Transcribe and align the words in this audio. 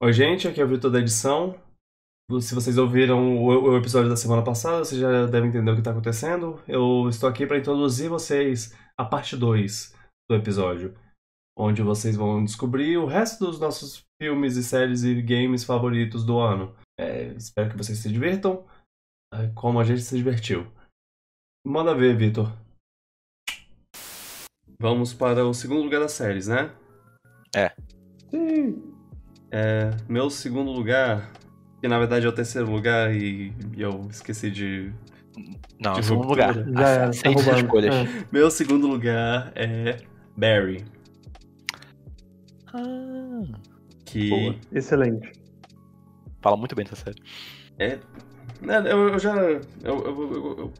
Oi, 0.00 0.12
gente, 0.12 0.46
aqui 0.46 0.60
é 0.60 0.64
o 0.64 0.68
Vitor 0.68 0.92
da 0.92 1.00
edição. 1.00 1.60
Se 2.40 2.54
vocês 2.54 2.78
ouviram 2.78 3.36
o, 3.36 3.72
o 3.72 3.76
episódio 3.76 4.08
da 4.08 4.14
semana 4.14 4.44
passada, 4.44 4.84
vocês 4.84 5.00
já 5.00 5.26
devem 5.26 5.48
entender 5.48 5.72
o 5.72 5.74
que 5.74 5.80
está 5.80 5.90
acontecendo. 5.90 6.62
Eu 6.68 7.08
estou 7.08 7.28
aqui 7.28 7.44
para 7.44 7.58
introduzir 7.58 8.08
vocês 8.08 8.78
a 8.96 9.04
parte 9.04 9.36
2 9.36 9.96
do 10.30 10.36
episódio, 10.36 10.96
onde 11.58 11.82
vocês 11.82 12.14
vão 12.14 12.44
descobrir 12.44 12.96
o 12.96 13.06
resto 13.06 13.44
dos 13.44 13.58
nossos 13.58 14.04
filmes 14.22 14.56
e 14.56 14.62
séries 14.62 15.02
e 15.02 15.20
games 15.20 15.64
favoritos 15.64 16.24
do 16.24 16.38
ano. 16.38 16.76
É, 16.96 17.32
espero 17.32 17.68
que 17.68 17.76
vocês 17.76 17.98
se 17.98 18.08
divirtam, 18.08 18.64
é, 19.34 19.48
como 19.48 19.80
a 19.80 19.84
gente 19.84 20.02
se 20.02 20.16
divertiu. 20.16 20.64
Manda 21.66 21.92
ver, 21.92 22.16
Vitor. 22.16 22.52
Vamos 24.80 25.12
para 25.12 25.44
o 25.44 25.52
segundo 25.52 25.82
lugar 25.82 25.98
das 25.98 26.12
séries, 26.12 26.46
né? 26.46 26.72
É. 27.52 27.74
Sim. 28.30 28.87
É, 29.50 29.90
meu 30.08 30.28
segundo 30.30 30.70
lugar, 30.70 31.30
que 31.80 31.88
na 31.88 31.98
verdade 31.98 32.26
é 32.26 32.28
o 32.28 32.32
terceiro 32.32 32.70
lugar 32.70 33.14
e, 33.14 33.52
e 33.76 33.80
eu 33.82 34.06
esqueci 34.10 34.50
de. 34.50 34.92
Não, 35.80 35.92
de 35.94 36.04
segundo 36.04 36.28
lugar. 36.28 36.54
Já 36.54 36.88
é, 36.88 36.98
tá 37.10 37.30
escolhas. 37.56 37.94
É. 37.94 38.24
Meu 38.32 38.50
segundo 38.50 38.86
lugar 38.86 39.52
é 39.54 39.96
Barry, 40.36 40.84
Ah, 42.72 43.42
que 44.04 44.28
Boa. 44.30 44.54
Excelente. 44.72 45.32
fala 46.42 46.56
muito 46.56 46.74
bem 46.74 46.84
dessa 46.84 46.96
série. 46.96 47.22
é. 47.78 47.98
né, 48.60 48.78
Eu, 48.92 49.08
eu 49.10 49.18
já. 49.18 49.34
Eu, 49.36 49.60
eu, 49.84 50.32
eu, 50.32 50.58
eu- 50.58 50.72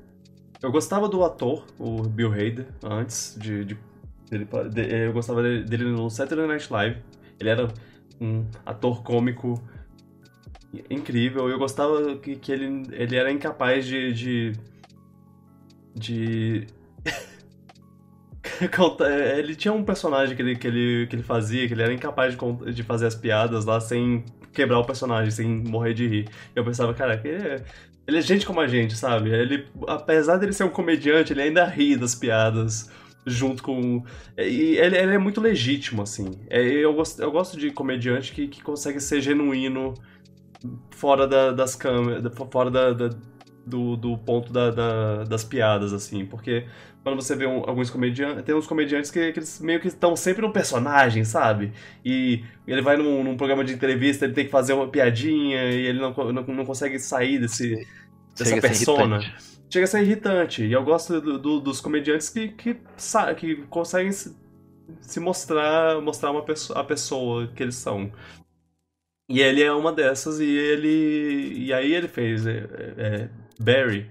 eu 0.61 0.73
gostava 0.73 1.09
do 1.09 1.23
ator, 1.23 1.65
o 1.79 2.03
Bill 2.03 2.33
Hader, 2.33 2.67
antes 2.83 3.37
de. 3.39 3.65
de- 3.65 3.79
dele, 4.29 4.47
de- 4.73 5.05
eu 5.07 5.13
gostava 5.13 5.41
dele, 5.43 5.63
dele 5.65 5.85
no 5.85 6.11
Saturday 6.11 6.47
Night 6.49 6.71
Live. 6.73 6.99
Ele 7.39 7.49
era 7.49 7.69
um 8.21 8.47
ator 8.65 9.03
cômico 9.03 9.61
incrível. 10.91 11.49
Eu 11.49 11.59
gostava 11.59 12.17
que, 12.17 12.37
que 12.37 12.53
ele, 12.53 12.83
ele 12.93 13.17
era 13.17 13.31
incapaz 13.31 13.87
de. 13.87 14.13
de. 14.13 14.53
de 15.95 16.67
ele 19.37 19.55
tinha 19.55 19.73
um 19.73 19.85
personagem 19.85 20.35
que 20.35 20.43
ele, 20.43 20.57
que, 20.57 20.67
ele, 20.67 21.07
que 21.07 21.17
ele 21.17 21.23
fazia, 21.23 21.67
que 21.67 21.75
ele 21.75 21.83
era 21.83 21.93
incapaz 21.93 22.37
de, 22.37 22.73
de 22.73 22.83
fazer 22.83 23.07
as 23.07 23.15
piadas 23.15 23.65
lá 23.65 23.81
sem 23.81 24.25
quebrar 24.53 24.81
o 24.81 24.85
personagem, 24.85 25.31
sem 25.31 25.49
morrer 25.49 25.95
de 25.95 26.07
rir. 26.07 26.29
Eu 26.55 26.65
pensava, 26.65 26.93
cara, 26.93 27.21
ele 27.25 27.37
é, 27.37 27.65
ele 28.07 28.19
é 28.19 28.23
gente 28.23 28.47
como 28.47 28.61
a 28.61 28.67
gente, 28.67 28.97
sabe? 28.97 29.31
Ele, 29.31 29.67
apesar 29.87 30.39
dele 30.39 30.53
ser 30.53 30.65
um 30.65 30.71
comediante, 30.71 31.33
ele 31.33 31.43
ainda 31.43 31.65
ri 31.65 31.97
das 31.97 32.15
piadas 32.15 32.91
junto 33.27 33.63
com. 33.63 34.03
E 34.37 34.77
ele, 34.77 34.97
ele 34.97 35.15
é 35.15 35.19
muito 35.19 35.41
legítimo, 35.41 36.03
assim. 36.03 36.31
É, 36.49 36.61
eu, 36.63 36.93
gosto, 36.95 37.21
eu 37.23 37.31
gosto 37.31 37.59
de 37.59 37.71
comediante 37.71 38.33
que, 38.33 38.49
que 38.49 38.63
consegue 38.63 39.01
ser 39.01 39.21
genuíno 39.21 39.95
fora 40.91 41.27
da- 41.27 41.53
das 41.53 41.75
câmeras, 41.77 42.33
fora 42.51 42.71
da, 42.71 42.93
da- 42.93 43.11
do, 43.67 43.97
do 43.97 44.17
ponto 44.19 44.53
da- 44.53 44.71
da- 44.71 45.25
das 45.25 45.45
piadas, 45.45 45.93
assim. 45.93 46.25
Porque 46.25 46.65
quando 47.03 47.17
você 47.17 47.37
vê 47.37 47.47
um- 47.47 47.65
alguns 47.69 47.91
comediantes. 47.91 48.43
Tem 48.45 48.55
uns 48.55 48.67
comediantes 48.67 49.11
que, 49.11 49.33
que 49.33 49.39
eles 49.39 49.61
meio 49.61 49.79
que 49.81 49.89
estão 49.89 50.17
sempre 50.17 50.43
no 50.43 50.53
personagem, 50.53 51.25
sabe? 51.25 51.73
E 52.05 52.43
ele 52.67 52.83
vai 52.83 52.97
num, 52.97 53.23
num 53.23 53.37
programa 53.37 53.65
de 53.65 53.73
entrevista, 53.75 54.25
ele 54.25 54.35
tem 54.35 54.45
que 54.47 54.51
fazer 54.51 54.73
uma 54.73 54.89
piadinha 54.89 55.65
e 55.71 55.87
ele 55.87 56.01
não, 56.01 56.13
não, 56.33 56.43
não 56.43 56.65
consegue 56.65 56.99
sair 56.99 57.39
desse, 57.39 57.77
dessa 58.37 58.51
Chega 58.51 58.61
persona. 58.63 59.17
irritante. 59.19 59.58
Chega 59.71 59.85
a 59.85 59.87
ser 59.89 60.03
irritante. 60.03 60.65
E 60.65 60.73
eu 60.73 60.83
gosto 60.83 61.21
do- 61.21 61.39
do- 61.39 61.61
dos 61.61 61.81
comediantes 61.81 62.29
que, 62.31 62.49
que, 62.49 62.81
que 63.37 63.57
conseguem 63.67 64.13
se, 64.13 64.35
se 65.03 65.21
mostrar, 65.21 66.01
mostrar 66.03 66.31
uma 66.33 66.45
pessoa, 66.45 66.81
a 66.81 66.85
pessoa 66.85 67.49
que 67.49 67.63
eles 67.63 67.77
são. 67.77 68.13
E 69.29 69.41
ele 69.41 69.63
é 69.63 69.71
uma 69.73 69.93
dessas, 69.93 70.41
e 70.41 70.45
ele. 70.47 71.65
E 71.67 71.73
aí 71.73 71.93
ele 71.93 72.09
fez 72.09 72.47
é, 72.47 72.59
é, 72.97 73.29
Barry. 73.61 74.11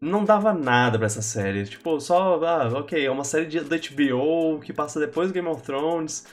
Não 0.00 0.24
dava 0.24 0.52
nada 0.54 0.98
pra 0.98 1.06
essa 1.06 1.22
série. 1.22 1.66
Tipo, 1.66 2.00
só. 2.00 2.42
Ah, 2.44 2.68
ok, 2.78 3.04
é 3.06 3.10
uma 3.10 3.24
série 3.24 3.46
de, 3.46 3.60
da 3.62 3.76
HBO 3.78 4.60
que 4.60 4.72
passa 4.72 5.00
depois 5.00 5.28
do 5.30 5.34
Game 5.34 5.48
of 5.48 5.62
Thrones. 5.62 6.26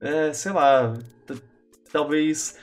É, 0.00 0.32
sei 0.34 0.52
lá. 0.52 0.94
Talvez. 1.92 2.58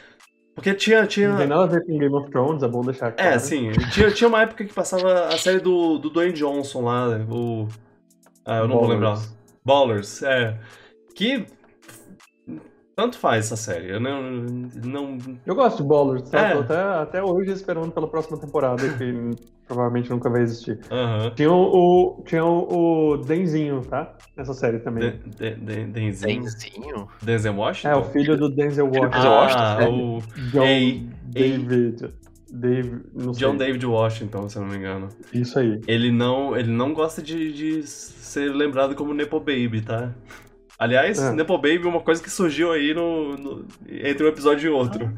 Porque 0.59 0.73
tinha. 0.73 1.07
tinha... 1.07 1.29
Não 1.29 1.37
tem 1.37 1.47
nada 1.47 1.63
a 1.63 1.67
ver 1.67 1.85
com 1.85 1.97
Game 1.97 2.13
of 2.13 2.29
Thrones, 2.29 2.61
é 2.61 2.67
bom 2.67 2.81
deixar 2.81 3.13
claro. 3.13 3.35
É, 3.35 3.39
sim. 3.39 3.71
Tinha, 3.91 4.11
tinha 4.11 4.27
uma 4.27 4.41
época 4.41 4.65
que 4.65 4.73
passava 4.73 5.27
a 5.27 5.37
série 5.37 5.59
do, 5.59 5.97
do 5.97 6.09
Dwayne 6.09 6.33
Johnson 6.33 6.81
lá, 6.81 7.07
o. 7.29 7.67
Ah, 8.45 8.57
eu 8.57 8.67
não 8.67 8.77
vou 8.77 8.87
lembrar. 8.87 9.15
Ballers. 9.63 10.21
Ballers, 10.21 10.23
é. 10.23 10.57
Que. 11.15 11.45
Tanto 12.99 13.17
faz 13.17 13.45
essa 13.45 13.55
série. 13.55 13.91
Eu 13.91 13.99
não. 14.01 14.21
não 14.83 15.17
Eu 15.45 15.55
gosto 15.55 15.81
de 15.81 15.87
Ballers, 15.87 16.29
tá? 16.29 16.37
É. 16.37 16.53
Tô 16.53 16.59
até, 16.59 16.75
até 16.81 17.23
hoje 17.23 17.51
esperando 17.51 17.89
pela 17.93 18.09
próxima 18.09 18.37
temporada, 18.37 18.83
que 18.97 19.31
provavelmente 19.65 20.09
nunca 20.09 20.29
vai 20.29 20.41
existir. 20.41 20.77
Tinha 21.33 21.49
o, 21.49 22.21
tinha 22.25 22.43
o, 22.43 23.11
o 23.13 23.17
Denzinho, 23.19 23.79
tá? 23.85 24.17
Nessa 24.35 24.53
série 24.53 24.79
também. 24.79 25.11
De- 25.11 25.29
de- 25.29 25.55
de- 25.55 25.85
Denzinho. 25.85 26.43
Denzinho? 26.43 27.07
Denzel 27.21 27.55
Washington? 27.55 27.89
É, 27.89 27.95
o 27.95 28.03
filho 28.03 28.35
do 28.37 28.49
Denzel 28.49 28.87
Washington. 28.87 29.09
Denzel 29.09 29.31
Ah, 29.31 29.41
Washington, 29.43 30.17
o 30.17 30.41
John 30.51 30.63
Ei, 30.65 31.09
ei. 31.35 31.57
David. 31.57 32.13
Não 33.13 33.33
sei. 33.33 33.47
John 33.47 33.55
David 33.55 33.85
Washington, 33.85 34.49
se 34.49 34.57
eu 34.57 34.63
não 34.63 34.69
me 34.71 34.75
engano. 34.77 35.07
Isso 35.33 35.57
aí. 35.57 35.79
Ele 35.87 36.11
não, 36.11 36.57
ele 36.57 36.69
não 36.71 36.93
gosta 36.93 37.21
de, 37.21 37.53
de 37.53 37.83
ser 37.87 38.53
lembrado 38.53 38.93
como 38.93 39.13
Nepo 39.13 39.39
Baby, 39.39 39.83
tá? 39.85 40.13
Aliás, 40.79 41.19
É. 41.19 41.31
Nepo 41.33 41.57
Baby 41.57 41.81
é 41.83 41.87
uma 41.87 41.99
coisa 42.01 42.23
que 42.23 42.29
surgiu 42.31 42.71
aí 42.71 42.93
no, 42.93 43.35
no- 43.37 43.65
entre 43.87 44.23
um 44.25 44.29
episódio 44.29 44.67
e 44.67 44.73
outro. 44.73 45.13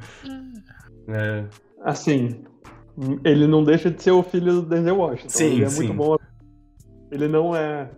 É, 1.07 1.45
Assim, 1.83 2.43
ele 3.23 3.47
não 3.47 3.63
deixa 3.63 3.89
de 3.89 4.01
ser 4.01 4.11
o 4.11 4.21
filho 4.23 4.53
do 4.53 4.61
Denzel 4.63 4.97
Washington. 4.97 5.29
Sim, 5.29 5.53
ele 5.55 5.63
é 5.65 5.69
sim. 5.69 5.87
muito 5.87 5.93
bom. 5.97 6.17
Ele 7.11 7.27
não 7.27 7.55
é. 7.55 7.89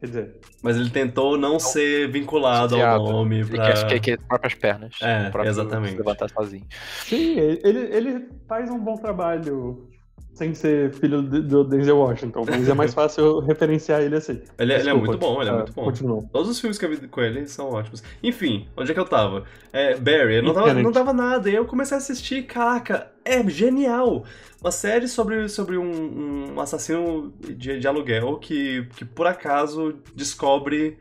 Quer 0.00 0.06
dizer, 0.06 0.40
mas 0.62 0.76
ele 0.76 0.90
tentou 0.90 1.38
não 1.38 1.60
ser 1.60 2.10
vinculado 2.10 2.74
ao 2.82 3.04
nome 3.04 3.38
Ele 3.40 3.50
pra... 3.50 3.72
quer, 3.72 3.86
quer, 3.86 4.00
quer 4.00 4.18
próprias 4.26 4.54
pernas. 4.54 4.96
É, 5.00 5.30
próprio 5.30 5.50
exatamente. 5.50 5.92
se 5.92 5.96
levantar 5.98 6.28
sozinho. 6.28 6.64
sim, 7.04 7.38
ele, 7.38 7.78
ele 7.96 8.28
faz 8.48 8.68
um 8.68 8.80
bom 8.80 8.96
trabalho 8.96 9.88
sem 10.34 10.54
ser 10.54 10.92
filho 10.94 11.22
do 11.22 11.62
Denzel 11.64 11.98
Washington, 11.98 12.44
mas 12.48 12.68
é 12.68 12.74
mais 12.74 12.94
fácil 12.94 13.40
referenciar 13.40 14.00
ele 14.00 14.16
assim. 14.16 14.40
Ele, 14.58 14.72
ele 14.72 14.72
é 14.72 14.76
Desculpa, 14.78 15.06
muito 15.06 15.18
bom, 15.18 15.40
ele 15.40 15.50
é 15.50 15.52
ah, 15.52 15.56
muito 15.56 15.72
bom. 15.72 15.84
Continua. 15.84 16.24
Todos 16.32 16.48
os 16.48 16.58
filmes 16.58 16.78
que 16.78 16.84
eu 16.86 16.90
vi 16.90 17.06
com 17.06 17.20
ele 17.20 17.46
são 17.46 17.68
ótimos. 17.70 18.02
Enfim, 18.22 18.66
onde 18.76 18.90
é 18.90 18.94
que 18.94 19.00
eu 19.00 19.04
tava? 19.04 19.44
É, 19.72 19.94
Barry, 19.96 20.36
eu 20.36 20.42
não 20.42 20.54
tava, 20.54 20.74
não 20.74 20.90
dava 20.90 21.12
nada. 21.12 21.50
E 21.50 21.54
eu 21.54 21.66
comecei 21.66 21.96
a 21.96 21.98
assistir, 21.98 22.44
caraca, 22.44 23.12
é 23.24 23.46
genial! 23.48 24.24
Uma 24.60 24.70
série 24.70 25.06
sobre, 25.06 25.48
sobre 25.48 25.76
um, 25.76 26.54
um 26.54 26.60
assassino 26.60 27.32
de, 27.38 27.78
de 27.78 27.86
aluguel 27.86 28.38
que, 28.38 28.86
que 28.96 29.04
por 29.04 29.26
acaso 29.26 29.96
descobre 30.14 30.98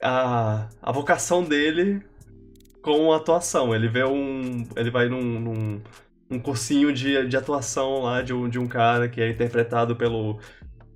a, 0.00 0.68
a 0.80 0.92
vocação 0.92 1.44
dele 1.44 2.02
com 2.80 3.12
a 3.12 3.16
atuação. 3.16 3.74
Ele 3.74 3.88
vê 3.88 4.04
um. 4.04 4.66
Ele 4.74 4.90
vai 4.90 5.08
num, 5.08 5.22
num 5.22 5.82
um 6.32 6.38
cursinho 6.38 6.92
de, 6.92 7.26
de 7.26 7.36
atuação 7.36 8.02
lá 8.02 8.22
de 8.22 8.32
um, 8.32 8.48
de 8.48 8.58
um 8.58 8.66
cara 8.66 9.08
que 9.08 9.20
é 9.20 9.28
interpretado 9.30 9.94
pelo. 9.96 10.38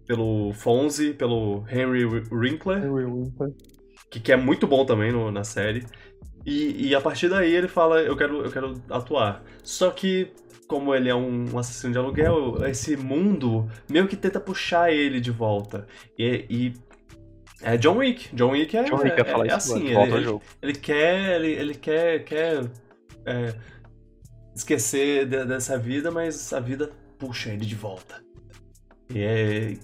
Pelo 0.06 0.52
Fonzie, 0.52 1.12
pelo 1.14 1.64
Henry 1.69 2.04
Winkler 2.04 2.78
Henry 2.78 3.04
Winkler. 3.06 3.50
que, 4.08 4.20
que 4.20 4.30
é 4.30 4.36
muito 4.36 4.64
bom 4.64 4.86
também 4.86 5.10
no- 5.10 5.32
na 5.32 5.42
série. 5.42 5.84
E, 6.44 6.86
e 6.91 6.94
a 6.94 7.00
partir 7.00 7.28
daí 7.28 7.52
ele 7.52 7.66
fala, 7.66 8.00
eu 8.02 8.16
quero, 8.16 8.44
eu 8.44 8.52
quero 8.52 8.80
atuar. 8.88 9.42
Só 9.64 9.91
que, 9.91 10.28
como 10.69 10.94
ele 10.94 11.08
é 11.08 11.14
um, 11.16 11.47
um 11.53 11.58
assassino 11.58 11.92
de 11.92 11.98
aluguel, 11.98 12.64
esse 12.68 12.97
mundo 12.97 13.68
meio 13.91 14.06
que 14.06 14.14
tenta 14.14 14.38
puxar 14.38 14.92
ele 14.92 15.18
de 15.18 15.32
volta. 15.32 15.88
E, 16.16 16.44
e 16.48 16.72
é 17.62 17.76
John 17.76 17.97
Wick. 17.97 18.28
John 18.32 18.53
Wick 18.53 18.76
é, 18.76 18.84
John 18.84 18.98
Wick 19.03 19.20
é, 19.20 19.24
é 19.28 19.47
isso 19.48 19.56
assim, 19.56 19.88
ele, 19.88 20.12
ele, 20.14 20.38
ele 20.62 20.72
quer, 20.74 21.34
ele, 21.41 21.48
ele 21.53 21.74
quer, 21.74 22.22
quer 22.22 22.60
é, 23.24 23.54
esquecer 24.56 25.26
de- 25.26 25.44
dessa 25.44 25.78
vida, 25.78 26.10
mas 26.10 26.53
a 26.53 26.60
vida 26.60 26.91
puxa 27.18 27.50
ele 27.50 27.64
de 27.66 27.74
volta. 27.74 28.22
E 29.10 29.22
é... 29.22 29.76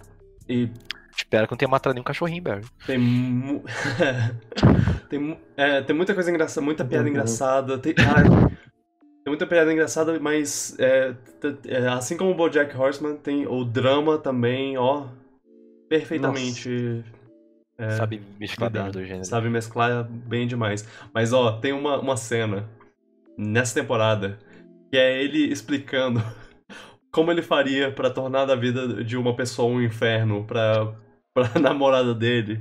E 0.48 0.70
Espero 1.14 1.46
que 1.46 1.52
não 1.52 1.58
tenha 1.58 1.68
matado 1.68 1.92
nenhum 1.94 2.04
cachorrinho, 2.04 2.42
Barry. 2.42 2.64
tem, 2.86 2.98
mu... 2.98 3.62
tem, 5.10 5.38
é, 5.56 5.82
tem 5.82 5.94
muita 5.94 6.14
coisa 6.14 6.30
engraçada, 6.30 6.64
muita 6.64 6.84
piada 6.84 7.04
Uhum. 7.04 7.10
engraçada. 7.10 7.78
Tem, 7.78 7.94
cara, 7.94 8.24
tem 8.24 9.28
muita 9.28 9.46
piada 9.46 9.70
engraçada, 9.72 10.18
mas 10.18 10.74
é, 10.78 11.14
é, 11.68 11.86
assim 11.88 12.16
como 12.16 12.30
o 12.30 12.34
BoJack 12.34 12.74
Horseman, 12.76 13.16
tem 13.16 13.46
o 13.46 13.62
drama 13.64 14.16
também, 14.18 14.78
ó, 14.78 15.06
perfeitamente 15.88 17.04
é, 17.78 17.90
Sabe 17.90 18.22
mesclar 18.38 18.70
bem 18.70 18.90
dois 18.90 19.06
gêneros. 19.06 19.28
Sabe 19.28 19.48
mesclar 19.48 20.04
bem 20.04 20.46
demais. 20.46 20.86
Mas 21.12 21.32
ó, 21.32 21.58
tem 21.58 21.72
uma, 21.72 21.98
uma 21.98 22.16
cena 22.16 22.68
nessa 23.36 23.74
temporada 23.80 24.38
que 24.92 24.98
é 24.98 25.22
ele 25.22 25.50
explicando 25.50 26.22
como 27.10 27.30
ele 27.32 27.40
faria 27.40 27.90
pra 27.90 28.10
tornar 28.10 28.50
a 28.50 28.54
vida 28.54 29.02
de 29.02 29.16
uma 29.16 29.34
pessoa 29.34 29.72
um 29.72 29.80
inferno 29.80 30.44
pra, 30.44 30.92
pra 31.32 31.58
namorada 31.58 32.14
dele. 32.14 32.60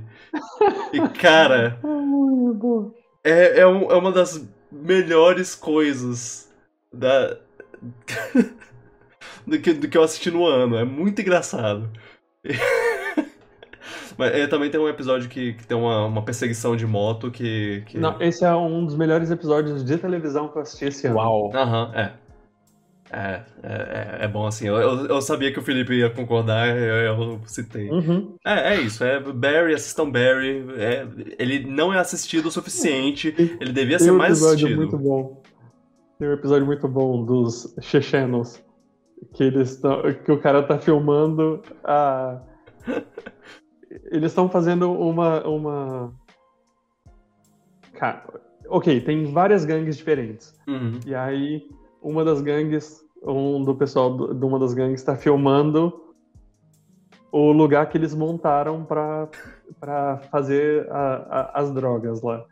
E 0.94 1.00
cara, 1.10 1.78
é, 3.22 3.60
é, 3.60 3.66
um- 3.66 3.90
é 3.90 3.94
uma 3.94 4.10
das 4.10 4.48
melhores 4.70 5.54
coisas 5.54 6.50
da. 6.90 7.36
do, 9.46 9.60
que, 9.60 9.74
do 9.74 9.88
que 9.88 9.98
eu 9.98 10.02
assisti 10.02 10.30
no 10.30 10.46
ano. 10.46 10.76
É 10.78 10.84
muito 10.84 11.20
engraçado. 11.20 11.90
Mas 14.16 14.32
é, 14.34 14.46
também 14.46 14.70
tem 14.70 14.80
um 14.80 14.88
episódio 14.88 15.28
que, 15.28 15.54
que 15.54 15.66
tem 15.66 15.76
uma, 15.76 16.06
uma 16.06 16.22
perseguição 16.22 16.76
de 16.76 16.86
moto 16.86 17.30
que. 17.30 17.82
que... 17.86 17.98
Não, 17.98 18.20
esse 18.22 18.44
é 18.44 18.54
um 18.54 18.84
dos 18.86 18.94
melhores 18.96 19.30
episódios 19.30 19.84
de 19.84 19.98
televisão 19.98 20.48
que 20.48 20.56
eu 20.56 20.62
assisti 20.62 20.86
esse 20.86 21.06
ano. 21.06 21.16
Uau. 21.16 21.50
Aham, 21.54 21.92
é. 21.94 22.21
É, 23.12 23.42
é, 23.62 23.72
é, 24.22 24.24
é 24.24 24.28
bom 24.28 24.46
assim. 24.46 24.66
Eu, 24.66 24.76
eu, 24.76 25.06
eu 25.06 25.20
sabia 25.20 25.52
que 25.52 25.58
o 25.58 25.62
Felipe 25.62 25.92
ia 25.92 26.08
concordar, 26.08 26.74
eu, 26.74 27.18
eu 27.18 27.40
citei. 27.44 27.90
Uhum. 27.90 28.36
É, 28.42 28.74
é 28.74 28.80
isso. 28.80 29.04
É 29.04 29.20
Barry, 29.20 29.74
assistam 29.74 30.10
Barry. 30.10 30.64
É, 30.78 31.06
ele 31.38 31.66
não 31.70 31.92
é 31.92 31.98
assistido 31.98 32.46
o 32.46 32.50
suficiente. 32.50 33.34
Ele 33.60 33.70
devia 33.70 33.98
Tem 33.98 34.06
ser 34.06 34.12
um 34.12 34.16
mais 34.16 34.38
episódio 34.38 34.66
assistido. 34.66 34.76
muito 34.76 34.96
bom. 34.96 35.42
Tem 36.18 36.26
um 36.26 36.32
episódio 36.32 36.64
muito 36.64 36.88
bom 36.88 37.22
dos 37.24 37.74
chechenos. 37.82 38.62
Que 39.34 39.44
eles 39.44 39.76
tão, 39.76 40.00
que 40.24 40.32
o 40.32 40.40
cara 40.40 40.62
tá 40.62 40.78
filmando 40.78 41.62
a. 41.84 42.40
Eles 44.10 44.30
estão 44.30 44.48
fazendo 44.48 44.90
uma. 44.90 45.46
uma... 45.46 46.14
Cara, 47.94 48.24
ok, 48.68 49.02
tem 49.02 49.30
várias 49.30 49.66
gangues 49.66 49.98
diferentes. 49.98 50.54
Uhum. 50.66 50.98
E 51.06 51.14
aí, 51.14 51.68
uma 52.02 52.24
das 52.24 52.40
gangues, 52.40 53.01
um 53.24 53.62
do 53.62 53.74
pessoal 53.74 54.34
de 54.34 54.44
uma 54.44 54.58
das 54.58 54.74
gangues 54.74 55.00
está 55.00 55.16
filmando 55.16 55.92
o 57.30 57.50
lugar 57.52 57.88
que 57.88 57.96
eles 57.96 58.14
montaram 58.14 58.84
pra 58.84 59.28
fazer 60.30 60.86
a- 60.90 61.50
a- 61.54 61.60
as 61.60 61.72
drogas 61.72 62.22
lá. 62.22 62.44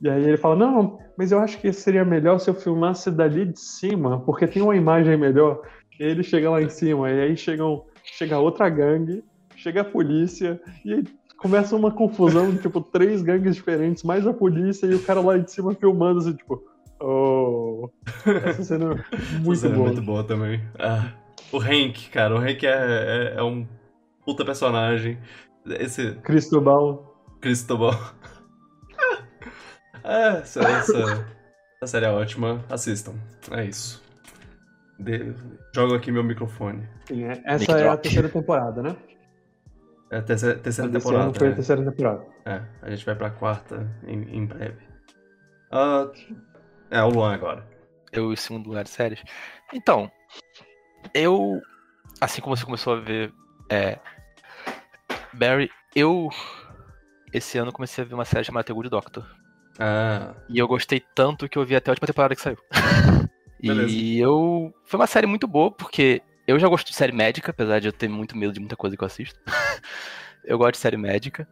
E 0.00 0.08
aí 0.08 0.24
ele 0.24 0.36
fala, 0.36 0.56
não, 0.56 0.98
mas 1.16 1.32
eu 1.32 1.38
acho 1.40 1.58
que 1.60 1.72
seria 1.72 2.04
melhor 2.04 2.38
se 2.38 2.48
eu 2.48 2.54
filmasse 2.54 3.10
dali 3.10 3.44
de 3.46 3.58
cima, 3.60 4.20
porque 4.20 4.46
tem 4.46 4.62
uma 4.62 4.76
imagem 4.76 5.16
melhor. 5.16 5.60
E 5.98 6.04
ele 6.04 6.22
chega 6.22 6.50
lá 6.50 6.62
em 6.62 6.68
cima, 6.68 7.10
e 7.10 7.20
aí 7.20 7.36
chegam, 7.36 7.84
chega 8.04 8.38
outra 8.38 8.68
gangue, 8.68 9.24
chega 9.56 9.82
a 9.82 9.84
polícia, 9.84 10.60
e 10.84 10.92
aí 10.94 11.04
começa 11.36 11.76
uma 11.76 11.90
confusão 11.90 12.46
tipo, 12.56 12.80
três 12.80 13.22
gangues 13.22 13.54
diferentes, 13.56 14.02
mais 14.04 14.26
a 14.26 14.32
polícia, 14.32 14.86
e 14.86 14.94
o 14.94 15.02
cara 15.02 15.20
lá 15.20 15.36
de 15.36 15.50
cima 15.50 15.74
filmando, 15.74 16.20
assim, 16.20 16.32
tipo, 16.34 16.62
oh... 17.02 17.90
Essa 18.46 18.64
cena 18.64 18.94
é 18.94 19.16
muito 19.38 19.52
Essa 19.52 19.66
é 19.66 19.70
boa. 19.70 19.86
muito 19.86 20.02
boa 20.02 20.24
também. 20.24 20.60
Ah, 20.78 21.12
o 21.52 21.58
Hank, 21.58 22.08
cara. 22.10 22.34
O 22.34 22.38
Hank 22.38 22.64
é, 22.64 22.70
é, 22.70 23.34
é 23.38 23.42
um 23.42 23.66
puta 24.24 24.44
personagem. 24.44 25.18
Esse 25.66 26.12
Cristobal. 26.22 27.08
Cristóbal. 27.40 27.92
é, 30.04 30.28
essa, 30.38 30.60
essa, 30.60 31.26
essa 31.82 31.86
série 31.86 32.06
é 32.06 32.10
ótima. 32.10 32.64
Assistam. 32.70 33.14
É 33.50 33.64
isso. 33.64 34.02
De- 34.98 35.34
jogo 35.74 35.94
aqui 35.94 36.10
meu 36.12 36.22
microfone. 36.24 36.86
Sim, 37.06 37.24
é- 37.24 37.42
essa 37.44 37.58
Mic 37.58 37.70
é 37.70 37.74
a 37.74 37.78
drop. 37.82 38.02
terceira 38.02 38.28
temporada, 38.28 38.82
né? 38.82 38.96
É 40.10 40.18
a 40.18 40.22
terceira, 40.22 40.58
terceira 40.58 40.90
Desse 40.90 41.06
temporada. 41.06 41.34
foi 41.38 41.46
a 41.46 41.50
né? 41.50 41.56
terceira 41.56 41.84
temporada. 41.90 42.26
É, 42.44 42.62
a 42.82 42.90
gente 42.90 43.04
vai 43.06 43.14
pra 43.14 43.30
quarta 43.30 43.88
em, 44.06 44.36
em 44.36 44.44
breve. 44.46 44.82
Ah, 45.70 46.10
é, 46.92 47.02
o 47.02 47.08
Luan 47.08 47.34
agora. 47.34 47.66
Eu 48.12 48.32
em 48.32 48.36
segundo 48.36 48.66
lugar 48.68 48.84
de 48.84 48.90
séries. 48.90 49.22
Então, 49.72 50.10
eu. 51.14 51.60
Assim 52.20 52.40
como 52.40 52.56
você 52.56 52.64
começou 52.64 52.94
a 52.94 53.00
ver 53.00 53.32
é, 53.68 53.98
Barry, 55.32 55.70
eu. 55.94 56.28
Esse 57.32 57.56
ano 57.58 57.72
comecei 57.72 58.04
a 58.04 58.06
ver 58.06 58.14
uma 58.14 58.24
série 58.24 58.44
chamada 58.44 58.64
The 58.64 58.72
Good 58.74 58.90
Doctor. 58.90 59.26
Ah, 59.78 60.34
E 60.48 60.58
eu 60.58 60.68
gostei 60.68 61.02
tanto 61.14 61.48
que 61.48 61.56
eu 61.58 61.64
vi 61.64 61.74
até 61.74 61.90
a 61.90 61.92
última 61.92 62.06
temporada 62.06 62.34
que 62.34 62.42
saiu. 62.42 62.58
Beleza. 63.60 63.90
e 63.90 64.18
eu. 64.18 64.72
Foi 64.84 65.00
uma 65.00 65.06
série 65.06 65.26
muito 65.26 65.46
boa, 65.46 65.70
porque 65.70 66.20
eu 66.46 66.58
já 66.58 66.68
gosto 66.68 66.88
de 66.88 66.94
série 66.94 67.12
médica, 67.12 67.50
apesar 67.50 67.80
de 67.80 67.88
eu 67.88 67.92
ter 67.92 68.08
muito 68.08 68.36
medo 68.36 68.52
de 68.52 68.60
muita 68.60 68.76
coisa 68.76 68.96
que 68.96 69.02
eu 69.02 69.06
assisto. 69.06 69.40
eu 70.44 70.58
gosto 70.58 70.72
de 70.72 70.78
série 70.78 70.96
médica. 70.96 71.48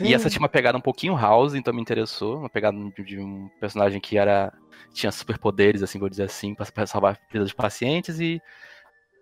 E 0.00 0.12
essa 0.12 0.28
tinha 0.28 0.40
uma 0.40 0.48
pegada 0.48 0.76
um 0.76 0.80
pouquinho 0.80 1.16
House, 1.16 1.54
então 1.54 1.72
me 1.72 1.80
interessou. 1.80 2.38
Uma 2.38 2.50
pegada 2.50 2.76
de, 2.76 3.04
de 3.04 3.18
um 3.20 3.48
personagem 3.60 4.00
que 4.00 4.18
era 4.18 4.52
tinha 4.92 5.12
superpoderes, 5.12 5.82
assim, 5.82 5.98
vou 5.98 6.08
dizer 6.08 6.24
assim, 6.24 6.54
pra, 6.54 6.66
pra 6.66 6.86
salvar 6.86 7.14
a 7.14 7.32
vida 7.32 7.44
dos 7.44 7.52
pacientes 7.52 8.18
e 8.18 8.40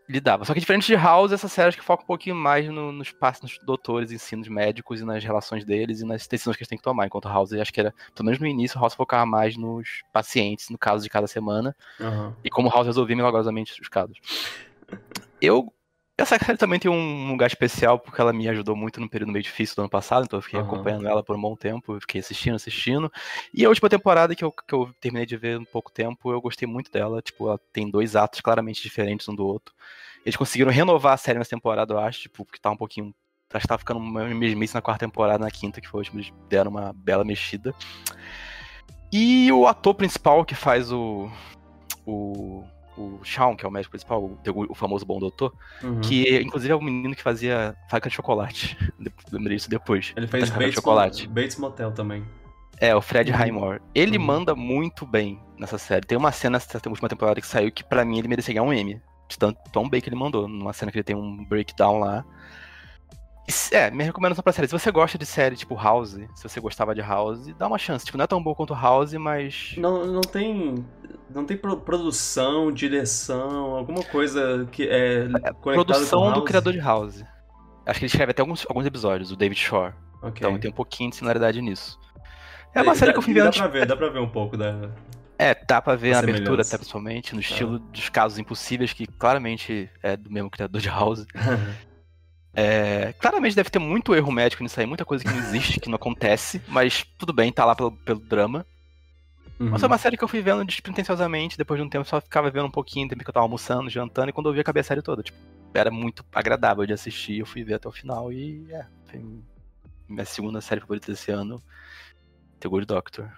lidava. 0.09 0.45
Só 0.45 0.53
que 0.53 0.61
diferente 0.61 0.87
de 0.87 0.95
House, 0.95 1.33
essa 1.33 1.49
série 1.49 1.69
acho 1.69 1.79
que 1.79 1.85
foca 1.85 2.03
um 2.03 2.07
pouquinho 2.07 2.35
mais 2.37 2.67
no- 2.69 2.91
nos, 2.93 3.11
pass- 3.13 3.41
nos 3.41 3.59
doutores, 3.65 4.11
ensinos 4.13 4.49
médicos 4.49 5.01
e 5.01 5.05
nas 5.05 5.23
relações 5.25 5.65
deles 5.65 6.01
e 6.01 6.05
nas 6.05 6.27
decisões 6.27 6.57
que 6.57 6.63
eles 6.63 6.69
têm 6.69 6.77
que 6.79 6.85
tomar. 6.85 7.07
Enquanto 7.07 7.29
House, 7.29 7.53
acho 7.53 7.73
que 7.73 7.81
era, 7.81 7.95
pelo 8.15 8.27
menos 8.27 8.41
no 8.41 8.47
início, 8.47 8.79
House 8.81 8.95
focava 8.95 9.25
mais 9.25 9.57
nos 9.57 10.03
pacientes, 10.13 10.69
no 10.71 10.77
caso 10.79 11.03
de 11.05 11.09
cada 11.11 11.27
semana, 11.27 11.75
Aham. 12.01 12.35
e 12.45 12.51
como 12.51 12.69
House 12.69 12.87
resolvia 12.87 13.17
milagrosamente 13.17 13.81
os 13.81 13.89
casos. 13.89 14.19
Eu. 15.41 15.73
Essa 16.23 16.39
série 16.39 16.57
também 16.57 16.79
tem 16.79 16.89
um 16.89 17.33
lugar 17.33 17.49
especial, 17.49 17.99
porque 17.99 18.21
ela 18.21 18.33
me 18.33 18.49
ajudou 18.49 18.77
muito 18.77 19.01
num 19.01 19.09
período 19.09 19.33
meio 19.33 19.43
difícil 19.43 19.75
do 19.75 19.81
ano 19.81 19.91
passado, 19.91 20.25
então 20.25 20.39
eu 20.39 20.43
fiquei 20.43 20.61
Aham. 20.61 20.69
acompanhando 20.69 21.09
ela 21.09 21.21
por 21.21 21.35
um 21.35 21.41
bom 21.41 21.57
tempo, 21.57 21.95
eu 21.97 22.01
fiquei 22.01 22.21
assistindo, 22.21 22.55
assistindo. 22.55 23.13
E 23.53 23.65
a 23.65 23.69
última 23.69 23.89
temporada 23.89 24.33
que 24.33 24.45
eu, 24.45 24.53
que 24.53 24.73
eu 24.73 24.95
terminei 25.01 25.27
de 25.27 25.37
ver 25.37 25.59
um 25.59 25.65
pouco 25.65 25.91
tempo, 25.91 26.31
eu 26.31 26.41
gostei 26.41 26.69
muito 26.69 26.93
dela. 26.93 27.21
Tipo, 27.21 27.49
ela 27.49 27.61
tem 27.73 27.91
dois 27.91 28.15
atos 28.15 28.41
claramente 28.41 28.81
diferentes 28.81 29.29
um 29.29 29.35
do 29.35 29.45
outro. 29.45 29.75
Eles 30.25 30.37
conseguiram 30.37 30.71
renovar 30.71 31.15
a 31.15 31.17
série 31.17 31.41
nessa 31.41 31.51
temporada, 31.51 31.93
eu 31.93 31.99
acho, 31.99 32.21
tipo, 32.21 32.45
porque 32.45 32.61
tá 32.61 32.71
um 32.71 32.77
pouquinho. 32.77 33.13
Acho 33.53 33.63
que 33.63 33.69
tava 33.69 33.81
ficando 33.81 33.99
mesmice 33.99 34.75
na 34.75 34.81
quarta 34.81 35.05
temporada, 35.05 35.45
na 35.45 35.51
quinta, 35.51 35.81
que 35.81 35.89
foi 35.89 35.99
a 35.99 36.03
última, 36.03 36.21
eles 36.21 36.33
deram 36.49 36.71
uma 36.71 36.93
bela 36.93 37.25
mexida. 37.25 37.75
E 39.13 39.51
o 39.51 39.67
ator 39.67 39.93
principal 39.95 40.45
que 40.45 40.55
faz 40.55 40.93
o. 40.93 41.29
O. 42.07 42.63
O 42.97 43.21
Shawn, 43.25 43.57
que 43.57 43.65
é 43.65 43.69
o 43.69 43.73
médico 43.73 43.91
principal, 43.93 44.23
o, 44.23 44.39
o 44.69 44.75
famoso 44.75 45.07
bom 45.07 45.19
doutor, 45.19 45.53
Uhum. 45.83 46.01
que 46.03 46.41
inclusive 46.43 46.73
é 46.73 46.77
o 46.77 46.81
menino 46.83 47.15
que 47.15 47.23
fazia 47.23 47.75
fábrica 47.89 48.09
de 48.11 48.15
chocolate. 48.17 48.77
Lembrei 49.33 49.57
disso 49.57 49.71
depois. 49.71 50.13
Ele 50.17 50.27
fez 50.27 50.49
Fábrica 50.51 50.59
de 50.59 50.65
Bates, 50.67 50.75
chocolate. 50.75 51.29
Bates 51.29 51.57
Motel 51.57 51.93
também. 51.93 52.25
É, 52.79 52.95
o 52.95 53.01
Fred 53.01 53.31
Uhum. 53.31 53.37
Highmore. 53.39 53.81
Ele 53.95 54.19
Uhum. 54.19 54.25
manda 54.25 54.55
muito 54.55 55.07
bem 55.07 55.41
nessa 55.59 55.79
série. 55.79 56.05
Tem 56.07 56.19
uma 56.19 56.33
cena 56.33 56.59
nessa 56.59 56.81
última 56.89 57.09
temporada 57.09 57.41
que 57.41 57.47
saiu 57.47 57.71
que 57.73 57.85
pra 57.85 58.05
mim 58.05 58.19
ele 58.19 58.29
merecia 58.29 58.53
ganhar 58.53 58.65
um 58.67 58.73
M. 58.73 59.01
De 59.29 59.39
tanto 59.39 59.59
tão 59.73 59.89
bem 59.89 60.01
que 60.01 60.09
ele 60.09 60.17
mandou. 60.17 60.47
Numa 60.49 60.73
cena 60.73 60.91
que 60.93 60.99
ele 60.99 61.05
tem 61.05 61.17
um 61.17 61.45
breakdown 61.45 61.99
lá. 62.01 62.25
É, 63.73 63.91
minha 63.91 64.07
recomendação 64.07 64.43
pra 64.43 64.53
série. 64.53 64.69
Se 64.69 64.73
você 64.73 64.91
gosta 64.91 65.17
de 65.19 65.27
série 65.27 65.57
tipo 65.57 65.75
House, 65.75 66.13
se 66.35 66.43
você 66.43 66.61
gostava 66.61 66.95
de 66.95 67.01
House, 67.01 67.47
dá 67.59 67.67
uma 67.67 67.79
chance. 67.79 68.05
Tipo, 68.05 68.19
não 68.19 68.25
é 68.25 68.27
tão 68.27 68.43
boa 68.43 68.55
quanto 68.55 68.75
House, 68.75 69.13
mas. 69.15 69.75
Não, 69.79 70.07
não 70.07 70.21
tem. 70.21 70.85
Não 71.35 71.45
tem 71.47 71.57
pro- 71.57 71.79
produção, 71.79 72.71
direção, 72.71 73.75
alguma 73.77 74.03
coisa 74.05 74.69
que 74.71 74.87
é. 74.89 75.25
conectada 75.27 75.55
com 75.55 75.73
Produção 75.73 76.33
do 76.33 76.45
criador 76.45 76.73
de 76.73 76.79
House. 76.81 77.25
Acho 77.87 77.99
que 77.99 78.05
ele 78.05 78.11
escreve 78.11 78.31
até 78.33 78.43
alguns, 78.43 78.65
alguns 78.69 78.87
episódios, 78.87 79.33
o 79.33 79.37
David 79.37 79.59
Shore. 79.59 79.95
Ok. 80.23 80.35
Então 80.47 80.59
tem 80.59 80.71
um 80.71 80.75
pouquinho 80.75 81.11
de 81.11 81.17
similaridade 81.17 81.61
nisso. 81.63 81.99
É 82.75 82.81
uma 82.83 82.95
série 82.95 83.13
que 83.13 83.19
eu 83.19 83.23
fui 83.23 83.35
ver 83.35 83.41
dá 83.41 83.47
antes. 83.49 83.59
Pra 83.61 83.69
ver, 83.69 83.87
dá 83.87 83.97
pra 83.97 84.09
ver 84.09 84.21
um 84.21 84.29
pouco 84.29 84.57
da. 84.57 84.91
É, 85.39 85.55
dá 85.67 85.83
pra 85.83 85.97
ver 85.97 86.11
A 86.13 86.23
na 86.23 86.29
abertura, 86.29 86.63
até 86.63 86.77
principalmente, 86.77 87.35
no 87.35 87.41
Tá. 87.43 87.49
estilo 87.49 87.79
dos 87.81 88.09
casos 88.09 88.39
impossíveis, 88.39 88.93
que 88.93 89.07
claramente 89.07 89.91
é 90.03 90.17
do 90.17 90.31
mesmo 90.31 90.49
criador 90.51 90.81
de 90.81 90.89
House. 90.89 91.27
É, 92.55 93.15
claramente 93.15 93.57
deve 93.57 93.71
ter 93.71 93.79
muito 93.79 94.15
erro 94.15 94.31
médico 94.31 94.63
nisso 94.63 94.79
aí, 94.79 94.87
muita 94.87 95.05
coisa 95.05 95.25
que 95.25 95.31
não 95.31 95.39
existe, 95.39 95.81
que 95.81 95.89
não 95.89 95.97
acontece, 95.97 96.61
mas 96.69 97.05
tudo 97.19 97.33
bem, 97.33 97.51
tá 97.51 97.65
lá 97.65 97.75
pelo, 97.75 97.93
pelo 97.93 98.21
drama. 98.21 98.67
Uhum. 99.59 99.71
Mas 99.71 99.81
foi 99.81 99.89
uma 99.89 99.99
série 99.99 100.17
que 100.17 100.25
eu 100.25 100.29
fui 100.29 100.43
vendo 100.43 100.65
despretensiosamente, 100.65 101.57
depois 101.57 101.81
de 101.81 101.87
um 101.87 101.89
tempo 101.89 102.05
só 102.05 102.21
ficava 102.21 102.51
vendo 102.51 102.67
um 102.67 102.71
pouquinho, 102.71 103.09
tempo 103.09 103.23
que 103.23 103.31
eu 103.31 103.35
tava 103.35 103.45
almoçando, 103.45 103.89
jantando, 103.89 104.31
e 104.31 104.33
quando 104.33 104.49
eu 104.49 104.53
vi 104.53 104.61
acabei 104.61 104.81
a 104.81 104.85
série 104.85 105.01
toda. 105.01 105.23
Tipo, 105.23 105.39
era 105.73 105.91
muito 105.91 106.25
agradável 106.35 106.85
de 106.85 106.93
assistir, 106.93 107.39
eu 107.39 107.47
fui 107.47 107.65
ver 107.65 107.75
até 107.75 107.89
o 107.89 107.93
final 107.93 108.31
e 108.33 108.67
é, 108.71 108.87
foi 109.07 109.25
minha 110.09 110.25
segunda 110.25 110.61
série 110.61 110.81
favorita 110.81 111.11
desse 111.11 111.31
ano, 111.31 111.63
The 112.61 112.69
Good 112.69 112.87
Doctor. 112.87 113.33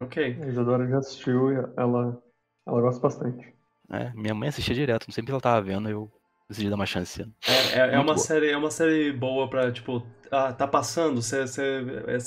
Ok. 0.00 0.38
A 0.42 0.46
Isadora 0.46 0.86
já 0.86 0.98
assistiu 0.98 1.52
e 1.52 1.54
ela, 1.76 2.22
ela 2.66 2.80
gosta 2.80 3.00
bastante. 3.00 3.54
É, 3.90 4.12
minha 4.14 4.34
mãe 4.34 4.48
assistia 4.48 4.74
direto, 4.74 5.06
não 5.06 5.14
sei 5.14 5.22
porque 5.22 5.32
ela 5.32 5.40
tava 5.40 5.62
vendo, 5.62 5.88
eu 5.88 6.10
decidi 6.54 6.70
dar 6.70 6.76
uma 6.76 6.86
chance. 6.86 7.20
É, 7.46 7.78
é, 7.78 7.94
é 7.94 7.98
uma 7.98 8.14
boa. 8.14 8.18
série, 8.18 8.50
é 8.50 8.56
uma 8.56 8.70
série 8.70 9.12
boa 9.12 9.48
pra, 9.48 9.70
tipo, 9.72 10.04
ah, 10.30 10.52
tá 10.52 10.66
passando, 10.66 11.20
você, 11.20 11.46
você, 11.46 11.84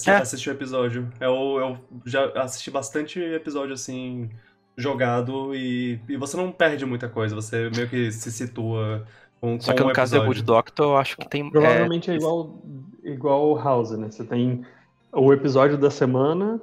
É. 0.08 0.18
assistiu 0.18 0.54
o 0.54 0.56
episódio. 0.56 1.12
Eu, 1.20 1.34
eu 1.60 1.78
já 2.06 2.26
assisti 2.42 2.70
bastante 2.70 3.20
episódio 3.20 3.74
assim, 3.74 4.30
jogado, 4.78 5.56
e, 5.56 6.00
e 6.08 6.16
você 6.18 6.38
não 6.38 6.52
perde 6.52 6.86
muita 6.86 7.10
coisa, 7.10 7.34
você 7.36 7.70
meio 7.76 7.90
que 7.90 8.12
se 8.12 8.32
situa 8.32 9.06
com, 9.42 9.60
Só 9.60 9.74
que 9.74 9.82
o 9.82 9.88
no 9.88 9.94
caso 9.94 10.12
do 10.14 10.20
The 10.20 10.26
episódio. 10.26 10.44
Good 10.44 10.46
Doctor, 10.46 10.86
eu 10.86 10.98
acho 10.98 11.18
que 11.18 11.28
tem. 11.30 11.50
Provavelmente 11.50 12.12
é, 12.12 12.16
igual 12.16 12.62
igual 13.04 13.56
House, 13.58 13.92
né? 13.92 14.10
Você 14.12 14.24
tem 14.24 14.66
o 15.12 15.34
episódio 15.34 15.78
da 15.78 15.90
semana 15.90 16.60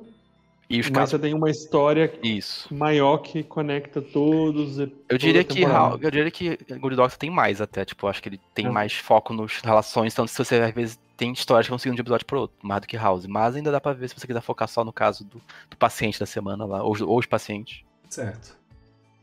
E 0.75 0.81
os 0.81 0.91
Mas 0.91 1.11
você 1.11 1.19
tem 1.19 1.33
uma 1.35 1.51
história 1.51 2.13
Isso. 2.23 2.73
maior 2.75 3.19
que 3.19 3.43
conecta 3.43 4.03
todos. 4.03 4.79
Eu 5.09 5.17
diria 5.19 5.45
que 5.45 5.63
eu 5.63 6.11
diria 6.11 6.31
que 6.31 6.57
Good 6.79 6.97
Doctor 6.97 7.17
tem 7.19 7.31
mais 7.31 7.61
até, 7.61 7.85
tipo, 7.85 8.07
acho 8.09 8.21
que 8.23 8.29
ele 8.29 8.41
tem 8.55 8.67
É. 8.67 8.71
mais 8.71 8.93
foco 8.93 9.33
nas 9.33 9.61
relações, 9.63 10.13
então 10.13 10.27
se 10.27 10.37
você 10.37 10.57
às 10.57 10.75
vezes 10.75 10.99
tem 11.17 11.33
histórias 11.33 11.67
que 11.67 11.71
vão 11.71 11.79
seguindo 11.79 11.95
de 11.97 12.03
episódio 12.03 12.27
pro 12.27 12.41
outro, 12.41 12.57
mais 12.63 12.81
do 12.81 12.89
que 12.89 12.97
House, 12.97 13.25
mas 13.27 13.55
ainda 13.55 13.71
dá 13.71 13.81
pra 13.81 13.93
ver 13.93 14.09
se 14.09 14.19
você 14.19 14.27
quiser 14.27 14.41
focar 14.41 14.67
só 14.67 14.85
no 14.85 14.93
caso 14.93 15.23
do, 15.25 15.41
do 15.71 15.77
paciente 15.77 16.19
da 16.19 16.27
semana 16.27 16.65
lá, 16.65 16.83
ou, 16.83 16.97
ou 17.05 17.19
os 17.19 17.27
pacientes. 17.27 17.83
Certo. 18.11 18.57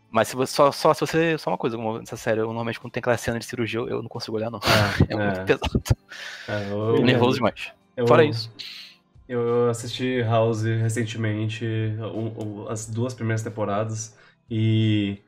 Mas 0.10 0.30
se 0.30 0.36
você, 0.36 0.54
só, 0.54 0.72
só 0.72 0.94
se 0.94 1.00
você. 1.02 1.38
Só 1.38 1.52
uma 1.52 1.58
coisa, 1.58 1.78
nessa 2.00 2.18
série, 2.18 2.40
eu 2.42 2.46
normalmente 2.48 2.80
quando 2.80 2.92
tem 2.94 3.00
aquela 3.00 3.16
cena 3.18 3.40
de 3.40 3.46
cirurgia, 3.46 3.80
eu, 3.80 3.88
eu 3.88 4.02
não 4.02 4.10
consigo 4.10 4.36
olhar, 4.38 4.50
não. 4.50 4.60
É, 5.10 5.16
muito 5.16 5.46
pesado. 5.46 5.82
É, 6.48 6.72
eu, 6.72 6.78
Eu 6.78 6.96
eu- 6.98 7.02
nervoso 7.04 7.36
demais. 7.36 7.72
eu- 7.96 8.08
Fora 8.08 8.24
isso. 8.26 8.52
Eu 9.32 9.40
eu 9.48 9.70
assisti 9.70 10.22
House 10.22 10.64
recentemente, 10.64 11.66
um- 11.66 12.64
um- 12.64 12.68
as 12.70 12.88
duas 12.90 13.14
primeiras 13.14 13.44
temporadas, 13.44 14.18
e. 14.50 15.24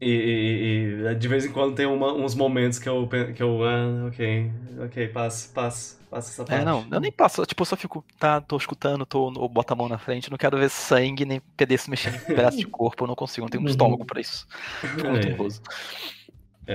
E, 0.00 0.06
e- 0.08 1.06
e 1.10 1.14
de 1.14 1.28
vez 1.28 1.44
em 1.44 1.52
quando 1.52 1.74
tem 1.74 1.84
uma- 1.86 2.12
uns 2.14 2.34
momentos 2.34 2.78
que 2.78 2.88
eu, 2.88 3.06
que 3.34 3.42
eu. 3.42 3.62
Ah, 3.64 4.06
ok, 4.06 4.50
ok, 4.86 5.08
passa, 5.08 5.52
passa, 5.52 5.98
passa 6.08 6.30
essa 6.30 6.44
parte. 6.48 6.48
É, 6.48 6.64
não, 6.64 6.88
eu 6.90 6.98
nem 7.00 7.12
passo, 7.12 7.46
tipo, 7.46 7.62
eu 7.62 7.66
só 7.66 7.76
fico, 7.76 8.04
tá, 8.18 8.40
tô 8.40 8.56
escutando, 8.56 9.06
tô, 9.06 9.32
ou 9.38 9.48
boto 9.48 9.72
a 9.72 9.76
mão 9.76 9.88
na 9.88 9.98
frente, 9.98 10.28
não 10.30 10.36
quero 10.36 10.58
ver 10.58 10.68
sangue, 10.68 11.24
nem 11.24 11.40
pedaço 11.56 11.88
mexendo 11.88 12.16
em 12.16 12.20
pedaço 12.34 12.58
de 12.58 12.66
corpo, 12.66 13.04
eu 13.04 13.06
não 13.08 13.14
consigo, 13.14 13.44
não 13.44 13.50
tenho 13.50 13.62
um 13.62 13.66
Uhum. 13.66 13.66
estômago 13.66 14.04
pra 14.04 14.20
isso. 14.20 14.46
Fico 14.90 15.06
muito 15.08 15.28
É, 15.28 15.28
nervoso. 15.28 15.60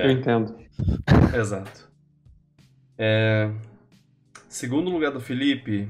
Eu 0.01 0.09
é, 0.09 0.11
entendo. 0.11 0.55
exato. 1.31 1.91
É, 2.97 3.51
segundo 4.55 4.89
lugar 4.89 5.11
do 5.11 5.19
Felipe, 5.19 5.89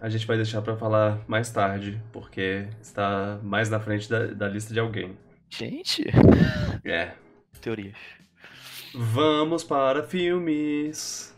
a 0.00 0.08
gente 0.08 0.26
vai 0.26 0.36
deixar 0.38 0.62
pra 0.62 0.74
falar 0.74 1.20
mais 1.28 1.50
tarde, 1.50 2.00
porque 2.14 2.66
está 2.80 3.38
mais 3.42 3.68
na 3.68 3.78
frente 3.78 4.08
da, 4.08 4.26
da 4.28 4.48
lista 4.48 4.72
de 4.72 4.80
alguém. 4.80 5.18
Gente, 5.50 6.02
É. 6.82 7.10
teorias. 7.60 7.94
Vamos 8.94 9.62
para 9.62 10.02
filmes. 10.02 11.34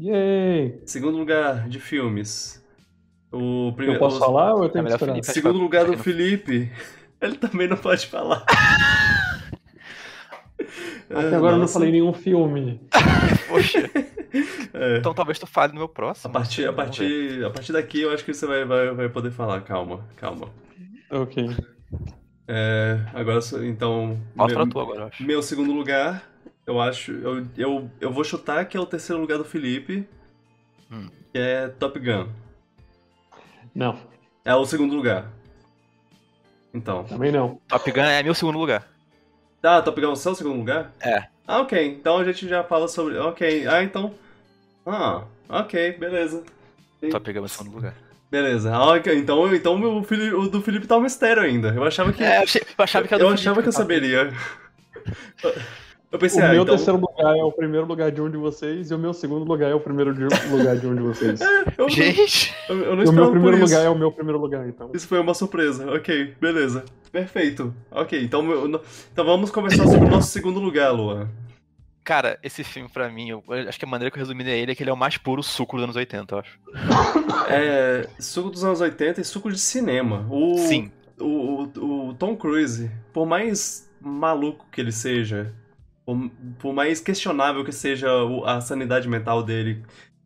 Yay! 0.00 0.80
Segundo 0.86 1.18
lugar 1.18 1.68
de 1.68 1.78
filmes. 1.78 2.64
O 3.30 3.68
Eu 3.68 3.72
primeiro. 3.74 4.00
posso 4.00 4.16
o 4.16 4.20
falar 4.20 4.54
ou 4.54 4.62
eu 4.62 4.70
tenho 4.70 4.86
É 4.86 4.88
que 4.88 4.94
esperar? 4.94 5.12
Felipe. 5.12 5.32
Segundo 5.32 5.58
lugar 5.58 5.84
do 5.84 5.98
Felipe. 5.98 6.72
Ele 7.20 7.36
também 7.36 7.68
não 7.68 7.76
pode 7.76 8.06
falar. 8.06 8.46
Até 11.10 11.34
agora 11.36 11.52
eu 11.52 11.56
não 11.56 11.58
Nossa. 11.58 11.74
falei 11.74 11.90
nenhum 11.92 12.14
filme. 12.14 12.80
Poxa, 13.48 13.90
É. 14.74 14.98
então 14.98 15.14
talvez 15.14 15.38
tu 15.38 15.46
fale 15.46 15.72
no 15.72 15.78
meu 15.78 15.86
A 15.86 15.88
próximo. 15.88 16.32
partir, 16.32 16.66
a, 16.68 16.72
Vamos 16.72 16.98
ver. 16.98 17.06
partir, 17.08 17.44
a 17.44 17.50
partir 17.50 17.72
daqui 17.72 18.00
eu 18.02 18.12
acho 18.12 18.24
que 18.24 18.34
você 18.34 18.46
vai, 18.46 18.64
vai, 18.64 18.90
vai 18.92 19.08
poder 19.08 19.30
falar. 19.30 19.60
Calma, 19.62 20.04
calma. 20.16 20.48
Ok. 21.10 21.48
É, 22.46 22.98
agora, 23.14 23.40
então. 23.66 24.18
Mostra 24.34 24.64
meu, 24.64 24.72
tu 24.72 24.80
agora, 24.80 25.00
eu 25.00 25.06
acho. 25.06 25.22
meu 25.24 25.42
segundo 25.42 25.72
lugar, 25.72 26.22
eu 26.66 26.80
acho. 26.80 27.12
Eu, 27.12 27.46
eu, 27.56 27.90
eu 28.00 28.10
vou 28.12 28.24
chutar 28.24 28.64
que 28.66 28.76
é 28.76 28.80
o 28.80 28.86
terceiro 28.86 29.20
lugar 29.20 29.38
do 29.38 29.44
Felipe. 29.44 30.08
Hum. 30.90 31.08
Que 31.32 31.38
é 31.38 31.68
Top 31.68 31.98
Gun. 31.98 32.28
Não, 33.74 33.98
É 34.44 34.54
o 34.54 34.64
segundo 34.64 34.94
lugar. 34.94 35.30
Então. 36.72 37.04
também 37.04 37.30
não. 37.32 37.60
Top 37.68 37.90
Gun 37.90 38.00
é 38.00 38.22
meu 38.22 38.34
segundo 38.34 38.58
lugar. 38.58 38.86
Ah, 39.62 39.82
Top 39.82 40.00
Gun 40.00 40.08
é 40.08 40.12
o 40.12 40.16
seu 40.16 40.34
segundo 40.34 40.56
lugar? 40.58 40.92
É. 41.00 41.26
Ah, 41.48 41.60
ok. 41.62 41.86
Então 41.86 42.18
a 42.18 42.24
gente 42.24 42.46
já 42.46 42.62
fala 42.62 42.86
sobre. 42.86 43.16
Ok. 43.16 43.66
Ah, 43.66 43.82
então. 43.82 44.14
Ah, 44.84 45.22
ok, 45.48 45.92
beleza. 45.92 46.44
Gun 47.32 47.38
é 47.38 47.40
meu 47.40 47.48
segundo 47.48 47.74
lugar. 47.74 47.94
Beleza. 48.30 48.74
Ah, 48.74 48.92
ok. 48.92 49.16
Então, 49.16 49.54
então 49.54 49.98
o, 49.98 50.02
Fili- 50.04 50.34
o 50.34 50.48
do 50.48 50.60
Felipe 50.60 50.86
tá 50.86 50.98
um 50.98 51.00
mistério 51.00 51.42
ainda. 51.42 51.68
Eu 51.74 51.84
achava 51.84 52.12
que. 52.12 52.22
É, 52.22 52.42
eu, 52.42 52.46
achava 52.76 53.08
que 53.08 53.14
era 53.14 53.22
eu 53.22 53.28
do 53.28 53.34
achava 53.34 53.62
que 53.62 53.68
eu 53.68 53.72
Felipe, 53.72 53.72
saberia. 53.72 54.32
Eu 56.10 56.16
O 56.16 56.18
pensei, 56.20 56.42
ah, 56.42 56.52
meu 56.52 56.62
então. 56.62 56.74
terceiro 56.74 56.98
lugar 56.98 57.36
é 57.36 57.42
o 57.44 57.52
primeiro 57.52 57.86
lugar 57.86 58.10
de 58.10 58.20
um 58.22 58.30
de 58.30 58.38
vocês 58.38 58.90
e 58.90 58.94
o 58.94 58.98
meu 58.98 59.12
segundo 59.12 59.44
lugar 59.44 59.70
é 59.70 59.74
o 59.74 59.80
primeiro 59.80 60.14
de- 60.14 60.24
lugar 60.50 60.74
de 60.76 60.86
um 60.86 60.94
de 60.94 61.02
vocês. 61.02 61.38
Eu, 61.76 61.84
não- 61.84 61.88
Gente, 61.90 62.54
eu, 62.68 62.78
eu 62.78 62.96
não 62.96 63.04
E 63.04 63.06
o 63.08 63.12
meu 63.12 63.30
primeiro 63.30 63.58
lugar 63.60 63.84
é 63.84 63.88
o 63.90 63.94
meu 63.98 64.10
primeiro 64.10 64.38
lugar, 64.40 64.66
então. 64.68 64.90
Isso 64.94 65.06
foi 65.06 65.20
uma 65.20 65.34
surpresa. 65.34 65.90
Ok, 65.94 66.34
beleza. 66.40 66.84
Perfeito. 67.12 67.74
Ok, 67.90 68.20
então, 68.22 68.42
meu- 68.42 68.66
então 69.12 69.24
vamos 69.24 69.50
conversar 69.50 69.84
sobre 69.86 70.06
o 70.06 70.10
nosso 70.10 70.30
segundo 70.30 70.58
lugar, 70.58 70.90
Luan. 70.92 71.28
cara, 72.02 72.38
esse 72.42 72.64
filme 72.64 72.88
pra 72.88 73.10
mim, 73.10 73.28
eu, 73.28 73.44
eu 73.46 73.68
acho 73.68 73.78
que 73.78 73.84
a 73.84 73.88
maneira 73.88 74.10
que 74.10 74.16
eu 74.16 74.22
resumiria 74.22 74.54
ele 74.56 74.72
é 74.72 74.74
que 74.74 74.82
ele 74.82 74.88
é 74.90 74.92
o 74.92 74.96
mais 74.96 75.18
puro 75.18 75.42
suco 75.42 75.76
dos 75.76 75.84
anos 75.84 75.96
80, 75.96 76.34
eu 76.34 76.38
acho. 76.38 76.58
É. 77.50 78.06
Suco 78.18 78.50
dos 78.50 78.64
anos 78.64 78.80
80 78.80 79.20
e 79.20 79.24
suco 79.24 79.50
de 79.50 79.58
cinema. 79.58 80.26
O, 80.30 80.56
Sim. 80.58 80.90
o, 81.20 81.64
o, 81.78 82.08
o 82.08 82.14
Tom 82.14 82.34
Cruise, 82.36 82.90
por 83.12 83.26
mais 83.26 83.88
maluco 84.00 84.66
que 84.72 84.80
ele 84.80 84.92
seja, 84.92 85.52
por, 86.08 86.30
por 86.58 86.72
mais 86.72 87.00
questionável 87.00 87.62
que 87.62 87.70
seja 87.70 88.08
a 88.46 88.62
sanidade 88.62 89.06
mental 89.06 89.42
dele 89.42 89.82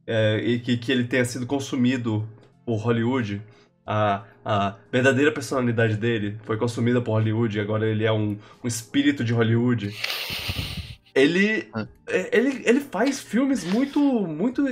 é, 0.06 0.38
e 0.38 0.60
que, 0.60 0.76
que 0.76 0.92
ele 0.92 1.02
tenha 1.02 1.24
sido 1.24 1.44
consumido 1.44 2.24
por 2.64 2.76
Hollywood, 2.76 3.42
a, 3.84 4.22
a 4.44 4.76
verdadeira 4.92 5.32
personalidade 5.32 5.96
dele 5.96 6.38
foi 6.44 6.56
consumida 6.56 7.00
por 7.00 7.14
Hollywood 7.14 7.58
e 7.58 7.60
agora 7.60 7.84
ele 7.84 8.04
é 8.04 8.12
um, 8.12 8.38
um 8.62 8.68
espírito 8.68 9.24
de 9.24 9.32
Hollywood. 9.32 9.92
Ele, 11.12 11.68
Ah. 11.74 11.88
é, 12.06 12.38
ele, 12.38 12.62
ele 12.64 12.80
faz 12.80 13.20
filmes 13.20 13.64
muito, 13.64 13.98
muito 14.00 14.68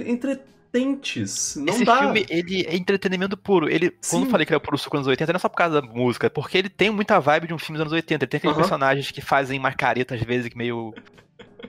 entretentes. 0.75 1.57
Não 1.57 1.67
Esse 1.75 1.85
dá. 1.85 1.99
filme, 1.99 2.25
ele 2.29 2.65
é 2.67 2.77
entretenimento 2.77 3.37
puro. 3.37 3.69
Ele, 3.69 3.91
quando 4.09 4.25
eu 4.25 4.31
falei 4.31 4.47
que 4.47 4.53
ele 4.53 4.57
é 4.57 4.61
puro 4.61 4.79
suco 4.79 4.97
dos 4.97 5.07
anos 5.07 5.09
80, 5.09 5.33
não 5.33 5.37
é 5.37 5.41
só 5.41 5.49
por 5.49 5.57
causa 5.57 5.81
da 5.81 5.87
música, 5.87 6.27
é 6.27 6.31
porque 6.31 6.59
ele 6.59 6.69
tem 6.69 6.91
muita 6.91 7.19
vibe 7.21 7.49
de 7.49 7.55
um 7.55 7.59
filme 7.59 7.77
dos 7.77 7.83
anos 7.83 7.93
80. 7.93 8.25
Ele 8.25 8.29
tem 8.31 8.39
aqueles 8.39 8.55
Aham. 8.57 8.63
personagens 8.63 9.11
que 9.11 9.21
fazem 9.21 9.59
uma 9.59 9.73
careta, 9.73 10.15
às 10.15 10.23
vezes, 10.23 10.49
que 10.49 10.57
meio. 10.57 10.95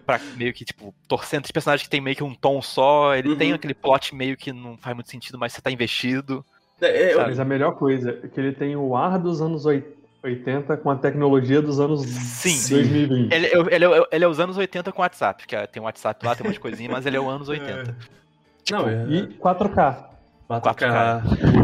Pra, 0.05 0.19
meio 0.37 0.53
que, 0.53 0.63
tipo, 0.63 0.93
torcendo. 1.07 1.43
Esses 1.43 1.51
personagens 1.51 1.83
que 1.85 1.89
tem 1.89 2.01
meio 2.01 2.15
que 2.15 2.23
um 2.23 2.33
tom 2.33 2.61
só. 2.61 3.15
Ele 3.15 3.29
Uhum. 3.29 3.35
tem 3.35 3.53
aquele 3.53 3.73
plot 3.73 4.15
meio 4.15 4.37
que 4.37 4.51
não 4.53 4.77
faz 4.77 4.95
muito 4.95 5.09
sentido, 5.09 5.37
mas 5.37 5.53
você 5.53 5.61
tá 5.61 5.69
investido. 5.69 6.45
É, 6.79 6.87
é, 6.87 7.13
eu-? 7.13 7.19
Mas 7.21 7.39
a 7.39 7.45
melhor 7.45 7.75
coisa 7.75 8.19
é 8.23 8.27
que 8.27 8.39
ele 8.39 8.53
tem 8.53 8.75
o 8.75 8.95
ar 8.95 9.19
dos 9.19 9.41
anos 9.41 9.65
oit- 9.65 9.85
80 10.23 10.77
com 10.77 10.89
a 10.89 10.95
tecnologia 10.95 11.61
dos 11.61 11.79
anos 11.79 12.01
Sim. 12.03 12.75
2020. 12.75 13.31
Ele, 13.33 13.47
é- 13.47 13.75
ele, 13.75 13.85
é, 13.85 14.03
ele 14.11 14.23
é 14.23 14.27
os 14.27 14.39
anos 14.39 14.55
80 14.57 14.91
com 14.91 15.01
WhatsApp, 15.01 15.45
que 15.45 15.55
é- 15.55 15.67
tem 15.67 15.81
um 15.81 15.85
WhatsApp 15.85 16.25
lá, 16.25 16.35
tem 16.35 16.43
um 16.45 16.47
monte 16.47 16.55
de 16.55 16.59
coisinha, 16.61 16.89
mas 16.89 17.05
ele 17.05 17.17
é 17.17 17.19
os 17.19 17.27
anos 17.27 17.49
80. 17.49 17.95
Não, 18.69 18.87
é, 18.87 19.05
E 19.09 19.27
4K. 19.39 20.09
4K, 20.49 21.21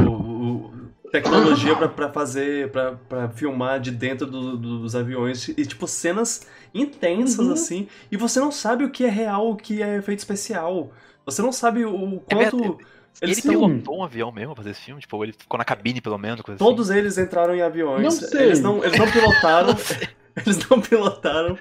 o, 0.07 0.11
o- 0.11 0.71
tecnologia 1.11 1.75
pra, 1.75 1.87
pra 1.89 2.09
fazer, 2.09 2.71
pra, 2.71 2.93
pra 3.07 3.29
filmar 3.29 3.79
de 3.79 3.91
dentro 3.91 4.25
do- 4.25 4.57
do- 4.57 4.79
dos 4.79 4.95
aviões 4.95 5.47
e 5.49 5.65
tipo 5.65 5.87
cenas 5.87 6.47
intensas 6.73 7.45
Uhum. 7.47 7.53
assim, 7.53 7.87
e 8.11 8.17
você 8.17 8.39
não 8.39 8.51
sabe 8.51 8.83
o 8.83 8.89
que 8.89 9.05
é 9.05 9.09
real, 9.09 9.51
o 9.51 9.55
que 9.55 9.81
é 9.81 9.97
efeito 9.97 10.19
especial. 10.19 10.91
Você 11.25 11.41
não 11.41 11.51
sabe 11.51 11.85
o 11.85 12.21
É 12.29 12.35
quanto 12.35 12.77
eles 13.21 13.37
ele 13.37 13.41
tão- 13.57 13.67
pilotou 13.69 13.97
um 13.99 14.03
avião 14.03 14.31
mesmo 14.31 14.53
pra 14.53 14.63
fazer 14.63 14.71
esse 14.71 14.81
filme? 14.81 15.01
Tipo, 15.01 15.23
ele 15.23 15.33
ficou 15.33 15.57
na 15.57 15.65
cabine, 15.65 15.99
pelo 16.01 16.17
menos, 16.17 16.41
coisa 16.41 16.57
todos 16.57 16.89
eles 16.89 17.17
entraram 17.17 17.53
em 17.55 17.61
aviões. 17.61 18.03
Não 18.03 18.11
sei. 18.11 18.43
Eles 18.43 18.61
não, 18.61 18.83
eles 18.83 18.97
não 18.97 19.07
pilotaram, 19.11 19.67
Não 19.69 19.77
sei. 19.77 20.07
eles 20.45 20.69
não 20.69 20.79
pilotaram, 20.81 21.57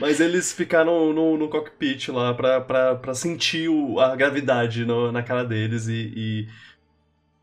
mas 0.00 0.20
eles 0.20 0.52
ficaram 0.52 1.12
no, 1.12 1.36
no 1.38 1.48
cockpit 1.48 2.08
lá 2.10 2.34
pra, 2.34 2.60
pra, 2.60 2.94
pra 2.96 3.14
sentir 3.14 3.68
o- 3.68 4.00
a 4.00 4.14
gravidade 4.16 4.84
no- 4.84 5.12
na 5.12 5.22
cara 5.22 5.44
deles 5.44 5.86
e. 5.88 6.48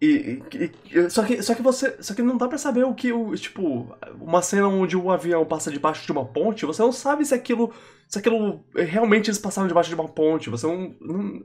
e- 0.01 0.41
e- 0.53 0.71
e- 0.91 1.09
só, 1.09 1.23
que, 1.23 1.41
só 1.43 1.53
que 1.55 1.61
você. 1.61 1.95
Só 2.01 2.13
que 2.15 2.21
não 2.23 2.37
dá 2.37 2.47
pra 2.47 2.57
saber 2.57 2.83
o 2.85 2.93
que. 2.95 3.11
O, 3.13 3.35
tipo, 3.35 3.95
uma 4.19 4.41
cena 4.41 4.67
onde 4.67 4.97
o 4.97 5.11
avião 5.11 5.45
passa 5.45 5.71
debaixo 5.71 6.05
de 6.05 6.11
uma 6.11 6.25
ponte, 6.25 6.65
você 6.65 6.81
não 6.81 6.91
sabe 6.91 7.23
se 7.25 7.33
aquilo. 7.33 7.73
Se 8.07 8.19
aquilo. 8.19 8.63
Realmente 8.75 9.29
eles 9.29 9.39
passaram 9.39 9.67
debaixo 9.67 9.89
de 9.89 9.95
uma 9.95 10.07
ponte. 10.09 10.49
Você 10.49 10.65
não. 10.67 10.95
não- 10.99 11.43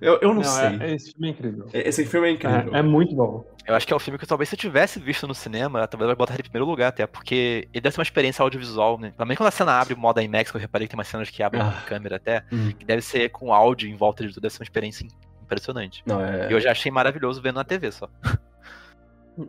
eu, 0.00 0.18
eu 0.20 0.34
não, 0.34 0.42
sei. 0.44 0.78
é- 0.80 0.94
esse 0.94 1.12
filme 1.12 1.28
é 1.28 1.30
incrível. 1.30 1.66
Esse 1.72 2.06
filme 2.06 2.28
é 2.28 2.30
incrível. 2.32 2.74
É, 2.74 2.78
é 2.78 2.82
muito 2.82 3.14
bom. 3.14 3.44
Eu 3.66 3.74
acho 3.76 3.86
que 3.86 3.92
é 3.92 3.96
o 3.96 4.00
filme 4.00 4.18
que 4.18 4.26
talvez 4.26 4.48
se 4.48 4.54
eu 4.54 4.58
tivesse 4.58 4.98
visto 4.98 5.26
no 5.26 5.34
cinema, 5.34 5.86
talvez 5.86 6.10
eu 6.10 6.16
botaria 6.16 6.40
ele 6.40 6.48
em 6.48 6.50
primeiro 6.50 6.68
lugar 6.68 6.88
até, 6.88 7.06
porque 7.06 7.68
ele 7.72 7.80
deve 7.80 7.94
ser 7.94 8.00
uma 8.00 8.04
experiência 8.04 8.42
audiovisual, 8.42 8.98
né? 8.98 9.12
Também 9.16 9.36
quando 9.36 9.48
a 9.48 9.52
cena 9.52 9.72
abre 9.80 9.94
o 9.94 9.98
modo 9.98 10.20
IMAX, 10.20 10.50
que 10.50 10.56
eu 10.56 10.60
reparei 10.60 10.86
que 10.88 10.90
tem 10.92 10.98
umas 10.98 11.06
cenas 11.08 11.30
que 11.30 11.42
abrem 11.42 11.62
Ah. 11.62 11.68
a 11.68 11.82
câmera 11.88 12.16
até, 12.16 12.44
Hum. 12.52 12.72
que 12.76 12.84
deve 12.84 13.02
ser 13.02 13.28
com 13.30 13.54
áudio 13.54 13.88
em 13.88 13.96
volta 13.96 14.26
de 14.26 14.30
tudo, 14.34 14.42
deve 14.42 14.52
ser 14.54 14.60
uma 14.60 14.64
experiência 14.64 15.06
impressionante. 15.42 16.02
Não, 16.04 16.20
é. 16.20 16.48
E 16.50 16.52
eu 16.52 16.60
já 16.60 16.72
achei 16.72 16.90
maravilhoso 16.90 17.40
vendo 17.40 17.54
na 17.56 17.64
TV 17.64 17.92
só. 17.92 18.08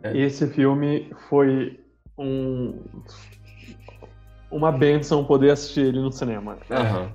É. 0.02 0.16
Esse 0.16 0.46
filme 0.48 1.10
foi 1.28 1.80
um 2.16 2.80
uma 4.50 4.70
benção 4.70 5.24
poder 5.24 5.50
assistir 5.50 5.80
ele 5.80 5.98
no 6.00 6.12
cinema. 6.12 6.56
Aham. 6.70 7.10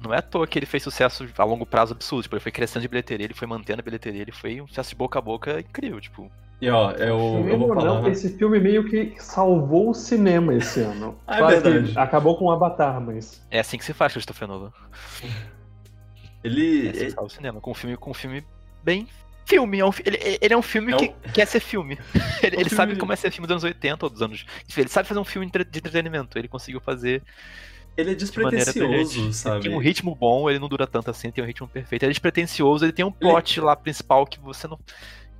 Não 0.00 0.12
é 0.14 0.18
à 0.18 0.22
toa 0.22 0.46
que 0.46 0.58
ele 0.58 0.66
fez 0.66 0.82
sucesso 0.82 1.26
a 1.36 1.44
longo 1.44 1.64
prazo 1.66 1.92
absurdo, 1.94 2.22
tipo, 2.22 2.34
ele 2.36 2.40
foi 2.42 2.52
crescendo 2.52 2.82
de 2.82 2.88
bilheteria, 2.88 3.26
ele 3.26 3.34
foi 3.34 3.46
mantendo 3.46 3.80
a 3.80 3.84
bilheteria, 3.84 4.22
ele 4.22 4.32
foi 4.32 4.60
um 4.60 4.66
sucesso 4.68 4.90
de 4.90 4.96
boca 4.96 5.18
a 5.18 5.22
boca 5.22 5.60
incrível, 5.60 6.00
tipo. 6.00 6.30
E 6.60 6.70
ó, 6.70 6.90
eu, 6.92 7.46
eu 7.48 7.58
vou 7.58 7.68
falar. 7.68 7.84
não, 7.84 8.08
esse 8.08 8.36
filme 8.38 8.58
meio 8.58 8.88
que 8.88 9.14
salvou 9.18 9.90
o 9.90 9.94
cinema 9.94 10.54
esse 10.54 10.80
ano. 10.80 11.18
Ah, 11.26 11.36
é 11.36 11.38
Claro 11.38 11.56
que 11.62 11.68
verdade. 11.70 11.98
acabou 11.98 12.36
com 12.38 12.46
o 12.46 12.50
Avatar, 12.50 12.98
mas 13.00 13.46
É 13.50 13.60
assim 13.60 13.76
que 13.76 13.84
se 13.84 13.92
faz, 13.92 14.12
Christopher 14.12 14.48
Nolan. 14.48 14.72
Ele. 16.42 16.86
É 16.86 16.90
assim 16.90 17.04
que 17.06 17.10
faz 17.12 17.26
o 17.26 17.30
cinema, 17.34 17.60
com 17.60 17.70
um 17.70 17.74
filme, 17.74 17.96
com 17.96 18.10
um 18.10 18.14
filme 18.14 18.44
bem 18.82 19.06
filme. 19.44 19.78
É 19.80 19.84
um, 19.86 19.90
ele, 20.04 20.18
ele 20.40 20.54
é 20.54 20.56
um 20.56 20.62
filme 20.62 20.92
É 20.92 20.96
que 20.96 21.04
um- 21.08 21.32
quer 21.32 21.46
ser 21.46 21.60
filme. 21.60 21.98
Ele, 22.42 22.56
um 22.56 22.60
ele 22.60 22.68
sabe 22.70 22.90
filme- 22.92 23.00
como 23.00 23.12
é 23.12 23.16
ser 23.16 23.30
filme 23.30 23.46
dos 23.46 23.52
anos 23.52 23.64
80 23.64 24.06
ou 24.06 24.10
dos 24.10 24.20
anos. 24.22 24.44
Ele 24.76 24.88
sabe 24.88 25.08
fazer 25.08 25.20
um 25.20 25.24
filme 25.24 25.46
de 25.50 25.78
entretenimento. 25.78 26.36
Ele 26.38 26.48
conseguiu 26.48 26.80
fazer 26.80 27.22
Ele 27.96 28.12
é 28.12 28.14
despretensioso, 28.14 29.32
sabe? 29.32 29.56
Ele 29.56 29.68
tem 29.68 29.74
um 29.74 29.80
ritmo 29.80 30.14
bom, 30.14 30.50
ele 30.50 30.58
não 30.58 30.68
dura 30.68 30.86
tanto 30.86 31.10
assim, 31.10 31.30
tem 31.30 31.42
um 31.42 31.46
ritmo 31.46 31.66
perfeito. 31.66 32.02
Ele 32.02 32.10
é 32.10 32.12
despretensioso, 32.12 32.84
ele 32.84 32.92
tem 32.92 33.04
um 33.04 33.10
plot 33.10 33.60
lá 33.60 33.74
principal 33.74 34.26
que 34.26 34.38
você 34.38 34.68
não. 34.68 34.78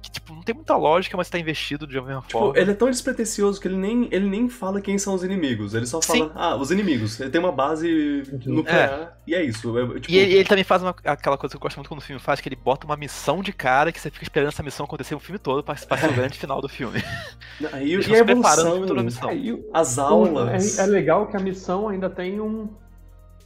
Que, 0.07 0.13
tipo, 0.13 0.33
não 0.33 0.41
tem 0.43 0.55
muita 0.55 0.77
lógica, 0.77 1.17
mas 1.17 1.29
tá 1.29 1.37
investido 1.37 1.85
de 1.85 1.99
uma 1.99 2.07
mesma 2.07 2.23
Tipo, 2.23 2.39
forma. 2.39 2.59
ele 2.61 2.71
é 2.71 2.75
tão 2.75 2.89
despretensioso 2.89 3.61
que 3.61 3.67
ele 3.67 3.77
nem, 3.77 4.09
ele 4.13 4.29
nem 4.29 4.49
fala 4.49 4.81
quem 4.81 4.97
são 4.99 5.15
os 5.15 5.25
inimigos. 5.25 5.75
Ele 5.75 5.85
só 5.85 6.01
fala, 6.01 6.19
Sim. 6.27 6.31
ah, 6.37 6.55
os 6.55 6.71
inimigos. 6.71 7.19
Ele 7.19 7.29
tem 7.29 7.41
uma 7.41 7.51
base 7.51 8.23
nuclear 8.47 9.19
e 9.27 9.35
é 9.35 9.43
isso. 9.43 9.77
É, 9.77 9.87
tipo, 10.01 10.11
E 10.13 10.17
ele, 10.19 10.35
ele 10.35 10.45
também 10.49 10.63
faz 10.63 10.81
uma- 10.81 10.95
aquela 11.05 11.37
coisa 11.37 11.53
que 11.53 11.57
eu 11.57 11.61
gosto 11.61 11.77
muito 11.79 11.89
quando 11.89 11.99
o 11.99 12.05
filme 12.05 12.21
faz, 12.23 12.41
que 12.41 12.49
ele 12.49 12.55
bota 12.57 12.87
uma 12.87 12.97
missão 12.97 13.43
de 13.43 13.53
cara 13.53 13.91
que 13.91 14.01
você 14.01 14.09
fica 14.11 14.23
esperando 14.25 14.49
essa 14.49 14.63
missão 14.63 14.87
acontecer 14.87 15.15
o 15.17 15.19
filme 15.21 15.39
todo 15.41 15.63
pra 15.65 15.75
pra 15.75 15.97
ser 15.99 16.09
o 16.09 16.13
grande 16.15 16.39
final 16.39 16.61
do 16.63 16.69
filme. 16.69 17.03
e, 17.83 17.93
Eles 17.95 18.07
e 18.07 18.15
a 18.15 18.19
evolução, 18.19 18.87
toda 18.87 19.01
a 19.01 19.05
missão. 19.05 19.31
É, 19.31 19.37
e 19.37 19.53
o- 19.53 19.69
as 19.75 19.99
aulas. 19.99 20.79
É, 20.79 20.83
é 20.83 20.87
legal 20.87 21.27
que 21.27 21.37
a 21.37 21.41
missão 21.41 21.89
ainda 21.89 22.09
tem 22.09 22.41
um 22.41 22.69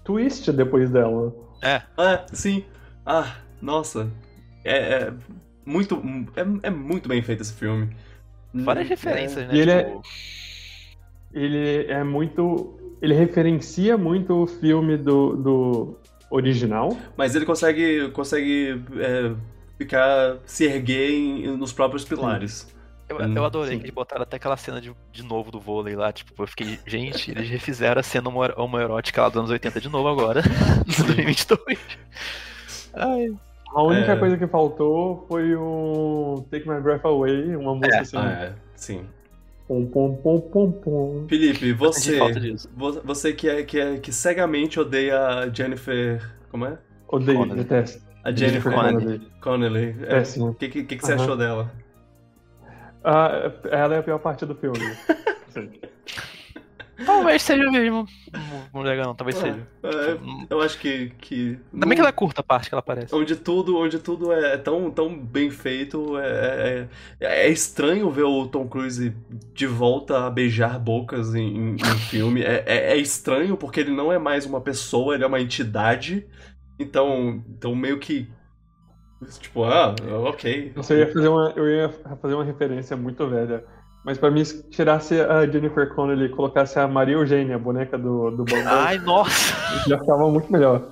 twist 0.05 0.53
depois 0.53 0.91
dela. 0.91 1.35
É, 1.63 1.83
É, 1.99 2.25
sim. 2.33 2.65
Ah, 3.07 3.37
nossa. 3.63 4.11
É, 4.65 4.77
é 4.77 5.13
muito. 5.65 6.03
É, 6.37 6.67
é 6.69 6.71
muito 6.71 7.09
bem 7.09 7.23
feito 7.23 7.43
esse 7.43 7.53
filme. 7.55 7.95
várias 8.53 8.87
É, 8.87 8.89
referências, 8.91 9.47
né? 9.49 9.55
E 9.55 9.61
ele 9.61 9.71
é- 9.71 9.85
tipo, 9.85 10.03
Ele 11.33 11.87
é 11.89 12.03
muito. 12.03 12.77
Ele 13.01 13.15
referencia 13.15 13.97
muito 13.97 14.35
o 14.43 14.47
filme 14.47 14.97
do, 14.97 15.37
do 15.37 15.99
original. 16.31 16.97
Mas 17.17 17.35
ele 17.35 17.47
consegue, 17.47 18.11
consegue 18.11 18.83
é, 18.99 19.33
ficar, 19.79 20.39
se 20.45 20.65
erguer 20.65 21.11
em- 21.11 21.57
nos 21.57 21.73
próprios 21.73 22.05
pilares. 22.05 22.69
Eu, 23.09 23.17
Hum, 23.19 23.35
eu 23.37 23.45
adorei 23.45 23.71
sim. 23.73 23.79
que 23.79 23.85
eles 23.87 23.95
botaram 23.95 24.23
até 24.23 24.37
aquela 24.37 24.57
cena 24.57 24.81
de, 24.81 24.93
de 25.13 25.23
novo 25.25 25.51
do 25.51 25.59
vôlei 25.59 25.97
lá, 25.97 26.13
tipo, 26.13 26.33
eu 26.41 26.47
fiquei, 26.47 26.79
gente, 26.87 27.31
eles 27.33 27.49
refizeram 27.49 27.99
a 27.99 28.03
cena 28.05 28.29
homo- 28.29 28.53
homoerótica 28.57 29.23
lá 29.23 29.29
dos 29.29 29.39
anos 29.39 29.51
80 29.51 29.81
de 29.81 29.89
novo 29.89 30.07
agora, 30.09 30.43
em 30.87 31.05
2022. 31.05 31.79
Ai, 32.95 33.33
A 33.75 33.83
única 33.83 34.13
É. 34.13 34.17
coisa 34.17 34.37
que 34.37 34.47
faltou 34.47 35.25
foi 35.29 35.55
o 35.55 36.45
Take 36.51 36.69
My 36.69 36.81
Breath 36.81 37.05
Away, 37.05 37.55
uma 37.57 37.75
música 37.75 37.97
É. 37.97 38.01
assim. 38.01 38.17
Ah, 38.17 38.31
é, 38.31 38.53
sim. 38.75 39.07
Pom, 39.69 39.87
pom, 39.87 40.17
pom, 40.17 40.41
pom, 40.41 40.73
pom. 40.73 41.27
Felipe, 41.29 41.73
você. 41.73 42.19
Você 43.05 43.33
que, 43.33 43.49
é, 43.49 43.63
que, 43.63 43.79
é, 43.79 43.99
que 43.99 44.13
cegamente 44.13 44.81
odeia 44.81 45.21
a 45.21 45.49
Jennifer. 45.49 46.21
Como 46.51 46.67
é? 46.67 46.77
Odeio, 47.07 47.47
detesto. 47.55 48.03
A 48.25 48.33
Jennifer 48.33 48.73
Connelly. 48.73 49.21
Connelly. 49.41 49.97
É, 50.03 50.07
Péssimo. 50.07 50.49
O 50.49 50.55
que, 50.55 50.69
que, 50.69 50.83
que, 50.85 50.97
que 50.97 51.07
você 51.07 51.13
achou 51.13 51.37
dela? 51.37 51.71
Ah, 53.05 53.53
ela 53.71 53.95
é 53.95 53.99
a 53.99 54.03
pior 54.03 54.19
parte 54.19 54.45
do 54.45 54.55
filme. 54.55 54.79
Talvez 57.05 57.43
seja 57.43 57.71
mesmo. 57.71 58.07
Não, 58.73 58.83
legal, 58.83 59.07
não, 59.07 59.15
talvez 59.15 59.37
seja. 59.37 59.67
É, 59.83 60.19
eu 60.49 60.61
acho 60.61 60.79
que. 60.79 61.11
que 61.19 61.59
Também 61.79 61.97
que 61.97 62.01
ela 62.01 62.09
é 62.09 62.13
curta 62.13 62.41
a 62.41 62.45
parte 62.45 62.69
que 62.69 62.75
ela 62.75 62.81
aparece. 62.81 63.15
Onde 63.15 63.37
tudo, 63.37 63.79
onde 63.79 63.99
tudo 63.99 64.33
é 64.33 64.57
tão, 64.57 64.91
tão 64.91 65.17
bem 65.17 65.51
feito, 65.51 66.19
é, 66.19 66.89
é, 67.21 67.47
é 67.47 67.49
estranho 67.49 68.11
ver 68.11 68.25
o 68.25 68.47
Tom 68.47 68.69
Cruise 68.69 69.15
de 69.55 69.67
volta 69.67 70.27
a 70.27 70.31
beijar 70.31 70.79
bocas 70.79 71.35
em, 71.35 71.57
em, 71.57 71.75
em 71.75 71.99
filme. 72.09 72.43
É, 72.43 72.65
é, 72.67 72.93
é 72.93 72.97
estranho 72.97 73.57
porque 73.57 73.81
ele 73.81 73.93
não 73.93 74.13
é 74.13 74.19
mais 74.19 74.47
uma 74.47 74.61
pessoa, 74.61 75.15
ele 75.15 75.25
é 75.25 75.27
uma 75.27 75.41
entidade. 75.41 76.27
Então, 76.79 77.43
então 77.49 77.75
meio 77.75 77.99
que. 77.99 78.29
Tipo, 79.39 79.65
ah, 79.65 79.95
ok. 80.25 80.73
Eu 80.89 80.99
ia 80.99 81.13
fazer 81.13 81.29
uma, 81.29 81.53
eu 81.55 81.69
ia 81.69 81.89
fazer 82.21 82.35
uma 82.35 82.45
referência 82.45 82.97
muito 82.97 83.27
velha. 83.29 83.65
Mas 84.05 84.17
pra 84.19 84.31
mim, 84.31 84.43
se 84.45 84.63
tirasse 84.71 85.21
a 85.21 85.47
Jennifer 85.47 85.95
Connelly 85.95 86.27
e 86.27 86.29
colocasse 86.31 86.79
a 86.79 86.89
Maria 86.89 87.17
Eugênia, 87.17 87.57
a 87.57 87.59
boneca 87.59 87.99
do, 87.99 88.31
do 88.31 88.45
Bambam, 88.45 88.67
Ai, 88.67 88.99
nossa! 88.99 89.55
já 89.89 89.99
ficava 89.99 90.29
muito 90.31 90.51
melhor. 90.51 90.89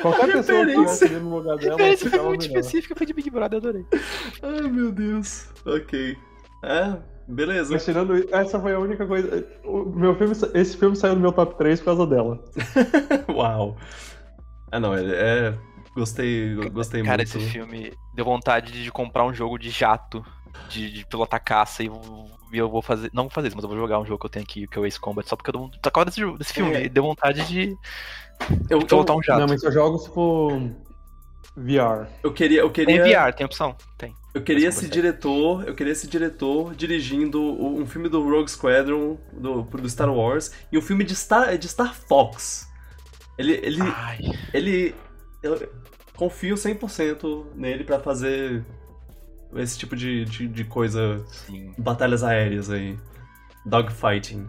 Qualquer 0.00 0.32
pessoa 0.32 0.64
que 0.64 0.72
ali 1.04 1.20
no 1.20 1.36
lugar 1.36 1.56
dela, 1.58 1.80
Essa 1.82 2.08
foi 2.10 2.18
muito 2.22 2.42
melhor. 2.42 2.60
específica, 2.60 2.94
foi 2.96 3.06
de 3.06 3.12
Big 3.12 3.30
Brother, 3.30 3.58
eu 3.62 3.68
adorei. 3.68 3.86
Ai, 4.42 4.68
meu 4.70 4.90
Deus. 4.90 5.48
Ok. 5.66 6.16
É, 6.64 6.96
beleza. 7.28 7.72
Mas 7.74 7.84
tirando 7.84 8.16
isso, 8.16 8.34
essa 8.34 8.58
foi 8.58 8.72
a 8.72 8.78
única 8.78 9.06
coisa. 9.06 9.46
O 9.64 9.84
meu 9.84 10.16
filme, 10.16 10.34
esse 10.54 10.76
filme 10.76 10.96
saiu 10.96 11.14
do 11.14 11.20
meu 11.20 11.30
top 11.32 11.56
3 11.56 11.78
por 11.80 11.84
causa 11.84 12.06
dela. 12.06 12.42
Uau. 13.28 13.76
Ah, 14.72 14.80
não, 14.80 14.94
é. 14.94 15.02
é- 15.04 15.54
gostei, 15.94 16.54
gostei 16.72 17.02
Cara, 17.02 17.18
muito. 17.18 17.36
esse 17.36 17.50
filme 17.50 17.92
deu 18.14 18.24
vontade 18.24 18.72
de 18.82 18.90
comprar 18.90 19.24
um 19.26 19.34
jogo 19.34 19.58
de 19.58 19.68
jato, 19.68 20.24
de, 20.68 20.90
de 20.90 21.06
pilotar 21.06 21.42
caça, 21.42 21.82
e 21.82 21.86
eu, 21.86 22.00
e 22.52 22.58
eu 22.58 22.68
vou 22.68 22.82
fazer. 22.82 23.10
Não 23.12 23.24
vou 23.24 23.30
fazer 23.30 23.48
isso, 23.48 23.56
mas 23.56 23.64
eu 23.64 23.68
vou 23.68 23.78
jogar 23.78 23.98
um 23.98 24.06
jogo 24.06 24.18
que 24.18 24.26
eu 24.26 24.30
tenho 24.30 24.44
aqui, 24.44 24.66
que 24.66 24.78
é 24.78 24.80
o 24.80 24.86
Ace 24.86 25.00
Combat, 25.00 25.28
só 25.28 25.36
porque 25.36 25.50
eu 25.50 25.52
dou, 25.52 25.70
tô 25.80 25.90
com 25.90 26.04
desse, 26.04 26.24
desse 26.38 26.52
filme. 26.52 26.74
É. 26.74 26.88
Deu 26.88 27.02
vontade 27.02 27.44
de 27.46 27.76
Eu, 28.70 28.80
eu, 28.80 28.86
pilotar 28.86 29.16
um 29.16 29.22
jato. 29.22 29.40
Não, 29.40 29.48
mas 29.48 29.62
eu 29.62 29.72
jogo 29.72 29.98
se 29.98 30.08
for 30.10 30.60
VR. 31.56 32.08
eu 32.22 32.32
queria. 32.32 32.60
Eu 32.60 32.70
Tem 32.70 32.86
queria... 32.86 33.26
VR, 33.26 33.32
tem 33.34 33.46
opção? 33.46 33.76
Tem. 33.98 34.14
Eu 34.34 34.42
queria 34.42 34.68
esse 34.68 34.80
como 34.80 34.92
diretor, 34.92 35.68
eu 35.68 35.74
queria 35.74 35.92
esse 35.92 36.06
diretor 36.06 36.74
dirigindo 36.74 37.38
um 37.42 37.84
filme 37.84 38.08
do 38.08 38.26
Rogue 38.26 38.50
Squadron, 38.50 39.18
do, 39.30 39.62
do 39.62 39.90
Star 39.90 40.10
Wars, 40.10 40.52
e 40.72 40.78
um 40.78 40.80
filme 40.80 41.04
de 41.04 41.14
Star, 41.14 41.58
de 41.58 41.68
Star 41.68 41.94
Fox. 41.94 42.66
Ele, 43.36 43.60
ele, 43.62 43.82
Ai, 43.82 44.18
ele, 44.54 44.94
eu 45.42 45.70
confio 46.16 46.54
100% 46.54 47.46
nele 47.54 47.84
pra 47.84 47.98
fazer 47.98 48.64
esse 49.56 49.78
tipo 49.78 49.94
de, 49.96 50.24
de, 50.24 50.48
de 50.48 50.64
coisa, 50.64 51.24
sim. 51.28 51.72
batalhas 51.78 52.22
aéreas 52.22 52.70
aí, 52.70 52.98
dogfighting. 53.66 54.46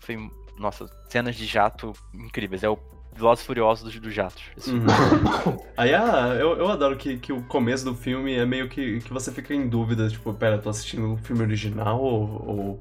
Foi. 0.00 0.30
Nossa, 0.58 0.86
cenas 1.08 1.34
de 1.34 1.46
jato 1.46 1.92
incríveis. 2.12 2.62
É 2.62 2.68
o 2.68 2.78
Velozes 3.14 3.44
Furiosos 3.44 3.84
dos, 3.84 4.00
dos 4.00 4.14
jatos. 4.14 4.42
Uhum. 4.66 4.86
Aí 5.76 5.94
ah, 5.94 6.36
eu, 6.38 6.56
eu 6.56 6.68
adoro 6.68 6.96
que, 6.96 7.16
que 7.16 7.32
o 7.32 7.42
começo 7.42 7.84
do 7.84 7.94
filme 7.94 8.34
é 8.34 8.44
meio 8.44 8.68
que, 8.68 9.00
que 9.00 9.12
você 9.12 9.32
fica 9.32 9.54
em 9.54 9.68
dúvida, 9.68 10.08
tipo, 10.08 10.32
pera, 10.34 10.58
tô 10.58 10.68
assistindo 10.68 11.12
o 11.12 11.16
filme 11.16 11.42
original 11.42 12.00
ou, 12.00 12.46
ou, 12.46 12.80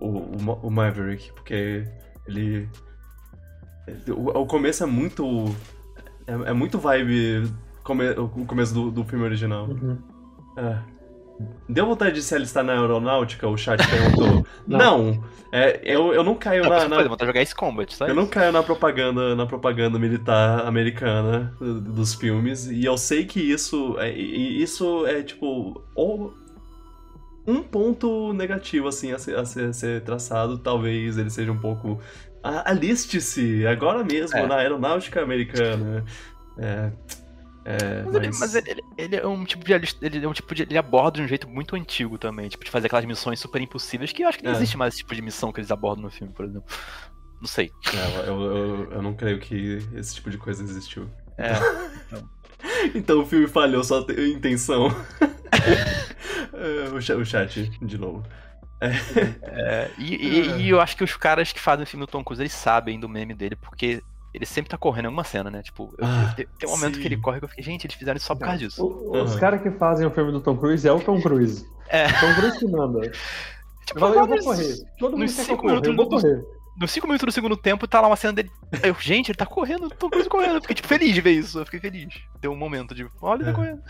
ou 0.00 0.10
o 0.10 0.66
o 0.66 0.70
Maverick? 0.70 1.32
Porque 1.32 1.84
ele. 2.26 2.68
O, 4.08 4.40
o 4.40 4.46
começo 4.46 4.82
é 4.82 4.86
muito. 4.86 5.54
É, 6.26 6.50
é 6.50 6.52
muito 6.52 6.78
vibe 6.78 7.48
come, 7.82 8.10
o 8.10 8.46
começo 8.46 8.72
do, 8.72 8.90
do 8.90 9.04
filme 9.04 9.24
original. 9.24 9.66
Uhum. 9.66 9.98
É. 10.56 10.78
Deu 11.68 11.86
vontade 11.86 12.14
de 12.14 12.22
se 12.22 12.34
alistar 12.34 12.62
na 12.62 12.72
aeronáutica? 12.72 13.48
O 13.48 13.56
chat 13.56 13.80
perguntou. 13.88 14.46
Não. 14.66 14.78
não! 14.78 15.24
É, 15.50 15.80
eu, 15.84 16.14
eu 16.14 16.22
não 16.24 16.34
caio 16.34 16.62
Não, 16.62 16.70
na, 16.70 16.88
na- 16.88 17.08
pode 17.08 17.26
jogar 17.26 17.42
Ace 17.42 17.54
Combat, 17.54 17.92
só 17.94 18.06
eu 18.06 18.14
não 18.14 18.26
caio 18.26 18.50
na 18.52 18.62
propaganda, 18.62 19.34
na 19.36 19.44
propaganda 19.44 19.98
militar 19.98 20.64
americana 20.66 21.54
dos 21.60 22.14
filmes 22.14 22.66
e 22.70 22.84
eu 22.86 22.96
sei 22.96 23.26
que 23.26 23.38
isso 23.40 23.96
é, 23.98 24.10
isso 24.10 25.06
é 25.06 25.22
tipo 25.22 25.82
ou 25.94 26.32
um 27.46 27.62
ponto 27.62 28.32
negativo 28.32 28.88
assim 28.88 29.12
a 29.12 29.18
ser, 29.18 29.36
a 29.36 29.44
ser- 29.44 29.68
a 29.68 29.72
ser 29.74 30.00
traçado, 30.02 30.56
talvez 30.56 31.18
ele 31.18 31.28
seja 31.28 31.52
um 31.52 31.58
pouco 31.58 32.00
ah, 32.42 32.70
aliste-se 32.70 33.66
agora 33.66 34.02
mesmo 34.02 34.38
É. 34.38 34.46
na 34.46 34.56
aeronáutica 34.56 35.20
americana. 35.22 36.02
É, 36.58 36.90
é, 37.64 38.02
Mas, 38.04 38.14
ele, 38.14 38.26
mas- 38.28 38.38
mas 38.40 38.54
ele- 38.56 38.84
ele- 38.98 39.16
é 39.16 39.26
um 39.26 39.44
tipo 39.44 39.64
de 39.64 39.72
ele 39.72 40.24
é 40.24 40.28
um 40.28 40.32
tipo 40.32 40.54
de 40.54 40.62
ele 40.62 40.76
aborda 40.78 41.18
de 41.18 41.22
um 41.22 41.28
jeito 41.28 41.48
muito 41.48 41.76
antigo 41.76 42.18
também, 42.18 42.48
tipo 42.48 42.64
de 42.64 42.70
fazer 42.70 42.86
aquelas 42.86 43.04
missões 43.04 43.38
super 43.40 43.60
impossíveis 43.60 44.12
que 44.12 44.22
eu 44.22 44.28
acho 44.28 44.38
que 44.38 44.44
não 44.44 44.52
É. 44.52 44.54
existe 44.56 44.76
mais 44.76 44.94
esse 44.94 45.02
tipo 45.02 45.14
de 45.14 45.22
missão 45.22 45.52
que 45.52 45.60
eles 45.60 45.70
abordam 45.70 46.02
no 46.04 46.10
filme, 46.10 46.32
por 46.32 46.44
exemplo. 46.44 46.64
Não 47.40 47.48
sei. 47.48 47.70
é, 47.94 48.28
eu, 48.28 48.40
eu, 48.40 48.92
eu 48.92 49.02
não 49.02 49.14
creio 49.14 49.38
que 49.40 49.78
esse 49.94 50.14
tipo 50.14 50.30
de 50.30 50.38
coisa 50.38 50.62
existiu. 50.62 51.08
É, 51.38 51.52
Então 52.94 53.20
o 53.20 53.26
filme 53.26 53.46
falhou 53.48 53.82
sua 53.84 54.04
te- 54.06 54.32
intenção. 54.32 54.88
É, 56.54 56.88
o, 56.94 57.00
cha- 57.00 57.16
o 57.16 57.24
chat, 57.24 57.70
de 57.84 57.98
novo. 57.98 58.22
é, 58.80 59.90
e, 59.98 60.14
e- 60.14 60.50
e 60.62 60.68
eu 60.68 60.80
acho 60.80 60.96
que 60.96 61.04
os 61.04 61.16
caras 61.16 61.52
que 61.52 61.60
fazem 61.60 61.84
o 61.84 61.86
filme 61.86 62.04
do 62.04 62.10
Tom 62.10 62.22
Cruise, 62.24 62.42
eles 62.42 62.52
sabem 62.52 62.98
do 62.98 63.08
meme 63.08 63.34
dele, 63.34 63.56
porque 63.56 64.02
ele 64.34 64.46
sempre 64.46 64.70
tá 64.70 64.78
correndo 64.78 65.04
em 65.04 65.08
alguma 65.08 65.24
cena, 65.24 65.50
né? 65.50 65.62
Tipo, 65.62 65.94
eu- 65.98 66.04
Ah, 66.06 66.32
tem, 66.36 66.46
tem 66.58 66.68
um 66.68 66.72
momento 66.72 66.94
sim. 66.96 67.00
que 67.00 67.08
ele 67.08 67.16
corre 67.16 67.38
que 67.38 67.44
eu 67.44 67.48
fiquei, 67.48 67.64
gente, 67.64 67.86
eles 67.86 67.96
fizeram 67.96 68.16
isso 68.16 68.26
só 68.26 68.34
por 68.34 68.44
causa 68.44 68.58
disso. 68.58 68.84
O- 68.84 69.22
Os 69.22 69.34
Uhum. 69.34 69.38
caras 69.40 69.62
que 69.62 69.70
fazem 69.72 70.06
o 70.06 70.10
filme 70.10 70.32
do 70.32 70.40
Tom 70.40 70.56
Cruise 70.56 70.86
é 70.86 70.92
o 70.92 71.00
Tom 71.00 71.20
Cruise. 71.20 71.66
É. 71.88 72.06
Tom 72.20 72.34
Cruise 72.34 72.58
que 72.58 72.66
manda. 72.66 73.00
Tipo, 73.86 73.98
fala, 74.00 74.14
eu 74.16 74.26
vou 74.26 74.38
correr. 74.38 74.76
Todo 74.98 75.16
mundo 75.18 75.26
quer 75.28 75.34
que 75.34 75.40
eu 75.40 75.44
cinco 75.44 75.62
corra, 75.62 75.74
eu 75.74 75.80
minutos 75.80 75.96
vou 75.96 76.08
do- 76.08 76.20
correr. 76.22 76.44
Nos 76.78 76.90
5 76.90 77.06
minutos 77.06 77.26
do 77.26 77.32
segundo 77.32 77.54
tempo, 77.56 77.86
tá 77.86 78.00
lá 78.00 78.06
uma 78.06 78.16
cena 78.16 78.32
dele. 78.32 78.50
Eu, 78.82 78.94
gente, 78.98 79.28
ele 79.30 79.36
tá 79.36 79.44
correndo, 79.44 79.90
Tom 79.90 80.08
Cruise 80.08 80.28
correndo. 80.28 80.54
Eu 80.54 80.60
fiquei 80.62 80.76
tipo, 80.76 80.88
feliz 80.88 81.12
de 81.14 81.20
ver 81.20 81.32
isso. 81.32 81.58
Eu 81.58 81.64
fiquei 81.66 81.80
feliz. 81.80 82.14
Deu 82.40 82.50
um 82.52 82.56
momento 82.56 82.94
de, 82.94 83.06
olha, 83.20 83.42
ele 83.42 83.44
tá 83.44 83.50
É. 83.50 83.54
correndo. 83.54 83.82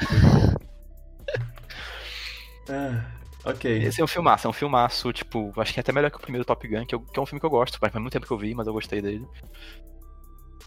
Ah, 2.68 3.04
ok. 3.44 3.82
Esse 3.84 4.00
é 4.00 4.04
um 4.04 4.08
filmaço, 4.08 4.46
é 4.46 4.50
um 4.50 4.52
filmaço, 4.52 5.12
tipo, 5.12 5.52
acho 5.58 5.72
que 5.72 5.78
é 5.78 5.82
até 5.82 5.92
melhor 5.92 6.10
que 6.10 6.16
o 6.16 6.20
primeiro 6.20 6.44
Top 6.44 6.66
Gun, 6.66 6.84
que, 6.84 6.94
eu- 6.94 7.00
que 7.00 7.18
é 7.18 7.22
um 7.22 7.26
filme 7.26 7.38
que 7.40 7.46
eu 7.46 7.50
gosto. 7.50 7.78
Faz 7.78 7.92
muito 7.94 8.12
tempo 8.12 8.26
que 8.26 8.32
eu 8.32 8.38
vi, 8.38 8.54
mas 8.54 8.66
eu 8.66 8.72
gostei 8.72 9.00
dele. 9.00 9.26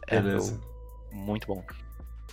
É, 0.07 0.21
Beleza. 0.21 0.59
eu- 1.11 1.17
muito 1.17 1.47
bom. 1.47 1.63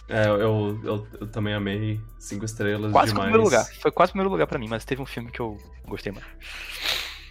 É, 0.08 0.26
eu, 0.26 0.40
eu, 0.82 1.06
eu 1.20 1.26
também 1.28 1.54
amei. 1.54 2.00
Cinco 2.18 2.44
estrelas 2.44 2.92
Quase 2.92 3.12
demais. 3.12 3.28
o 3.28 3.30
primeiro 3.30 3.44
lugar. 3.44 3.64
Foi 3.80 3.90
quase 3.90 4.10
o 4.10 4.12
primeiro 4.12 4.30
lugar 4.30 4.46
pra 4.46 4.58
mim, 4.58 4.68
mas 4.68 4.84
teve 4.84 5.00
um 5.00 5.06
filme 5.06 5.30
que 5.30 5.40
eu 5.40 5.56
gostei 5.86 6.12
mais. 6.12 6.26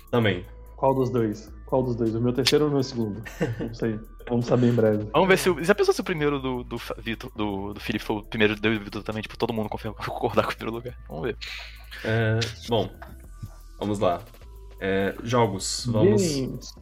Também. 0.10 0.46
Qual 0.76 0.96
dos 0.96 1.10
dois? 1.10 1.54
Qual 1.66 1.84
dos 1.84 1.96
dois? 1.96 2.16
O 2.16 2.22
meu 2.22 2.34
terceiro 2.34 2.66
ou 2.66 2.72
o 2.72 2.74
meu 2.74 2.84
segundo? 2.84 3.24
Não 3.60 3.74
sei. 3.74 4.00
Vamos 4.28 4.46
saber 4.46 4.68
em 4.68 4.74
breve. 4.74 5.08
Vamos 5.14 5.28
ver 5.28 5.38
se 5.38 5.50
o. 5.50 5.64
Já 5.64 5.76
pensou 5.76 5.94
se 5.94 6.02
o 6.02 6.04
primeiro 6.04 6.40
do, 6.40 6.64
do, 6.64 6.78
Vitor, 6.98 7.32
do, 7.36 7.74
do 7.74 7.80
Felipe 7.80 8.04
foi 8.04 8.16
o 8.18 8.24
primeiro 8.24 8.56
do 8.56 8.80
Vitor 8.80 9.04
também? 9.04 9.22
Tipo, 9.22 9.38
todo 9.38 9.54
mundo 9.54 9.70
concordar 9.70 10.44
com 10.44 10.52
o 10.52 10.56
primeiro 10.56 10.76
lugar. 10.78 10.98
Vamos 11.08 11.24
ver. 11.24 11.38
É, 12.04 12.40
bom, 12.68 12.90
vamos 13.80 14.00
lá. 14.00 14.22
É, 14.80 15.16
jogos. 15.24 15.86
Vamos. 15.86 16.22
Games. 16.22 16.74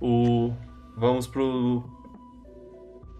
O, 0.00 0.52
vamos 0.96 1.26
pro. 1.26 1.84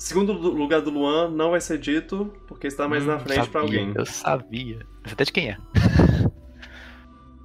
Segundo 0.05 0.35
lu- 0.35 0.51
lugar 0.51 0.83
do 0.83 0.91
Luan 0.91 1.31
não 1.31 1.53
vai 1.53 1.63
ser 1.63 1.79
dito, 1.79 2.31
porque 2.47 2.67
está 2.67 2.87
mais 2.87 3.07
na 3.07 3.15
Hum, 3.15 3.21
frente 3.21 3.49
pra 3.49 3.63
sabia, 3.63 3.81
alguém. 3.81 3.95
Eu 3.97 4.05
sabia. 4.05 4.77
Eu 4.81 4.87
sei 5.07 5.13
até 5.15 5.25
de 5.25 5.33
quem 5.33 5.49
é. 5.49 5.57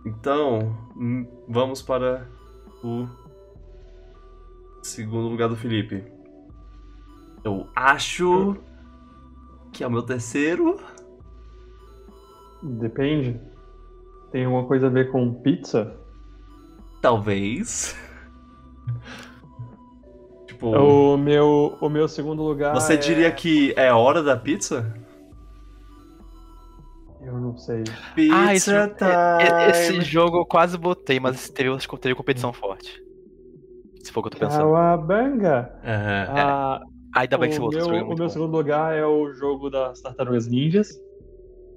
Então, 0.06 0.78
hum, 0.93 1.26
vamos 1.48 1.82
para 1.82 2.28
o 2.84 3.08
segundo 4.84 5.30
lugar 5.30 5.48
do 5.48 5.56
Felipe. 5.56 6.04
Eu 7.45 7.65
acho 7.74 8.58
que 9.72 9.82
é 9.82 9.88
o 9.88 9.91
meu 9.91 10.02
terceiro. 10.04 10.82
Depende. 12.62 13.39
Tem 14.34 14.43
alguma 14.43 14.65
coisa 14.65 14.88
a 14.88 14.89
ver 14.89 15.10
com 15.13 15.34
pizza? 15.34 15.95
Talvez. 17.02 17.95
tipo, 20.60 20.76
O 20.76 21.17
meu, 21.17 21.78
o 21.80 21.89
meu 21.89 22.08
segundo 22.08 22.43
lugar. 22.43 22.74
você 22.74 22.93
é- 22.93 22.98
diria 22.98 23.32
que 23.32 23.74
é 23.78 23.91
hora 23.93 24.22
da 24.22 24.36
pizza? 24.36 24.93
Eu 27.22 27.34
não 27.39 27.58
sei. 27.58 27.84
Pizza 28.15 28.36
ah, 28.36 28.54
esse, 28.56 28.72
jogo- 28.72 28.95
é- 29.04 29.48
é- 29.48 29.69
esse 29.72 30.02
jogo 30.02 30.38
eu 30.38 30.45
quase 30.45 30.78
botei, 30.78 31.19
mas 31.19 31.50
teve, 31.50 31.69
teve 32.00 32.15
competição 32.15 32.52
forte. 32.54 33.02
Se 34.04 34.12
for 34.12 34.22
o 34.22 34.24
que 34.24 34.28
eu 34.30 34.32
tô 34.32 34.39
pensando. 34.39 34.63
Cowabunga! 34.63 35.74
É. 35.84 36.26
Ah, 36.30 36.82
Ainda 37.15 37.38
bem 37.38 37.50
que 37.50 37.56
você 37.56 37.62
o 37.62 37.65
botou 37.65 37.80
esse 37.80 37.89
meu, 37.89 38.00
jogo. 38.00 38.12
é 38.12 38.13
o 38.13 38.17
meu 38.17 38.28
bom. 38.28 38.30
segundo 38.34 38.52
lugar 38.56 38.95
é 38.95 39.06
o 39.06 39.34
jogo 39.34 39.69
das 39.69 40.00
Tartarugas 40.02 40.48
Ninjas. 40.48 40.89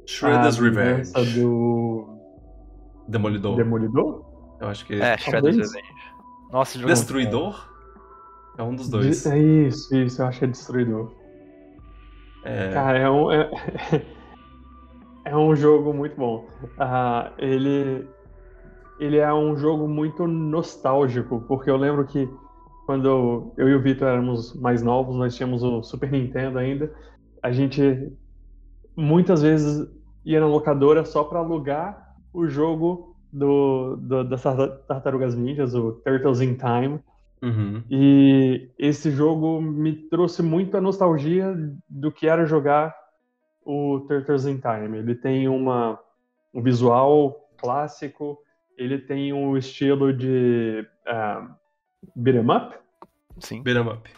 Shredder's 0.07 0.59
Revenge. 0.59 1.12
do 1.40 2.07
Demolidor. 3.09 3.57
Demolidor? 3.57 4.25
Eu 4.61 4.68
acho 4.68 4.85
que. 4.87 4.95
É, 5.01 5.16
Shredder's. 5.18 5.57
Revenge. 5.73 5.92
Nossa, 6.53 6.79
jogo 6.79 6.90
é. 6.90 6.95
Destruidor? 6.95 7.71
É 8.58 8.62
um 8.62 8.74
dos 8.74 8.88
dois. 8.88 9.24
É 9.26 9.38
isso, 9.38 9.94
isso, 9.96 10.22
eu 10.22 10.26
acho 10.26 10.38
que 10.38 10.44
é 10.44 10.48
Destruidor. 10.48 11.10
É. 12.44 12.70
Cara, 12.72 12.98
é 12.98 13.08
um, 13.10 13.30
é, 13.30 13.50
é 15.24 15.36
um 15.36 15.54
jogo 15.54 15.92
muito 15.94 16.16
bom. 16.16 16.48
Ah, 16.78 17.32
ele, 17.38 18.06
ele 18.98 19.16
é 19.18 19.32
um 19.32 19.56
jogo 19.56 19.88
muito 19.88 20.26
nostálgico, 20.26 21.40
porque 21.48 21.70
eu 21.70 21.76
lembro 21.76 22.04
que 22.06 22.28
quando 22.86 23.52
eu 23.56 23.68
e 23.68 23.74
o 23.74 23.80
Vitor 23.82 24.08
éramos 24.08 24.54
mais 24.60 24.82
novos, 24.82 25.16
nós 25.16 25.34
tínhamos 25.36 25.62
o 25.62 25.82
Super 25.82 26.10
Nintendo 26.10 26.58
ainda, 26.58 26.92
a 27.42 27.52
gente 27.52 28.12
muitas 28.96 29.40
vezes 29.40 29.88
ia 30.24 30.40
na 30.40 30.46
locadora 30.46 31.04
só 31.04 31.24
para 31.24 31.38
alugar 31.38 32.14
o 32.34 32.46
jogo 32.48 33.16
do, 33.32 33.96
do- 33.96 34.24
das 34.24 34.42
Tarta- 34.42 34.68
Tartarugas 34.88 35.34
Ninjas, 35.34 35.74
o 35.74 35.92
Turtles 36.04 36.40
in 36.40 36.54
Time. 36.54 37.00
Uhum. 37.42 37.83
E 37.90 38.70
esse 38.78 39.11
jogo 39.11 39.61
me 39.61 39.92
trouxe 40.09 40.42
muita 40.42 40.81
nostalgia 40.81 41.55
do 41.88 42.12
que 42.12 42.28
era 42.28 42.46
jogar 42.46 42.94
o 43.64 44.00
Turtles 44.09 44.46
in 44.46 44.59
Time. 44.61 44.98
Ele 44.98 45.14
tem 45.14 45.48
uma, 45.48 45.98
um 46.55 46.62
visual 46.62 47.48
clássico, 47.59 48.38
ele 48.78 48.98
tem 48.98 49.33
um 49.33 49.57
estilo 49.57 50.12
de 50.12 50.87
uh, 51.07 51.48
beat 52.14 52.37
'em 52.37 52.50
up. 52.50 52.76
Sim. 53.40 53.62
Beat 53.62 53.76
'em 53.76 53.88
up. 53.88 54.09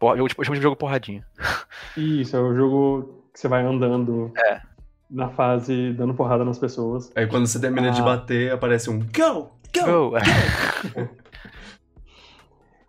Tipo, 0.00 0.14
eu 0.16 0.44
chamo 0.44 0.56
de 0.56 0.62
jogo 0.62 0.76
porradinha. 0.76 1.26
Isso, 1.96 2.36
é 2.36 2.40
o 2.40 2.54
jogo 2.54 3.24
que 3.32 3.40
você 3.40 3.48
vai 3.48 3.64
andando 3.64 4.32
É. 4.38 4.60
na 5.10 5.28
fase, 5.30 5.92
dando 5.94 6.14
porrada 6.14 6.44
nas 6.44 6.58
pessoas. 6.58 7.10
Aí 7.16 7.26
quando 7.26 7.46
você 7.46 7.60
termina 7.60 7.90
de 7.90 8.00
Ah. 8.00 8.04
bater, 8.04 8.52
aparece 8.52 8.88
um 8.90 8.98
Go! 9.00 9.50
Go! 9.74 10.10
Go! 10.10 10.12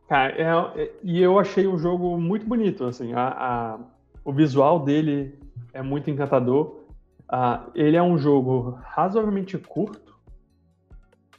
Cara, 0.07 0.33
é- 0.77 0.81
é- 0.83 0.91
e 1.03 1.21
eu 1.21 1.39
achei 1.39 1.65
o 1.65 1.77
jogo 1.77 2.17
muito 2.17 2.45
bonito, 2.45 2.83
assim, 2.85 3.13
a, 3.13 3.27
a- 3.27 3.79
o 4.23 4.31
visual 4.31 4.79
dele 4.79 5.37
é 5.73 5.81
muito 5.81 6.09
encantador. 6.09 6.81
Ah, 7.27 7.65
ele 7.73 7.97
é 7.97 8.03
um 8.03 8.17
jogo 8.17 8.77
razoavelmente 8.83 9.57
curto, 9.57 10.13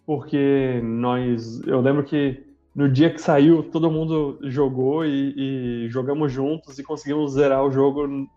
porque 0.04 0.80
nós, 0.82 1.60
eu 1.66 1.80
lembro 1.80 2.02
que 2.04 2.44
no 2.74 2.88
dia 2.90 3.08
que 3.10 3.20
saiu, 3.20 3.62
todo 3.62 3.90
mundo 3.90 4.38
jogou 4.42 5.04
e, 5.04 5.84
e 5.86 5.88
jogamos 5.88 6.30
juntos 6.32 6.78
e 6.78 6.82
conseguimos 6.82 7.32
zerar 7.32 7.64
o 7.64 7.70
jogo 7.72 8.28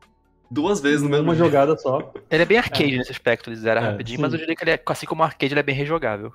Duas 0.52 0.80
vezes 0.80 1.02
no 1.04 1.10
mesmo 1.10 1.26
numa 1.26 1.36
dia. 1.36 1.46
jogada 1.46 1.76
só. 1.78 2.12
Ele 2.30 2.44
é 2.44 2.46
bem 2.46 2.58
arcade 2.58 2.98
nesse 2.98 3.12
aspecto, 3.12 3.50
ele 3.50 3.56
zera 3.58 3.80
É, 3.82 3.84
rapidinho, 3.92 4.18
sim. 4.18 4.22
mas 4.22 4.34
eu 4.34 4.40
diria 4.40 4.56
que 4.56 4.64
ele 4.64 4.72
é, 4.72 4.82
assim 4.88 5.06
como 5.06 5.22
o 5.22 5.26
arcade, 5.26 5.54
ele 5.54 5.60
é 5.60 5.64
bem 5.64 5.76
rejogável. 5.76 6.32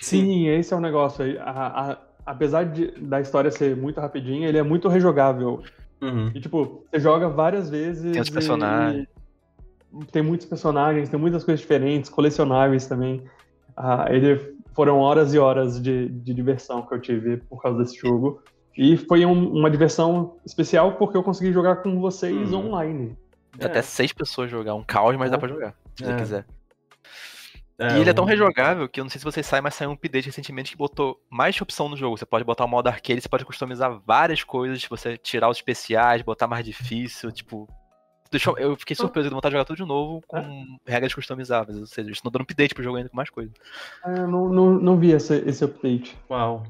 Sim, 0.00 0.46
esse 0.48 0.72
é 0.74 0.76
o 0.76 0.80
negócio 0.80 1.24
aí. 1.24 1.38
A- 1.38 1.92
a- 1.92 1.98
apesar 2.30 2.64
de, 2.64 2.90
da 3.00 3.20
história 3.20 3.50
ser 3.50 3.76
muito 3.76 4.00
rapidinha, 4.00 4.48
ele 4.48 4.58
é 4.58 4.62
muito 4.62 4.88
rejogável. 4.88 5.62
Uhum. 6.00 6.30
E, 6.34 6.40
tipo, 6.40 6.84
você 6.90 7.00
joga 7.00 7.28
várias 7.28 7.68
vezes. 7.70 8.12
Tem 8.12 8.20
os 8.20 8.28
e- 8.28 8.32
personagens. 8.32 9.06
Tem 10.12 10.22
muitos 10.22 10.46
personagens, 10.46 11.08
tem 11.08 11.18
muitas 11.18 11.42
coisas 11.44 11.60
diferentes, 11.60 12.10
colecionáveis 12.10 12.86
também. 12.86 13.22
Ah, 13.76 14.06
ele 14.10 14.54
foram 14.74 14.98
horas 14.98 15.32
e 15.34 15.38
horas 15.38 15.80
de, 15.82 16.08
de 16.08 16.34
diversão 16.34 16.82
que 16.82 16.94
eu 16.94 17.00
tive 17.00 17.38
por 17.38 17.60
causa 17.62 17.78
desse 17.78 17.96
jogo. 17.96 18.40
E 18.76 18.96
foi 18.96 19.24
um- 19.24 19.50
uma 19.52 19.70
diversão 19.70 20.36
especial 20.44 20.92
porque 20.92 21.16
eu 21.16 21.22
consegui 21.22 21.52
jogar 21.52 21.76
com 21.76 21.98
vocês 22.00 22.52
Hum. 22.52 22.66
online. 22.68 23.16
É. 23.58 23.64
Até 23.66 23.82
seis 23.82 24.12
pessoas 24.12 24.50
jogar. 24.50 24.74
Um 24.74 24.84
caos, 24.84 25.16
mas 25.16 25.30
dá 25.30 25.38
pra 25.38 25.48
jogar, 25.48 25.74
se 25.96 26.04
você 26.04 26.12
É. 26.12 26.16
quiser. 26.16 26.44
É, 27.80 27.96
e 27.96 28.00
ele 28.00 28.10
é 28.10 28.12
tão 28.12 28.24
rejogável 28.24 28.88
que 28.88 28.98
eu 28.98 29.04
não 29.04 29.08
sei 29.08 29.20
se 29.20 29.24
vocês 29.24 29.46
sabem, 29.46 29.62
mas 29.62 29.74
saiu 29.74 29.90
um 29.90 29.92
update 29.92 30.26
recentemente 30.26 30.72
que 30.72 30.76
botou 30.76 31.20
mais 31.30 31.58
opção 31.60 31.88
no 31.88 31.96
jogo. 31.96 32.18
Você 32.18 32.26
pode 32.26 32.44
botar 32.44 32.64
o 32.64 32.68
modo 32.68 32.88
arcade, 32.88 33.20
você 33.20 33.28
pode 33.28 33.44
customizar 33.44 34.00
várias 34.04 34.42
coisas, 34.42 34.80
tipo, 34.80 34.96
você 34.96 35.16
tirar 35.16 35.48
os 35.48 35.58
especiais, 35.58 36.22
botar 36.22 36.48
mais 36.48 36.64
difícil, 36.64 37.30
tipo. 37.30 37.68
Deixou, 38.30 38.58
eu 38.58 38.76
fiquei 38.76 38.94
surpreso 38.94 39.28
de 39.28 39.34
vontade 39.34 39.52
de 39.52 39.56
jogar 39.56 39.64
tudo 39.64 39.76
de 39.76 39.86
novo 39.86 40.20
com 40.26 40.78
regras 40.86 41.14
customizáveis. 41.14 41.78
Ou 41.78 41.86
seja, 41.86 42.08
eles 42.08 42.18
estão 42.18 42.30
dando 42.30 42.42
update 42.42 42.74
pro 42.74 42.82
jogo 42.82 42.96
ainda 42.96 43.08
com 43.08 43.16
mais 43.16 43.30
coisa. 43.30 43.50
Eu 44.04 44.28
não, 44.28 44.48
não, 44.50 44.70
não 44.74 44.98
vi 44.98 45.12
esse, 45.12 45.34
esse 45.46 45.64
update. 45.64 46.18
Uau. 46.28 46.64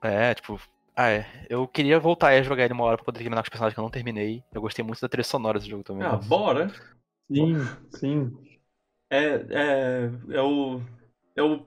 É, 0.00 0.32
tipo. 0.32 0.60
Ah, 0.94 1.10
é. 1.10 1.26
Eu 1.50 1.68
queria 1.68 2.00
voltar 2.00 2.28
a 2.28 2.42
jogar 2.42 2.64
ele 2.64 2.72
uma 2.72 2.84
hora 2.84 2.96
pra 2.96 3.04
poder 3.04 3.18
terminar 3.18 3.42
com 3.42 3.46
os 3.46 3.50
personagens 3.50 3.74
que 3.74 3.80
eu 3.80 3.84
não 3.84 3.90
terminei. 3.90 4.42
Eu 4.54 4.62
gostei 4.62 4.82
muito 4.82 5.00
da 5.00 5.08
trilha 5.08 5.24
sonora 5.24 5.58
desse 5.58 5.70
jogo 5.70 5.82
também. 5.82 6.06
Ah, 6.06 6.12
nossa. 6.12 6.28
bora. 6.28 6.70
Sim, 7.30 7.56
sim. 7.90 8.45
É, 9.10 9.18
é, 9.50 10.10
eu, 10.30 10.82
eu 11.36 11.66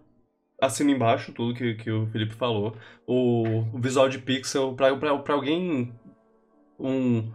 assino 0.62 0.92
embaixo 0.92 1.32
tudo 1.34 1.54
que, 1.56 1.76
que 1.76 1.92
o 1.92 2.08
Felipe 2.08 2.34
falou. 2.36 2.76
O, 3.08 3.44
o 3.74 3.80
visual 3.80 4.10
de 4.10 4.20
pixel, 4.20 4.74
pra, 4.76 4.96
pra, 4.98 5.18
pra 5.20 5.34
alguém, 5.34 5.94
um, 6.80 7.32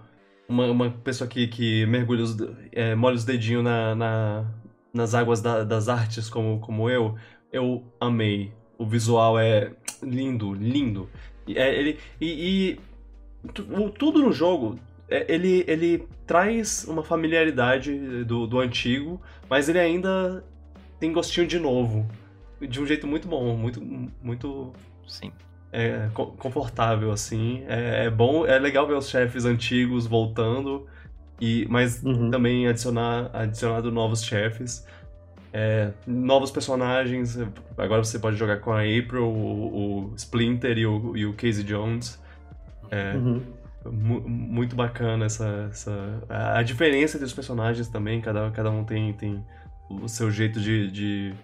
uma, 0.48 0.66
uma 0.66 0.90
pessoa 0.90 1.28
que, 1.28 1.48
que 1.48 1.86
mergulha, 1.86 2.22
os, 2.24 2.36
é, 2.72 2.94
molha 2.94 3.16
os 3.16 3.24
dedinhos 3.24 3.64
na, 3.64 3.94
na- 3.94 4.54
nas 4.92 5.14
águas 5.14 5.40
da- 5.42 5.64
das 5.64 5.88
artes 5.88 6.28
como, 6.30 6.60
como 6.60 6.88
eu, 6.90 7.16
eu 7.52 7.84
amei. 8.00 8.52
O 8.78 8.86
visual 8.86 9.38
é 9.38 9.72
lindo, 10.02 10.52
lindo. 10.54 11.08
E, 11.46 11.56
é, 11.58 11.74
ele, 11.74 11.98
e, 12.20 12.78
e 12.78 12.80
tudo 13.98 14.20
no 14.22 14.32
jogo, 14.32 14.78
é, 14.78 14.93
ele, 15.08 15.64
ele 15.66 16.08
traz 16.26 16.84
uma 16.88 17.02
familiaridade 17.02 18.24
do, 18.24 18.46
do 18.46 18.58
antigo, 18.60 19.20
mas 19.48 19.68
ele 19.68 19.78
ainda 19.78 20.42
tem 20.98 21.12
gostinho 21.12 21.46
de 21.46 21.58
novo. 21.58 22.06
De 22.60 22.80
um 22.80 22.86
jeito 22.86 23.06
muito 23.06 23.28
bom, 23.28 23.56
muito, 23.56 23.82
muito 24.22 24.72
Sim. 25.06 25.30
é, 25.72 26.08
co- 26.14 26.28
confortável, 26.38 27.12
assim. 27.12 27.62
É, 27.68 28.06
é 28.06 28.10
bom, 28.10 28.46
é 28.46 28.58
legal 28.58 28.86
ver 28.86 28.94
os 28.96 29.08
chefes 29.08 29.44
antigos 29.44 30.06
voltando, 30.06 30.86
e, 31.40 31.66
mas 31.68 32.02
Uhum. 32.02 32.30
também 32.30 32.66
adicionar 32.66 33.30
adicionado 33.34 33.90
novos 33.92 34.24
chefes. 34.24 34.86
É, 35.52 35.92
novos 36.06 36.50
personagens. 36.50 37.38
Agora 37.78 38.02
você 38.02 38.18
pode 38.18 38.36
jogar 38.36 38.58
com 38.60 38.72
a 38.72 38.80
April, 38.80 39.24
o, 39.28 40.08
o 40.10 40.14
Splinter 40.16 40.76
e 40.78 40.86
o, 40.86 41.16
e 41.16 41.26
o 41.26 41.32
Casey 41.34 41.62
Jones. 41.64 42.20
É, 42.90 43.14
Uhum. 43.16 43.42
Mu- 43.84 44.28
muito 44.28 44.74
bacana 44.76 45.26
essa, 45.26 45.68
essa 45.70 45.92
a 46.28 46.62
diferença 46.62 47.16
entre 47.16 47.26
os 47.26 47.32
personagens 47.34 47.88
também 47.88 48.20
cada, 48.20 48.50
cada 48.50 48.70
um 48.70 48.84
tem, 48.84 49.12
tem 49.14 49.44
o 49.90 50.08
seu 50.08 50.30
jeito 50.30 50.60
de, 50.60 50.90
de, 50.90 51.34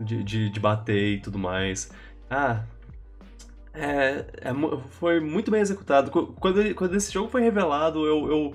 de, 0.00 0.24
de- 0.24 0.50
de 0.50 0.60
bater 0.60 1.14
e 1.16 1.20
tudo 1.20 1.38
mais 1.38 1.90
ah 2.30 2.64
é, 3.74 4.24
é 4.40 4.52
foi 4.90 5.20
muito 5.20 5.50
bem 5.50 5.60
executado 5.60 6.10
Qu- 6.10 6.32
quando, 6.40 6.74
quando 6.74 6.94
esse 6.96 7.12
jogo 7.12 7.28
foi 7.28 7.42
revelado 7.42 8.06
eu, 8.06 8.30
eu 8.30 8.54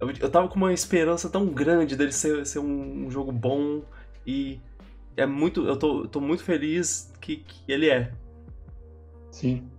Eu, 0.00 0.10
eu 0.20 0.30
tava 0.30 0.48
com 0.48 0.56
uma 0.56 0.72
esperança 0.74 1.30
tão 1.30 1.46
grande 1.46 1.96
dele 1.96 2.12
ser, 2.12 2.44
ser 2.46 2.58
um, 2.60 3.06
um 3.06 3.10
jogo 3.10 3.32
bom 3.32 3.82
e 4.26 4.60
é 5.16 5.26
muito. 5.26 5.66
Eu 5.66 5.76
tô, 5.78 6.08
tô 6.08 6.20
muito 6.20 6.44
feliz 6.44 7.12
que, 7.20 7.36
que 7.38 7.72
ele 7.72 7.88
é. 7.90 8.12
Sim. 9.30 9.71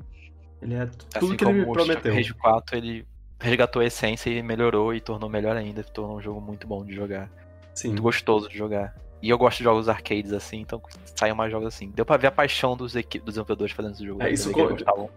Ele 0.63 0.73
é 0.75 0.85
tudo 0.85 1.05
Assim 1.15 1.35
que 1.35 1.43
ele 1.45 1.53
me 1.65 1.71
prometeu. 1.71 2.13
Rage 2.13 2.33
4, 2.33 2.77
ele 2.77 3.05
resgatou 3.39 3.81
a 3.81 3.85
essência 3.85 4.29
e 4.29 4.41
melhorou 4.41 4.93
e 4.93 5.01
tornou 5.01 5.29
melhor 5.29 5.55
ainda. 5.55 5.83
Tornou 5.83 6.17
um 6.17 6.21
jogo 6.21 6.39
muito 6.41 6.65
bom 6.67 6.83
de 6.85 6.93
jogar. 6.95 7.29
Sim. 7.73 7.89
Muito 7.89 8.01
gostoso 8.03 8.47
de 8.49 8.57
jogar. 8.57 8.95
E 9.21 9.29
eu 9.29 9.37
gosto 9.37 9.59
de 9.59 9.63
jogos 9.63 9.87
arcades 9.87 10.33
assim, 10.33 10.59
então 10.59 10.81
saiam 11.15 11.33
mais 11.35 11.49
jogos 11.49 11.67
assim. 11.69 11.89
Deu 11.95 12.05
pra 12.05 12.17
ver 12.17 12.27
a 12.27 12.31
paixão 12.31 12.75
dos, 12.75 12.93
equi- 12.93 13.19
dos 13.19 13.27
desenvolvedores 13.35 13.71
fazendo 13.73 13.93
esse 13.93 14.05
jogo. 14.05 14.21
É, 14.21 14.29
isso 14.29 14.51
co-. 14.51 15.09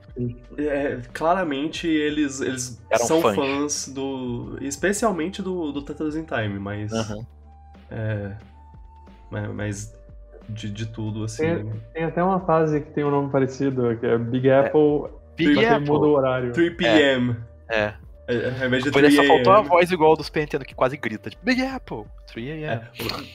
É, 0.56 1.00
claramente 1.12 1.88
eles, 1.88 2.40
eles 2.40 2.80
Eram 2.88 3.04
são 3.04 3.20
fãs. 3.20 3.34
fãs. 3.34 3.88
do. 3.88 4.58
Especialmente 4.60 5.42
do, 5.42 5.72
do 5.72 5.82
Tetris 5.82 6.14
in 6.14 6.22
Time, 6.24 6.58
mas. 6.58 6.92
Aham. 6.92 7.26
É. 7.90 8.36
Mas, 9.54 9.92
de, 10.48 10.70
de 10.70 10.86
tudo, 10.86 11.24
assim. 11.24 11.44
É. 11.44 11.64
Tem 11.92 12.04
até 12.04 12.22
uma 12.22 12.38
fase 12.40 12.80
que 12.80 12.90
tem 12.92 13.04
um 13.04 13.10
nome 13.10 13.30
parecido, 13.30 13.96
que 13.96 14.06
é 14.06 14.16
Big 14.16 14.48
Apple, 14.48 15.10
Big 15.36 15.54
que 15.58 15.64
Apple. 15.66 15.86
muda 15.86 16.06
o 16.06 16.10
horário. 16.12 16.52
3 16.52 16.76
p.m. 16.76 17.36
É. 17.70 17.94
É, 18.28 18.34
Ao 18.60 18.66
invés 18.66 18.82
de 18.82 18.90
Depois 18.90 19.04
3 19.04 19.14
só 19.14 19.22
faltou 19.22 19.52
a 19.52 19.60
voz 19.60 19.92
igual 19.92 20.16
do 20.16 20.24
Super 20.24 20.40
Nintendo, 20.40 20.64
que 20.64 20.74
quase 20.74 20.96
grita, 20.96 21.30
tipo, 21.30 21.44
Big 21.44 21.62
Apple, 21.62 22.04
3 22.32 22.48
É, 22.64 22.68
a.m. 22.72 22.82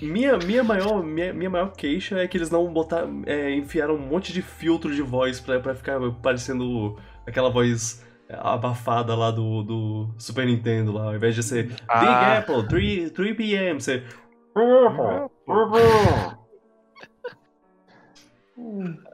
minha, 0.02 0.38
minha, 0.38 0.64
maior, 0.66 1.02
minha, 1.02 1.32
minha 1.34 1.50
maior 1.50 1.72
queixa 1.72 2.20
é 2.20 2.28
que 2.28 2.38
eles 2.38 2.50
não 2.50 2.68
botaram, 2.74 3.22
é, 3.26 3.54
enfiaram 3.56 3.96
um 3.96 4.00
monte 4.00 4.34
de 4.34 4.42
filtro 4.42 4.94
de 4.94 5.02
voz 5.02 5.40
pra, 5.40 5.62
pra 5.62 5.74
ficar 5.74 5.98
parecendo 6.22 6.98
aquela 7.26 7.50
voz 7.50 8.06
abafada 8.30 9.16
lá 9.16 9.32
do, 9.32 9.64
do 9.64 10.10
Super 10.18 10.46
Nintendo 10.46 10.92
lá, 10.92 11.06
ao 11.06 11.16
invés 11.16 11.36
de 11.36 11.44
ser 11.44 11.68
Big 11.68 11.78
Ah. 11.88 12.40
Apple, 12.40 12.68
3, 12.68 13.12
3 13.12 13.38
p.m., 13.38 13.80
você... 13.80 14.04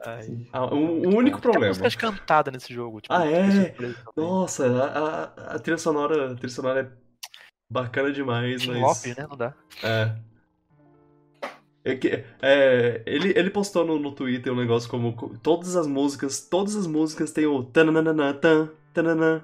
Ai. 0.04 0.46
Ah, 0.52 0.66
o, 0.66 0.76
o 0.76 1.16
único 1.16 1.40
Tem 1.40 1.50
problema. 1.50 1.68
músicas 1.68 1.94
cantadas 1.96 2.52
nesse 2.52 2.72
jogo. 2.72 3.00
Tipo, 3.00 3.14
Ah, 3.14 3.26
é? 3.26 3.74
Nossa, 4.16 4.66
a, 4.66 5.24
a, 5.52 5.54
a 5.54 5.58
trilha 5.58 5.78
sonora, 5.78 6.32
a 6.32 6.34
trilha 6.34 6.48
sonora 6.52 6.80
é 6.80 6.88
bacana 7.70 8.12
demais, 8.12 8.62
Tim 8.62 8.68
mas... 8.72 8.80
Lopes, 8.80 9.16
né? 9.16 9.26
Não 9.28 9.36
dá. 9.36 9.54
É. 9.82 10.12
É 11.84 11.94
que- 11.96 12.24
é, 12.42 13.02
ele, 13.06 13.32
ele 13.36 13.50
postou 13.50 13.84
no, 13.84 13.98
no 13.98 14.12
Twitter 14.12 14.52
um 14.52 14.56
negócio 14.56 14.90
como 14.90 15.14
co- 15.14 15.32
todas 15.42 15.76
as 15.76 15.86
músicas, 15.86 16.40
todas 16.40 16.76
as 16.76 16.86
músicas 16.86 17.32
tem 17.32 17.46
o 17.46 17.62
tananana, 17.62 18.34
tan, 18.34 18.68
tananã, 18.92 19.42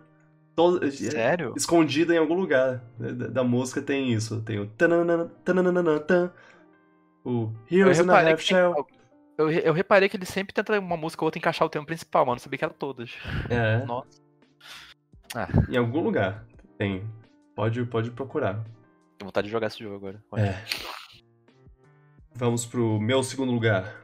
todo, 0.54 0.84
é, 0.84 0.90
Sério? 0.90 1.54
escondido 1.56 2.12
em 2.12 2.18
algum 2.18 2.34
lugar 2.34 2.82
da, 2.98 3.10
da- 3.12 3.26
da 3.28 3.44
música 3.44 3.80
tem 3.80 4.12
isso, 4.12 4.42
tem 4.42 4.58
o 4.60 4.66
tananana, 4.66 5.30
tananana, 5.44 6.00
tan, 6.00 6.30
o 7.24 7.50
Heroes 7.70 7.98
in 7.98 8.02
a 8.02 8.04
reparei, 8.04 8.32
Half 8.32 8.40
tem- 8.46 8.56
Shell. 8.56 8.86
Eu, 9.38 9.50
eu 9.50 9.72
reparei 9.72 10.08
que 10.08 10.16
ele 10.16 10.26
sempre 10.26 10.52
tenta 10.54 10.78
uma 10.78 10.96
música 10.96 11.22
ou 11.22 11.26
outra 11.26 11.38
encaixar 11.38 11.66
o 11.66 11.70
tema 11.70 11.84
principal, 11.86 12.24
mano. 12.24 12.36
Não 12.36 12.40
sabia 12.40 12.58
que 12.58 12.64
eram 12.64 12.74
todas. 12.78 13.12
É, 13.50 13.84
Nossa. 13.84 14.08
em 15.68 15.76
algum 15.76 16.00
lugar 16.00 16.44
tem. 16.78 17.04
Pode, 17.54 17.84
pode 17.86 18.10
procurar. 18.10 18.54
Tenho 19.18 19.28
vontade 19.28 19.46
de 19.46 19.52
jogar 19.52 19.68
esse 19.68 19.78
jogo 19.78 19.96
agora. 19.96 20.22
É. 20.36 20.54
Vamos 22.34 22.66
pro 22.66 23.00
meu 23.00 23.22
segundo 23.22 23.52
lugar. 23.52 23.94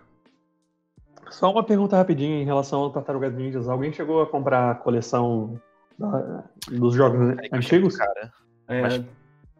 Só 1.31 1.51
uma 1.51 1.65
pergunta 1.65 1.97
rapidinha 1.97 2.41
em 2.41 2.45
relação 2.45 2.81
ao 2.81 2.91
Tartarugas 2.91 3.35
Ninjas. 3.35 3.69
Alguém 3.69 3.93
chegou 3.93 4.23
a 4.23 4.27
comprar 4.27 4.71
a 4.71 4.75
coleção 4.75 5.61
da- 5.99 6.45
dos 6.71 6.95
jogos 6.95 7.21
eu 7.21 7.37
antigos? 7.53 7.97
Cara. 7.97 8.33
É, 8.69 8.83
Mas- 8.83 9.05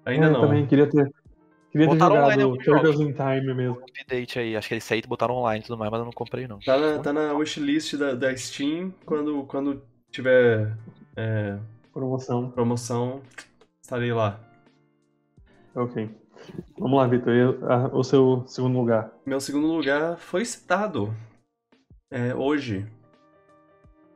ainda 0.05 0.27
É, 0.27 0.29
eu 0.29 0.33
não. 0.33 0.41
também 0.43 0.67
queria 0.67 0.89
ter, 0.89 1.13
queria 1.71 1.89
ter 1.89 1.95
Botaram 1.95 2.17
online 2.17 2.43
jogado 2.43 2.43
alguns 2.43 2.65
Turtles 2.65 3.01
in 3.01 3.13
Time 3.13 3.55
mesmo. 3.55 3.83
Update 3.83 4.39
aí. 4.39 4.57
Acho 4.57 4.69
que 4.69 4.75
eles 4.75 4.85
saíram 4.85 5.07
e 5.07 5.09
botaram 5.09 5.35
online 5.37 5.61
e 5.61 5.67
tudo 5.67 5.79
mais, 5.79 5.91
mas 5.91 5.99
eu 6.01 6.05
não 6.05 6.13
comprei, 6.13 6.47
não. 6.47 6.59
Tá 6.61 6.79
na, 6.79 6.99
tá 6.99 7.13
na 7.13 7.33
wishlist 7.33 7.97
da, 7.97 8.15
da 8.15 8.37
Steam. 8.37 8.93
Quando, 9.05 9.45
quando 9.45 9.83
tiver 10.11 10.77
é, 11.17 11.59
Promoção. 11.93 12.51
promoção, 12.51 13.23
estarei 13.83 14.13
lá. 14.13 14.41
Ok. 15.75 16.09
Vamos 16.79 16.99
lá, 16.99 17.07
Vitor. 17.07 17.33
E, 17.33 17.43
ah, 17.65 17.91
O 17.93 18.03
seu 18.03 18.45
segundo 18.47 18.79
lugar. 18.79 19.13
Meu 19.25 19.41
segundo 19.41 19.67
lugar 19.67 20.17
foi 20.19 20.45
citado 20.45 21.15
é, 22.11 22.35
hoje. 22.35 22.87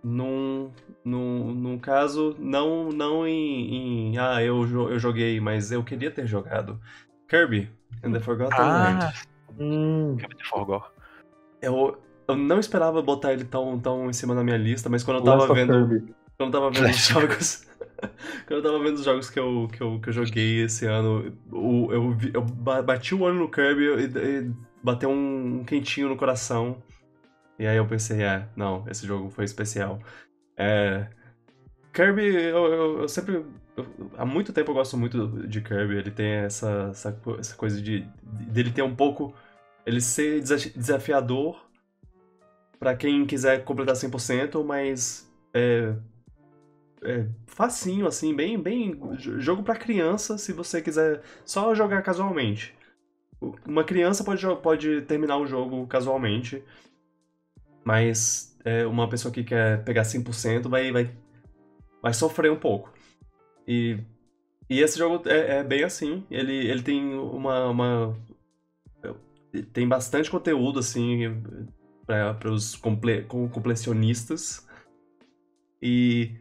Num, 0.03 0.71
num, 1.03 1.55
num 1.55 1.79
caso, 1.79 2.37
não, 2.39 2.91
não 2.91 3.27
em, 3.27 4.13
em, 4.13 4.19
Ah, 4.19 4.43
eu, 4.43 4.91
eu 4.91 4.99
joguei, 4.99 5.41
mas 5.41 5.73
eu 5.73 5.83
queria 5.83 6.11
ter 6.11 6.27
jogado. 6.27 6.79
Kirby 7.29 7.71
and 8.03 8.13
the 8.13 8.21
Forgotten 8.21 8.59
Land. 8.59 8.99
Ah, 9.03 9.13
Hum, 9.59 10.17
Kirby 10.19 10.37
The 10.37 10.45
Forgor. 10.45 10.91
Eu, 11.63 11.97
eu 12.27 12.37
não 12.37 12.59
esperava 12.59 13.01
botar 13.01 13.33
ele 13.33 13.45
tão, 13.45 13.79
tão 13.79 14.11
em 14.11 14.13
cima 14.13 14.35
da 14.35 14.43
minha 14.43 14.57
lista, 14.57 14.89
mas 14.89 15.03
quando 15.05 15.19
eu 15.19 15.25
Last 15.25 15.41
tava 15.49 15.53
of 15.53 15.61
vendo. 15.61 15.89
Kirby. 15.89 16.15
Quando 16.37 16.55
eu 16.55 16.61
tava 16.61 16.71
vendo 16.71 16.91
os 16.91 17.07
jogos. 17.07 17.67
quando 18.47 18.59
eu 18.59 18.63
tava 18.63 18.79
vendo 18.83 18.95
os 18.97 19.05
jogos 19.05 19.31
que 19.31 19.39
eu, 19.39 19.69
que 19.73 19.81
eu, 19.81 20.01
que 20.01 20.09
eu 20.09 20.13
joguei 20.13 20.63
esse 20.65 20.85
ano, 20.87 21.33
eu, 21.53 22.17
eu 22.35 22.43
ba- 22.43 22.83
bati 22.83 23.15
o 23.15 23.21
olho 23.23 23.37
no 23.37 23.49
Kirby 23.51 23.85
e, 23.85 24.05
e 24.49 24.53
bateu 24.83 25.09
um, 25.11 25.61
um 25.61 25.65
quentinho 25.65 26.09
no 26.09 26.17
coração. 26.17 26.83
E 27.59 27.67
aí 27.67 27.77
eu 27.77 27.87
pensei, 27.87 28.23
é, 28.23 28.49
não, 28.57 28.85
esse 28.89 29.07
jogo 29.07 29.31
foi 29.31 29.45
especial. 29.45 30.01
É, 30.57 31.07
Kirby, 31.93 32.23
eu, 32.35 32.65
eu, 32.67 33.01
eu 33.03 33.09
sempre. 33.09 33.45
Há 34.17 34.25
muito 34.25 34.53
tempo 34.53 34.71
eu 34.71 34.75
gosto 34.75 34.97
muito 34.97 35.47
de 35.47 35.61
Kirby. 35.61 35.97
Ele 35.97 36.11
tem 36.11 36.27
essa, 36.27 36.89
essa, 36.91 37.21
essa 37.39 37.57
coisa 37.57 37.81
de. 37.81 38.01
dele 38.23 38.71
ter 38.71 38.83
um 38.83 38.95
pouco. 38.95 39.35
Ele 39.87 40.01
ser 40.01 40.41
desa- 40.41 40.71
desafiador 40.71 41.63
pra 42.79 42.97
quem 42.97 43.25
quiser 43.27 43.65
completar 43.65 43.97
100%, 43.97 44.65
mas. 44.65 45.31
É, 45.53 45.95
é 47.03 47.27
facinho, 47.47 48.07
assim, 48.07 48.35
bem, 48.35 48.59
bem. 48.61 48.99
Jogo 49.19 49.63
pra 49.63 49.77
criança, 49.77 50.39
se 50.39 50.53
você 50.53 50.81
quiser 50.81 51.23
só 51.45 51.75
jogar 51.75 52.03
casualmente. 52.03 52.75
Uma 53.67 53.85
criança 53.85 54.25
pode, 54.25 54.45
pode 54.63 55.03
terminar 55.03 55.37
o 55.37 55.47
jogo 55.47 55.87
casualmente, 55.87 56.63
mas 57.85 58.57
é, 58.65 58.87
uma 58.87 59.09
pessoa 59.09 59.33
que 59.33 59.45
quer 59.45 59.85
pegar 59.85 60.05
100% 60.05 60.69
vai, 60.69 60.91
vai, 60.91 61.11
vai 62.01 62.15
sofrer 62.15 62.51
um 62.51 62.57
pouco. 62.57 62.91
E, 63.67 63.99
e 64.69 64.81
esse 64.81 64.99
jogo 64.99 65.29
é, 65.29 65.59
é 65.59 65.65
bem 65.65 65.85
assim. 65.85 66.25
Ele, 66.31 66.53
ele 66.53 66.83
tem 66.83 67.15
uma, 67.15 67.69
uma. 67.69 68.17
Tem 69.73 69.87
bastante 69.87 70.31
conteúdo, 70.31 70.81
assim, 70.81 71.43
para 72.07 72.51
os 72.51 72.75
comple, 72.77 73.23
com- 73.23 73.49
completionistas. 73.49 74.67
E. 75.81 76.33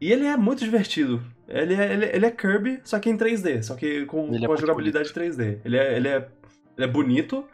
E 0.00 0.12
ele 0.12 0.26
é 0.26 0.36
muito 0.36 0.62
divertido. 0.64 1.22
Ele 1.48 1.74
é, 1.74 1.92
ele, 1.92 2.06
ele 2.06 2.26
é 2.26 2.30
Kirby, 2.30 2.80
só 2.84 2.98
que 2.98 3.08
em 3.08 3.16
3D, 3.16 3.62
só 3.62 3.76
que 3.76 4.04
com, 4.06 4.26
Ele 4.26 4.36
é 4.36 4.40
com 4.40 4.44
a 4.46 4.48
muito 4.48 4.60
jogabilidade 4.60 5.12
3D. 5.12 5.60
Ele 5.64 5.76
é, 5.76 5.96
ele 5.96 6.08
é, 6.08 6.16
ele 6.76 6.86
é 6.86 6.86
bonito, 6.86 7.48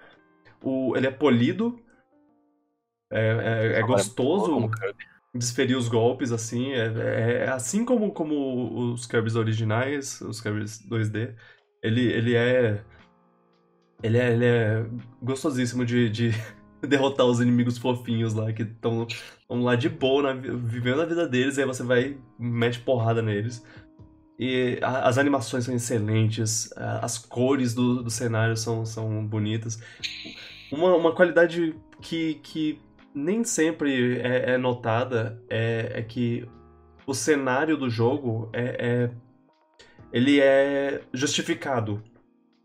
o, 0.63 0.97
ele 0.97 1.07
é 1.07 1.11
polido, 1.11 1.79
é, 3.11 3.73
é, 3.75 3.79
é 3.79 3.83
gostoso 3.83 4.71
Kirby. 4.71 5.12
Desferir 5.35 5.77
os 5.77 5.89
golpes, 5.89 6.33
assim. 6.33 6.73
É, 6.73 6.87
é- 6.87 7.45
é 7.47 7.49
assim 7.51 7.85
como, 7.85 8.13
como 8.13 8.93
os 8.93 9.07
Kirby's 9.07 9.37
originais, 9.37 10.21
os 10.21 10.41
Kirby's 10.41 10.81
2D. 10.89 11.35
Ele, 11.83 12.01
ele 12.13 12.35
é. 12.35 12.83
Ele 14.03 14.19
é, 14.19 14.33
ele 14.33 14.45
é 14.45 14.87
gostosíssimo 15.23 15.85
de, 15.85 16.11
de 16.11 16.31
derrotar 16.87 17.25
os 17.27 17.41
inimigos 17.41 17.79
fofinhos 17.79 18.35
lá 18.35 18.53
que 18.53 18.63
estão 18.63 19.07
lá 19.49 19.77
de 19.77 19.89
boa, 19.89 20.23
na 20.23 20.33
vi- 20.33 20.57
vivendo 20.57 21.01
a 21.03 21.07
vida 21.07 21.29
deles, 21.29 21.57
aí 21.59 21.65
você 21.65 21.83
vai 21.85 22.19
mete 22.39 22.81
porrada 22.81 23.23
neles. 23.23 23.65
E 24.39 24.79
a- 24.83 25.07
as 25.09 25.19
animações 25.19 25.65
são 25.65 25.75
excelentes, 25.75 26.73
a- 26.77 27.05
as 27.05 27.17
cores 27.17 27.75
do, 27.75 28.03
do 28.03 28.11
cenário 28.11 28.57
são, 28.57 28.85
são 28.85 29.25
bonitas. 29.25 29.81
Uma, 30.73 30.97
uma 30.97 31.15
qualidade 31.15 31.77
que, 32.01 32.35
que 32.43 32.81
nem 33.15 33.45
sempre 33.45 34.21
é, 34.21 34.53
é 34.53 34.59
notada 34.59 35.43
é, 35.49 35.93
é 35.97 36.03
que 36.03 36.49
o 37.07 37.15
cenário 37.15 37.77
do 37.77 37.91
jogo 37.91 38.49
é, 38.53 39.05
é- 39.05 39.11
ele 40.13 40.41
é 40.41 41.03
justificado. 41.13 42.03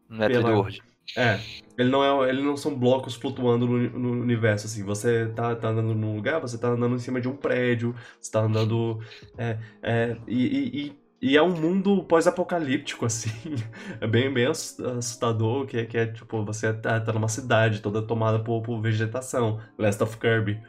Não 0.10 0.24
é 0.24 0.28
Pela- 0.28 0.42
3D 0.42 0.56
World. 0.56 0.84
É, 1.18 1.40
ele 1.78 1.90
não 1.90 2.24
é, 2.26 2.30
ele 2.30 2.42
não 2.42 2.58
são 2.58 2.78
blocos 2.78 3.16
flutuando 3.16 3.66
no, 3.68 3.78
no 4.00 4.22
universo 4.22 4.68
assim. 4.68 4.84
Você 4.84 5.28
tá, 5.30 5.56
tá 5.56 5.70
andando 5.70 5.96
num 5.96 6.16
lugar, 6.16 6.40
você 6.40 6.58
tá 6.58 6.70
andando 6.70 6.96
em 6.96 7.00
cima 7.00 7.22
de 7.22 7.28
um 7.28 7.36
prédio, 7.36 7.96
você 8.22 8.32
tá 8.32 8.42
andando 8.42 9.00
é, 9.38 9.58
é, 9.82 10.18
e, 10.28 10.46
e, 10.46 10.88
e- 10.88 11.07
e 11.22 11.36
é 11.38 11.42
um 11.42 11.50
mundo 11.56 12.04
pós-apocalíptico 12.04 13.06
assim. 13.06 13.32
É 14.02 14.08
bem 14.08 14.32
bem 14.34 14.46
ass- 14.48 14.80
assustador, 14.80 15.66
que 15.66 15.78
é, 15.78 15.86
que 15.86 15.98
é 15.98 16.06
tipo 16.08 16.44
você 16.46 16.72
tá, 16.74 17.00
tá 17.00 17.12
numa 17.14 17.28
cidade 17.28 17.82
toda 17.82 18.02
tomada 18.02 18.40
por, 18.40 18.62
por 18.62 18.80
vegetação, 18.82 19.60
Last 19.78 20.02
of 20.04 20.18
Kirby. 20.18 20.62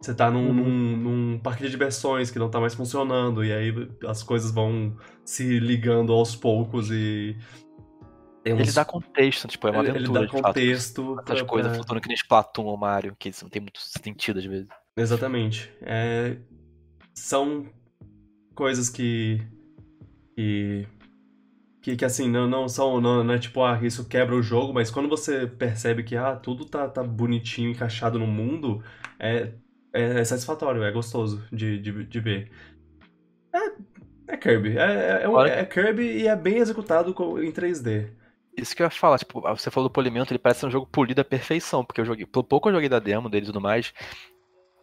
Você 0.00 0.14
tá 0.14 0.30
num, 0.30 0.48
Uhum. 0.48 0.52
num, 0.54 0.96
num 1.32 1.38
parque 1.38 1.62
de 1.64 1.70
diversões 1.70 2.30
que 2.30 2.38
não 2.38 2.50
tá 2.50 2.60
mais 2.60 2.74
funcionando, 2.74 3.42
e 3.44 3.50
aí 3.52 3.72
as 4.06 4.22
coisas 4.22 4.50
vão 4.50 4.96
se 5.24 5.58
ligando 5.58 6.12
aos 6.12 6.36
poucos 6.36 6.90
e. 6.90 7.36
Ele 8.44 8.70
dá 8.70 8.84
contexto, 8.84 9.48
tipo, 9.48 9.66
é 9.66 9.70
uma 9.70 9.80
aventura, 9.80 10.04
ele 10.04 10.12
dá 10.12 10.20
fato. 10.28 10.42
contexto. 10.42 11.16
Essas 11.24 11.38
pra- 11.38 11.48
coisas 11.48 11.74
flutuando 11.76 12.02
que 12.02 12.08
nem 12.08 12.14
Splatoon 12.16 12.64
ou 12.66 12.76
Mario, 12.76 13.16
que 13.18 13.30
isso 13.30 13.42
não 13.44 13.50
tem 13.50 13.62
muito 13.62 13.80
sentido 13.80 14.38
às 14.38 14.44
vezes. 14.44 14.68
Exatamente. 14.94 15.72
É, 15.80 16.36
são 17.14 17.66
coisas 18.54 18.90
que. 18.90 19.40
Que. 20.36 20.86
que, 21.82 21.96
que, 21.96 22.04
assim, 22.04 22.28
não, 22.28 22.46
não 22.48 22.68
são. 22.68 23.00
Não, 23.00 23.22
não 23.24 23.34
é 23.34 23.38
tipo, 23.38 23.62
ah, 23.62 23.80
isso 23.84 24.08
quebra 24.08 24.34
o 24.34 24.42
jogo, 24.42 24.72
mas 24.72 24.90
quando 24.90 25.08
você 25.08 25.46
percebe 25.46 26.02
que 26.04 26.16
ah, 26.16 26.36
tudo 26.36 26.64
tá, 26.64 26.88
tá 26.88 27.02
bonitinho, 27.02 27.70
encaixado 27.70 28.18
no 28.18 28.26
mundo, 28.26 28.82
é, 29.18 29.54
é, 29.92 30.20
é 30.20 30.24
satisfatório, 30.24 30.82
é 30.82 30.90
gostoso 30.92 31.46
de, 31.52 31.78
de, 31.80 32.04
de 32.06 32.20
ver. 32.20 32.50
É, 34.28 34.34
é 34.34 34.36
Kirby. 34.36 34.78
É, 34.78 35.20
é, 35.20 35.22
é 35.24 35.28
um- 35.28 35.40
é 35.40 35.64
Kirby 35.66 36.02
e 36.22 36.26
é 36.28 36.36
bem 36.36 36.58
executado 36.58 37.14
com- 37.14 37.38
em 37.42 37.52
3D. 37.52 38.10
Isso 38.56 38.74
que 38.76 38.82
eu 38.82 38.86
ia 38.86 38.90
falar, 38.90 39.18
tipo, 39.18 39.40
você 39.40 39.70
falou 39.70 39.88
do 39.88 39.92
polimento, 39.92 40.32
ele 40.32 40.38
parece 40.38 40.60
ser 40.60 40.66
um 40.66 40.70
jogo 40.70 40.86
polido 40.86 41.20
à 41.20 41.24
perfeição, 41.24 41.84
porque 41.84 42.00
eu 42.00 42.04
joguei, 42.04 42.24
pelo 42.24 42.44
pouco 42.44 42.68
eu 42.68 42.72
joguei 42.72 42.88
da 42.88 43.00
demo 43.00 43.28
dele 43.28 43.44
e 43.44 43.46
tudo 43.46 43.60
mais, 43.60 43.92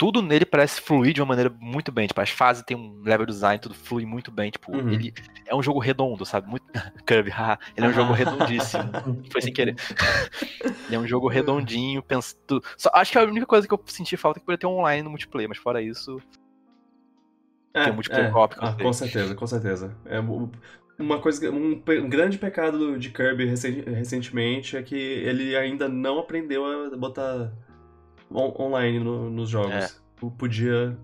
tudo 0.01 0.19
nele 0.19 0.45
parece 0.47 0.81
fluir 0.81 1.13
de 1.13 1.21
uma 1.21 1.27
maneira 1.27 1.55
muito 1.59 1.91
bem, 1.91 2.07
tipo, 2.07 2.19
as 2.19 2.31
fases 2.31 2.63
tem 2.65 2.75
um 2.75 3.03
level 3.03 3.23
design, 3.23 3.59
tudo 3.59 3.75
flui 3.75 4.03
muito 4.03 4.31
bem, 4.31 4.49
tipo, 4.49 4.75
Uhum. 4.75 4.89
ele 4.89 5.13
é 5.45 5.53
um 5.55 5.61
jogo 5.61 5.77
redondo, 5.77 6.25
sabe, 6.25 6.49
muito, 6.49 6.65
Kirby, 7.05 7.29
haha, 7.29 7.59
ele 7.77 7.85
é 7.85 7.89
um 7.89 7.93
jogo 7.93 8.11
Ah. 8.11 8.15
redondíssimo, 8.15 8.83
foi 9.31 9.41
sem 9.43 9.53
querer. 9.53 9.75
ele 10.87 10.95
é 10.95 10.97
um 10.99 11.05
jogo 11.05 11.27
redondinho, 11.27 12.01
pensa, 12.01 12.35
só, 12.75 12.89
acho 12.95 13.11
que 13.11 13.17
a 13.19 13.23
única 13.25 13.45
coisa 13.45 13.67
que 13.67 13.73
eu 13.75 13.79
senti 13.85 14.17
falta 14.17 14.39
é 14.39 14.41
que 14.41 14.45
poderia 14.47 14.57
ter 14.61 14.65
um 14.65 14.79
online 14.79 15.03
no 15.03 15.11
multiplayer, 15.11 15.47
mas 15.47 15.59
fora 15.59 15.79
isso, 15.83 16.19
É, 17.75 17.83
Tem 17.83 17.91
um 17.93 17.95
multiplayer 17.95 18.31
que 18.31 18.35
eu 18.37 18.43
ah, 18.43 18.73
com 18.73 18.91
certeza, 18.93 19.35
com 19.35 19.45
certeza. 19.45 19.95
É 20.05 20.19
um- 20.19 20.51
uma 20.97 21.19
coisa, 21.19 21.49
um, 21.51 21.73
um 21.73 22.09
grande 22.09 22.39
pecado 22.39 22.97
de 22.97 23.11
Kirby 23.11 23.45
recen- 23.45 23.83
recentemente 23.83 24.75
é 24.75 24.81
que 24.81 24.95
ele 24.95 25.55
ainda 25.55 25.87
não 25.87 26.17
aprendeu 26.17 26.65
a 26.65 26.97
botar 26.97 27.51
on- 28.33 28.53
online 28.59 28.99
no- 28.99 29.29
nos 29.29 29.49
jogos. 29.49 29.71
É. 29.73 29.87
Podia. 30.37 30.97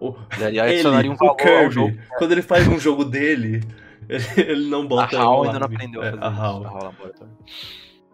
o- 0.00 0.14
ele 0.40 0.58
Ele, 0.58 1.08
um 1.08 1.12
o 1.14 1.34
Kirby, 1.36 1.70
jogo. 1.74 1.96
quando 2.18 2.32
ele 2.32 2.42
faz 2.42 2.66
um 2.68 2.78
jogo 2.78 3.04
dele, 3.04 3.62
ele, 4.08 4.24
ele 4.36 4.68
não 4.68 4.82
A 4.82 4.86
bota. 4.86 5.16
HAL 5.18 5.32
online. 5.40 5.46
ainda 5.54 5.58
não 5.60 5.66
aprendeu 5.74 6.02
a 6.02 6.06
É, 6.06 6.10
fazer 6.10 6.22
a 6.22 6.28
HAL. 6.28 6.64
a 6.64 6.68
HAL 6.68 6.84
Laboratory. 6.84 7.30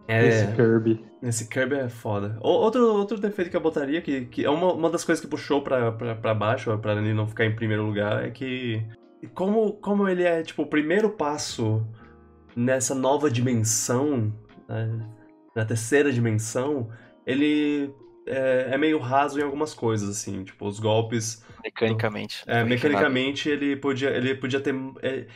É, 0.08 0.26
Esse 0.26 0.46
Kirby. 0.56 1.04
esse 1.22 1.48
Kirby 1.48 1.76
é 1.76 1.88
foda. 1.88 2.36
O- 2.42 2.48
Outro, 2.48 2.82
outro 2.94 3.18
defeito 3.20 3.50
que 3.50 3.56
eu 3.56 3.60
botaria, 3.60 4.00
que, 4.02 4.26
que 4.26 4.44
é 4.44 4.50
uma, 4.50 4.72
uma 4.72 4.90
das 4.90 5.04
coisas 5.04 5.24
que 5.24 5.30
puxou 5.30 5.62
pra, 5.62 5.92
pra, 5.92 6.14
pra 6.16 6.34
baixo, 6.34 6.76
pra 6.78 6.92
ele 6.94 7.14
não 7.14 7.26
ficar 7.26 7.44
em 7.46 7.54
primeiro 7.54 7.84
lugar, 7.86 8.24
é 8.24 8.30
que 8.30 8.82
como, 9.32 9.74
como 9.74 10.08
ele 10.08 10.24
é, 10.24 10.42
tipo, 10.42 10.62
o 10.62 10.66
primeiro 10.66 11.08
passo 11.10 11.86
nessa 12.56 12.94
nova 12.96 13.30
dimensão, 13.30 14.32
né, 14.68 15.00
na 15.54 15.64
terceira 15.64 16.12
dimensão, 16.12 16.88
ele 17.24 17.94
é, 18.26 18.70
é 18.74 18.78
meio 18.78 18.98
raso 18.98 19.38
em 19.40 19.42
algumas 19.42 19.74
coisas, 19.74 20.08
assim, 20.08 20.44
tipo, 20.44 20.66
os 20.66 20.78
golpes 20.80 21.42
Mecanicamente. 21.62 22.44
é, 22.46 22.64
mecanicamente, 22.64 23.48
ele 23.48 23.76
podia, 23.76 24.10
ele 24.10 24.34
podia 24.34 24.60
ter. 24.60 24.74
é, 25.02 25.26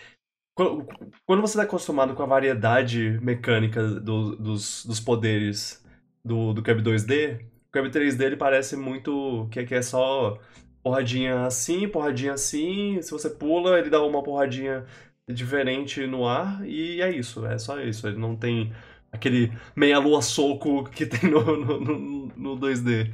quando, 0.54 0.86
quando 1.26 1.40
você 1.42 1.54
está 1.58 1.64
acostumado 1.64 2.14
com 2.14 2.22
a 2.22 2.26
variedade 2.26 3.18
mecânica 3.22 3.82
do- 4.00 4.36
dos, 4.36 4.84
dos 4.86 5.00
poderes 5.00 5.84
do, 6.24 6.52
do 6.54 6.62
Kirby 6.62 6.82
2D, 6.82 7.40
o 7.68 7.72
Kirby 7.72 7.90
3D 7.90 8.26
ele 8.26 8.36
parece 8.36 8.76
muito. 8.76 9.48
Que, 9.50 9.64
que 9.66 9.74
é 9.74 9.82
só 9.82 10.38
porradinha 10.82 11.46
assim, 11.46 11.88
porradinha 11.88 12.34
assim. 12.34 13.00
Se 13.02 13.10
você 13.12 13.30
pula, 13.30 13.78
ele 13.78 13.90
dá 13.90 14.02
uma 14.02 14.22
porradinha 14.22 14.86
diferente 15.28 16.06
no 16.06 16.26
ar, 16.26 16.66
e 16.66 17.00
é 17.02 17.10
isso, 17.10 17.46
é 17.46 17.58
só 17.58 17.80
isso. 17.80 18.06
Ele 18.08 18.18
não 18.18 18.36
tem 18.36 18.72
aquele 19.16 19.52
meia-lua 19.74 20.22
soco 20.22 20.84
que 20.84 21.04
tem 21.06 21.30
no, 21.30 21.40
no, 21.56 21.80
no- 21.80 22.26
no 22.36 22.56
2D. 22.56 23.12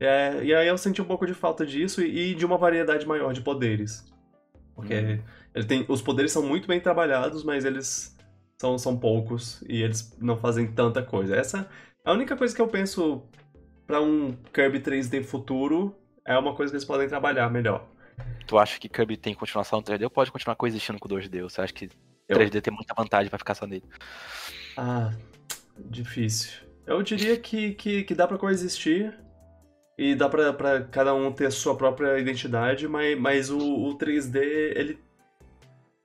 É, 0.00 0.42
e 0.42 0.54
aí 0.54 0.66
eu 0.68 0.76
senti 0.76 1.00
um 1.00 1.04
pouco 1.06 1.26
de 1.26 1.34
falta 1.34 1.64
disso 1.64 2.02
e, 2.02 2.32
e 2.32 2.34
de 2.34 2.44
uma 2.44 2.58
variedade 2.58 3.06
maior 3.06 3.32
de 3.32 3.40
poderes. 3.40 4.04
Porque 4.74 4.94
Uhum. 4.94 5.18
ele 5.54 5.64
tem, 5.66 5.84
os 5.88 6.02
poderes 6.02 6.32
são 6.32 6.42
muito 6.42 6.66
bem 6.68 6.80
trabalhados, 6.80 7.42
mas 7.44 7.64
eles 7.64 8.14
são, 8.58 8.76
são 8.78 8.96
poucos 8.98 9.62
e 9.68 9.82
eles 9.82 10.16
não 10.20 10.36
fazem 10.36 10.66
tanta 10.66 11.02
coisa. 11.02 11.34
Essa 11.36 11.68
é 12.04 12.10
a 12.10 12.12
única 12.12 12.36
coisa 12.36 12.54
que 12.54 12.60
eu 12.60 12.68
penso 12.68 13.22
pra 13.86 14.00
um 14.02 14.32
Kirby 14.52 14.80
3D 14.80 15.22
futuro 15.24 15.94
é 16.26 16.36
uma 16.36 16.54
coisa 16.54 16.72
que 16.72 16.76
eles 16.76 16.84
podem 16.84 17.08
trabalhar 17.08 17.48
melhor. 17.50 17.86
Tu 18.46 18.58
acha 18.58 18.78
que 18.78 18.88
Kirby 18.88 19.16
tem 19.16 19.34
continuação 19.34 19.78
no 19.80 19.84
3D 19.84 20.04
ou 20.04 20.10
pode 20.10 20.30
continuar 20.32 20.56
coexistindo 20.56 20.98
com 20.98 21.06
o 21.08 21.10
2D? 21.18 21.42
Ou 21.42 21.48
você 21.50 21.60
acha 21.60 21.72
que 21.72 21.88
Eu- 22.28 22.36
3D 22.36 22.60
tem 22.60 22.72
muita 22.74 22.94
vantagem 22.94 23.28
pra 23.30 23.38
ficar 23.38 23.54
só 23.54 23.66
nele? 23.66 23.84
Ah, 24.76 25.12
difícil. 25.78 26.66
Eu 26.86 27.02
diria 27.02 27.36
que, 27.36 27.74
que, 27.74 28.04
que 28.04 28.14
dá 28.14 28.26
pra 28.26 28.38
coexistir 28.38 29.12
e 29.98 30.14
dá 30.14 30.28
pra 30.28 30.82
cada 30.84 31.14
um 31.14 31.32
ter 31.32 31.46
a 31.46 31.50
sua 31.50 31.74
própria 31.74 32.18
identidade, 32.18 32.86
mas, 32.86 33.18
mas 33.18 33.50
o, 33.50 33.58
o 33.58 33.96
3D, 33.96 34.36
ele. 34.36 34.98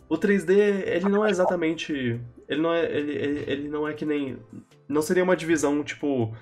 O 0.07 0.17
3D, 0.17 0.49
ele 0.87 1.09
não 1.09 1.25
é 1.25 1.29
exatamente. 1.29 2.19
Ele 2.47 2.61
não 2.61 2.73
é. 2.73 2.85
Ele, 2.85 3.11
ele, 3.11 3.43
ele 3.47 3.69
não 3.69 3.87
é 3.87 3.93
que 3.93 4.05
nem. 4.05 4.37
Não 4.87 5.01
seria 5.01 5.23
uma 5.23 5.35
divisão 5.35 5.83
tipo. 5.83 6.33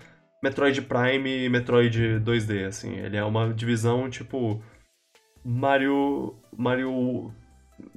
Metroid 0.41 0.81
Prime 0.83 1.45
e 1.45 1.49
Metroid 1.49 2.21
2D, 2.23 2.65
assim. 2.65 2.95
Ele 2.97 3.17
é 3.17 3.23
uma 3.23 3.53
divisão 3.53 4.09
tipo. 4.09 4.61
Mario. 5.43 6.35
Mario. 6.55 7.33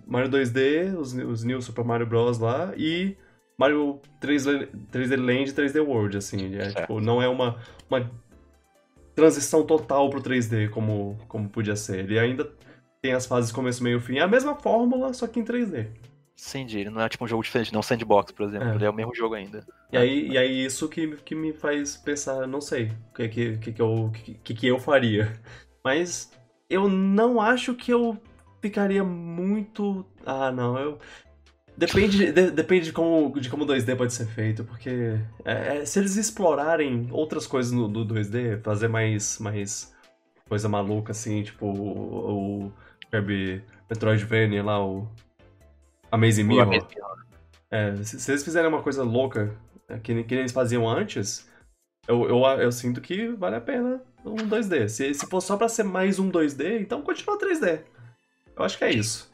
Mario 0.07 0.31
2D, 0.31 0.97
os, 0.97 1.13
os 1.13 1.45
New 1.45 1.61
Super 1.61 1.85
Mario 1.85 2.07
Bros. 2.07 2.39
lá, 2.39 2.73
e 2.77 3.17
Mario 3.63 4.01
3D, 4.21 4.69
3D 4.91 5.17
Land 5.17 5.51
e 5.51 5.55
3D 5.55 5.87
World, 5.87 6.17
assim. 6.17 6.57
É, 6.57 6.71
tipo, 6.71 7.01
não 7.01 7.23
é 7.23 7.29
uma, 7.29 7.61
uma 7.89 8.11
transição 9.15 9.65
total 9.65 10.11
pro 10.11 10.21
3D 10.21 10.69
como, 10.71 11.17
como 11.29 11.49
podia 11.49 11.77
ser. 11.77 12.01
Ele 12.01 12.19
ainda 12.19 12.51
tem 13.01 13.13
as 13.13 13.25
fases 13.25 13.53
começo, 13.53 13.85
meio 13.85 14.01
fim. 14.01 14.19
É 14.19 14.23
a 14.23 14.27
mesma 14.27 14.57
fórmula, 14.57 15.13
só 15.15 15.29
que 15.29 15.39
em 15.39 15.45
3D. 15.45 15.87
Entendi, 16.49 16.81
ele 16.81 16.91
não 16.91 17.01
é 17.01 17.09
tipo 17.09 17.25
um 17.25 17.29
jogo 17.29 17.45
diferente, 17.45 17.73
não 17.73 17.79
um 17.79 17.85
sandbox, 17.85 18.33
por 18.33 18.49
exemplo. 18.49 18.69
É. 18.69 18.75
Ele 18.75 18.85
é 18.85 18.91
o 18.91 18.95
mesmo 18.95 19.15
jogo 19.15 19.37
ainda. 19.37 19.65
E 19.93 19.97
aí, 19.97 20.29
e 20.31 20.37
aí 20.37 20.65
isso 20.65 20.89
que, 20.89 21.17
que 21.19 21.37
me 21.37 21.53
faz 21.53 21.97
pensar, 21.97 22.49
não 22.49 22.61
sei, 22.61 22.91
o 23.11 23.15
que, 23.15 23.29
que, 23.29 23.59
que, 23.59 23.73
que, 23.73 23.83
eu, 23.83 24.11
que, 24.43 24.55
que 24.55 24.67
eu 24.67 24.81
faria. 24.81 25.41
Mas 25.85 26.33
eu 26.69 26.89
não 26.89 27.41
acho 27.41 27.75
que 27.75 27.93
eu 27.93 28.21
ficaria 28.61 29.05
muito. 29.05 30.05
Ah, 30.27 30.51
não, 30.51 30.77
eu. 30.77 30.99
Depende, 31.77 32.33
de- 32.33 32.51
depende 32.51 32.87
de 32.87 32.93
como, 32.93 33.39
de 33.41 33.49
como 33.49 33.65
o 33.65 33.67
2D 33.67 33.97
pode 33.97 34.13
ser 34.13 34.27
feito, 34.27 34.63
porque 34.65 35.19
é, 35.45 35.79
é, 35.79 35.85
se 35.85 35.99
eles 35.99 36.17
explorarem 36.17 37.09
outras 37.11 37.47
coisas 37.47 37.73
no, 37.73 37.89
do 37.89 38.05
2D, 38.05 38.61
fazer 38.63 38.89
mais, 38.89 39.39
mais 39.39 39.93
coisa 40.49 40.69
maluca 40.69 41.13
assim, 41.13 41.43
tipo 41.43 41.67
o, 41.67 42.67
o 42.67 42.73
Kirby 43.11 43.65
Metroidvania 43.89 44.63
lá, 44.63 44.85
o 44.85 45.09
Amazing 46.11 46.45
Mirror. 46.45 46.69
Mirror. 46.69 46.89
É, 47.71 47.97
se, 48.05 48.21
se 48.21 48.31
eles 48.31 48.45
fizerem 48.45 48.69
uma 48.69 48.83
coisa 48.83 49.03
louca, 49.03 49.57
é, 49.89 49.99
que, 49.99 50.23
que 50.25 50.35
eles 50.35 50.53
faziam 50.53 50.87
antes, 50.87 51.49
eu, 52.07 52.29
eu, 52.29 52.45
eu 52.61 52.71
sinto 52.71 53.01
que 53.01 53.29
vale 53.29 53.57
a 53.57 53.61
pena 53.61 54.03
um 54.25 54.37
2D. 54.37 54.89
Se, 54.89 55.15
se 55.15 55.27
for 55.27 55.41
só 55.41 55.57
pra 55.57 55.69
ser 55.69 55.85
mais 55.85 56.19
um 56.19 56.31
2D, 56.31 56.81
então 56.81 57.01
continua 57.01 57.39
3D. 57.39 57.81
Eu 58.55 58.63
acho 58.63 58.77
que 58.77 58.85
é 58.85 58.93
isso. 58.93 59.32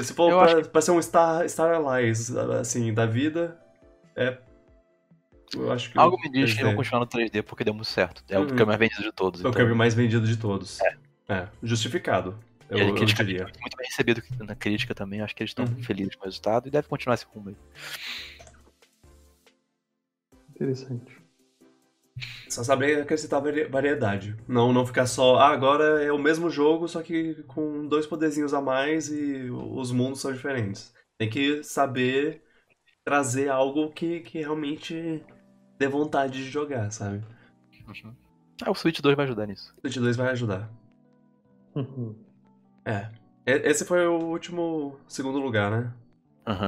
Se 0.00 0.14
for 0.14 0.30
pra, 0.30 0.58
acho 0.60 0.70
pra 0.70 0.80
ser 0.80 0.90
um 0.92 1.02
Star, 1.02 1.48
Star 1.48 1.74
Allies, 1.74 2.34
assim, 2.34 2.92
da 2.94 3.04
vida, 3.06 3.58
é. 4.16 4.38
Eu 5.54 5.70
acho 5.70 5.92
que. 5.92 5.98
Algo 5.98 6.16
o 6.16 6.20
me 6.20 6.30
diz 6.30 6.52
que 6.54 6.60
3D 6.60 6.64
vão 6.64 6.76
continuar 6.76 7.00
no 7.00 7.06
3D 7.06 7.42
porque 7.42 7.62
deu 7.64 7.74
muito 7.74 7.88
certo. 7.88 8.24
É 8.28 8.38
o 8.38 8.42
Uhum. 8.42 8.46
Kirby 8.48 8.64
mais 8.64 8.78
vendido 8.78 9.02
de 9.02 9.12
todos. 9.12 9.40
É 9.40 9.44
o 9.44 9.48
então. 9.48 9.60
Kirby 9.60 9.74
mais 9.76 9.94
vendido 9.94 10.26
de 10.26 10.36
todos. 10.36 10.78
É. 11.28 11.48
justificado. 11.62 12.38
Eu, 12.70 12.78
Ele 12.78 12.90
eu 12.90 13.04
diria. 13.04 13.42
muito, 13.44 13.60
muito 13.60 13.76
bem 13.76 13.86
recebido 13.86 14.22
na 14.40 14.54
crítica 14.54 14.94
também. 14.94 15.20
Acho 15.20 15.34
que 15.36 15.42
eles 15.42 15.50
estão 15.50 15.66
Uhum. 15.66 15.82
felizes 15.82 16.14
com 16.14 16.22
o 16.22 16.24
resultado 16.24 16.68
e 16.68 16.70
deve 16.70 16.88
continuar 16.88 17.14
esse 17.14 17.26
rumo 17.26 17.50
aí. 17.50 17.56
Interessante. 20.54 21.21
Só 22.48 22.62
saber 22.62 23.00
acrescentar 23.00 23.40
vari- 23.40 23.64
variedade. 23.64 24.36
Não, 24.46 24.72
não 24.72 24.86
ficar 24.86 25.06
só, 25.06 25.36
ah, 25.36 25.48
agora 25.48 26.02
é 26.02 26.12
o 26.12 26.18
mesmo 26.18 26.50
jogo, 26.50 26.86
só 26.88 27.02
que 27.02 27.42
com 27.44 27.86
dois 27.86 28.06
poderzinhos 28.06 28.52
a 28.52 28.60
mais 28.60 29.08
e 29.10 29.50
os 29.50 29.90
mundos 29.90 30.20
são 30.20 30.32
diferentes. 30.32 30.92
Tem 31.18 31.30
que 31.30 31.62
saber 31.62 32.42
trazer 33.04 33.48
algo 33.48 33.90
que, 33.92 34.20
que 34.20 34.40
realmente 34.40 35.24
dê 35.78 35.88
vontade 35.88 36.44
de 36.44 36.50
jogar, 36.50 36.90
sabe? 36.90 37.22
Uhum. 37.88 38.14
Ah, 38.64 38.70
o 38.70 38.74
Switch 38.74 39.00
2 39.00 39.16
vai 39.16 39.24
ajudar 39.24 39.46
nisso. 39.46 39.74
O 39.78 39.80
Switch 39.80 39.96
2 39.96 40.16
vai 40.16 40.30
ajudar. 40.30 40.70
Uhum. 41.74 42.14
É. 42.84 43.10
Esse 43.46 43.84
foi 43.84 44.06
o 44.06 44.18
último 44.18 44.98
segundo 45.08 45.38
lugar, 45.38 45.70
né? 45.70 45.92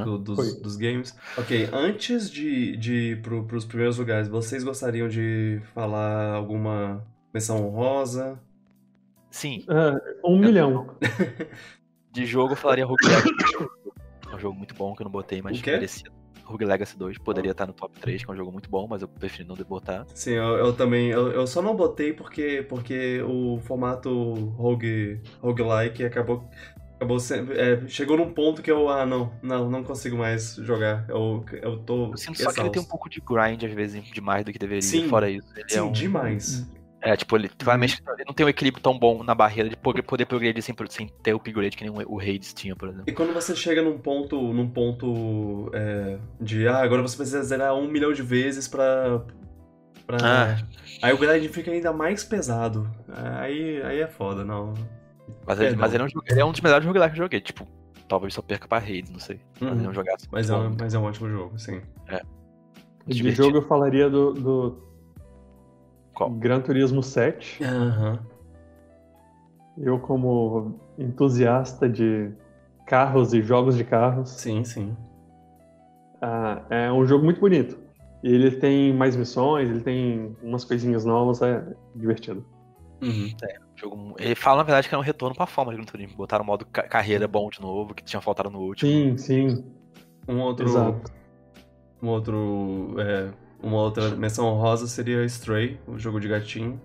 Do- 0.04 0.18
dos, 0.18 0.54
dos 0.60 0.76
games. 0.76 1.16
Ok, 1.36 1.68
antes 1.72 2.30
de, 2.30 2.76
de 2.76 2.92
ir 2.92 3.22
pro, 3.22 3.44
pros 3.44 3.64
primeiros 3.64 3.98
lugares, 3.98 4.28
vocês 4.28 4.62
gostariam 4.62 5.08
de 5.08 5.60
falar 5.74 6.34
alguma 6.34 7.04
menção 7.32 7.66
honrosa? 7.66 8.38
Sim, 9.30 9.64
Ah, 9.68 9.96
um 10.24 10.38
milhão. 10.38 10.96
de 12.12 12.24
jogo 12.24 12.52
eu 12.52 12.56
falaria 12.56 12.86
Rogue 12.86 13.04
Legacy. 13.04 13.68
É 14.30 14.36
um 14.36 14.38
jogo 14.38 14.56
muito 14.56 14.74
bom 14.74 14.94
que 14.94 15.02
eu 15.02 15.04
não 15.04 15.10
botei, 15.10 15.42
mas 15.42 15.60
merecia. 15.60 16.10
Rogue 16.44 16.64
Legacy 16.64 16.96
2 16.98 17.18
poderia 17.18 17.52
estar 17.52 17.66
no 17.66 17.72
top 17.72 17.98
3, 17.98 18.22
que 18.24 18.30
é 18.30 18.34
um 18.34 18.36
jogo 18.36 18.52
muito 18.52 18.68
bom, 18.68 18.86
mas 18.86 19.00
eu 19.02 19.08
preferi 19.08 19.44
não 19.48 19.56
botar. 19.56 20.06
Sim, 20.14 20.32
eu, 20.32 20.56
eu 20.58 20.72
também. 20.74 21.08
Eu, 21.08 21.32
eu 21.32 21.46
só 21.46 21.62
não 21.62 21.74
botei 21.74 22.12
porque, 22.12 22.64
porque 22.68 23.22
o 23.22 23.58
formato 23.60 24.34
rogue, 24.50 25.20
roguelike 25.40 26.04
acabou. 26.04 26.44
Acabou 26.96 27.18
sendo, 27.18 27.52
é, 27.52 27.86
chegou 27.88 28.16
num 28.16 28.32
ponto 28.32 28.62
que 28.62 28.70
eu, 28.70 28.88
ah, 28.88 29.04
não, 29.04 29.32
não, 29.42 29.68
não 29.68 29.82
consigo 29.82 30.16
mais 30.16 30.54
jogar. 30.56 31.04
Eu, 31.08 31.44
eu 31.60 31.78
tô. 31.78 32.12
Eu 32.12 32.16
sinto 32.16 32.40
só 32.40 32.52
que 32.52 32.60
ele 32.60 32.70
tem 32.70 32.80
um 32.80 32.86
pouco 32.86 33.10
de 33.10 33.20
grind, 33.20 33.62
às 33.64 33.72
vezes, 33.72 34.02
demais 34.04 34.44
do 34.44 34.52
que 34.52 34.58
deveria. 34.58 34.82
Sim. 34.82 35.08
Fora 35.08 35.28
isso, 35.28 35.46
ele 35.56 35.68
Sim, 35.68 35.78
é 35.78 35.82
um. 35.82 35.92
demais. 35.92 36.66
É, 37.04 37.14
tipo, 37.14 37.36
ele 37.36 37.50
claramente 37.50 38.02
ele 38.14 38.24
não 38.26 38.32
tem 38.32 38.46
um 38.46 38.48
equilíbrio 38.48 38.82
tão 38.82 38.98
bom 38.98 39.22
na 39.22 39.34
barreira 39.34 39.68
de 39.68 39.76
poder, 39.76 40.00
poder 40.02 40.24
progredir 40.24 40.62
sem, 40.62 40.74
sem 40.88 41.06
ter 41.22 41.34
o 41.34 41.36
upgrade 41.36 41.76
que 41.76 41.84
nem 41.84 41.92
o, 41.92 42.14
o 42.14 42.18
Hades 42.18 42.54
tinha, 42.54 42.74
por 42.74 42.88
exemplo. 42.88 43.04
E 43.06 43.12
quando 43.12 43.34
você 43.34 43.54
chega 43.54 43.82
num 43.82 43.98
ponto, 43.98 44.40
num 44.54 44.70
ponto 44.70 45.70
é, 45.74 46.16
de, 46.40 46.66
ah, 46.66 46.82
agora 46.82 47.02
você 47.02 47.14
precisa 47.14 47.42
zerar 47.42 47.74
um 47.74 47.86
milhão 47.86 48.10
de 48.10 48.22
vezes 48.22 48.66
pra. 48.66 49.22
pra... 50.06 50.16
Ah. 50.22 50.62
Aí 51.02 51.12
o 51.12 51.18
grind 51.18 51.46
fica 51.50 51.70
ainda 51.70 51.92
mais 51.92 52.24
pesado. 52.24 52.90
Aí, 53.08 53.82
aí 53.82 54.00
é 54.00 54.06
foda, 54.06 54.42
não. 54.42 54.72
Mas, 55.46 55.60
ele, 55.60 55.76
mas 55.76 55.92
ele, 55.94 56.02
é 56.02 56.06
um, 56.06 56.08
jogo- 56.08 56.24
ele 56.28 56.40
é 56.40 56.44
um 56.44 56.52
dos 56.52 56.60
melhores 56.60 56.86
roguelikes 56.86 57.14
que 57.14 57.20
eu 57.20 57.24
joguei. 57.24 57.40
Tipo, 57.40 57.66
talvez 58.08 58.32
só 58.34 58.42
perca 58.42 58.66
pra 58.66 58.78
Hades, 58.78 59.10
não 59.10 59.18
sei. 59.18 59.40
Mas 59.60 59.70
Uhum. 59.72 59.78
ele 59.78 59.86
é 59.86 59.90
um 59.90 59.94
jogaço. 59.94 60.26
Mas 60.32 60.50
é, 60.50 60.56
um, 60.56 60.76
mas 60.80 60.94
é 60.94 60.98
um 60.98 61.04
ótimo 61.04 61.28
jogo, 61.28 61.58
sim. 61.58 61.80
De 63.06 63.14
Divertido. 63.16 63.44
jogo 63.46 63.58
eu 63.58 63.62
falaria 63.68 64.08
do, 64.08 64.32
do 64.32 64.82
Qual? 66.14 66.30
Gran 66.30 66.60
Turismo 66.60 67.02
7. 67.02 67.62
Aham. 67.62 68.18
Eu, 69.76 69.98
como 69.98 70.78
entusiasta 70.96 71.88
de 71.88 72.30
carros 72.86 73.34
e 73.34 73.42
jogos 73.42 73.76
de 73.76 73.84
carros, 73.84 74.30
Sim, 74.30 74.62
sim. 74.64 74.96
ah, 76.22 76.62
é 76.70 76.92
um 76.92 77.04
jogo 77.04 77.24
muito 77.24 77.40
bonito. 77.40 77.76
Ele 78.22 78.50
tem 78.52 78.94
mais 78.94 79.16
missões, 79.16 79.68
ele 79.68 79.80
tem 79.80 80.34
umas 80.42 80.64
coisinhas 80.64 81.04
novas, 81.04 81.42
é 81.42 81.62
divertido. 81.94 82.42
Uhum. 83.02 83.28
Jogo, 83.76 84.14
ele 84.18 84.34
fala, 84.34 84.58
na 84.58 84.62
verdade, 84.62 84.88
que 84.88 84.94
é 84.94 84.98
um 84.98 85.02
retorno 85.02 85.34
pra 85.34 85.46
forma 85.46 85.72
de 85.72 85.76
Gran 85.78 85.84
Turismo. 85.86 86.16
Botaram 86.16 86.44
o 86.44 86.46
modo 86.46 86.64
ca- 86.66 86.84
carreira 86.84 87.26
bom 87.26 87.48
de 87.50 87.60
novo, 87.60 87.92
que 87.94 88.04
tinha 88.04 88.20
faltado 88.20 88.48
no 88.50 88.60
último. 88.60 88.90
Sim, 88.90 89.16
sim. 89.18 89.64
Um 90.28 90.40
outro. 90.40 90.66
Exato. 90.66 91.12
Um 92.02 92.08
outro. 92.08 92.94
É, 92.98 93.30
uma 93.62 93.78
outra 93.78 94.10
menção 94.10 94.46
honrosa 94.46 94.86
seria 94.86 95.24
Stray, 95.24 95.78
o 95.86 95.98
jogo 95.98 96.20
de 96.20 96.28
gatinho. 96.28 96.80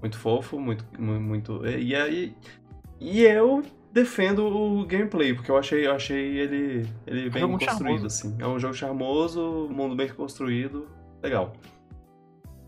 Muito 0.00 0.16
fofo, 0.18 0.58
muito. 0.60 0.84
mu- 0.98 1.20
muito 1.20 1.66
e 1.66 1.94
aí. 1.94 2.34
E 3.00 3.22
eu 3.22 3.62
defendo 3.92 4.46
o 4.46 4.86
gameplay, 4.86 5.34
porque 5.34 5.50
eu 5.50 5.56
achei, 5.56 5.86
eu 5.86 5.92
achei 5.92 6.38
ele, 6.38 6.86
ele 7.06 7.28
bem 7.30 7.42
jogo 7.42 7.58
construído, 7.58 7.78
charmoso. 7.80 8.06
assim. 8.06 8.36
É 8.38 8.46
um 8.46 8.58
jogo 8.58 8.74
charmoso, 8.74 9.68
mundo 9.70 9.94
bem 9.96 10.08
construído. 10.08 10.86
Legal. 11.22 11.52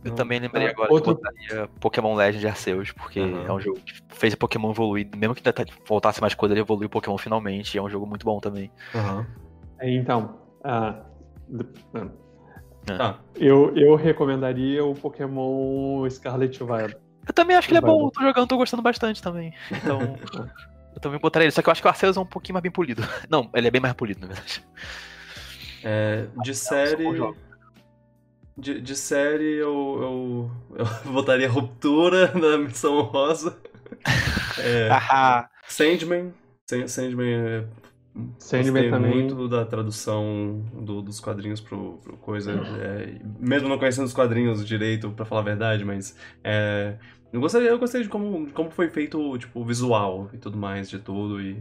Eu 0.05 0.11
Não. 0.11 0.16
também 0.16 0.38
lembrei 0.38 0.66
Ah, 0.66 0.70
agora 0.70 0.92
outro- 0.92 1.16
que 1.16 1.26
eu 1.26 1.32
botaria 1.32 1.68
Pokémon 1.80 2.14
Legend 2.14 2.46
Arceus, 2.46 2.92
porque 2.92 3.20
Uhum. 3.20 3.46
é 3.46 3.52
um 3.52 3.59
jogo 3.61 3.80
que 3.80 3.94
fez 4.11 4.34
o 4.34 4.36
Pokémon 4.36 4.70
evoluir. 4.70 5.09
Mesmo 5.16 5.34
que 5.34 5.42
tá- 5.42 5.64
faltasse 5.86 6.20
mais 6.20 6.34
coisa, 6.34 6.52
ele 6.52 6.61
evoluiu 6.61 6.86
o 6.86 6.90
Pokémon 6.90 7.16
finalmente. 7.16 7.74
E 7.74 7.78
é 7.78 7.82
um 7.82 7.88
jogo 7.88 8.07
muito 8.07 8.24
bom 8.24 8.38
também. 8.38 8.70
É, 9.78 9.90
Então, 9.90 10.38
ah, 10.62 11.00
d- 11.48 11.66
ah, 11.94 12.09
Tá. 12.98 13.18
eu, 13.36 13.74
eu 13.74 13.94
recomendaria 13.96 14.84
o 14.84 14.94
Pokémon 14.94 16.07
Scarlet 16.11 16.55
e 16.62 16.64
Violet. 16.66 16.96
Eu 17.26 17.32
também 17.32 17.57
acho 17.57 17.66
que 17.66 17.72
ele 17.72 17.78
é 17.78 17.80
bom, 17.80 18.11
tô 18.11 18.20
jogando, 18.20 18.46
tô 18.46 18.59
gostando 18.59 18.82
bastante 18.82 19.22
também. 19.22 19.55
Então, 19.72 19.98
eu 20.94 21.00
também 21.00 21.18
botaria 21.18 21.46
ele. 21.46 21.50
Só 21.52 21.62
que 21.62 21.68
eu 21.68 21.72
acho 21.72 21.80
que 21.80 21.88
o 21.88 21.90
Arceus 21.90 22.18
é 22.18 22.20
um 22.20 22.26
pouquinho 22.26 22.52
mais 22.52 22.62
bem 22.62 22.70
polido. 22.70 23.00
Não, 23.30 23.48
ele 23.55 23.68
é 23.68 23.70
bem 23.70 23.80
mais 23.80 23.94
polido, 23.94 24.20
na 24.20 24.26
verdade. 24.26 24.62
É, 25.82 26.26
de 26.42 26.50
bom 26.50 26.55
série. 26.55 27.05
De, 28.57 28.80
de 28.80 28.94
série 28.96 29.57
eu, 29.57 30.50
eu, 30.76 30.78
eu 30.78 30.86
botaria 31.12 31.48
Ruptura 31.48 32.32
na 32.38 32.59
missão 32.59 33.00
rosa. 33.02 33.57
É. 34.59 34.88
Sandman. 35.66 36.32
San- 36.68 36.86
Sandman 36.86 37.32
é. 37.34 37.64
Sandman 38.38 38.72
gostei 38.72 38.90
também. 38.90 39.14
muito 39.14 39.48
da 39.48 39.64
tradução 39.64 40.62
do- 40.72 41.02
dos 41.02 41.18
quadrinhos 41.18 41.61
pro, 41.61 41.94
pro 42.02 42.16
coisa. 42.18 42.52
é, 42.52 43.18
mesmo 43.40 43.68
não 43.68 43.76
conhecendo 43.78 44.05
os 44.05 44.12
quadrinhos 44.14 44.64
direito, 44.64 45.11
pra 45.11 45.24
falar 45.24 45.40
a 45.40 45.44
verdade, 45.44 45.84
mas. 45.84 46.16
É, 46.44 46.94
eu, 47.32 47.40
gostei, 47.40 47.68
eu 47.68 47.76
gostei 47.78 48.02
de 48.05 48.09
como, 48.09 48.46
de 48.46 48.52
como 48.52 48.70
foi 48.70 48.88
feito 48.88 49.36
tipo, 49.36 49.59
o 49.61 49.64
visual 49.64 50.30
e 50.32 50.38
tudo 50.38 50.57
mais 50.57 50.88
de 50.88 51.00
tudo 51.00 51.40
e 51.40 51.61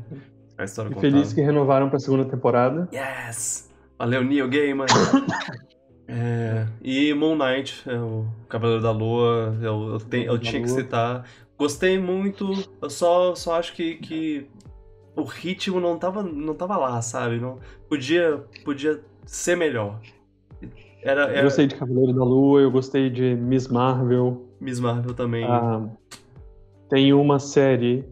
a 0.55 0.63
história 0.63 0.89
E 0.91 0.93
contada. 0.93 1.11
feliz 1.11 1.33
que 1.33 1.41
renovaram 1.41 1.89
pra 1.89 1.97
segunda 1.97 2.25
temporada. 2.25 2.87
Yes! 2.93 3.73
Valeu, 3.97 4.23
Neil 4.23 4.47
Gaiman! 4.47 4.85
É, 6.07 6.67
e 6.81 7.13
Moon 7.13 7.35
Knight, 7.35 7.89
é 7.89 7.97
o 7.97 8.25
Cavaleiro 8.49 8.81
da 8.83 8.91
Lua, 8.91 9.55
eu, 9.61 9.93
eu, 9.93 9.99
tenho- 9.99 10.25
eu 10.25 10.39
tinha 10.39 10.61
que 10.61 10.67
citar. 10.69 11.25
Gostei 11.57 11.97
muito, 11.97 12.51
eu 12.81 12.89
só, 12.89 13.33
só 13.35 13.55
acho 13.57 13.73
que, 13.73 13.95
que 13.95 14.47
o 15.15 15.23
ritmo 15.23 15.79
não 15.79 15.97
tava, 15.97 16.21
não 16.21 16.53
tava 16.53 16.75
lá, 16.77 17.01
sabe? 17.01 17.39
Não, 17.39 17.57
podia, 17.87 18.43
podia 18.65 19.01
ser 19.25 19.55
melhor. 19.55 19.99
Era, 21.01 21.23
Eu 21.23 21.29
era 21.35 21.43
gostei 21.43 21.67
de 21.67 21.75
Cavaleiro 21.75 22.13
da 22.13 22.23
Lua, 22.23 22.61
eu 22.61 22.71
gostei 22.71 23.09
de 23.09 23.35
Miss 23.35 23.67
Marvel. 23.67 24.49
Miss 24.59 24.79
Marvel 24.79 25.13
também. 25.13 25.45
Ah, 25.45 25.85
tem 26.89 27.13
uma 27.13 27.39
série 27.39 28.05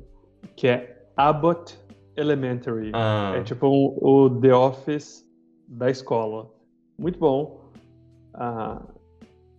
que 0.55 0.67
é 0.67 1.05
Abbott 1.17 1.77
Elementary. 2.15 2.91
Ah, 2.93 3.33
É 3.35 3.43
tipo 3.43 3.67
o 3.67 4.29
The 4.41 4.53
Office 4.53 5.25
da 5.67 5.89
escola. 5.89 6.49
Muito 6.97 7.17
bom. 7.19 7.61
Ah, 8.34 8.82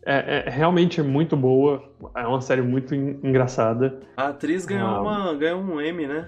é, 0.04 0.44
é 0.46 0.50
realmente 0.50 1.00
muito 1.02 1.36
boa. 1.36 1.82
É 2.16 2.26
uma 2.26 2.40
série 2.40 2.62
muito 2.62 2.94
en- 2.94 3.18
engraçada. 3.22 4.00
a 4.16 4.28
atriz 4.28 4.64
ganhou, 4.66 4.88
Ah. 4.88 5.00
uma, 5.02 5.34
ganhou 5.34 5.60
um 5.60 5.80
M, 5.80 6.06
né? 6.06 6.26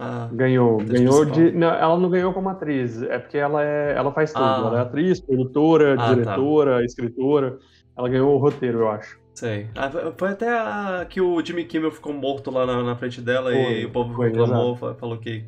Ah, 0.00 0.28
Ganhou, 0.32 0.78
ganhou 0.78 1.24
de. 1.24 1.50
Não, 1.50 1.68
ela 1.68 1.98
não 1.98 2.08
ganhou 2.08 2.32
como 2.32 2.48
atriz, 2.48 3.02
é 3.02 3.18
porque 3.18 3.36
ela, 3.36 3.64
é, 3.64 3.94
ela 3.96 4.12
faz 4.12 4.32
tudo. 4.32 4.44
Ah. 4.44 4.62
Ela 4.68 4.78
é 4.78 4.82
atriz, 4.82 5.20
produtora, 5.20 5.94
Ah, 5.94 5.96
tá. 5.96 6.14
diretora, 6.14 6.84
escritora. 6.84 7.58
Ela 7.96 8.08
ganhou 8.08 8.32
o 8.32 8.38
roteiro, 8.38 8.80
eu 8.80 8.88
acho. 8.90 9.18
Sei. 9.34 9.66
Ah, 9.76 9.90
foi- 10.16 10.28
até 10.30 10.48
a- 10.50 11.04
que 11.08 11.20
o 11.20 11.44
Jimmy 11.44 11.64
Kimmel 11.64 11.90
ficou 11.90 12.12
morto 12.12 12.48
lá 12.50 12.64
na, 12.64 12.80
na 12.82 12.94
frente 12.96 13.20
dela 13.20 13.50
Foi, 13.50 13.80
e 13.80 13.86
o 13.86 13.90
povo 13.90 14.14
foi, 14.14 14.28
reclamou, 14.28 14.76
fa- 14.76 14.94
falou 14.94 15.18
que 15.18 15.44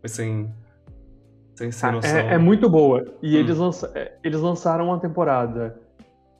foi 0.00 0.08
sem, 0.08 0.52
sem, 1.70 1.72
sem 1.72 1.88
Ah, 1.88 1.92
noção. 1.92 2.16
É, 2.18 2.34
é 2.34 2.38
muito 2.38 2.68
boa. 2.68 3.04
E 3.22 3.36
Hum. 3.36 3.40
eles, 3.40 3.58
lança- 3.58 3.92
é, 3.94 4.12
eles 4.24 4.40
lançaram 4.40 4.86
uma 4.86 4.98
temporada 4.98 5.78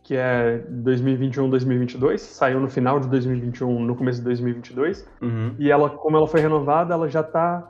que 0.03 0.17
é 0.17 0.65
2021-2022, 0.69 2.21
saiu 2.21 2.59
no 2.61 2.69
final 2.69 2.99
de 2.99 3.09
2021, 3.09 3.79
no 3.85 3.95
começo 3.95 4.19
de 4.19 4.25
2022. 4.25 5.09
Uhum. 5.21 5.55
E 5.59 5.71
ela, 5.71 5.89
como 5.91 6.17
ela 6.17 6.27
foi 6.27 6.41
renovada, 6.41 6.93
ela 6.95 7.09
já 7.09 7.23
tá 7.23 7.69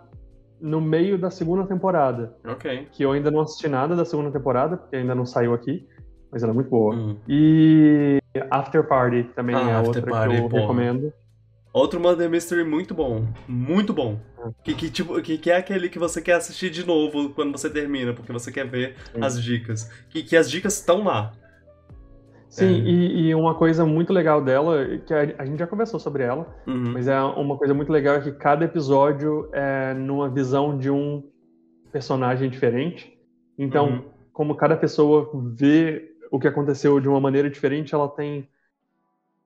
no 0.60 0.80
meio 0.80 1.18
da 1.18 1.30
segunda 1.30 1.66
temporada. 1.66 2.34
Ok. 2.46 2.88
Que 2.92 3.02
eu 3.04 3.12
ainda 3.12 3.30
não 3.30 3.40
assisti 3.40 3.68
nada 3.68 3.94
da 3.94 4.04
segunda 4.04 4.30
temporada, 4.30 4.76
porque 4.76 4.96
ainda 4.96 5.14
não 5.14 5.26
saiu 5.26 5.52
aqui, 5.52 5.86
mas 6.30 6.42
ela 6.42 6.52
é 6.52 6.54
muito 6.54 6.70
boa. 6.70 6.94
Uhum. 6.94 7.16
E 7.28 8.18
After 8.50 8.82
Party 8.86 9.24
também 9.34 9.54
Ah, 9.54 9.70
é 9.70 9.78
outra 9.86 10.00
Party, 10.02 10.36
que 10.36 10.40
eu 10.42 10.48
porra. 10.48 10.62
recomendo. 10.62 11.12
Outro 11.72 11.98
Murder 12.00 12.28
Mystery 12.30 12.64
muito 12.64 12.94
bom. 12.94 13.24
Muito 13.48 13.92
bom. 13.92 14.18
Que, 14.64 14.74
que, 14.74 14.90
tipo, 14.90 15.20
que, 15.22 15.38
que 15.38 15.50
é 15.50 15.56
aquele 15.56 15.88
que 15.88 15.98
você 15.98 16.20
quer 16.20 16.34
assistir 16.34 16.70
de 16.70 16.84
novo 16.86 17.30
quando 17.30 17.52
você 17.52 17.68
termina, 17.70 18.12
porque 18.12 18.32
você 18.32 18.50
quer 18.50 18.66
ver 18.66 18.96
Sim. 19.14 19.22
as 19.22 19.42
dicas. 19.42 19.90
Que, 20.08 20.22
que 20.22 20.36
as 20.36 20.50
dicas 20.50 20.74
estão 20.78 21.04
lá. 21.04 21.32
Sim, 22.48 22.66
É. 22.66 22.90
e, 22.90 23.20
e 23.28 23.34
uma 23.34 23.54
coisa 23.54 23.84
muito 23.86 24.12
legal 24.12 24.42
dela, 24.42 24.98
que 25.06 25.14
a, 25.14 25.20
a 25.38 25.44
gente 25.46 25.58
já 25.58 25.66
conversou 25.66 25.98
sobre 25.98 26.22
ela, 26.22 26.46
Uhum. 26.66 26.92
Mas 26.92 27.08
é 27.08 27.18
uma 27.20 27.56
coisa 27.56 27.72
muito 27.72 27.90
legal 27.90 28.16
é 28.16 28.20
que 28.20 28.32
cada 28.32 28.64
episódio 28.64 29.48
é 29.52 29.94
numa 29.94 30.28
visão 30.28 30.76
de 30.76 30.90
um 30.90 31.22
personagem 31.90 32.50
diferente. 32.50 33.18
Então, 33.58 33.86
Uhum. 33.88 34.04
como 34.32 34.54
cada 34.54 34.76
pessoa 34.76 35.30
vê 35.54 36.10
o 36.30 36.38
que 36.38 36.48
aconteceu 36.48 36.98
de 37.00 37.08
uma 37.08 37.20
maneira 37.20 37.48
diferente, 37.48 37.94
ela 37.94 38.08
tem 38.08 38.48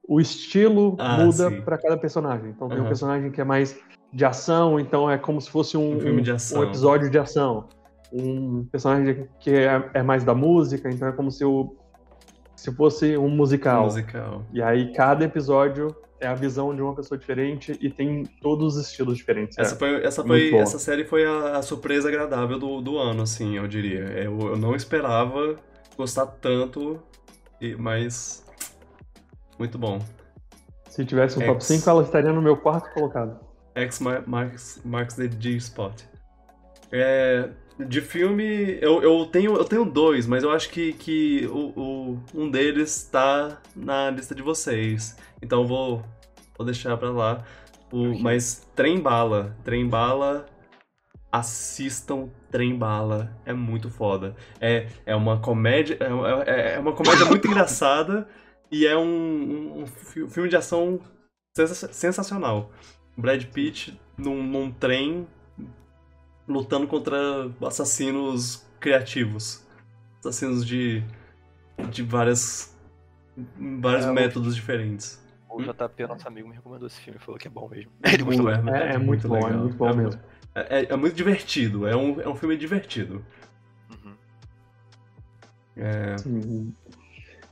o 0.08 0.20
estilo 0.20 0.96
Ah, 1.00 1.18
muda 1.18 1.50
para 1.50 1.76
cada 1.78 1.96
personagem. 1.96 2.50
Então 2.50 2.68
tem 2.68 2.80
um 2.80 2.86
personagem 2.86 3.30
que 3.30 3.40
é 3.40 3.44
mais 3.44 3.76
de 4.16 4.24
ação, 4.24 4.80
então 4.80 5.10
é 5.10 5.18
como 5.18 5.38
se 5.42 5.50
fosse 5.50 5.76
um, 5.76 5.96
Um 5.96 6.00
filme 6.00 6.22
de 6.22 6.30
ação. 6.30 6.60
um 6.60 6.64
episódio 6.64 7.10
de 7.10 7.18
ação. 7.18 7.68
Um 8.10 8.64
personagem 8.64 9.28
que 9.38 9.50
é, 9.50 9.90
é 9.92 10.02
mais 10.02 10.24
da 10.24 10.34
música, 10.34 10.88
então 10.88 11.06
é 11.06 11.12
como 11.12 11.30
se, 11.30 11.44
o, 11.44 11.76
se 12.56 12.72
fosse 12.74 13.14
um 13.18 13.28
musical. 13.28 13.84
Musical. 13.84 14.42
E 14.54 14.62
aí 14.62 14.90
cada 14.94 15.22
episódio 15.26 15.94
é 16.18 16.26
a 16.26 16.32
visão 16.34 16.74
de 16.74 16.80
uma 16.80 16.94
pessoa 16.94 17.18
diferente 17.18 17.76
e 17.78 17.90
tem 17.90 18.22
todos 18.40 18.76
os 18.76 18.86
estilos 18.88 19.18
diferentes. 19.18 19.58
Essa, 19.58 19.74
É. 19.74 19.78
foi, 19.78 20.02
essa, 20.02 20.24
foi, 20.24 20.54
essa 20.54 20.78
série 20.78 21.04
foi 21.04 21.26
a, 21.26 21.58
a 21.58 21.62
surpresa 21.62 22.08
agradável 22.08 22.58
do, 22.58 22.80
do 22.80 22.96
ano, 22.96 23.22
assim, 23.22 23.58
eu 23.58 23.68
diria. 23.68 24.00
Eu, 24.24 24.38
eu 24.40 24.56
não 24.56 24.74
esperava 24.74 25.56
gostar 25.94 26.24
tanto, 26.26 26.98
e- 27.60 27.76
mas. 27.76 28.46
Muito 29.58 29.76
bom. 29.76 29.98
Se 30.88 31.04
tivesse 31.04 31.38
um 31.38 31.42
top 31.44 31.56
X. 31.62 31.66
5, 31.80 31.90
ela 31.90 32.02
estaria 32.02 32.32
no 32.32 32.40
meu 32.40 32.56
quarto 32.56 32.90
colocado. 32.94 33.44
X 33.76 34.00
mar- 34.00 34.24
marks, 34.26 34.80
marks 34.84 35.14
the 35.14 35.28
G-spot. 35.38 36.02
É, 36.90 37.48
de 37.78 38.00
filme, 38.00 38.78
eu, 38.80 39.02
eu, 39.02 39.26
tenho, 39.26 39.54
eu 39.56 39.64
tenho 39.64 39.84
dois, 39.84 40.26
mas 40.26 40.42
eu 40.42 40.50
acho 40.50 40.70
que, 40.70 40.92
que 40.94 41.46
o, 41.48 41.72
o- 41.80 42.22
um 42.34 42.50
deles 42.50 43.08
tá 43.10 43.60
na 43.74 44.10
lista 44.10 44.34
de 44.34 44.42
vocês. 44.42 45.16
Então 45.42 45.62
eu 45.62 45.66
vou, 45.68 46.02
vou 46.56 46.64
deixar 46.64 46.96
pra 46.96 47.10
lá. 47.10 47.44
O, 47.92 48.18
mas 48.18 48.66
Trem 48.74 48.98
Bala. 49.00 49.54
Trem 49.62 49.86
Bala. 49.86 50.46
Assistam 51.30 52.28
Trem 52.50 52.76
Bala. 52.76 53.36
É 53.44 53.52
muito 53.52 53.90
foda. 53.90 54.34
É, 54.60 54.86
é 55.04 55.14
uma 55.14 55.38
comédia. 55.38 55.98
É, 56.00 56.50
é- 56.50 56.74
é 56.74 56.78
uma 56.78 56.92
comédia 56.92 57.26
muito 57.26 57.46
engraçada 57.46 58.26
e 58.70 58.86
é 58.86 58.96
um, 58.96 59.02
um- 59.04 59.82
um 59.82 59.86
fi- 59.86 60.26
filme 60.28 60.48
de 60.48 60.56
ação 60.56 60.98
sensa- 61.56 61.92
sensacional. 61.92 62.70
Brad 63.16 63.44
Pitt 63.46 63.98
num, 64.16 64.42
num 64.42 64.70
trem 64.70 65.26
lutando 66.46 66.86
contra 66.86 67.16
assassinos 67.66 68.66
criativos. 68.80 69.66
Assassinos 70.20 70.64
de, 70.66 71.02
de 71.90 72.02
várias, 72.02 72.76
vários 73.80 74.06
É, 74.06 74.10
o- 74.10 74.14
métodos 74.14 74.54
diferentes. 74.54 75.24
O 75.48 75.62
JP, 75.62 76.06
nosso 76.06 76.28
amigo, 76.28 76.48
me 76.48 76.54
recomendou 76.54 76.86
esse 76.86 77.00
filme, 77.00 77.18
falou 77.18 77.38
que 77.38 77.48
é 77.48 77.50
bom 77.50 77.68
mesmo. 77.68 77.90
Ele 78.04 78.22
gostou 78.22 78.44
Muito, 78.44 78.62
muito. 78.62 78.74
É, 78.76 78.92
é 78.92 78.98
muito 78.98 79.28
bom, 79.28 79.36
é 79.38 79.44
legal. 79.44 79.58
muito 79.60 79.76
bom 79.76 79.88
É 79.88 79.94
mesmo. 79.94 80.20
É, 80.54 80.80
é- 80.80 80.92
é 80.92 80.96
muito 80.96 81.14
divertido, 81.16 81.86
é 81.86 81.96
um, 81.96 82.20
é 82.20 82.28
um 82.28 82.34
filme 82.34 82.56
divertido. 82.56 83.24
Uhum. 83.90 84.14
É. 85.76 86.16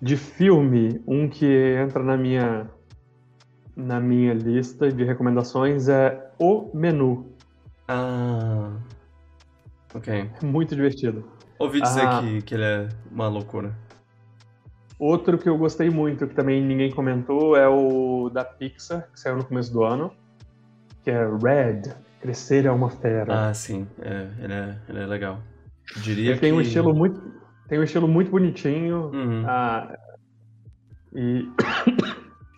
De 0.00 0.16
filme, 0.16 1.02
um 1.06 1.28
que 1.28 1.46
entra 1.46 2.02
na 2.02 2.16
minha 2.16 2.70
na 3.76 4.00
minha 4.00 4.32
lista 4.34 4.90
de 4.92 5.04
recomendações 5.04 5.88
é 5.88 6.30
O 6.38 6.70
Menu. 6.74 7.32
Ah. 7.88 8.70
Ok. 9.94 10.30
É 10.42 10.44
muito 10.46 10.74
divertido. 10.74 11.24
Ouvi 11.58 11.80
dizer 11.80 12.06
Ah. 12.06 12.20
que, 12.20 12.42
que 12.42 12.54
ele 12.54 12.64
é 12.64 12.88
uma 13.10 13.28
loucura. 13.28 13.74
Outro 14.98 15.36
que 15.38 15.48
eu 15.48 15.58
gostei 15.58 15.90
muito, 15.90 16.26
que 16.26 16.34
também 16.34 16.62
ninguém 16.62 16.90
comentou, 16.90 17.56
é 17.56 17.68
o 17.68 18.30
da 18.32 18.44
Pixar, 18.44 19.08
que 19.12 19.18
saiu 19.20 19.36
no 19.36 19.44
começo 19.44 19.72
do 19.72 19.82
ano, 19.84 20.12
que 21.02 21.10
é 21.10 21.24
Red, 21.26 21.92
Crescer 22.20 22.64
é 22.66 22.70
uma 22.70 22.88
Fera. 22.90 23.48
Ah, 23.50 23.54
sim. 23.54 23.86
É, 24.00 24.28
ele, 24.42 24.52
é, 24.52 24.78
ele 24.88 24.98
é 25.00 25.06
legal. 25.06 25.40
Diria 26.02 26.30
Ele 26.30 26.40
tem 26.40 26.52
um 26.52 26.56
que- 26.56 26.62
estilo 26.62 26.94
muito 26.94 27.34
tem 27.68 27.78
um 27.78 27.82
estilo 27.82 28.06
muito 28.06 28.30
bonitinho 28.30 29.10
Uhum. 29.12 29.44
ah, 29.46 29.96
e 31.14 31.48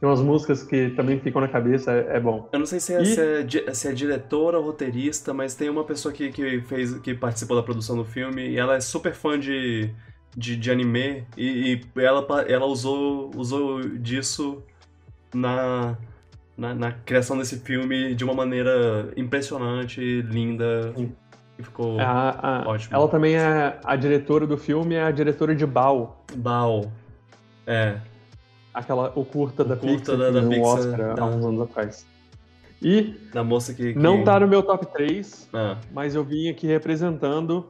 tem 0.07 0.11
umas 0.13 0.21
músicas 0.21 0.63
que 0.63 0.91
também 0.91 1.19
ficam 1.19 1.41
na 1.41 1.49
cabeça, 1.49 1.93
é, 1.93 2.17
é 2.17 2.21
bom. 2.21 2.49
Eu 2.53 2.59
não 2.61 2.67
sei 2.67 2.79
se 2.81 2.95
é, 2.95 3.03
E- 3.03 3.07
se 3.07 3.21
é 3.69 3.75
se 3.75 3.89
é 3.89 3.93
diretora 3.93 4.59
ou 4.59 4.65
roteirista, 4.65 5.35
mas 5.35 5.55
tem 5.55 5.69
uma 5.69 5.85
pessoa 5.85 6.13
que, 6.15 6.31
que 6.31 6.61
fez, 6.63 6.95
que 6.99 7.15
participou 7.15 7.57
da 7.57 7.63
produção 7.63 7.97
do 7.97 8.05
filme 8.05 8.49
e 8.49 8.57
ela 8.57 8.77
é 8.77 8.81
super 8.81 9.13
fã 9.15 9.39
de, 9.39 9.91
de, 10.37 10.57
de 10.57 10.71
anime 10.71 11.25
e, 11.37 11.81
e 11.97 12.01
ela, 12.01 12.25
ela 12.49 12.67
usou, 12.67 13.31
usou 13.37 13.81
disso 13.81 14.63
na, 15.35 15.97
na, 16.57 16.75
na 16.75 16.93
criação 16.93 17.37
desse 17.37 17.59
filme 17.59 18.15
de 18.15 18.25
uma 18.25 18.35
maneira 18.35 19.13
impressionante, 19.17 20.01
linda. 20.23 20.93
Sim. 20.97 21.13
E 21.59 21.63
ficou 21.63 21.99
A- 21.99 22.63
a- 22.65 22.69
ótimo. 22.69 22.95
ela 22.95 23.09
também 23.09 23.35
é 23.35 23.79
a 23.83 23.97
diretora 23.97 24.47
do 24.47 24.59
filme, 24.59 24.95
é 24.95 25.03
a 25.03 25.11
diretora 25.11 25.55
de 25.55 25.65
Bao, 25.67 26.23
Bao. 26.37 26.93
É. 27.67 27.97
aquela 28.77 29.13
o 29.17 29.25
curta 29.25 29.63
O 29.63 29.67
da 29.67 29.77
curta 29.77 30.13
Pixar 30.13 30.17
da- 30.19 30.27
que 30.27 30.33
da 30.33 30.49
Pixar, 30.49 30.65
Oscar 30.65 31.15
da- 31.15 31.23
há 31.23 31.27
uns 31.27 31.45
anos 31.45 31.61
atrás. 31.63 32.07
E 32.83 33.15
Da 33.33 33.43
moça 33.43 33.73
que. 33.73 33.95
que... 33.95 33.99
não 33.99 34.23
tá 34.23 34.39
no 34.39 34.47
meu 34.47 34.63
top 34.63 34.87
3, 34.93 35.49
Ah, 35.53 35.79
mas 35.93 36.15
eu 36.15 36.23
vim 36.23 36.49
aqui 36.49 36.67
representando 36.67 37.67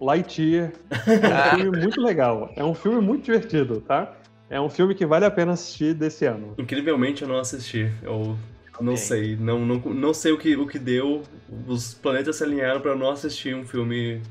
Lightyear. 0.00 0.72
É 0.90 1.54
um 1.54 1.58
filme 1.62 1.78
muito 1.80 2.00
legal. 2.00 2.52
É 2.56 2.64
um 2.64 2.74
filme 2.74 3.00
muito 3.00 3.24
divertido, 3.24 3.80
tá? 3.80 4.14
É 4.50 4.60
um 4.60 4.68
filme 4.68 4.94
que 4.94 5.04
vale 5.06 5.24
a 5.24 5.30
pena 5.30 5.52
assistir 5.52 5.94
desse 5.94 6.24
ano. 6.24 6.54
incrivelmente 6.58 7.22
eu 7.22 7.28
não 7.28 7.38
assisti. 7.38 7.92
Eu 8.02 8.36
não 8.80 8.94
Ok. 8.94 8.96
sei. 8.96 9.36
Não, 9.36 9.60
não, 9.64 9.76
não 9.78 10.14
sei 10.14 10.32
o 10.32 10.38
que, 10.38 10.56
o 10.56 10.66
que 10.66 10.78
deu. 10.78 11.22
Os 11.66 11.94
planetas 11.94 12.36
se 12.36 12.44
alinharam 12.44 12.80
pra 12.80 12.92
eu 12.92 12.98
não 12.98 13.10
assistir 13.10 13.54
um 13.54 13.64
filme 13.64 14.22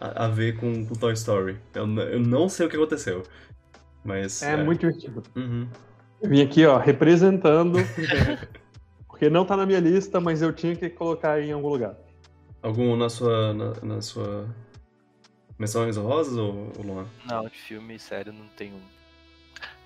a, 0.00 0.26
a 0.26 0.28
ver 0.28 0.56
com, 0.58 0.84
com 0.84 0.94
Toy 0.94 1.12
Story. 1.14 1.56
Eu, 1.74 1.86
eu 2.00 2.20
não 2.20 2.48
sei 2.48 2.66
o 2.66 2.68
que 2.68 2.76
aconteceu. 2.76 3.22
Mas. 4.08 4.42
É, 4.42 4.56
muito 4.56 4.80
divertido. 4.80 5.22
Uhum. 5.36 5.68
Eu 6.22 6.30
vim 6.30 6.40
aqui, 6.40 6.64
ó, 6.64 6.78
representando. 6.78 7.76
porque 9.06 9.28
não 9.28 9.44
tá 9.44 9.54
na 9.54 9.66
minha 9.66 9.80
lista, 9.80 10.18
mas 10.18 10.40
eu 10.40 10.50
tinha 10.50 10.74
que 10.74 10.88
colocar 10.88 11.38
em 11.42 11.52
algum 11.52 11.68
lugar. 11.68 11.94
Algum 12.62 12.96
na 12.96 13.10
sua. 13.10 13.52
Na, 13.52 13.72
na 13.82 14.00
sua. 14.00 14.48
Menções 15.58 15.98
honrosas 15.98 16.38
ou, 16.38 16.72
ou 16.78 16.84
Luan? 16.84 17.06
Não, 17.26 17.44
de 17.44 17.58
filme 17.58 17.96
e 17.96 17.98
série 17.98 18.30
não 18.30 18.46
tenho. 18.56 18.80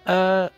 Ah, 0.07 0.53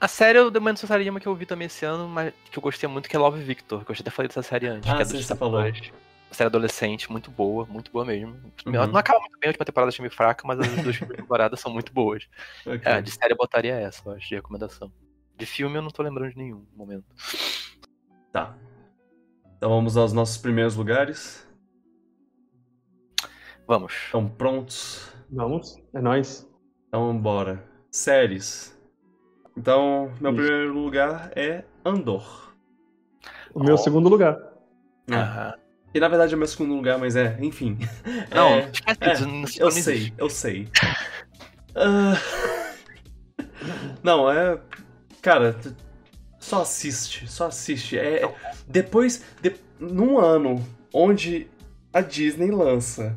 a 0.00 0.08
série 0.08 0.38
eu 0.38 0.50
demando 0.50 0.78
essa 0.82 1.10
uma 1.10 1.20
que 1.20 1.26
eu 1.26 1.34
vi 1.34 1.44
também 1.44 1.66
esse 1.66 1.84
ano, 1.84 2.08
mas 2.08 2.32
que 2.50 2.56
eu 2.56 2.62
gostei 2.62 2.88
muito, 2.88 3.08
que 3.08 3.16
é 3.16 3.18
Love 3.18 3.42
Victor, 3.42 3.84
que 3.84 3.90
eu 3.90 3.94
já 3.94 4.00
até 4.00 4.10
falei 4.10 4.28
dessa 4.28 4.42
série 4.42 4.68
antes. 4.68 4.88
Ah, 4.88 4.96
que 4.96 5.02
é 5.02 5.04
sim, 5.04 5.20
você 5.20 5.36
falou. 5.36 5.60
Série 6.30 6.48
adolescente, 6.48 7.10
muito 7.10 7.30
boa, 7.30 7.64
muito 7.66 7.90
boa 7.90 8.04
mesmo. 8.04 8.34
Uhum. 8.66 8.72
Não 8.72 8.96
acaba 8.96 9.18
muito 9.20 9.38
bem, 9.40 9.48
a 9.48 9.50
última 9.50 9.64
temporada 9.64 9.88
achei 9.88 10.02
meio 10.02 10.14
fraca, 10.14 10.46
mas 10.46 10.60
as 10.60 10.66
duas 10.82 10.96
primeiras 10.96 11.16
temporadas 11.16 11.58
são 11.58 11.72
muito 11.72 11.92
boas. 11.92 12.28
Ok. 12.66 12.80
É, 12.84 13.00
de 13.00 13.10
série 13.10 13.32
eu 13.32 13.36
botaria 13.36 13.74
essa, 13.74 14.02
eu 14.06 14.12
acho, 14.12 14.28
de 14.28 14.34
recomendação. 14.34 14.92
De 15.36 15.46
filme 15.46 15.76
eu 15.78 15.82
não 15.82 15.90
tô 15.90 16.02
lembrando 16.02 16.30
de 16.30 16.36
nenhum 16.36 16.66
no 16.70 16.76
momento. 16.76 17.06
Tá. 18.32 18.56
Então 19.56 19.70
vamos 19.70 19.96
aos 19.96 20.12
nossos 20.12 20.38
primeiros 20.38 20.76
lugares. 20.76 21.48
Vamos. 23.66 23.92
Estão 23.92 24.28
prontos? 24.28 25.12
Vamos, 25.30 25.82
é 25.94 26.00
nóis. 26.00 26.48
Então 26.88 27.16
bora. 27.18 27.64
Séries. 27.90 28.78
Então, 29.56 30.12
meu 30.20 30.32
Isso. 30.32 30.42
primeiro 30.42 30.72
lugar 30.72 31.32
é 31.34 31.64
Andor. 31.84 32.54
O 33.52 33.62
meu 33.62 33.76
segundo 33.76 34.08
lugar. 34.08 34.38
Aham. 35.10 35.54
E 35.94 36.00
na 36.00 36.08
verdade 36.08 36.34
é 36.34 36.36
meu 36.36 36.46
segundo 36.46 36.74
lugar, 36.74 36.98
mas 36.98 37.16
é, 37.16 37.36
enfim. 37.40 37.78
Não, 38.34 38.48
É, 38.54 38.70
esquece 38.72 38.98
é, 39.00 39.26
não 39.26 39.34
eu 39.58 39.68
existe. 39.68 39.82
sei, 39.82 40.12
eu 40.18 40.30
sei. 40.30 40.68
Ah, 41.74 42.14
Não, 44.02 44.30
é. 44.30 44.58
Cara, 45.20 45.56
só 46.38 46.62
assiste, 46.62 47.26
só 47.30 47.46
assiste. 47.48 47.98
É, 47.98 48.22
depois, 48.66 49.22
de... 49.42 49.54
num 49.78 50.18
ano 50.18 50.64
onde 50.92 51.48
a 51.92 52.00
Disney 52.00 52.50
lança 52.50 53.16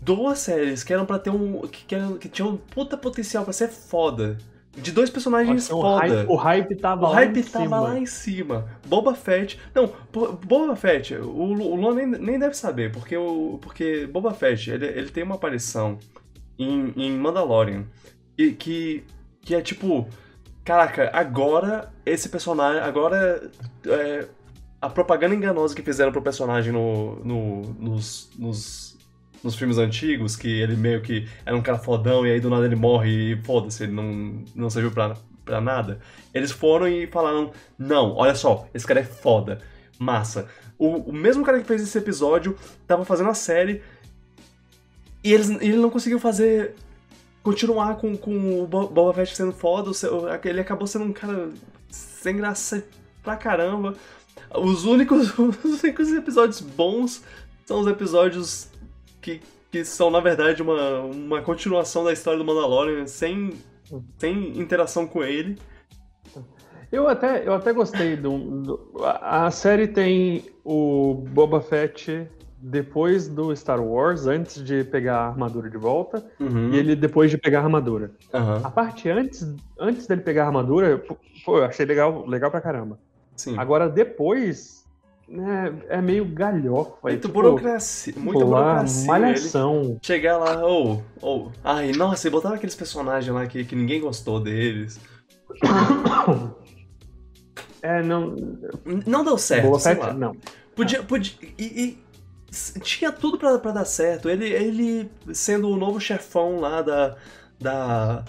duas 0.00 0.38
séries 0.40 0.82
que 0.84 0.92
eram 0.92 1.06
pra 1.06 1.18
ter 1.18 1.30
um. 1.30 1.62
que, 1.62 1.84
que, 1.84 1.94
eram- 1.94 2.18
que 2.18 2.28
tinham 2.28 2.50
um 2.50 2.56
puta 2.56 2.96
potencial 2.96 3.44
pra 3.44 3.52
ser 3.52 3.68
foda. 3.68 4.36
De 4.76 4.90
dois 4.92 5.08
personagens 5.10 5.70
o, 5.70 5.80
foda. 5.80 6.00
hype, 6.00 6.26
o 6.28 6.36
hype 6.36 6.76
tava 6.76 7.06
O 7.06 7.08
lá 7.08 7.14
hype 7.14 7.38
em 7.38 7.42
tava 7.42 7.64
cima. 7.64 7.80
lá 7.80 7.98
em 7.98 8.06
cima. 8.06 8.68
Boba 8.86 9.14
Fett. 9.14 9.60
Não, 9.74 9.92
Bo- 10.12 10.32
Boba 10.32 10.74
Fett, 10.76 11.14
o, 11.14 11.26
o 11.28 11.76
Luan 11.76 11.94
nem, 11.94 12.06
nem 12.06 12.38
deve 12.38 12.54
saber, 12.56 12.92
porque, 12.92 13.16
o, 13.16 13.58
porque 13.62 14.06
Boba 14.06 14.34
Fett, 14.34 14.70
ele, 14.70 14.86
ele 14.86 15.10
tem 15.10 15.22
uma 15.22 15.36
aparição 15.36 15.98
em, 16.58 16.92
em 16.96 17.12
Mandalorian 17.12 17.84
que, 18.36 18.52
que, 18.52 19.04
que 19.42 19.54
é 19.54 19.60
tipo. 19.62 20.08
Caraca, 20.64 21.10
agora 21.12 21.92
esse 22.06 22.28
personagem. 22.28 22.80
Agora. 22.82 23.50
é, 23.86 24.26
a 24.80 24.88
propaganda 24.90 25.34
enganosa 25.34 25.74
que 25.74 25.80
fizeram 25.82 26.12
pro 26.12 26.20
personagem 26.20 26.70
no, 26.72 27.16
no- 27.24 27.62
nos, 27.78 28.30
nos, 28.38 28.93
nos 29.44 29.54
filmes 29.54 29.78
antigos, 29.78 30.34
que 30.34 30.48
ele 30.48 30.74
meio 30.74 31.02
que 31.02 31.28
era 31.44 31.54
um 31.56 31.62
cara 31.62 31.78
fodão 31.78 32.26
e 32.26 32.32
aí 32.32 32.40
do 32.40 32.48
nada 32.50 32.64
ele 32.64 32.74
morre 32.74 33.32
e 33.32 33.36
foda-se, 33.44 33.82
ele 33.84 33.92
não, 33.92 34.42
não 34.54 34.70
serviu 34.70 34.90
pra, 34.90 35.16
pra 35.44 35.60
nada. 35.60 36.00
Eles 36.32 36.50
foram 36.50 36.88
e 36.88 37.06
falaram: 37.06 37.52
Não, 37.78 38.14
olha 38.16 38.34
só, 38.34 38.66
esse 38.74 38.86
cara 38.86 39.00
é 39.00 39.04
foda, 39.04 39.60
massa. 39.98 40.48
O, 40.78 41.10
o 41.10 41.12
mesmo 41.12 41.44
cara 41.44 41.60
que 41.60 41.66
fez 41.66 41.82
esse 41.82 41.96
episódio 41.98 42.56
tava 42.86 43.04
fazendo 43.04 43.30
a 43.30 43.34
série 43.34 43.82
e 45.22 45.32
eles, 45.32 45.48
ele 45.50 45.76
não 45.76 45.90
conseguiu 45.90 46.18
fazer. 46.18 46.74
Continuar 47.42 47.96
com, 47.96 48.16
com 48.16 48.62
o 48.62 48.66
Bo- 48.66 48.88
Boba 48.88 49.12
Fett 49.12 49.36
sendo 49.36 49.52
foda, 49.52 49.90
ele 50.46 50.60
acabou 50.60 50.86
sendo 50.86 51.04
um 51.04 51.12
cara 51.12 51.50
sem 51.90 52.34
graça 52.38 52.82
pra 53.22 53.36
caramba. 53.36 53.94
Os 54.54 54.86
únicos, 54.86 55.30
os 55.38 55.82
únicos 55.82 56.10
episódios 56.10 56.62
bons 56.62 57.22
são 57.66 57.80
os 57.80 57.86
episódios 57.86 58.68
que, 59.24 59.40
que 59.72 59.84
são, 59.84 60.10
na 60.10 60.20
verdade, 60.20 60.62
uma, 60.62 61.00
uma 61.00 61.40
continuação 61.42 62.04
da 62.04 62.12
história 62.12 62.38
do 62.38 62.44
Mandalorian, 62.44 63.06
sem, 63.06 63.54
sem 64.18 64.58
interação 64.60 65.06
com 65.06 65.22
ele. 65.24 65.56
Eu 66.92 67.08
até, 67.08 67.46
eu 67.46 67.54
até 67.54 67.72
gostei 67.72 68.16
do, 68.16 68.38
do- 68.38 68.90
a, 69.04 69.46
a 69.46 69.50
série 69.50 69.88
tem 69.88 70.44
o 70.64 71.14
Boba 71.30 71.60
Fett 71.60 72.28
depois 72.58 73.26
do 73.28 73.54
Star 73.56 73.82
Wars, 73.82 74.26
antes 74.26 74.62
de 74.62 74.84
pegar 74.84 75.16
a 75.16 75.26
armadura 75.28 75.68
de 75.68 75.76
volta, 75.76 76.24
Uhum. 76.38 76.72
e 76.72 76.76
ele 76.76 76.94
depois 76.94 77.30
de 77.30 77.36
pegar 77.36 77.60
a 77.60 77.62
armadura. 77.64 78.12
Aham, 78.32 78.60
A 78.62 78.70
parte 78.70 79.08
antes, 79.10 79.54
antes 79.78 80.06
dele 80.06 80.20
pegar 80.22 80.44
a 80.44 80.46
armadura, 80.46 80.98
pô, 81.44 81.58
eu 81.58 81.64
achei 81.64 81.84
legal, 81.84 82.26
legal 82.26 82.50
pra 82.50 82.60
caramba. 82.60 82.98
sim. 83.36 83.58
Agora 83.58 83.88
depois, 83.88 84.83
né, 85.28 85.72
é 85.88 86.00
meio 86.02 86.24
galhofa. 86.24 86.96
é 87.04 87.10
Muito 87.10 87.28
tipo, 87.28 87.34
burocracia. 87.34 88.14
Muita 88.16 88.44
lá, 88.44 88.60
burocracia. 88.60 89.00
Ele 89.00 89.08
malhação. 89.08 89.98
chegar 90.02 90.38
lá, 90.38 90.64
ou. 90.66 91.02
ou 91.20 91.52
ai, 91.62 91.92
nossa, 91.92 92.26
e 92.28 92.30
botaram 92.30 92.56
aqueles 92.56 92.74
personagens 92.74 93.34
lá 93.34 93.46
que, 93.46 93.64
que 93.64 93.74
ninguém 93.76 94.00
gostou 94.00 94.40
deles. 94.40 95.00
É, 97.82 98.02
não. 98.02 98.34
Não 99.06 99.22
deu 99.22 99.36
certo, 99.36 99.66
Boa 99.66 99.78
sei 99.78 99.94
não. 100.14 100.34
Podia. 100.74 101.02
podia 101.02 101.34
e, 101.58 101.62
e 101.62 101.98
tinha 102.80 103.12
tudo 103.12 103.36
pra, 103.36 103.58
pra 103.58 103.72
dar 103.72 103.84
certo. 103.84 104.30
Ele, 104.30 104.46
ele 104.46 105.10
sendo 105.34 105.68
o 105.68 105.76
novo 105.76 106.00
chefão 106.00 106.60
lá 106.60 106.80
da. 106.80 107.16
da 107.60 108.24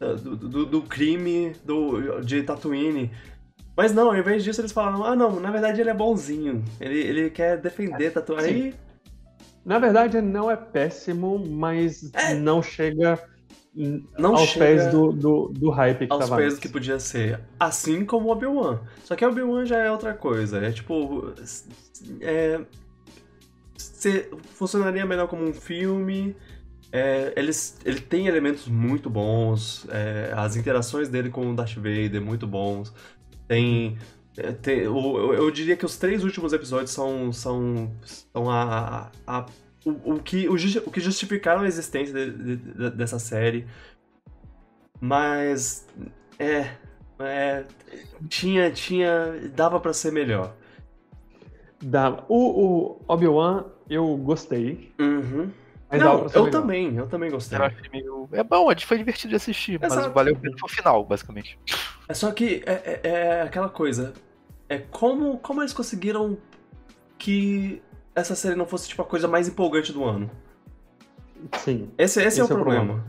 da- 0.00 0.14
do, 0.14 0.36
do, 0.36 0.66
do 0.66 0.82
crime 0.82 1.54
do, 1.64 2.20
de 2.20 2.42
Tatooine. 2.42 3.10
Mas 3.76 3.92
não, 3.92 4.08
ao 4.08 4.16
invés 4.16 4.44
disso 4.44 4.60
eles 4.60 4.72
falaram: 4.72 5.04
ah, 5.04 5.16
não, 5.16 5.40
na 5.40 5.50
verdade 5.50 5.80
ele 5.80 5.90
é 5.90 5.94
bonzinho. 5.94 6.64
Ele, 6.80 6.98
ele 6.98 7.30
quer 7.30 7.60
defender 7.60 8.10
Tatooine. 8.12 8.42
Sim. 8.42 8.54
Aí, 8.66 8.74
Na 9.64 9.78
verdade, 9.78 10.20
não 10.20 10.50
é 10.50 10.56
péssimo, 10.56 11.38
mas 11.38 12.10
É. 12.14 12.34
não 12.34 12.62
chega 12.62 13.18
Não 14.18 14.36
aos 14.36 14.50
chega 14.50 14.64
pés 14.66 14.86
do, 14.88 15.12
do, 15.12 15.48
do 15.48 15.70
hype 15.70 16.06
que 16.06 16.12
aos 16.12 16.28
tava 16.28 16.36
pés 16.36 16.54
do 16.54 16.56
antes. 16.56 16.58
que 16.58 16.68
podia 16.68 16.98
ser. 17.00 17.40
Assim 17.58 18.04
como 18.04 18.28
o 18.28 18.32
Obi-Wan. 18.32 18.80
Só 19.04 19.16
que 19.16 19.24
o 19.24 19.28
Obi-Wan 19.30 19.64
já 19.66 19.78
é 19.78 19.90
outra 19.90 20.14
coisa. 20.14 20.58
É 20.64 20.70
tipo. 20.72 21.32
É, 22.20 22.60
se- 23.76 24.30
funcionaria 24.52 25.04
melhor 25.06 25.28
como 25.28 25.44
um 25.44 25.52
filme. 25.52 26.36
É, 26.92 27.32
eles, 27.36 27.76
ele 27.84 28.00
tem 28.00 28.28
elementos 28.28 28.68
muito 28.68 29.10
bons. 29.10 29.86
é, 29.90 30.32
as 30.36 30.54
interações 30.56 31.08
dele 31.08 31.28
com 31.30 31.50
o 31.50 31.54
Darth 31.56 31.74
Vader 31.74 32.20
muito 32.22 32.46
bons. 32.46 32.92
Tem. 33.48 33.98
é, 34.36 34.52
tem- 34.52 34.86
o- 34.88 35.18
eu, 35.18 35.34
eu 35.34 35.50
diria 35.50 35.76
que 35.76 35.84
os 35.86 35.96
três 35.96 36.24
últimos 36.24 36.52
episódios 36.52 36.90
são, 36.90 37.32
são, 37.32 37.92
são 38.04 38.50
a, 38.50 39.10
a- 39.26 39.38
a- 39.40 39.46
o, 39.84 40.14
o 40.14 40.22
que, 40.22 40.48
o, 40.48 40.54
o 40.54 40.90
que 40.90 41.00
justificaram 41.00 41.62
a 41.62 41.66
existência 41.66 42.12
de- 42.14 42.30
de- 42.30 42.56
de- 42.56 42.90
dessa 42.90 43.18
série. 43.18 43.66
Mas. 45.00 45.86
É. 46.38 46.70
é 47.20 47.64
tinha. 48.28 48.70
tinha 48.70 49.50
dava 49.54 49.78
pra 49.78 49.92
ser 49.92 50.10
melhor. 50.12 50.54
Dá- 51.82 52.24
O, 52.28 52.96
o 52.96 53.00
Obi-Wan, 53.06 53.64
eu 53.90 54.16
gostei. 54.16 54.92
Uhum. 54.98 55.50
Mas 55.94 56.02
Não, 56.02 56.12
eu 56.24 56.44
melhor. 56.44 56.50
também, 56.50 56.96
eu 56.96 57.06
também 57.06 57.30
gostei. 57.30 57.58
Meio... 57.92 58.28
É 58.32 58.42
bom, 58.42 58.70
é- 58.70 58.78
foi 58.78 58.98
divertido 58.98 59.30
de 59.30 59.36
assistir, 59.36 59.78
mas 59.80 59.92
Exato. 59.92 60.10
valeu 60.12 60.34
pena 60.36 60.56
foi 60.58 60.68
o 60.70 60.72
final, 60.74 61.04
basicamente. 61.04 61.58
É 62.08 62.14
só 62.14 62.30
que 62.32 62.62
é, 62.66 63.00
é- 63.02 63.08
é 63.08 63.42
aquela 63.42 63.68
coisa. 63.68 64.12
É 64.68 64.78
como, 64.78 65.38
como 65.38 65.60
eles 65.62 65.72
conseguiram 65.72 66.36
que 67.18 67.82
essa 68.14 68.34
série 68.34 68.54
não 68.54 68.66
fosse 68.66 68.88
tipo 68.88 69.02
a 69.02 69.04
coisa 69.04 69.28
mais 69.28 69.48
empolgante 69.48 69.92
do 69.92 70.04
ano. 70.04 70.30
Sim. 71.58 71.90
Esse, 71.98 72.20
esse, 72.20 72.20
é 72.20 72.24
o 72.24 72.28
Esse 72.28 72.40
é 72.40 72.44
o 72.44 72.48
problema, 72.48 72.84
problema. 72.84 73.04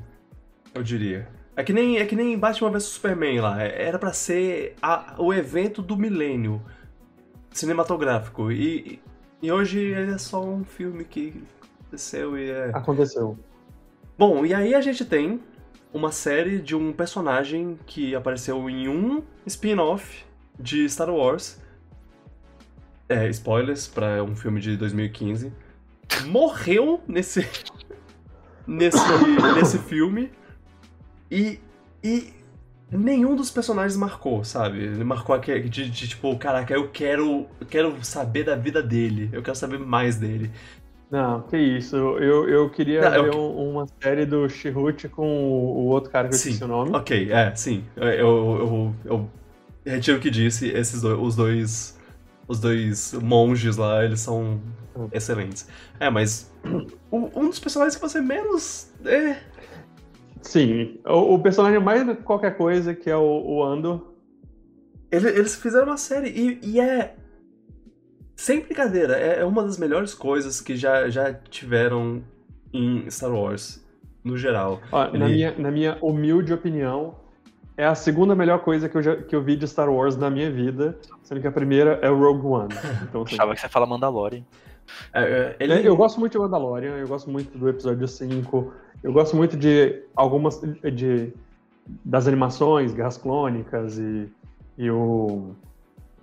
eu 0.74 0.84
diria. 0.84 1.28
É 1.56 1.64
que 1.64 1.72
nem, 1.72 1.98
é 2.00 2.06
que 2.06 2.16
nem 2.16 2.38
Batman 2.38 2.70
vs 2.72 2.84
Superman 2.84 3.40
lá. 3.40 3.64
é- 3.64 3.84
Era 3.88 3.98
pra 3.98 4.12
ser 4.14 4.76
a- 4.82 5.16
o 5.18 5.34
evento 5.34 5.82
do 5.82 5.96
milênio 5.96 6.62
cinematográfico. 7.52 8.52
E, 8.52 9.00
e 9.42 9.52
hoje 9.52 9.80
ele 9.80 10.12
é 10.12 10.18
só 10.18 10.44
um 10.44 10.64
filme 10.66 11.04
que 11.06 11.42
aconteceu 11.86 12.38
e 12.38 12.50
é. 12.50 12.72
Aconteceu. 12.74 13.38
Bom, 14.18 14.46
e 14.46 14.54
aí 14.54 14.74
a 14.74 14.82
gente 14.82 15.06
tem 15.06 15.42
uma 15.94 16.12
série 16.12 16.60
de 16.60 16.76
um 16.76 16.92
personagem 16.92 17.80
que 17.86 18.16
apareceu 18.16 18.70
em 18.70 18.88
um 18.88 19.24
spin-off 19.46 20.26
de 20.60 20.88
Star 20.90 21.10
Wars. 21.10 21.60
É, 23.08 23.30
spoilers 23.30 23.88
para 23.88 24.24
um 24.24 24.36
filme 24.36 24.60
de 24.60 24.76
2015. 24.78 25.54
Morreu 26.26 27.02
nesse 27.08 27.48
nesse 28.68 28.98
nesse 29.56 29.78
filme 29.80 30.32
e 31.30 31.60
e 32.04 32.34
nenhum 32.92 33.36
dos 33.36 33.52
personagens 33.52 33.98
marcou, 33.98 34.44
sabe? 34.44 34.80
Ele 34.80 35.04
marcou 35.04 35.36
aquele 35.36 35.70
de, 35.70 35.90
de 35.90 36.08
tipo, 36.08 36.36
caraca, 36.38 36.74
eu 36.74 36.90
quero 36.90 37.48
eu 37.60 37.68
quero 37.68 38.04
saber 38.04 38.44
da 38.44 38.56
vida 38.56 38.82
dele, 38.82 39.30
eu 39.32 39.42
quero 39.42 39.56
saber 39.56 39.80
mais 39.80 40.18
dele. 40.18 40.52
Não, 41.12 41.41
que 41.43 41.58
isso. 41.58 41.95
Eu, 41.95 42.49
eu 42.49 42.70
queria 42.70 43.01
Não, 43.01 43.16
eu 43.16 43.24
ver 43.26 43.36
um- 43.36 43.72
uma 43.72 43.88
série 44.01 44.26
do 44.26 44.49
Chihut 44.49 45.08
com 45.10 45.28
o, 45.28 45.78
o 45.78 45.86
outro 45.88 46.10
cara 46.12 46.28
que 46.28 46.34
eu 46.34 46.39
Sim. 46.39 46.49
esqueci 46.49 46.64
o 46.64 46.68
nome. 46.68 46.95
Ok, 46.95 47.32
é, 47.32 47.53
sim. 47.56 47.84
Eu, 47.95 48.08
eu, 48.08 48.16
eu, 48.26 48.95
eu 49.06 49.30
retiro 49.86 50.18
o 50.18 50.22
que 50.22 50.30
disse. 50.32 50.68
Esses 50.70 51.01
dois, 51.01 51.20
os 51.20 51.36
dois, 51.36 51.99
os 52.47 52.60
dois 52.60 53.14
monges 53.22 53.78
lá, 53.78 54.03
eles 54.03 54.20
são 54.20 54.60
Hum. 54.97 55.08
excelentes. 55.12 55.68
É, 55.99 56.10
mas 56.10 56.51
o- 57.12 57.30
um 57.39 57.49
dos 57.49 57.60
personagens 57.60 57.95
que 57.95 58.01
você 58.01 58.20
menos 58.22 58.89
é, 59.06 59.38
Sim. 60.41 60.99
O, 61.06 61.36
o 61.36 61.39
personagem 61.39 61.80
mais 61.80 62.03
qualquer 62.24 62.56
coisa, 62.56 62.93
que 62.93 63.10
é 63.10 63.16
o, 63.18 63.22
o 63.45 63.64
Andor. 63.64 64.14
ele- 65.12 65.30
eles 65.30 65.56
fizeram 65.56 65.88
uma 65.88 65.97
série 65.97 66.30
e, 66.30 66.60
e 66.64 66.80
é 66.80 67.16
sem 68.36 68.62
brincadeira, 68.62 69.18
é, 69.18 69.40
é 69.40 69.46
uma 69.46 69.64
das 69.64 69.78
melhores 69.78 70.14
coisas 70.14 70.60
que 70.62 70.76
já, 70.76 71.10
já 71.10 71.34
tiveram 71.34 72.22
em 72.74 73.10
Star 73.10 73.32
Wars 73.34 73.84
no 74.24 74.38
geral. 74.38 74.82
Ó, 74.92 75.04
na, 75.04 75.26
Ele- 75.26 75.36
minha, 75.36 75.56
na 75.58 75.72
minha 75.72 75.98
humilde 76.02 76.54
opinião, 76.54 77.16
é 77.78 77.86
a 77.86 77.96
segunda 77.96 78.36
melhor 78.36 78.60
coisa 78.60 78.90
que 78.90 78.98
eu, 78.98 79.02
já, 79.02 79.16
que 79.16 79.36
eu 79.36 79.42
vi 79.42 79.56
de 79.56 79.68
Star 79.68 79.90
Wars 79.90 80.16
na 80.18 80.30
minha 80.30 80.52
vida, 80.52 80.98
sendo 81.24 81.42
que 81.42 81.48
a 81.48 81.52
primeira 81.52 82.00
é 82.02 82.10
o 82.10 82.18
Rogue 82.18 82.46
One. 82.48 82.70
Então, 83.04 83.24
assim, 83.24 83.36
Achava 83.36 83.54
que 83.54 83.62
você 83.62 83.70
fala 83.70 83.86
Mandalorian. 83.86 84.44
É, 85.14 85.22
é, 85.24 85.56
ele, 85.60 85.88
Eu 85.88 85.96
gosto 85.96 86.20
muito 86.20 86.34
de 86.34 86.38
Mandalorian, 86.40 86.98
eu 86.98 87.08
gosto 87.08 87.30
muito 87.30 87.58
do 87.58 87.68
episódio 87.68 88.08
5, 88.08 88.74
eu 89.04 89.12
gosto 89.12 89.36
muito 89.36 89.58
de 89.58 90.04
algumas 90.16 90.62
de, 90.94 91.34
das 92.04 92.28
animações, 92.28 92.94
Guerras 92.94 93.18
Clônicas 93.18 93.98
e, 93.98 94.30
e 94.78 94.90
o, 94.92 95.52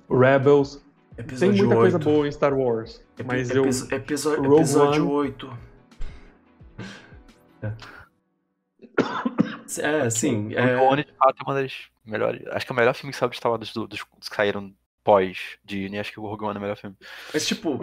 o 0.08 0.16
Rebels. 0.18 0.80
Tem 1.22 1.50
episódio 1.50 1.56
muita 1.66 1.74
coisa 1.76 1.96
8. 1.98 2.04
boa 2.04 2.28
em 2.28 2.32
Star 2.32 2.54
Wars, 2.54 3.02
Epi- 3.18 3.24
mas 3.26 3.50
eu... 3.50 3.64
Rogue 3.64 3.94
episódio 3.94 5.04
One- 5.08 5.28
8. 5.28 5.58
É, 9.80 10.10
sim. 10.10 10.48
O 10.48 10.58
É, 10.58 10.74
Rogue 10.76 10.92
One, 10.92 11.04
de 11.04 11.12
fato, 11.14 11.36
é 11.40 11.42
uma 11.50 11.54
das 11.62 11.72
melhores. 12.04 12.46
Acho 12.48 12.66
que 12.66 12.72
é 12.72 12.74
o 12.74 12.76
melhor 12.76 12.94
filme 12.94 13.12
que 13.12 13.18
saiu 13.18 13.30
de 13.30 13.36
Star 13.36 13.52
Wars 13.52 13.72
dos, 13.72 13.88
dos, 13.88 14.02
que 14.02 14.08
saíram 14.34 14.72
pós 15.02 15.56
Disney. 15.64 15.98
Acho 15.98 16.12
que 16.12 16.20
o 16.20 16.26
Rogue 16.26 16.44
One 16.44 16.56
é 16.56 16.58
o 16.58 16.62
melhor 16.62 16.76
filme. 16.76 16.96
mas, 17.32 17.46
tipo, 17.46 17.80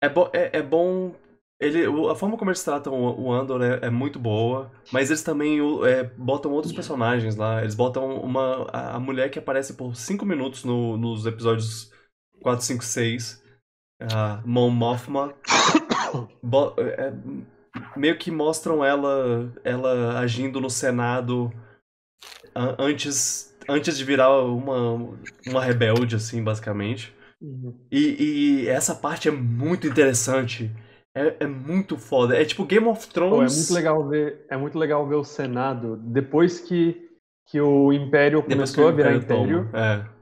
é, 0.00 0.08
bo 0.08 0.30
é, 0.32 0.58
é 0.58 0.62
bom. 0.62 1.14
Ele, 1.58 1.88
o- 1.88 2.10
a 2.10 2.14
forma 2.14 2.36
como 2.36 2.50
eles 2.50 2.62
tratam 2.62 2.92
o, 2.92 3.28
o 3.28 3.32
Andor 3.32 3.62
é, 3.62 3.86
é 3.86 3.90
muito 3.90 4.18
boa, 4.18 4.70
mas 4.92 5.08
eles 5.08 5.22
também 5.22 5.60
o- 5.60 5.84
é, 5.86 6.04
botam 6.04 6.52
outros 6.52 6.72
personagens 6.74 7.34
lá. 7.34 7.62
Eles 7.62 7.74
botam 7.74 8.14
uma. 8.20 8.68
A, 8.72 8.96
a 8.96 9.00
mulher 9.00 9.30
que 9.30 9.38
aparece 9.38 9.72
por 9.74 9.96
5 9.96 10.24
minutos 10.26 10.64
no- 10.64 10.96
nos 10.98 11.24
episódios 11.26 11.90
4, 12.40 12.64
5, 12.64 12.84
6. 12.84 13.42
A 14.00 14.42
Mon 14.44 14.70
Mothma. 14.70 15.34
Bo- 16.42 16.74
é, 16.78 17.12
meio 17.96 18.18
que 18.18 18.30
mostram 18.30 18.84
ela 18.84 19.52
ela 19.64 20.18
agindo 20.18 20.60
no 20.60 20.70
Senado 20.70 21.52
antes 22.78 23.54
antes 23.68 23.96
de 23.98 24.04
virar 24.04 24.30
uma, 24.42 25.16
uma 25.46 25.62
rebelde 25.64 26.16
assim 26.16 26.42
basicamente 26.42 27.14
Uhum. 27.38 27.74
e, 27.92 28.62
e 28.62 28.68
essa 28.68 28.94
parte 28.94 29.28
é 29.28 29.30
muito 29.30 29.86
interessante 29.86 30.70
é, 31.14 31.36
é 31.40 31.46
muito 31.46 31.98
foda 31.98 32.34
é 32.34 32.46
tipo 32.46 32.64
Game 32.64 32.86
of 32.86 33.06
Pô, 33.28 33.42
é 33.42 33.48
Thrones 33.48 33.56
muito 33.56 33.74
legal 33.74 34.08
ver, 34.08 34.46
é 34.48 34.56
muito 34.56 34.78
legal 34.78 35.06
ver 35.06 35.16
o 35.16 35.24
Senado 35.24 35.96
depois 35.98 36.60
que, 36.60 37.10
que 37.46 37.60
o 37.60 37.92
Império 37.92 38.42
começou 38.42 38.84
o 38.84 38.88
a 38.88 38.92
virar 38.92 39.12
Império 39.12 39.22
Império, 39.22 39.68
toma. 39.68 39.78
é 39.78 40.15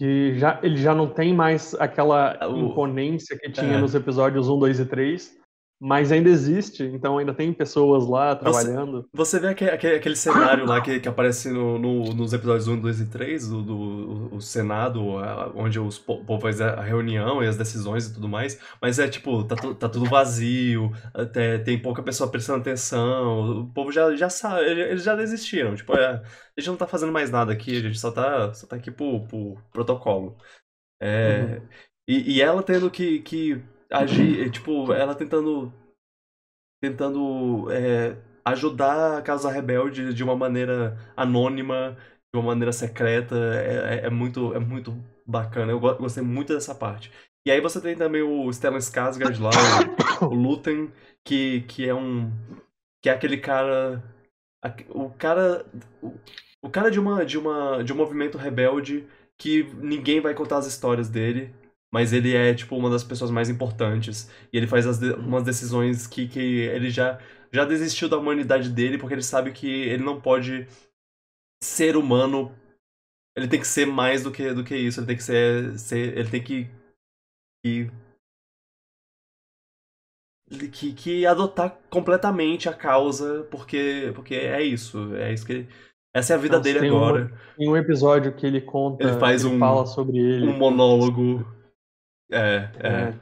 que 0.00 0.38
já, 0.38 0.58
ele 0.62 0.78
já 0.78 0.94
não 0.94 1.06
tem 1.06 1.34
mais 1.34 1.74
aquela 1.74 2.38
imponência 2.56 3.38
que 3.38 3.50
tinha 3.50 3.74
é. 3.74 3.78
nos 3.78 3.94
episódios 3.94 4.48
1, 4.48 4.58
2 4.58 4.80
e 4.80 4.86
3, 4.86 5.39
mas 5.80 6.12
ainda 6.12 6.28
existe, 6.28 6.82
então 6.84 7.16
ainda 7.18 7.32
tem 7.32 7.52
pessoas 7.52 8.06
lá 8.06 8.36
trabalhando. 8.36 9.08
Você 9.14 9.40
vê 9.40 9.48
aquele, 9.48 9.70
aquele, 9.70 9.96
aquele 9.96 10.16
cenário 10.16 10.66
lá 10.66 10.80
que, 10.80 11.00
que 11.00 11.08
aparece 11.08 11.50
no, 11.50 11.78
no- 11.78 12.12
nos 12.14 12.32
episódios 12.34 12.68
1, 12.68 12.78
2 12.80 13.00
e 13.00 13.06
3, 13.08 13.48
do, 13.48 13.62
do 13.62 14.34
o- 14.36 14.40
Senado, 14.40 15.02
onde 15.54 15.78
os 15.80 15.98
povo 15.98 16.38
faz 16.40 16.60
a 16.60 16.80
reunião 16.82 17.42
e 17.42 17.46
as 17.46 17.56
decisões 17.56 18.06
e 18.06 18.14
tudo 18.14 18.28
mais, 18.28 18.60
mas 18.80 18.98
é 18.98 19.08
tipo, 19.08 19.42
tá, 19.44 19.56
tá 19.56 19.88
tudo 19.88 20.04
vazio, 20.08 20.92
até 21.14 21.58
tem 21.58 21.80
pouca 21.80 22.02
pessoa 22.02 22.30
prestando 22.30 22.60
atenção, 22.60 23.60
o 23.62 23.72
povo 23.72 23.90
já, 23.90 24.14
já 24.16 24.28
sabe, 24.28 24.62
ele- 24.64 24.82
eles 24.82 25.02
já 25.02 25.14
desistiram, 25.14 25.74
tipo, 25.74 25.94
é, 25.96 26.14
a 26.16 26.60
gente 26.60 26.68
não 26.68 26.76
tá 26.76 26.86
fazendo 26.86 27.12
mais 27.12 27.30
nada 27.30 27.52
aqui, 27.52 27.76
a 27.76 27.80
gente 27.80 27.98
só 27.98 28.10
tá, 28.10 28.52
só 28.54 28.66
tá 28.66 28.76
aqui 28.76 28.90
pro, 28.90 29.26
pro 29.26 29.56
protocolo. 29.72 30.36
É, 31.00 31.60
Uhum. 31.60 31.68
e, 32.08 32.36
e 32.36 32.42
ela 32.42 32.62
tendo 32.62 32.90
que, 32.90 33.20
que 33.20 33.62
agir, 33.90 34.50
tipo, 34.50 34.92
ela 34.92 35.14
tentando 35.14 35.72
tentando 36.82 37.70
é, 37.70 38.16
ajudar 38.44 39.18
a 39.18 39.22
Casa 39.22 39.50
Rebelde 39.50 40.14
de 40.14 40.24
uma 40.24 40.34
maneira 40.34 40.96
anônima, 41.16 41.96
de 42.32 42.40
uma 42.40 42.48
maneira 42.48 42.72
secreta, 42.72 43.36
é, 43.36 44.00
é, 44.02 44.06
é 44.06 44.10
muito, 44.10 44.54
é 44.54 44.58
muito 44.58 44.96
bacana. 45.26 45.72
Eu 45.72 45.80
gostei 45.80 46.22
muito 46.22 46.54
dessa 46.54 46.74
parte. 46.74 47.12
E 47.46 47.50
aí 47.50 47.60
você 47.60 47.80
tem 47.80 47.96
também 47.96 48.22
o 48.22 48.50
Stellan 48.52 48.78
Skarsgård 48.78 49.38
lá, 49.40 49.50
o, 50.22 50.26
o 50.26 50.34
Lutem, 50.34 50.90
que, 51.24 51.62
que 51.62 51.88
é 51.88 51.94
um... 51.94 52.30
que 53.02 53.08
é 53.08 53.12
aquele 53.12 53.38
cara... 53.38 54.02
O 54.88 55.10
cara... 55.10 55.66
O 56.62 56.68
cara 56.68 56.90
de 56.90 57.00
uma, 57.00 57.24
de 57.24 57.38
uma 57.38 57.82
de 57.82 57.90
um 57.90 57.96
movimento 57.96 58.36
rebelde 58.36 59.06
que 59.38 59.64
ninguém 59.78 60.20
vai 60.20 60.34
contar 60.34 60.58
as 60.58 60.66
histórias 60.66 61.08
dele, 61.08 61.54
mas 61.92 62.12
ele 62.12 62.34
é 62.34 62.54
tipo 62.54 62.76
uma 62.76 62.88
das 62.88 63.02
pessoas 63.02 63.30
mais 63.30 63.48
importantes 63.48 64.30
e 64.52 64.56
ele 64.56 64.66
faz 64.66 64.98
de, 64.98 65.12
umas 65.14 65.42
decisões 65.42 66.06
que, 66.06 66.28
que 66.28 66.38
ele 66.38 66.90
já 66.90 67.18
já 67.52 67.64
desistiu 67.64 68.08
da 68.08 68.16
humanidade 68.16 68.70
dele 68.70 68.96
porque 68.96 69.14
ele 69.14 69.22
sabe 69.22 69.52
que 69.52 69.66
ele 69.66 70.04
não 70.04 70.20
pode 70.20 70.68
ser 71.62 71.96
humano. 71.96 72.54
Ele 73.36 73.48
tem 73.48 73.60
que 73.60 73.66
ser 73.66 73.86
mais 73.86 74.22
do 74.22 74.30
que 74.30 74.52
do 74.52 74.64
que 74.64 74.76
isso, 74.76 75.00
ele 75.00 75.06
tem 75.06 75.16
que 75.16 75.22
ser, 75.22 75.78
ser 75.78 76.16
ele 76.16 76.30
tem 76.30 76.42
que 76.42 76.70
que 77.64 77.90
que, 80.72 80.92
que 80.92 81.26
adotar 81.26 81.78
completamente 81.88 82.68
a 82.68 82.74
causa, 82.74 83.44
porque 83.50 84.12
porque 84.14 84.34
é 84.34 84.62
isso, 84.62 85.14
é 85.14 85.32
isso 85.32 85.46
que 85.46 85.66
essa 86.14 86.32
é 86.32 86.36
a 86.36 86.38
vida 86.38 86.56
Nossa, 86.56 86.64
dele 86.64 86.80
tem 86.80 86.88
agora. 86.88 87.24
Um, 87.24 87.56
tem 87.56 87.68
um 87.68 87.76
episódio 87.76 88.34
que 88.34 88.44
ele 88.44 88.60
conta, 88.60 89.04
ele 89.04 89.18
faz 89.18 89.44
ele 89.44 89.54
um 89.54 89.58
fala 89.58 89.86
sobre 89.86 90.18
ele, 90.18 90.48
um 90.48 90.56
monólogo. 90.56 91.46
É, 92.30 92.70
é. 92.78 93.14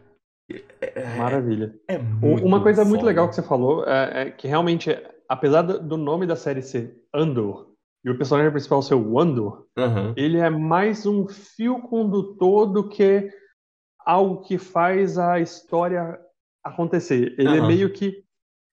é. 0.50 0.92
é 1.00 1.16
Maravilha. 1.16 1.74
É 1.88 1.98
Uma 1.98 2.62
coisa 2.62 2.82
foda. 2.82 2.88
muito 2.88 3.04
legal 3.04 3.28
que 3.28 3.34
você 3.34 3.42
falou 3.42 3.84
é, 3.84 4.22
é 4.22 4.30
que 4.30 4.46
realmente, 4.46 4.90
apesar 5.28 5.62
do 5.62 5.96
nome 5.96 6.26
da 6.26 6.36
série 6.36 6.62
ser 6.62 7.02
Andor 7.12 7.68
e 8.04 8.10
o 8.10 8.16
personagem 8.16 8.50
principal 8.50 8.82
ser 8.82 8.94
o 8.94 9.18
Andor, 9.18 9.66
uhum. 9.76 10.14
ele 10.16 10.38
é 10.38 10.50
mais 10.50 11.06
um 11.06 11.26
fio 11.26 11.80
condutor 11.82 12.66
do 12.66 12.88
que 12.88 13.30
algo 14.04 14.40
que 14.42 14.56
faz 14.56 15.18
a 15.18 15.40
história 15.40 16.18
acontecer. 16.64 17.34
Ele 17.38 17.58
uhum. 17.58 17.64
é 17.64 17.68
meio 17.68 17.92
que 17.92 18.24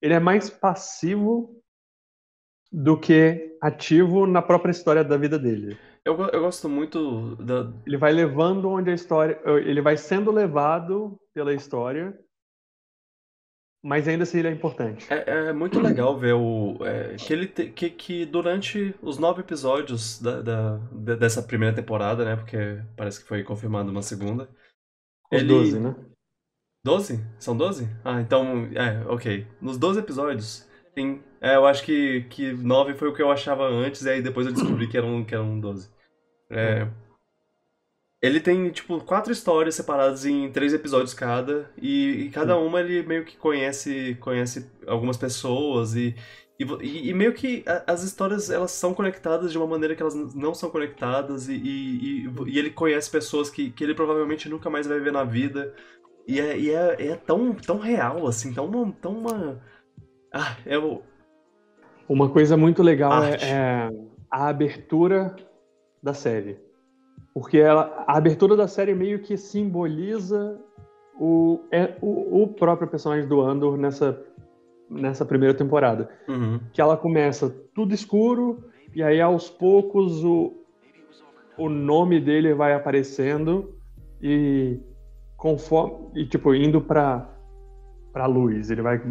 ele 0.01 0.13
é 0.13 0.19
mais 0.19 0.49
passivo 0.49 1.61
do 2.71 2.99
que 2.99 3.57
ativo 3.61 4.27
na 4.27 4.41
própria 4.41 4.71
história 4.71 5.03
da 5.03 5.17
vida 5.17 5.39
dele. 5.39 5.77
Eu, 6.05 6.15
eu 6.27 6.41
gosto 6.41 6.69
muito 6.69 7.35
da. 7.37 7.73
Ele 7.85 7.97
vai 7.97 8.13
levando 8.13 8.69
onde 8.69 8.91
a 8.91 8.93
história. 8.93 9.41
Ele 9.65 9.81
vai 9.81 9.97
sendo 9.97 10.31
levado 10.31 11.19
pela 11.33 11.51
história, 11.51 12.15
mas 13.83 14.07
ainda 14.07 14.23
assim 14.23 14.37
ele 14.37 14.49
é 14.49 14.51
importante. 14.51 15.11
É, 15.11 15.49
é 15.49 15.53
muito 15.53 15.79
legal 15.79 16.15
ver 16.17 16.33
o. 16.33 16.77
É, 16.85 17.15
que 17.15 17.33
ele 17.33 17.47
te, 17.47 17.69
que, 17.69 17.89
que 17.89 18.25
durante 18.25 18.95
os 19.01 19.17
nove 19.17 19.41
episódios 19.41 20.21
da, 20.21 20.41
da, 20.41 20.77
dessa 21.15 21.41
primeira 21.41 21.75
temporada, 21.75 22.23
né? 22.23 22.35
Porque 22.35 22.81
parece 22.95 23.21
que 23.21 23.27
foi 23.27 23.43
confirmado 23.43 23.89
uma 23.89 24.03
segunda. 24.03 24.49
Os 25.31 25.39
ele... 25.39 25.47
12, 25.47 25.79
né? 25.79 25.95
12? 26.83 27.19
São 27.39 27.57
12? 27.57 27.89
Ah, 28.03 28.21
então. 28.21 28.69
É, 28.75 29.03
ok. 29.07 29.47
Nos 29.59 29.79
12 29.79 29.99
episódios. 29.99 30.69
É, 31.41 31.55
eu 31.55 31.65
acho 31.65 31.83
que, 31.83 32.23
que 32.29 32.53
9 32.53 32.93
foi 32.93 33.09
o 33.09 33.13
que 33.13 33.21
eu 33.21 33.29
achava 33.29 33.67
antes, 33.67 34.03
e 34.03 34.09
aí 34.09 34.21
depois 34.21 34.47
eu 34.47 34.53
descobri 34.53 34.87
que 34.87 34.97
eram, 34.97 35.25
que 35.25 35.35
eram 35.35 35.59
12. 35.59 35.94
É, 36.49 36.87
ele 38.21 38.39
tem, 38.39 38.69
tipo, 38.71 38.99
quatro 39.01 39.31
histórias 39.31 39.75
separadas 39.75 40.25
em 40.25 40.51
três 40.51 40.73
episódios 40.73 41.13
cada, 41.13 41.69
e, 41.77 42.25
e 42.25 42.29
cada 42.29 42.57
uma 42.57 42.79
ele 42.79 43.03
meio 43.03 43.25
que 43.25 43.37
conhece, 43.37 44.17
conhece 44.19 44.69
algumas 44.87 45.17
pessoas, 45.17 45.95
e, 45.95 46.15
e, 46.59 47.09
e, 47.09 47.13
meio 47.13 47.33
que 47.33 47.63
as 47.85 48.03
histórias 48.03 48.49
elas 48.49 48.71
são 48.71 48.93
conectadas 48.93 49.51
de 49.51 49.57
uma 49.57 49.67
maneira 49.67 49.95
que 49.95 50.01
elas 50.01 50.15
não 50.33 50.53
são 50.53 50.69
conectadas, 50.69 51.49
e, 51.49 51.53
e, 51.53 52.57
ele 52.57 52.69
conhece 52.69 53.11
pessoas 53.11 53.49
que, 53.49 53.69
que 53.69 53.83
ele 53.83 53.93
provavelmente 53.93 54.49
nunca 54.49 54.69
mais 54.69 54.87
vai 54.87 54.99
ver 54.99 55.11
na 55.11 55.23
vida, 55.23 55.73
e 56.27 56.39
é, 56.39 56.57
e 56.57 56.71
é, 56.71 57.07
é 57.09 57.15
tão, 57.15 57.53
tão 57.53 57.77
real, 57.77 58.25
assim, 58.25 58.53
tão, 58.53 58.91
tão 58.91 59.19
uma 59.19 59.61
ah, 60.35 60.57
eu. 60.65 61.01
Uma 62.09 62.29
coisa 62.29 62.57
muito 62.57 62.83
legal 62.83 63.23
é, 63.23 63.35
é, 63.35 63.89
a 64.29 64.49
abertura 64.49 65.33
da 66.05 66.13
série. 66.13 66.57
Porque 67.33 67.57
ela, 67.57 68.05
a 68.05 68.15
abertura 68.15 68.55
da 68.55 68.67
série 68.67 68.93
meio 68.93 69.19
que 69.19 69.35
simboliza 69.35 70.61
o, 71.19 71.61
é, 71.71 71.95
o, 71.99 72.43
o 72.43 72.47
próprio 72.47 72.87
personagem 72.87 73.27
do 73.27 73.41
Andor 73.41 73.75
nessa, 73.75 74.21
nessa 74.87 75.25
primeira 75.25 75.55
temporada. 75.55 76.07
Uhum. 76.27 76.59
Que 76.71 76.79
ela 76.79 76.95
começa 76.95 77.49
tudo 77.73 77.93
escuro, 77.93 78.63
e 78.93 79.01
aí 79.01 79.19
aos 79.19 79.49
poucos 79.49 80.23
o, 80.23 80.53
o 81.57 81.67
nome 81.69 82.21
dele 82.21 82.53
vai 82.53 82.73
aparecendo 82.73 83.73
e 84.21 84.79
conforme 85.35 86.21
e 86.21 86.25
tipo 86.25 86.53
indo 86.55 86.79
para 86.79 87.29
para 88.13 88.25
luz 88.25 88.71
ele 88.71 88.81
vai 88.81 89.01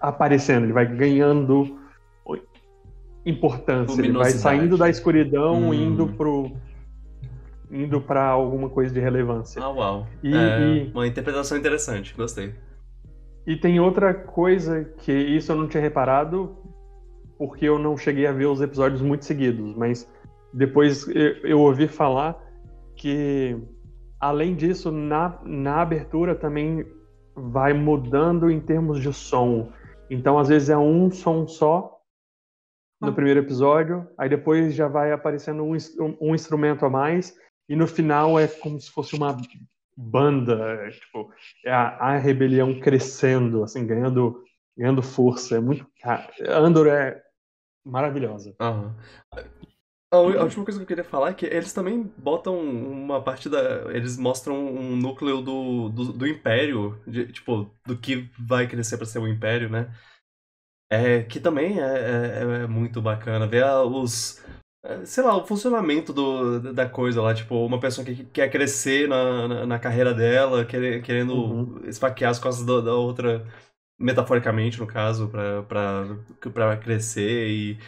aparecendo, 0.00 0.64
ele 0.64 0.72
vai 0.72 0.84
ganhando 0.84 1.78
importância, 3.24 4.00
ele 4.00 4.12
vai 4.12 4.30
saindo 4.30 4.76
da 4.76 4.88
escuridão, 4.88 5.68
hum. 5.68 5.74
indo 5.74 6.06
pro 6.08 6.52
indo 7.70 8.00
para 8.02 8.26
alguma 8.26 8.68
coisa 8.68 8.92
de 8.92 9.00
relevância. 9.00 9.62
Ah, 9.62 9.70
uau. 9.70 10.06
E, 10.22 10.34
é, 10.34 10.60
e, 10.60 10.90
uma 10.92 11.06
interpretação 11.06 11.56
interessante, 11.56 12.14
gostei. 12.14 12.54
E 13.46 13.56
tem 13.56 13.80
outra 13.80 14.12
coisa 14.12 14.84
que 14.98 15.10
isso 15.10 15.52
eu 15.52 15.56
não 15.56 15.66
tinha 15.66 15.82
reparado, 15.82 16.54
porque 17.38 17.64
eu 17.64 17.78
não 17.78 17.96
cheguei 17.96 18.26
a 18.26 18.32
ver 18.32 18.44
os 18.44 18.60
episódios 18.60 19.00
muito 19.00 19.24
seguidos, 19.24 19.74
mas 19.74 20.06
depois 20.52 21.08
eu, 21.08 21.32
eu 21.44 21.60
ouvi 21.60 21.88
falar 21.88 22.38
que 22.94 23.58
além 24.20 24.54
disso, 24.54 24.92
na, 24.92 25.40
na 25.44 25.80
abertura 25.80 26.34
também 26.34 26.86
vai 27.34 27.72
mudando 27.72 28.50
em 28.50 28.60
termos 28.60 29.00
de 29.00 29.12
som. 29.12 29.72
Então, 30.08 30.38
às 30.38 30.48
vezes 30.48 30.68
é 30.68 30.78
um 30.78 31.10
som 31.10 31.48
só 31.48 32.01
no 33.02 33.08
ah. 33.08 33.12
primeiro 33.12 33.40
episódio, 33.40 34.08
aí 34.16 34.28
depois 34.28 34.74
já 34.74 34.86
vai 34.86 35.12
aparecendo 35.12 35.64
um, 35.64 35.76
um, 36.20 36.34
instrumento 36.34 36.86
a 36.86 36.90
mais, 36.90 37.36
e 37.68 37.74
no 37.74 37.86
final 37.86 38.38
é 38.38 38.46
como 38.46 38.80
se 38.80 38.90
fosse 38.90 39.16
uma 39.16 39.36
banda, 39.96 40.88
tipo, 40.90 41.30
é 41.66 41.72
a, 41.72 41.88
a 41.98 42.16
rebelião 42.16 42.78
crescendo, 42.78 43.64
assim, 43.64 43.84
ganhando, 43.84 44.42
ganhando 44.76 45.02
força. 45.02 45.56
É 45.56 45.60
muito. 45.60 45.84
Andor 46.48 46.86
é 46.86 47.20
maravilhosa. 47.84 48.54
Uhum. 48.60 48.94
A 50.12 50.18
última 50.18 50.64
coisa 50.64 50.78
que 50.78 50.82
eu 50.82 50.86
queria 50.86 51.04
falar 51.04 51.30
é 51.30 51.34
que 51.34 51.46
eles 51.46 51.72
também 51.72 52.02
botam 52.18 52.60
uma 52.60 53.22
parte 53.22 53.48
da. 53.48 53.90
Eles 53.92 54.18
mostram 54.18 54.54
um 54.54 54.94
núcleo 54.94 55.40
do, 55.40 55.88
do, 55.88 56.12
do 56.12 56.26
Império, 56.26 57.00
de, 57.06 57.32
tipo, 57.32 57.70
do 57.86 57.96
que 57.96 58.30
vai 58.38 58.68
crescer 58.68 58.98
para 58.98 59.06
ser 59.06 59.18
o 59.18 59.26
Império, 59.26 59.70
né? 59.70 59.90
É, 60.92 61.22
que 61.22 61.40
também 61.40 61.80
é, 61.80 61.84
é, 61.84 62.62
é 62.64 62.66
muito 62.66 63.00
bacana 63.00 63.46
ver 63.46 63.64
os. 63.64 64.42
Sei 65.04 65.22
lá, 65.22 65.36
o 65.36 65.46
funcionamento 65.46 66.12
do, 66.12 66.72
da 66.72 66.88
coisa 66.88 67.22
lá, 67.22 67.32
tipo, 67.32 67.54
uma 67.64 67.78
pessoa 67.78 68.04
que 68.04 68.24
quer 68.24 68.50
crescer 68.50 69.08
na, 69.08 69.46
na, 69.48 69.66
na 69.66 69.78
carreira 69.78 70.12
dela, 70.12 70.64
querendo 70.64 71.34
uhum. 71.34 71.80
esfaquear 71.84 72.32
as 72.32 72.38
costas 72.40 72.66
da, 72.66 72.80
da 72.80 72.94
outra, 72.94 73.46
metaforicamente, 73.98 74.80
no 74.80 74.86
caso, 74.86 75.28
pra, 75.28 75.62
pra, 75.62 76.04
pra 76.52 76.76
crescer 76.76 77.48
e 77.48 77.78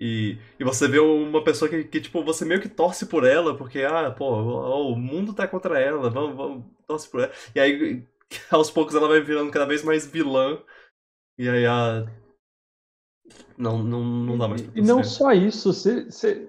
e, 0.00 0.38
e 0.58 0.64
você 0.64 0.88
vê 0.88 0.98
uma 0.98 1.42
pessoa 1.42 1.68
que, 1.68 1.84
que, 1.84 2.00
tipo, 2.00 2.22
você 2.24 2.44
meio 2.44 2.60
que 2.60 2.68
torce 2.68 3.06
por 3.06 3.24
ela, 3.24 3.56
porque, 3.56 3.82
ah, 3.82 4.10
pô, 4.10 4.28
o 4.92 4.96
mundo 4.96 5.32
tá 5.32 5.46
contra 5.46 5.78
ela, 5.80 6.10
vamos, 6.10 6.36
vamos, 6.36 6.64
torce 6.86 7.08
por 7.10 7.20
ela. 7.20 7.32
E 7.54 7.60
aí, 7.60 8.06
aos 8.50 8.70
poucos, 8.70 8.94
ela 8.94 9.08
vai 9.08 9.20
virando 9.20 9.50
cada 9.50 9.66
vez 9.66 9.82
mais 9.82 10.06
vilã. 10.06 10.62
E 11.38 11.48
aí, 11.48 11.66
a. 11.66 12.04
Não, 13.56 13.82
não, 13.82 14.04
não 14.04 14.38
dá 14.38 14.48
mais 14.48 14.62
pra 14.62 14.72
E 14.74 14.82
não 14.82 15.02
só 15.04 15.32
isso, 15.32 15.72
você, 15.72 16.04
você, 16.04 16.48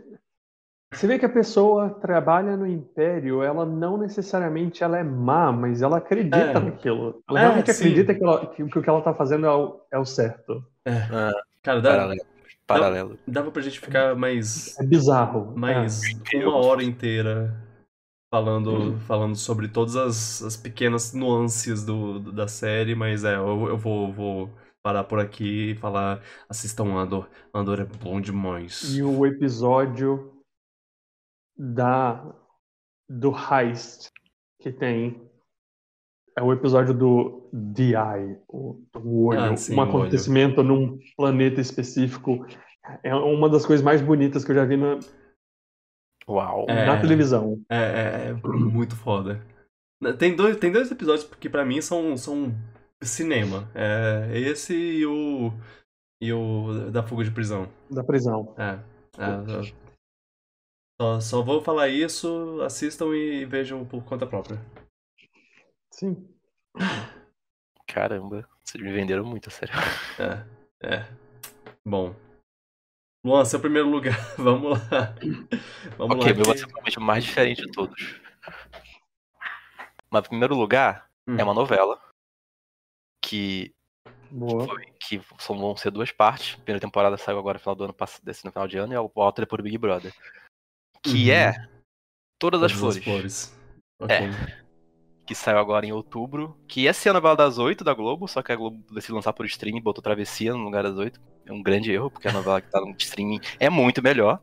você 0.92 1.08
vê 1.08 1.20
que 1.20 1.26
a 1.26 1.30
pessoa 1.30 1.90
trabalha 1.90 2.56
no 2.56 2.66
Império, 2.66 3.44
ela 3.44 3.66
não 3.66 3.98
necessariamente 3.98 4.84
ela 4.84 4.98
é 4.98 5.04
má, 5.04 5.52
mas 5.52 5.82
ela 5.82 5.98
acredita 5.98 6.38
é. 6.38 6.60
naquilo. 6.60 7.22
Ela 7.30 7.40
é, 7.40 7.44
realmente 7.44 7.74
sim. 7.74 7.84
acredita 7.84 8.16
que, 8.16 8.24
ela, 8.24 8.46
que, 8.48 8.64
que, 8.66 8.80
o 8.80 8.82
que 8.82 8.90
ela 8.90 9.02
tá 9.02 9.14
fazendo 9.14 9.46
é 9.46 9.54
o, 9.54 9.82
é 9.92 10.00
o 10.00 10.06
certo. 10.06 10.66
É. 10.86 10.92
é. 10.92 11.32
Cara, 11.62 11.82
dá, 11.82 12.14
paralelo. 12.66 13.18
Dava 13.28 13.52
pra 13.52 13.62
gente 13.62 13.80
ficar 13.80 14.16
mais. 14.16 14.80
É 14.80 14.84
bizarro. 14.84 15.54
Mais 15.56 16.02
é. 16.34 16.38
uma 16.38 16.58
hora 16.58 16.84
inteira 16.84 17.54
falando, 18.32 18.72
uhum. 18.72 19.00
falando 19.00 19.36
sobre 19.36 19.68
todas 19.68 19.96
as, 19.96 20.44
as 20.44 20.58
pequenas 20.58 21.14
nuances 21.14 21.84
do, 21.84 22.20
do, 22.20 22.32
da 22.32 22.48
série, 22.48 22.94
mas 22.96 23.24
é, 23.24 23.36
eu, 23.36 23.68
eu 23.70 23.78
vou, 23.78 24.12
vou 24.12 24.50
parar 24.86 25.04
por 25.04 25.20
aqui 25.20 25.72
e 25.72 25.76
falar. 25.76 26.22
Assistam 26.48 26.94
Andor. 26.96 27.28
Andor 27.52 27.80
é 27.80 27.86
bom 27.86 28.22
demais. 28.22 28.96
E 28.96 29.02
o 29.02 29.26
episódio 29.26 30.32
da 31.58 32.24
do 33.10 33.32
heist 33.32 34.12
que 34.62 34.72
tem 34.72 35.20
é 36.38 36.44
o 36.44 36.54
episódio 36.54 36.94
do 36.94 37.50
The 37.76 37.94
Eye, 37.94 38.40
o, 38.48 38.80
o 38.96 39.26
olho, 39.28 39.40
Ah, 39.40 39.58
sim, 39.58 39.74
um 39.74 39.78
o 39.78 39.82
olho. 39.82 39.90
acontecimento 39.90 40.62
num 40.62 41.00
planeta 41.18 41.60
específico. 41.60 42.46
É 43.02 43.16
uma 43.16 43.50
das 43.50 43.66
coisas 43.66 43.84
mais 43.84 44.02
bonitas 44.02 44.46
que 44.46 44.52
eu 44.52 44.56
já 44.56 44.66
vi 44.66 44.78
na, 44.78 45.00
Uau. 46.30 46.68
É. 46.70 46.86
na 46.86 47.02
televisão. 47.02 47.60
É, 47.70 47.76
é, 47.76 48.30
é 48.30 48.34
muito 48.34 48.96
foda. 48.96 49.42
Tem 50.20 50.36
dois, 50.36 50.58
tem 50.58 50.72
dois 50.72 50.92
episódios 50.92 51.28
que 51.40 51.50
pra 51.50 51.66
mim 51.66 51.82
são, 51.82 52.16
são 52.18 52.54
cinema. 53.04 53.70
É 53.76 54.38
esse 54.40 54.74
e 54.74 55.06
o. 55.06 55.52
E 56.22 56.32
o 56.32 56.90
da 56.92 57.04
fuga 57.04 57.24
de 57.24 57.32
prisão. 57.32 57.70
Da 57.92 58.04
prisão. 58.04 58.56
É. 58.58 58.80
é, 59.22 59.74
só, 61.00 61.20
só 61.20 61.42
vou 61.44 61.62
falar 61.62 61.90
isso, 61.90 62.62
assistam 62.62 63.08
e 63.16 63.46
vejam 63.46 63.86
por 63.86 64.04
conta 64.06 64.26
própria. 64.26 64.60
Sim. 65.92 66.28
Caramba, 67.88 68.48
vocês 68.64 68.84
me 68.84 68.92
venderam 68.92 69.26
muito, 69.26 69.50
a 69.50 69.52
sério. 69.52 69.76
É, 70.82 70.96
é. 70.96 71.06
Bom. 71.86 72.16
Luan, 73.26 73.44
seu 73.44 73.60
primeiro 73.60 73.90
lugar. 73.90 74.16
Vamos 74.38 74.80
lá. 74.90 75.16
Vamos 75.98 76.16
ok, 76.18 76.30
lá. 76.32 76.36
meu 76.36 76.46
vai 76.46 76.54
que- 76.54 76.60
ser 76.60 76.66
provavelmente 76.68 76.98
o 76.98 77.02
mais 77.02 77.24
diferente 77.24 77.62
de 77.62 77.72
todos. 77.72 78.22
Mas 80.10 80.28
primeiro 80.28 80.56
lugar, 80.56 81.10
Hum. 81.28 81.38
é 81.38 81.44
uma 81.44 81.54
novela. 81.54 82.00
Que, 83.28 83.74
foi, 84.66 84.86
que 85.00 85.22
são, 85.40 85.58
vão 85.58 85.76
ser 85.76 85.92
duas 85.92 86.12
partes. 86.12 86.54
A 86.56 86.58
primeira 86.64 86.80
temporada 86.80 87.18
saiu 87.18 87.40
agora 87.40 87.56
no 87.58 87.60
final 87.62 87.76
do 87.76 87.84
ano 87.86 87.94
passado, 87.94 88.24
desse 88.24 88.46
no 88.46 88.52
final 88.52 88.68
de 88.68 88.78
ano, 88.78 88.94
e 88.94 88.96
a 88.96 89.02
outra 89.02 89.44
depois 89.46 89.60
do 89.60 89.64
Big 89.64 89.78
Brother. 89.78 90.14
Que 91.04 91.30
Uhum. 91.30 91.36
é 91.36 91.68
Todas 92.40 92.62
as 92.64 92.72
Todas 92.78 92.98
Flores. 93.04 93.58
Ok. 94.00 94.18
que 95.26 95.34
saiu 95.34 95.58
agora 95.58 95.86
em 95.88 95.92
outubro, 95.92 96.56
que 96.68 96.82
ia 96.82 96.94
ser 96.94 97.10
a 97.10 97.14
novela 97.14 97.36
das 97.36 97.58
oito 97.58 97.84
da 97.84 97.94
Globo, 97.96 98.28
só 98.28 98.44
que 98.44 98.52
a 98.52 98.56
Globo 98.56 98.84
decidiu 98.94 99.16
lançar 99.16 99.34
por 99.34 99.46
streaming 99.48 99.80
e 99.80 99.82
botou 99.82 100.04
Travessia 100.04 100.52
no 100.54 100.60
lugar 100.64 100.84
das 100.84 100.96
oito. 100.98 101.20
É 101.48 101.52
um 101.52 101.64
grande 101.64 101.92
erro, 101.92 102.12
porque 102.12 102.28
a 102.28 102.32
novela 102.32 102.62
que 102.62 102.70
tá 102.70 102.80
no 102.80 102.92
streaming 103.00 103.40
é 103.60 103.68
muito 103.70 104.04
melhor. 104.04 104.40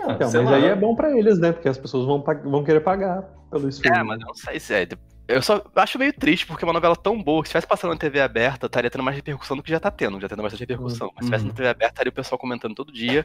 Ah, 0.00 0.12
Então, 0.12 0.30
mas 0.32 0.44
lá. 0.44 0.56
aí 0.56 0.64
é 0.66 0.76
bom 0.76 0.94
pra 0.94 1.16
eles, 1.18 1.38
né? 1.40 1.50
Porque 1.52 1.68
as 1.68 1.78
pessoas 1.78 2.06
vão, 2.06 2.22
vão 2.22 2.62
querer 2.62 2.80
pagar 2.80 3.22
pelo 3.50 3.68
streaming. 3.68 3.98
É, 3.98 4.02
mas 4.04 4.20
eu 4.20 4.26
não 4.28 4.34
sei 4.34 4.60
se 4.60 4.74
é. 4.74 4.86
Eu 5.26 5.40
só 5.40 5.62
acho 5.76 5.98
meio 5.98 6.12
triste, 6.12 6.46
porque 6.46 6.64
é 6.64 6.66
uma 6.66 6.72
novela 6.74 6.94
tão 6.94 7.22
boa, 7.22 7.42
que 7.42 7.48
se 7.48 7.50
estivesse 7.52 7.66
passando 7.66 7.92
na 7.92 7.96
TV 7.96 8.20
aberta, 8.20 8.66
estaria 8.66 8.90
tendo 8.90 9.02
mais 9.02 9.16
repercussão 9.16 9.56
do 9.56 9.62
que 9.62 9.70
já 9.70 9.80
tá 9.80 9.90
tendo, 9.90 10.20
já 10.20 10.28
tendo 10.28 10.42
bastante 10.42 10.60
repercussão. 10.60 11.08
Mas 11.14 11.16
se 11.16 11.22
estivesse 11.24 11.44
Uhum. 11.44 11.48
na 11.50 11.54
TV 11.54 11.68
aberta, 11.68 11.92
estaria 11.94 12.10
o 12.10 12.14
pessoal 12.14 12.38
comentando 12.38 12.74
todo 12.74 12.92
dia. 12.92 13.24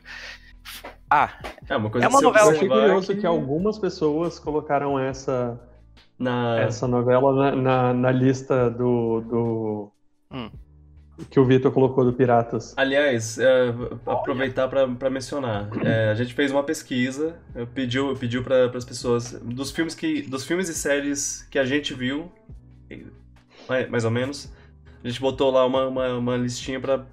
Ah, 1.10 1.30
É 1.68 1.76
uma 1.76 1.90
coisa 1.90 2.06
É 2.06 2.10
uma 2.10 2.20
que 2.20 2.24
novela- 2.24 2.48
Eu 2.52 2.56
achei 2.56 2.68
curioso 2.70 3.16
que 3.18 3.26
algumas 3.26 3.78
pessoas 3.78 4.40
colocaram 4.40 4.98
essa, 5.00 5.60
Na... 6.18 6.60
essa 6.60 6.88
novela 6.88 7.34
na, 7.34 7.56
na, 7.56 7.94
na 7.94 8.12
lista 8.12 8.70
do, 8.70 9.22
do 9.22 9.92
Hum. 10.32 10.50
Que 11.30 11.40
o 11.40 11.46
Vitor 11.46 11.72
colocou 11.72 12.06
do 12.06 12.14
Piratas. 12.14 12.74
Aliás, 12.78 13.38
é, 13.38 13.74
aproveitar 14.06 14.68
para 14.68 15.10
mencionar, 15.10 15.70
é, 15.84 16.10
a 16.10 16.16
gente 16.16 16.34
fez 16.34 16.52
uma 16.52 16.64
pesquisa, 16.64 17.36
pediu, 17.74 18.16
pediu 18.16 18.44
para 18.44 18.66
as 18.66 18.86
pessoas 18.86 19.34
dos 19.34 19.72
filmes 19.72 19.96
que, 19.96 20.22
dos 20.22 20.46
filmes 20.46 20.70
e 20.70 20.74
séries 20.74 21.48
que 21.50 21.60
a 21.60 21.66
gente 21.66 21.94
viu, 21.94 22.32
mais, 23.68 23.90
mais 23.90 24.06
ou 24.06 24.12
menos, 24.12 24.52
a 25.04 25.08
gente 25.08 25.22
botou 25.22 25.52
lá 25.52 25.66
uma, 25.66 25.88
uma, 25.88 26.14
uma 26.16 26.38
listinha 26.38 26.80
para 26.80 27.06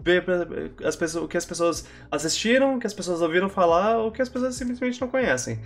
ver 0.00 0.24
pra, 0.24 0.46
as 0.86 0.96
pessoas, 0.96 1.24
o 1.24 1.28
que 1.28 1.36
as 1.36 1.44
pessoas 1.44 1.86
assistiram, 2.10 2.76
o 2.76 2.78
que 2.78 2.86
as 2.86 2.94
pessoas 2.94 3.20
ouviram 3.20 3.48
falar, 3.48 3.98
ou 3.98 4.08
o 4.08 4.12
que 4.12 4.22
as 4.22 4.28
pessoas 4.28 4.54
simplesmente 4.54 5.00
não 5.00 5.08
conhecem. 5.08 5.60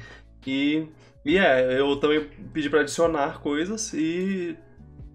E, 0.46 0.86
e 1.24 1.38
é, 1.38 1.78
eu 1.78 1.94
também 1.96 2.28
pedi 2.52 2.68
para 2.68 2.80
adicionar 2.80 3.40
coisas 3.40 3.92
e 3.92 4.56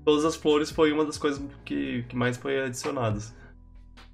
Todas 0.07 0.23
as 0.23 0.37
Flores 0.37 0.71
foi 0.71 0.93
uma 0.93 1.03
das 1.03 1.17
coisas 1.17 1.45
que, 1.65 2.03
que 2.03 2.15
mais 2.15 2.37
foi 2.37 2.63
adicionadas. 2.63 3.35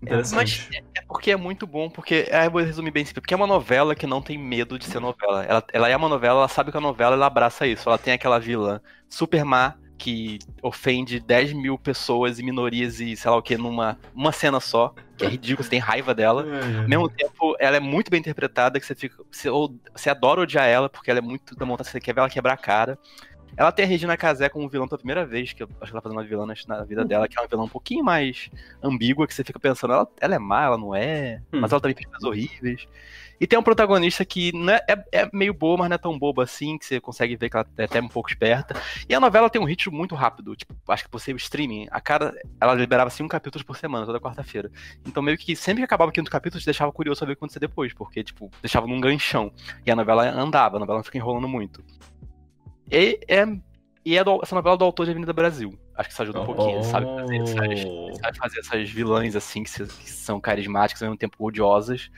Interessante. 0.02 0.68
É 0.98 1.02
porque 1.08 1.30
é 1.30 1.36
muito 1.36 1.68
bom, 1.68 1.88
porque. 1.88 2.26
É, 2.32 2.48
eu 2.48 2.52
vou 2.52 2.64
resumir 2.64 2.90
bem 2.90 3.06
simples, 3.06 3.22
porque 3.22 3.36
é 3.36 3.38
uma 3.38 3.46
novela 3.46 3.94
que 3.94 4.08
não 4.08 4.20
tem 4.20 4.36
medo 4.36 4.80
de 4.80 4.86
ser 4.86 5.00
novela. 5.00 5.44
Ela, 5.44 5.64
ela 5.72 5.90
é 5.90 5.96
uma 5.96 6.10
novela, 6.10 6.40
ela 6.40 6.48
sabe 6.48 6.72
que 6.72 6.78
é 6.78 6.80
uma 6.80 6.90
novela, 6.90 7.16
ela 7.16 7.28
abraça 7.28 7.68
isso. 7.68 7.88
Ela 7.88 8.00
tem 8.00 8.12
aquela 8.12 8.40
vilã 8.40 8.82
super 9.08 9.46
má 9.46 9.76
que 9.96 10.40
ofende 10.64 11.20
10 11.20 11.54
mil 11.54 11.78
pessoas 11.78 12.40
e 12.40 12.44
minorias 12.44 13.00
e 13.00 13.16
sei 13.16 13.30
lá 13.30 13.38
o 13.38 13.42
que 13.44 13.56
numa 13.56 13.96
uma 14.16 14.32
cena 14.32 14.60
só, 14.60 14.96
que 15.16 15.26
é 15.26 15.28
ridículo, 15.30 15.64
você 15.64 15.70
tem 15.70 15.80
raiva 15.80 16.16
dela. 16.16 16.44
Ai, 16.44 16.60
ai. 16.60 16.78
Ao 16.80 16.90
mesmo 16.90 17.08
tempo, 17.08 17.56
ela 17.60 17.78
é 17.78 17.80
muito 17.80 18.10
bem 18.10 18.20
interpretada, 18.20 18.80
que 18.80 18.86
você 18.88 18.96
fica. 18.96 19.24
Você, 19.32 19.48
ou- 19.48 19.80
você 19.96 20.10
adora 20.10 20.42
odiar 20.42 20.66
ela, 20.68 20.90
porque 20.90 21.12
ela 21.12 21.20
é 21.20 21.22
muito 21.22 21.56
da 21.56 21.68
montanha, 21.68 21.88
você 21.88 22.00
quer 22.02 22.14
ver 22.16 22.22
ela 22.22 22.30
quebrar 22.32 22.54
a 22.54 22.58
cara. 22.58 22.98
Ela 23.56 23.72
tem 23.72 23.86
a 23.86 23.88
Regina 23.88 24.18
Casé 24.18 24.50
como 24.50 24.68
vilã 24.68 24.88
pela 24.88 24.98
primeira 24.98 25.26
vez, 25.26 25.54
que 25.54 25.64
eu 25.64 25.70
acho 25.80 25.92
que 25.92 25.96
ela 25.96 26.02
tá 26.02 26.10
fazendo 26.10 26.18
uma 26.18 26.24
vilã 26.24 26.46
na, 26.68 26.84
vida 26.84 27.06
dela, 27.06 27.28
que 27.28 27.38
é 27.38 27.42
uma 27.42 27.48
vilã 27.48 27.64
um 27.64 27.70
pouquinho 27.70 28.04
mais 28.04 28.50
ambígua, 28.82 29.28
que 29.28 29.34
você 29.34 29.44
fica 29.44 29.60
pensando, 29.60 29.94
ela, 29.94 30.08
ela 30.20 30.36
é 30.36 30.40
má, 30.40 30.64
ela 30.64 30.78
não 30.78 30.96
é, 30.96 31.42
Hum. 31.54 31.60
mas 31.62 31.72
ela 31.72 31.80
também 31.80 31.96
fez 31.96 32.08
coisas 32.08 32.24
horríveis. 32.24 32.88
E 33.40 33.48
tem 33.48 33.58
um 33.60 33.64
protagonista 33.64 34.24
que 34.24 34.54
não 34.54 34.72
é, 34.74 34.80
é, 34.88 35.06
é 35.24 35.30
meio 35.34 35.54
boa, 35.54 35.78
mas 35.78 35.90
não 35.90 35.96
é 35.96 35.98
tão 35.98 36.18
boba 36.18 36.44
assim, 36.44 36.78
que 36.78 36.86
você 36.86 37.02
consegue 37.02 37.36
ver 37.36 37.50
que 37.50 37.58
ela 37.58 37.66
é 37.78 37.84
até 37.84 38.00
um 38.00 38.08
pouco 38.08 38.30
esperta. 38.30 38.80
E 39.10 39.14
a 39.14 39.20
novela 39.20 39.50
tem 39.50 39.62
um 39.62 39.66
ritmo 39.66 39.96
muito 39.96 40.16
rápido, 40.16 40.56
tipo, 40.56 40.74
acho 40.88 41.04
que 41.04 41.10
por 41.10 41.20
ser 41.20 41.34
o 41.34 41.38
streaming, 41.38 41.88
a 41.92 42.00
cada. 42.00 42.34
Ela 42.62 42.74
liberava 42.74 43.10
cinco 43.10 43.30
capítulos 43.30 43.64
por 43.64 43.76
semana, 43.76 44.06
toda 44.06 44.20
quarta-feira. 44.20 44.72
Então 45.06 45.22
meio 45.22 45.38
que 45.38 45.56
sempre 45.56 45.82
que 45.82 45.86
acabava 45.86 46.10
o 46.10 46.14
quinto 46.14 46.32
capítulo, 46.32 46.62
te 46.62 46.66
deixava 46.66 46.92
curioso 46.92 47.20
saber 47.20 47.34
o 47.34 47.36
que 47.36 47.40
ia 47.40 47.42
acontecer 47.42 47.60
depois, 47.60 47.94
porque, 47.94 48.24
tipo, 48.24 48.50
deixava 48.62 48.88
num 48.88 49.02
ganchão. 49.02 49.52
E 49.86 49.92
a 49.92 49.96
novela 49.96 50.30
andava, 50.30 50.78
a 50.78 50.80
novela 50.80 51.00
não 51.00 51.04
fica 51.04 51.18
enrolando 51.18 51.48
muito. 51.48 51.84
E 52.94 53.20
é. 53.28 53.46
E 54.06 54.18
é 54.18 54.24
do- 54.24 54.40
essa 54.44 54.54
novela 54.54 54.76
é 54.76 54.78
do 54.78 54.84
autor 54.86 55.06
de 55.06 55.12
Avenida 55.12 55.32
Brasil. 55.32 55.80
Acho 55.96 56.10
que 56.10 56.14
isso 56.14 56.22
ajuda 56.22 56.42
um 56.42 56.46
pouquinho. 56.46 56.76
Ele 56.76 56.84
sabe 56.84 57.06
fazer 57.16 57.38
essas, 57.42 57.58
ele 57.80 58.18
sabe 58.22 58.38
fazer 58.38 58.60
essas 58.60 58.90
vilãs 58.90 59.36
assim, 59.36 59.64
que, 59.64 59.70
se- 59.70 59.86
que 59.86 60.10
são 60.12 60.42
carismáticas 60.42 61.02
e 61.02 61.06
ao 61.06 61.10
mesmo 61.12 61.18
tempo 61.20 61.36
odiosas. 61.40 62.10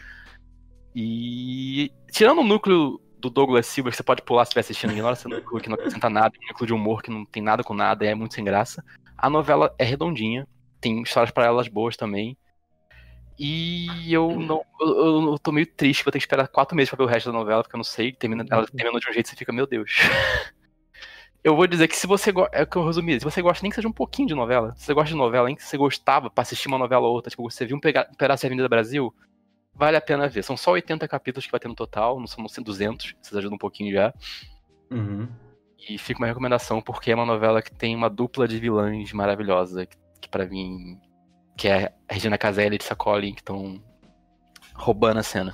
E. 0.96 1.92
Tirando 2.12 2.40
o 2.40 2.44
núcleo 2.44 3.00
do 3.20 3.30
Douglas 3.30 3.68
Silva, 3.68 3.92
que 3.92 3.98
você 3.98 4.04
pode 4.04 4.22
pular 4.24 4.46
se 4.46 4.50
estiver 4.50 4.62
assistindo, 4.62 4.94
ignora 4.94 5.14
esse 5.14 5.28
núcleo 5.28 5.62
que 5.62 5.70
não 5.70 5.76
acrescenta 5.76 6.10
nada, 6.10 6.32
um 6.42 6.48
núcleo 6.48 6.68
de 6.68 6.74
humor 6.74 7.02
que 7.04 7.12
não 7.12 7.26
tem 7.26 7.44
nada 7.44 7.64
com 7.64 7.74
nada, 7.74 8.04
e 8.06 8.08
é 8.08 8.16
muito 8.16 8.34
sem 8.34 8.44
graça. 8.44 8.84
A 9.18 9.30
novela 9.30 9.74
é 9.78 9.84
redondinha, 9.84 10.48
tem 10.82 11.02
histórias 11.02 11.32
paralelas 11.32 11.68
boas 11.68 11.96
também. 11.98 12.38
E 13.38 14.14
eu 14.14 14.40
não. 14.40 14.64
Eu, 14.80 15.32
eu- 15.34 15.40
tô 15.40 15.52
meio 15.52 15.68
triste, 15.68 16.06
vou 16.06 16.12
ter 16.12 16.20
que 16.20 16.24
esperar 16.24 16.48
quatro 16.48 16.76
meses 16.76 16.90
pra 16.90 16.98
ver 16.98 17.04
o 17.04 17.14
resto 17.14 17.32
da 17.32 17.38
novela, 17.38 17.62
porque 17.62 17.76
eu 17.76 17.80
não 17.80 17.84
sei. 17.84 18.14
Termina, 18.14 18.46
ela 18.50 18.66
terminou 18.66 19.00
de 19.00 19.10
um 19.10 19.14
jeito 19.14 19.26
que 19.26 19.32
você 19.32 19.36
fica, 19.36 19.52
meu 19.52 19.68
Deus. 19.68 19.92
Eu 21.46 21.56
vou 21.56 21.68
dizer 21.68 21.88
que 21.88 21.96
se 21.96 22.08
você 22.08 22.32
gosta. 22.32 22.58
É 22.58 22.64
o 22.64 22.68
que 22.68 22.76
eu 22.76 22.84
resumi. 22.84 23.20
Se 23.20 23.24
você 23.24 23.40
gosta 23.40 23.62
nem 23.62 23.70
que 23.70 23.76
seja 23.76 23.88
um 23.88 23.94
pouquinho 23.94 24.28
de 24.28 24.34
novela. 24.34 24.74
Se 24.76 24.84
você 24.84 24.96
gosta 24.96 25.10
de 25.10 25.16
novela, 25.16 25.46
nem 25.46 25.56
que 25.56 25.62
você 25.62 25.78
gostava 25.78 26.28
pra 26.28 26.42
assistir 26.42 26.68
uma 26.68 26.80
novela 26.80 27.06
ou 27.06 27.14
outra, 27.14 27.30
tipo, 27.30 27.44
você 27.48 27.68
viu 27.68 27.78
um, 27.78 27.80
pedaço 27.80 28.42
de 28.42 28.48
Avenida 28.48 28.68
Brasil, 28.68 29.14
vale 29.72 29.96
a 29.96 30.02
pena 30.02 30.28
ver. 30.28 30.44
São 30.44 30.58
só 30.58 30.72
80 30.72 31.08
capítulos 31.08 31.46
que 31.46 31.52
vai 31.52 31.60
ter 31.60 31.68
no 31.68 31.76
total, 31.76 32.20
não 32.20 32.26
são 32.26 32.44
200, 32.44 33.14
vocês 33.22 33.38
ajudam 33.38 33.58
um 33.58 33.60
pouquinho 33.60 33.94
já. 33.94 34.12
Uhum. 34.90 35.28
E 35.88 36.00
fica 36.00 36.20
uma 36.20 36.26
recomendação, 36.26 36.82
porque 36.82 37.12
é 37.12 37.16
uma 37.16 37.28
novela 37.28 37.62
que 37.62 37.72
tem 37.72 37.96
uma 37.96 38.10
dupla 38.10 38.48
de 38.48 38.60
vilãs 38.60 39.14
maravilhosa, 39.14 39.86
que, 39.86 39.96
que 40.22 40.28
para 40.28 40.48
mim. 40.48 41.00
que 41.56 41.68
é 41.68 41.94
a 42.10 42.14
Regina 42.14 42.40
Casé 42.40 42.66
e 42.66 42.96
Collin, 42.96 43.36
que 43.36 43.42
estão 43.42 43.80
roubando 44.74 45.20
a 45.20 45.24
cena. 45.24 45.54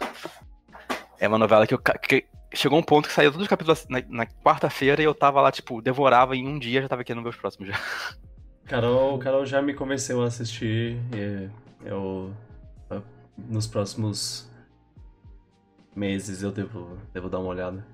É 1.19 1.27
uma 1.27 1.37
novela 1.37 1.67
que, 1.67 1.73
eu, 1.73 1.79
que 1.79 2.25
chegou 2.53 2.77
um 2.77 2.83
ponto 2.83 3.07
que 3.07 3.13
saiu 3.13 3.31
todos 3.31 3.43
os 3.43 3.49
capítulos 3.49 3.85
na, 3.89 4.01
na 4.09 4.25
quarta-feira 4.25 5.01
e 5.01 5.05
eu 5.05 5.13
tava 5.13 5.41
lá, 5.41 5.51
tipo, 5.51 5.81
devorava 5.81 6.35
em 6.35 6.47
um 6.47 6.59
dia 6.59 6.81
já 6.81 6.89
tava 6.89 7.03
querendo 7.03 7.23
ver 7.23 7.29
os 7.29 7.35
próximos 7.35 7.69
já. 7.69 7.79
Carol, 8.65 9.17
Carol 9.19 9.45
já 9.45 9.61
me 9.61 9.73
convenceu 9.73 10.21
a 10.23 10.27
assistir 10.27 10.97
e 11.13 11.49
eu. 11.85 12.33
Nos 13.37 13.65
próximos 13.65 14.49
meses 15.95 16.43
eu 16.43 16.51
devo, 16.51 16.97
devo 17.13 17.29
dar 17.29 17.39
uma 17.39 17.49
olhada. 17.49 17.85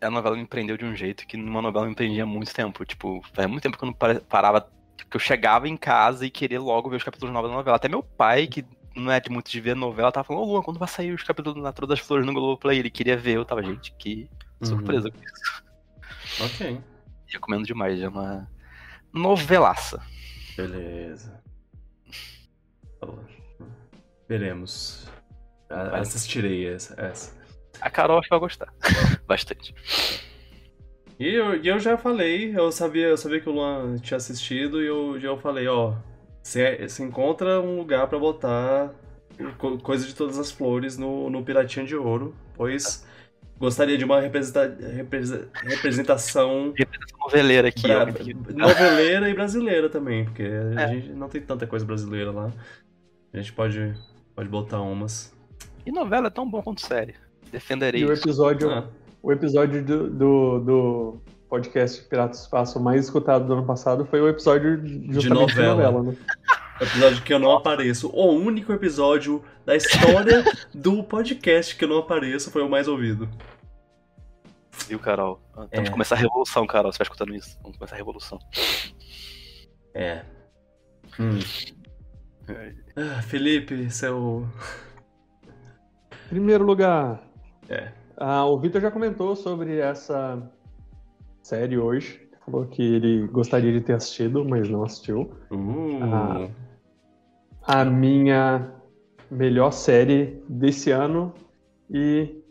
A 0.00 0.10
novela 0.10 0.36
me 0.36 0.46
prendeu 0.46 0.76
de 0.76 0.84
um 0.84 0.94
jeito 0.94 1.26
que 1.26 1.36
numa 1.36 1.62
novela 1.62 1.86
me 1.86 1.94
prendia 1.94 2.24
há 2.24 2.26
muito 2.26 2.52
tempo. 2.52 2.84
Tipo, 2.84 3.22
faz 3.32 3.48
muito 3.48 3.62
tempo 3.62 3.78
que 3.78 3.84
eu 3.84 3.86
não 3.86 4.20
parava. 4.22 4.68
Que 5.08 5.16
eu 5.16 5.20
chegava 5.20 5.68
em 5.68 5.76
casa 5.76 6.26
e 6.26 6.30
queria 6.30 6.60
logo 6.60 6.90
ver 6.90 6.96
os 6.96 7.04
capítulos 7.04 7.32
novos 7.32 7.50
da 7.50 7.56
novela. 7.56 7.76
Até 7.76 7.88
meu 7.88 8.02
pai, 8.02 8.46
que 8.46 8.64
não 8.94 9.10
é 9.10 9.20
de 9.20 9.30
muito 9.30 9.50
de 9.50 9.60
ver 9.60 9.74
novela, 9.74 10.12
tava 10.12 10.24
falando, 10.24 10.42
ô 10.42 10.52
Luan, 10.52 10.62
quando 10.62 10.78
vai 10.78 10.88
sair 10.88 11.12
os 11.12 11.22
capítulos 11.22 11.62
da 11.62 11.72
Todas 11.72 11.98
das 11.98 12.06
Flores 12.06 12.26
no 12.26 12.32
Globoplay? 12.32 12.78
Ele 12.78 12.90
queria 12.90 13.16
ver. 13.16 13.36
Eu 13.36 13.44
tava, 13.44 13.62
gente, 13.62 13.94
que 13.98 14.28
surpresa 14.62 15.10
com 15.10 15.18
isso. 15.18 15.64
Ok. 16.40 16.80
Recomendo 17.26 17.64
demais, 17.64 18.00
é 18.00 18.08
uma 18.08 18.48
novelaça. 19.12 20.00
Beleza. 20.56 21.42
Falou. 23.00 23.24
Veremos. 24.28 25.08
A-. 25.68 25.98
Assistirei 25.98 26.68
essa. 26.68 27.00
essa. 27.00 27.42
A 27.80 27.90
Carol 27.90 28.18
acho 28.18 28.28
que 28.28 28.34
vai 28.34 28.40
gostar. 28.40 28.72
Bastante. 29.26 29.74
E 31.18 31.28
eu, 31.28 31.62
e 31.62 31.68
eu 31.68 31.78
já 31.78 31.96
falei, 31.96 32.56
eu 32.56 32.72
sabia, 32.72 33.06
eu 33.06 33.16
sabia 33.16 33.40
que 33.40 33.48
o 33.48 33.52
Luan 33.52 33.96
tinha 33.98 34.16
assistido 34.16 34.82
e 34.82 34.86
eu, 34.86 35.18
e 35.18 35.24
eu 35.24 35.38
falei, 35.38 35.68
ó, 35.68 35.94
você 36.42 36.88
você 36.88 37.02
encontra 37.04 37.60
um 37.60 37.76
lugar 37.76 38.06
pra 38.08 38.18
botar 38.18 38.92
co- 39.58 39.78
coisa 39.78 40.06
de 40.06 40.14
todas 40.14 40.38
as 40.38 40.50
flores 40.50 40.96
no, 40.98 41.30
no 41.30 41.42
Piratinha 41.44 41.84
de 41.86 41.94
Ouro, 41.96 42.34
pois 42.56 43.06
gostaria 43.58 43.96
de 43.96 44.04
uma 44.04 44.20
representa- 44.20 44.76
represa- 44.94 45.48
representação 45.64 46.72
Representação 46.76 47.18
noveleira 47.20 47.68
aqui. 47.68 47.82
que- 47.82 48.52
noveleira 48.54 49.28
e 49.30 49.34
brasileira 49.34 49.88
também, 49.88 50.24
porque 50.24 50.42
a 50.42 50.82
É. 50.82 50.88
gente 50.88 51.10
não 51.10 51.28
tem 51.28 51.40
tanta 51.40 51.66
coisa 51.66 51.84
brasileira 51.84 52.30
lá. 52.32 52.50
A 53.32 53.36
gente 53.38 53.52
pode, 53.52 53.94
pode 54.34 54.48
botar 54.48 54.80
umas. 54.80 55.32
E 55.86 55.92
novela 55.92 56.26
é 56.26 56.30
tão 56.30 56.48
bom 56.48 56.60
quanto 56.62 56.80
série. 56.84 57.14
Defenderei 57.50 58.02
E 58.02 58.04
o 58.04 58.12
isso. 58.12 58.22
episódio, 58.24 58.70
Ah, 58.70 58.88
o 59.22 59.30
episódio 59.32 59.82
do, 59.84 60.10
do, 60.10 60.58
do 60.60 61.22
podcast 61.52 62.00
Piratas 62.04 62.38
do 62.38 62.42
Espaço 62.44 62.80
mais 62.80 63.04
escutado 63.04 63.46
do 63.46 63.52
ano 63.52 63.66
passado 63.66 64.06
foi 64.06 64.22
o 64.22 64.26
episódio 64.26 64.80
de 64.80 65.28
novela. 65.28 65.74
novela, 65.74 66.02
né? 66.02 66.16
episódio 66.80 67.22
que 67.22 67.34
eu 67.34 67.38
não 67.38 67.52
apareço. 67.52 68.08
O 68.08 68.30
único 68.30 68.72
episódio 68.72 69.44
da 69.62 69.76
história 69.76 70.42
do 70.74 71.04
podcast 71.04 71.76
que 71.76 71.84
eu 71.84 71.88
não 71.90 71.98
apareço 71.98 72.50
foi 72.50 72.62
o 72.62 72.70
mais 72.70 72.88
ouvido. 72.88 73.28
Viu, 74.88 74.98
Carol? 74.98 75.42
Temos 75.54 75.68
É. 75.72 75.82
que 75.82 75.90
começar 75.90 76.14
a 76.14 76.18
revolução, 76.18 76.66
Carol. 76.66 76.90
Você 76.90 76.96
vai 76.96 77.04
escutando 77.04 77.34
isso? 77.34 77.58
Vamos 77.60 77.76
começar 77.76 77.96
a 77.96 77.98
revolução. 77.98 78.38
É. 79.92 80.22
Hum. 81.20 81.38
Ah, 82.96 83.20
Felipe, 83.20 83.90
seu. 83.90 84.48
Primeiro 86.30 86.64
lugar. 86.64 87.22
É. 87.68 87.92
Ah, 88.16 88.46
o 88.46 88.58
Vitor 88.58 88.80
já 88.80 88.90
comentou 88.90 89.36
sobre 89.36 89.76
essa 89.80 90.42
série 91.42 91.78
hoje. 91.78 92.28
Falou 92.44 92.66
que 92.66 92.82
ele 92.82 93.26
gostaria 93.28 93.72
de 93.72 93.80
ter 93.80 93.94
assistido, 93.94 94.44
mas 94.44 94.68
não 94.68 94.82
assistiu. 94.82 95.32
Uh. 95.50 96.00
Ah. 96.02 97.80
A 97.80 97.84
minha 97.84 98.72
melhor 99.30 99.70
série 99.70 100.42
desse 100.48 100.90
ano 100.90 101.32
e 101.88 102.42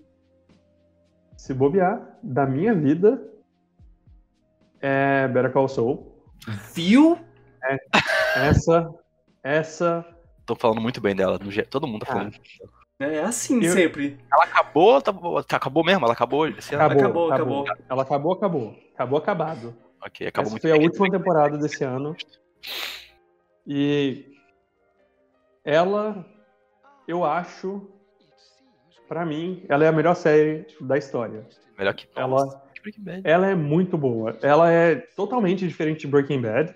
se 1.36 1.54
bobear 1.54 2.18
da 2.24 2.46
minha 2.46 2.74
vida 2.74 3.22
é 4.80 5.28
Better 5.28 5.52
Call 5.52 5.68
Saul. 5.68 6.24
Viu? 6.74 7.18
Essa 8.36 8.90
essa 9.44 10.06
Tô 10.46 10.56
falando 10.56 10.82
muito 10.82 11.00
bem 11.00 11.16
dela. 11.16 11.40
Todo 11.70 11.88
mundo 11.88 12.06
tá 12.06 12.24
Ah. 12.24 12.32
É 13.04 13.20
assim 13.22 13.64
Eu- 13.64 13.74
sempre. 13.74 14.18
Ela 14.32 14.44
acabou, 14.44 15.02
tá, 15.02 15.12
acabou 15.58 15.84
mesmo? 15.84 16.06
Ela 16.06 16.14
acabou 16.14 16.48
esse 16.48 16.76
ano? 16.76 16.84
acabou, 16.86 17.32
acabou, 17.32 17.32
acabou, 17.32 17.66
Ela 17.90 18.02
acabou, 18.04 18.34
acabou. 18.34 18.76
Acabou 18.94 19.18
acabado. 19.20 19.76
Ok, 20.06 20.28
acabou 20.28 20.44
Essa 20.48 20.52
muito 20.52 20.62
foi 20.62 20.72
a 20.72 20.76
bem. 20.76 20.84
última 20.86 21.10
temporada 21.10 21.58
desse 21.58 21.84
ano. 21.84 22.16
E 23.66 24.26
ela, 25.64 26.26
eu 27.08 27.24
acho, 27.24 27.88
pra 29.08 29.26
mim, 29.26 29.64
ela 29.70 29.84
é 29.84 29.88
a 29.88 29.92
melhor 29.92 30.16
série 30.16 30.66
da 30.82 30.98
história. 30.98 31.46
Melhor 31.78 31.94
que 31.94 32.08
Ela, 32.16 32.28
Nossa, 32.46 32.62
Breaking 32.82 33.04
Bad. 33.04 33.22
ela 33.24 33.48
é 33.48 33.56
muito 33.56 33.98
boa. 33.98 34.38
Ela 34.42 34.72
é 34.72 34.96
totalmente 34.96 35.68
diferente 35.68 36.02
de 36.02 36.08
Breaking 36.08 36.42
Bad. 36.42 36.76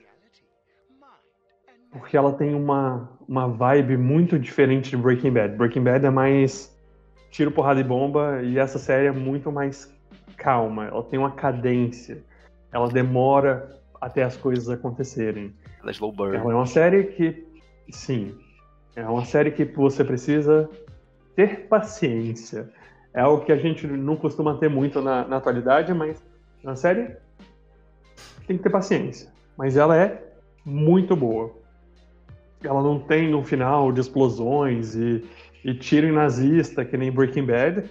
Porque 1.92 2.18
ela 2.18 2.34
tem 2.34 2.54
uma, 2.54 3.15
uma 3.28 3.48
vibe 3.48 3.98
muito 3.98 4.38
diferente 4.38 4.90
de 4.90 4.98
Breaking 4.98 5.32
Bad. 5.32 5.56
Breaking 5.56 5.84
Bad 5.84 6.06
é 6.06 6.10
mais 6.10 6.76
tiro, 7.32 7.52
porrada 7.52 7.80
e 7.80 7.84
bomba, 7.84 8.42
e 8.42 8.58
essa 8.58 8.80
série 8.80 9.08
é 9.08 9.12
muito 9.12 9.52
mais 9.52 9.94
calma. 10.38 10.86
Ela 10.86 11.04
tem 11.04 11.20
uma 11.20 11.32
cadência. 11.32 12.24
Ela 12.72 12.88
demora 12.88 13.78
até 14.00 14.24
as 14.24 14.38
coisas 14.38 14.70
acontecerem. 14.70 15.54
Ela 15.82 15.90
é 15.90 15.92
slow 15.92 16.12
burn. 16.12 16.38
Ela 16.38 16.52
é 16.52 16.56
uma 16.56 16.66
série 16.66 17.04
que, 17.06 17.46
sim, 17.90 18.34
é 18.96 19.04
uma 19.04 19.26
série 19.26 19.52
que 19.52 19.66
você 19.66 20.04
precisa 20.04 20.70
ter 21.36 21.68
paciência. 21.68 22.70
É 23.14 23.22
algo 23.22 23.46
que 23.46 23.52
a 23.52 23.58
gente 23.58 23.88
não 23.88 24.16
costuma 24.16 24.58
ter 24.58 24.70
muito 24.70 25.02
na, 25.02 25.28
na 25.28 25.38
atualidade, 25.38 25.94
mas 25.94 26.24
na 26.64 26.76
série 26.76 27.16
tem 28.48 28.58
que 28.58 28.64
ter 28.64 28.70
paciência. 28.70 29.32
Mas 29.58 29.78
ela 29.78 29.98
é 29.98 30.24
muito 30.66 31.16
boa. 31.16 31.65
Ela 32.64 32.82
não 32.82 33.00
tem 33.00 33.34
um 33.36 33.44
final 33.44 33.92
de 33.92 34.02
explosões 34.02 34.96
e, 34.96 35.24
e 35.64 35.74
tiro 35.74 36.08
em 36.08 36.12
nazista, 36.12 36.84
que 36.84 36.98
nem 36.98 37.12
Breaking 37.12 37.46
Bad. 37.46 37.90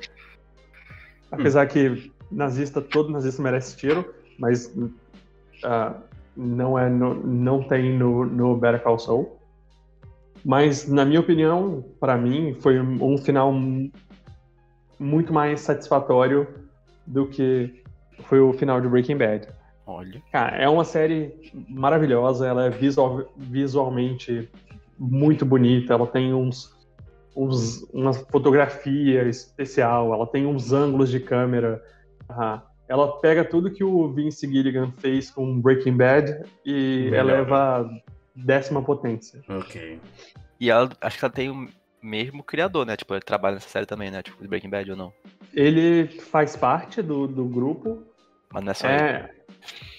Apesar 1.30 1.66
que 1.66 2.10
nazista, 2.30 2.80
todo 2.80 3.10
nazista 3.10 3.42
merece 3.42 3.76
tiro, 3.76 4.04
mas 4.38 4.72
ah, 5.62 5.94
não 6.36 6.78
é 6.78 6.88
no- 6.88 7.14
não 7.14 7.62
tem 7.62 7.96
no, 7.96 8.24
no 8.24 8.56
Better 8.56 8.82
Call 8.82 8.98
Saul. 8.98 9.38
Mas 10.44 10.86
na 10.88 11.04
minha 11.04 11.20
opinião, 11.20 11.84
para 12.00 12.16
mim, 12.16 12.54
foi 12.60 12.78
um 12.80 13.16
final 13.16 13.52
mu- 13.52 13.90
muito 14.98 15.32
mais 15.32 15.60
satisfatório 15.60 16.46
do 17.06 17.26
que 17.26 17.82
foi 18.24 18.40
o 18.40 18.52
final 18.52 18.80
de 18.80 18.88
Breaking 18.88 19.16
Bad. 19.16 19.48
Olha. 19.86 20.22
Cara, 20.32 20.56
é 20.56 20.68
uma 20.68 20.84
série 20.84 21.52
maravilhosa, 21.68 22.46
ela 22.46 22.66
é 22.66 22.70
visual- 22.70 23.30
visualmente 23.36 24.48
muito 24.98 25.44
bonita, 25.44 25.92
ela 25.94 26.06
tem 26.06 26.32
uns, 26.32 26.74
uns 27.36 27.82
uma 27.92 28.12
fotografia 28.12 29.22
especial, 29.28 30.14
ela 30.14 30.26
tem 30.26 30.46
uns 30.46 30.72
ângulos 30.72 31.10
de 31.10 31.20
câmera. 31.20 31.82
ah, 32.28 32.62
ela 32.88 33.18
pega 33.20 33.44
tudo 33.44 33.70
que 33.70 33.82
o 33.82 34.12
Vince 34.12 34.46
Gilligan 34.50 34.92
fez 34.98 35.30
com 35.30 35.60
Breaking 35.60 35.96
Bad 35.96 36.42
e 36.64 37.08
Melhor. 37.10 37.18
eleva 37.30 37.80
a 37.80 37.90
décima 38.36 38.82
potência. 38.82 39.42
Ok. 39.48 39.98
E 40.60 40.70
ela, 40.70 40.90
acho 41.00 41.18
que 41.18 41.24
ela 41.24 41.32
tem 41.32 41.50
o 41.50 41.66
mesmo 42.02 42.42
criador, 42.42 42.84
né? 42.86 42.96
Tipo, 42.96 43.14
ele 43.14 43.22
trabalha 43.22 43.54
nessa 43.54 43.68
série 43.68 43.86
também, 43.86 44.10
né? 44.10 44.22
Tipo, 44.22 44.40
de 44.42 44.48
Breaking 44.48 44.68
Bad 44.70 44.90
ou 44.90 44.96
não. 44.96 45.12
Ele 45.52 46.06
faz 46.08 46.56
parte 46.56 47.00
do, 47.00 47.26
do 47.26 47.44
grupo, 47.46 48.02
Mas 48.52 48.62
não 48.64 48.70
é 48.70 48.74
só 48.74 48.86
ele. 48.88 49.28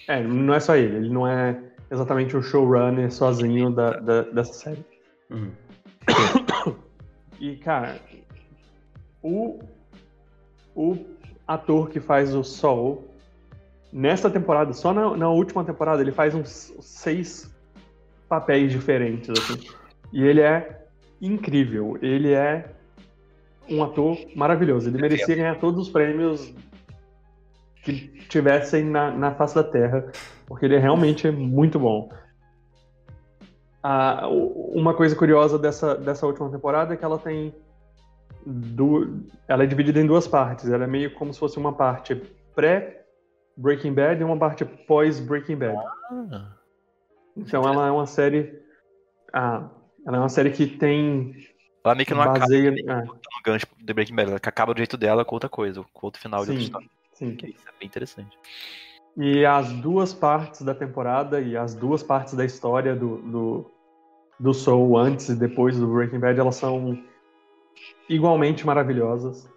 É, 0.07 0.21
não 0.21 0.53
é 0.53 0.59
só 0.59 0.75
ele, 0.75 0.97
ele 0.97 1.09
não 1.09 1.27
é 1.27 1.57
exatamente 1.89 2.35
o 2.37 2.41
showrunner 2.41 3.11
sozinho 3.11 3.71
da, 3.71 3.91
da- 3.99 4.21
dessa 4.23 4.53
série. 4.53 4.85
Uhum. 5.29 5.51
E, 7.37 7.57
cara, 7.57 7.99
o, 9.21 9.59
o 10.73 10.97
ator 11.45 11.89
que 11.89 11.99
faz 11.99 12.33
o 12.33 12.43
Sol, 12.43 13.03
nessa 13.91 14.29
temporada, 14.29 14.71
só 14.71 14.93
na, 14.93 15.17
na 15.17 15.29
última 15.29 15.63
temporada, 15.65 16.01
ele 16.01 16.13
faz 16.13 16.33
uns 16.33 16.73
seis 16.79 17.53
papéis 18.29 18.71
diferentes, 18.71 19.29
assim. 19.29 19.67
E 20.13 20.23
ele 20.23 20.39
é 20.39 20.85
incrível, 21.21 21.97
ele 22.01 22.31
é 22.31 22.71
um 23.69 23.83
ator 23.83 24.17
maravilhoso. 24.35 24.89
Ele 24.89 25.01
merecia 25.01 25.35
ganhar 25.35 25.59
todos 25.59 25.87
os 25.87 25.89
prêmios 25.89 26.53
que 27.85 28.07
tivessem 28.27 28.83
na, 28.83 29.11
na 29.11 29.31
face 29.35 29.53
da 29.53 29.63
Terra, 29.63 30.11
porque 30.47 30.65
ele 30.65 30.75
é 30.75 30.79
realmente 30.79 31.29
muito 31.29 31.79
bom. 31.79 32.09
Ah, 33.81 34.27
uma 34.27 34.95
coisa 34.95 35.15
curiosa 35.15 35.59
dessa, 35.59 35.95
dessa 35.95 36.25
última 36.25 36.49
temporada 36.49 36.95
é 36.95 36.97
que 36.97 37.05
ela 37.05 37.19
tem. 37.19 37.53
Du... 38.43 39.23
Ela 39.47 39.63
é 39.63 39.67
dividida 39.67 39.99
em 39.99 40.07
duas 40.07 40.27
partes. 40.27 40.69
Ela 40.69 40.85
é 40.85 40.87
meio 40.87 41.13
como 41.13 41.31
se 41.31 41.39
fosse 41.39 41.57
uma 41.57 41.71
parte 41.71 42.15
pré-Breaking 42.55 43.93
Bad 43.93 44.19
e 44.19 44.23
uma 44.23 44.37
parte 44.37 44.65
pós-Breaking 44.65 45.57
Bad. 45.57 45.77
Ah, 45.77 46.47
Então 47.37 47.61
ela 47.67 47.87
é 47.87 47.91
uma 47.91 48.07
série. 48.07 48.59
Ah, 49.31 49.69
ela 50.07 50.17
é 50.17 50.19
uma 50.19 50.29
série 50.29 50.49
que 50.49 50.65
tem. 50.65 51.35
ela 51.83 51.93
meio 51.93 52.07
que 52.07 52.13
não 52.15 52.21
acaba 52.21 52.39
baseia. 52.39 52.71
no 52.71 52.91
ah, 52.91 53.03
gancho 53.45 53.67
de 53.79 53.93
Breaking 53.93 54.15
Bad. 54.15 54.29
Ela 54.29 54.37
acaba 54.37 54.73
do 54.73 54.77
jeito 54.77 54.97
dela 54.97 55.23
com 55.23 55.35
outra 55.35 55.49
coisa, 55.49 55.85
com 55.93 56.07
outro 56.07 56.19
final 56.19 56.43
de 56.43 56.49
outra 56.49 56.59
sim, 56.59 56.65
história. 56.65 56.87
Sim. 57.15 57.35
Que 57.35 57.47
isso 57.47 57.67
é 57.67 57.71
bem 57.79 57.87
interessante. 57.87 58.37
E 59.17 59.45
as 59.45 59.71
duas 59.73 60.13
partes 60.13 60.61
da 60.61 60.75
temporada 60.75 61.39
e 61.41 61.55
as 61.57 61.73
duas 61.73 62.03
partes 62.03 62.33
da 62.33 62.43
história 62.45 62.95
do, 62.95 63.17
do, 63.23 63.71
do 64.39 64.53
Soul 64.53 64.97
antes 64.97 65.29
e 65.29 65.35
depois 65.35 65.77
do 65.79 65.87
Breaking 65.87 66.19
Bad, 66.19 66.39
elas 66.39 66.55
são 66.55 67.01
igualmente 68.09 68.65
maravilhosas. 68.65 69.49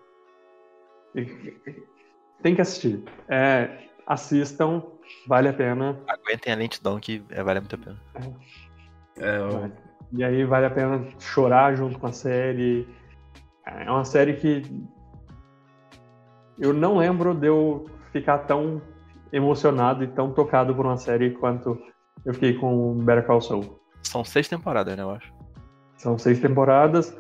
Tem 2.42 2.54
que 2.54 2.60
assistir. 2.60 3.02
É, 3.28 3.88
assistam, 4.06 4.82
vale 5.26 5.48
a 5.48 5.52
pena. 5.52 5.98
Aguentem 6.06 6.52
a 6.52 6.56
lentidão 6.56 7.00
que 7.00 7.24
é, 7.30 7.42
vale 7.42 7.60
muito 7.60 7.74
a 7.74 7.78
pena. 7.78 7.98
É, 9.16 9.40
o- 9.40 9.60
Vale. 9.60 9.72
E 10.12 10.24
aí 10.24 10.44
vale 10.44 10.64
a 10.66 10.70
pena 10.70 11.04
chorar 11.18 11.74
junto 11.76 11.98
com 11.98 12.06
a 12.06 12.12
série. 12.12 12.88
É 13.66 13.90
uma 13.90 14.04
série 14.04 14.34
que 14.36 14.62
eu 16.58 16.72
não 16.72 16.98
lembro 16.98 17.34
de 17.34 17.46
eu 17.46 17.86
ficar 18.12 18.38
tão 18.38 18.82
emocionado 19.32 20.02
e 20.02 20.06
tão 20.06 20.32
tocado 20.32 20.74
por 20.74 20.86
uma 20.86 20.96
série 20.96 21.30
quanto 21.30 21.78
eu 22.24 22.34
fiquei 22.34 22.54
com 22.54 22.94
Better 22.94 23.26
Call 23.26 23.40
Saul. 23.40 23.80
São 24.02 24.24
seis 24.24 24.48
temporadas, 24.48 24.96
né, 24.96 25.02
eu 25.02 25.10
acho. 25.10 25.32
São 25.96 26.16
seis 26.18 26.40
temporadas, 26.40 27.16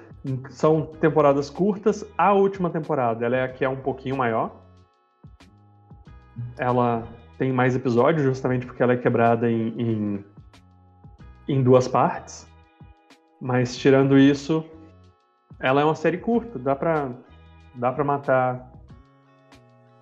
são 0.50 0.86
temporadas 1.00 1.50
curtas. 1.50 2.04
A 2.16 2.32
última 2.32 2.70
temporada, 2.70 3.24
ela 3.24 3.36
é 3.36 3.44
a 3.44 3.48
que 3.48 3.64
é 3.64 3.68
um 3.68 3.76
pouquinho 3.76 4.16
maior. 4.16 4.54
Ela 6.56 7.02
tem 7.36 7.52
mais 7.52 7.74
episódios, 7.76 8.22
justamente 8.22 8.66
porque 8.66 8.82
ela 8.82 8.92
é 8.92 8.96
quebrada 8.96 9.50
em, 9.50 9.68
em, 9.80 10.24
em 11.48 11.62
duas 11.62 11.86
partes. 11.88 12.48
Mas 13.40 13.76
tirando 13.76 14.18
isso, 14.18 14.64
ela 15.60 15.80
é 15.80 15.84
uma 15.84 15.94
série 15.94 16.18
curta. 16.18 16.58
Dá 16.58 16.74
pra, 16.74 17.10
dá 17.74 17.92
pra 17.92 18.04
matar 18.04 18.72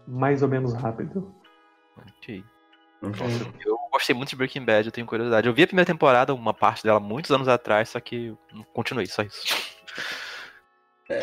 mais 0.07 0.43
ou 0.43 0.49
menos 0.49 0.73
rápido. 0.75 1.35
Ok. 2.19 2.45
Ok. 3.03 3.27
Eu 3.65 3.77
gostei 3.93 4.15
muito 4.15 4.31
de 4.31 4.37
Breaking 4.37 4.65
Bad, 4.65 4.87
eu 4.89 4.93
tenho 4.93 5.07
curiosidade. 5.07 5.47
Eu 5.47 5.55
vi 5.55 5.63
a 5.63 5.67
primeira 5.67 5.87
temporada, 5.87 6.35
uma 6.35 6.55
parte 6.55 6.83
dela, 6.83 6.99
muitos 7.01 7.31
anos 7.31 7.49
atrás, 7.49 7.91
só 7.91 8.01
que 8.01 8.35
não 8.53 8.63
continuei, 8.65 9.07
só 9.07 9.23
isso. 9.23 9.45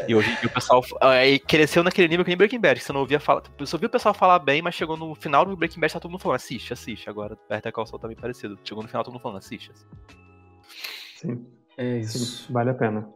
E 0.08 0.16
hoje 0.16 0.32
em 0.32 0.36
dia 0.36 0.48
o 0.48 0.54
pessoal 0.54 0.82
aí 1.02 1.38
cresceu 1.40 1.84
naquele 1.84 2.08
nível 2.08 2.24
que 2.24 2.30
nem 2.30 2.38
Breaking 2.38 2.60
Bad, 2.60 2.80
que 2.80 2.86
você 2.86 2.94
não 2.94 3.02
ouvia 3.02 3.20
falar. 3.20 3.44
Você 3.60 3.76
ouvia 3.76 3.88
o 3.88 3.92
pessoal 3.92 4.14
falar 4.14 4.40
bem, 4.40 4.62
mas 4.62 4.76
chegou 4.76 4.96
no 4.96 5.14
final 5.14 5.46
do 5.46 5.58
Breaking 5.58 5.80
Bad, 5.80 5.94
tá 5.94 6.00
todo 6.00 6.12
mundo 6.12 6.22
falando, 6.22 6.38
assiste, 6.38 6.72
assiste. 6.72 7.10
Agora, 7.10 7.38
Better 7.50 7.72
Call 7.72 7.86
Saul 7.86 8.00
tá 8.00 8.08
bem 8.08 8.16
parecido. 8.16 8.58
Chegou 8.64 8.82
no 8.82 8.88
final, 8.88 9.04
todo 9.04 9.14
mundo 9.14 9.22
falando, 9.22 9.40
assiste. 9.40 9.72
assiste. 9.72 9.88
Sim, 11.18 11.46
É 11.78 12.02
sim, 12.02 12.24
isso. 12.24 12.54
vale 12.54 12.70
a 12.70 12.74
pena. 12.74 13.10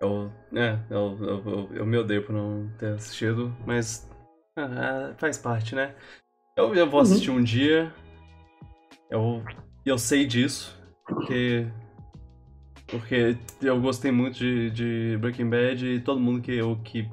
Eu, 0.00 0.32
é, 0.54 0.78
eu, 0.90 1.18
eu, 1.20 1.42
eu, 1.46 1.70
eu 1.74 1.86
me 1.86 1.96
odeio 1.96 2.24
por 2.24 2.32
não 2.32 2.70
ter 2.78 2.94
assistido, 2.94 3.54
mas 3.66 4.08
ah, 4.56 5.14
faz 5.18 5.38
parte, 5.38 5.74
né? 5.74 5.94
Eu, 6.56 6.74
eu 6.74 6.88
vou 6.88 7.00
Uhum. 7.00 7.06
assistir 7.06 7.30
um 7.30 7.42
dia. 7.42 7.92
Eu, 9.10 9.42
eu 9.84 9.98
sei 9.98 10.26
disso, 10.26 10.78
porque. 11.06 11.66
Porque 12.86 13.36
eu 13.62 13.80
gostei 13.80 14.10
muito 14.12 14.36
de, 14.38 14.70
de 14.70 15.16
Breaking 15.18 15.48
Bad 15.48 15.86
e 15.86 16.00
todo 16.00 16.20
mundo 16.20 16.42
que, 16.42 16.52
eu, 16.52 16.76
que, 16.84 17.08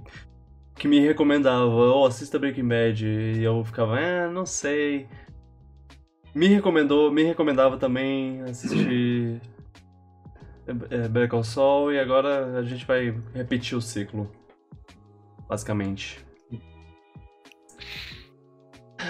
que 0.76 0.90
me 0.90 1.00
recomendava, 1.00 1.66
oh, 1.68 2.06
assista 2.06 2.38
Breaking 2.38 2.68
Bad, 2.68 3.06
e 3.06 3.42
eu 3.42 3.64
ficava, 3.64 3.98
ah, 3.98 4.30
não 4.30 4.46
sei. 4.46 5.08
Me 6.36 6.48
recomendou, 6.48 7.10
me 7.12 7.24
recomendava 7.24 7.78
também 7.78 8.42
assistir 8.42 9.42
é, 10.68 11.08
Better 11.08 11.30
Call 11.30 11.44
Saul 11.46 11.94
e 11.94 12.00
agora 12.00 12.58
a 12.60 12.64
gente 12.64 12.86
vai 12.86 13.16
repetir 13.34 13.78
o 13.78 13.82
ciclo. 13.82 14.30
Basicamente. 15.48 16.26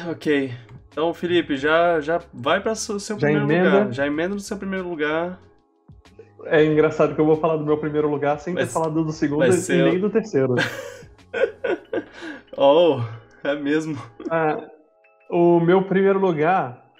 Ok. 0.09 0.53
Então, 0.91 1.13
Felipe, 1.13 1.55
já, 1.57 1.99
já 2.01 2.19
vai 2.33 2.59
para 2.61 2.71
o 2.73 2.75
seu 2.75 2.99
Já 2.99 3.15
primeiro 3.15 3.45
emenda? 3.45 3.69
lugar. 3.69 3.91
Já 3.93 4.07
emenda 4.07 4.33
no 4.35 4.39
seu 4.39 4.57
primeiro 4.57 4.87
lugar. 4.89 5.39
É 6.45 6.63
engraçado 6.63 7.15
que 7.15 7.21
eu 7.21 7.25
vou 7.25 7.35
falar 7.37 7.57
do 7.57 7.65
meu 7.65 7.77
primeiro 7.77 8.09
lugar 8.09 8.39
sem 8.39 8.53
Vai 8.53 8.63
ter 8.65 8.69
falado 8.71 9.03
do 9.03 9.11
segundo 9.11 9.45
e 9.45 9.51
ser 9.53 9.83
nem 9.85 9.99
do 9.99 10.09
terceiro. 10.09 10.55
Oh, 12.61 12.99
é 13.43 13.55
mesmo. 13.55 13.97
Ah, 14.29 14.59
o 15.29 15.61
meu 15.61 15.83
primeiro 15.83 16.19
lugar 16.19 16.91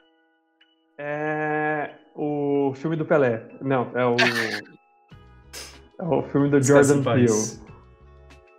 é 0.98 1.92
o 2.16 2.72
filme 2.76 2.96
do 2.96 3.04
Pelé. 3.06 3.44
Não, 3.62 3.92
é 3.94 4.06
o. 4.06 4.16
É 6.00 6.04
o 6.04 6.22
filme 6.30 6.50
do 6.50 6.62
Jordan 6.64 7.04
Peele. 7.04 7.28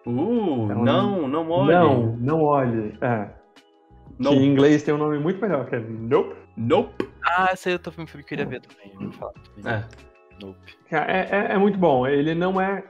Uh, 0.06 0.70
É 0.70 0.74
um- 0.74 0.84
não, 0.84 1.28
não 1.28 1.50
olhe. 1.50 1.72
Não, 1.72 2.16
não 2.18 2.42
olhe. 2.42 2.98
É. 3.00 3.28
Não. 4.20 4.32
Que 4.32 4.38
em 4.38 4.46
inglês 4.46 4.82
tem 4.82 4.92
um 4.92 4.98
nome 4.98 5.18
muito 5.18 5.40
melhor, 5.40 5.66
que 5.66 5.76
é 5.76 5.80
Nope. 5.80 6.36
Nope. 6.54 7.08
Ah, 7.24 7.48
esse 7.54 7.70
é 7.70 7.72
outro 7.72 7.90
filme 7.90 8.08
que 8.08 8.18
eu 8.18 8.22
queria 8.22 8.44
ver 8.44 8.60
também. 8.60 8.92
eu 8.92 9.00
vou 9.00 9.12
falar 9.12 9.32
também. 9.32 9.72
É. 9.72 9.84
Nope. 10.42 10.78
É, 10.90 10.96
é, 10.98 11.54
é 11.54 11.58
muito 11.58 11.78
bom. 11.78 12.06
Ele 12.06 12.34
não 12.34 12.60
é. 12.60 12.84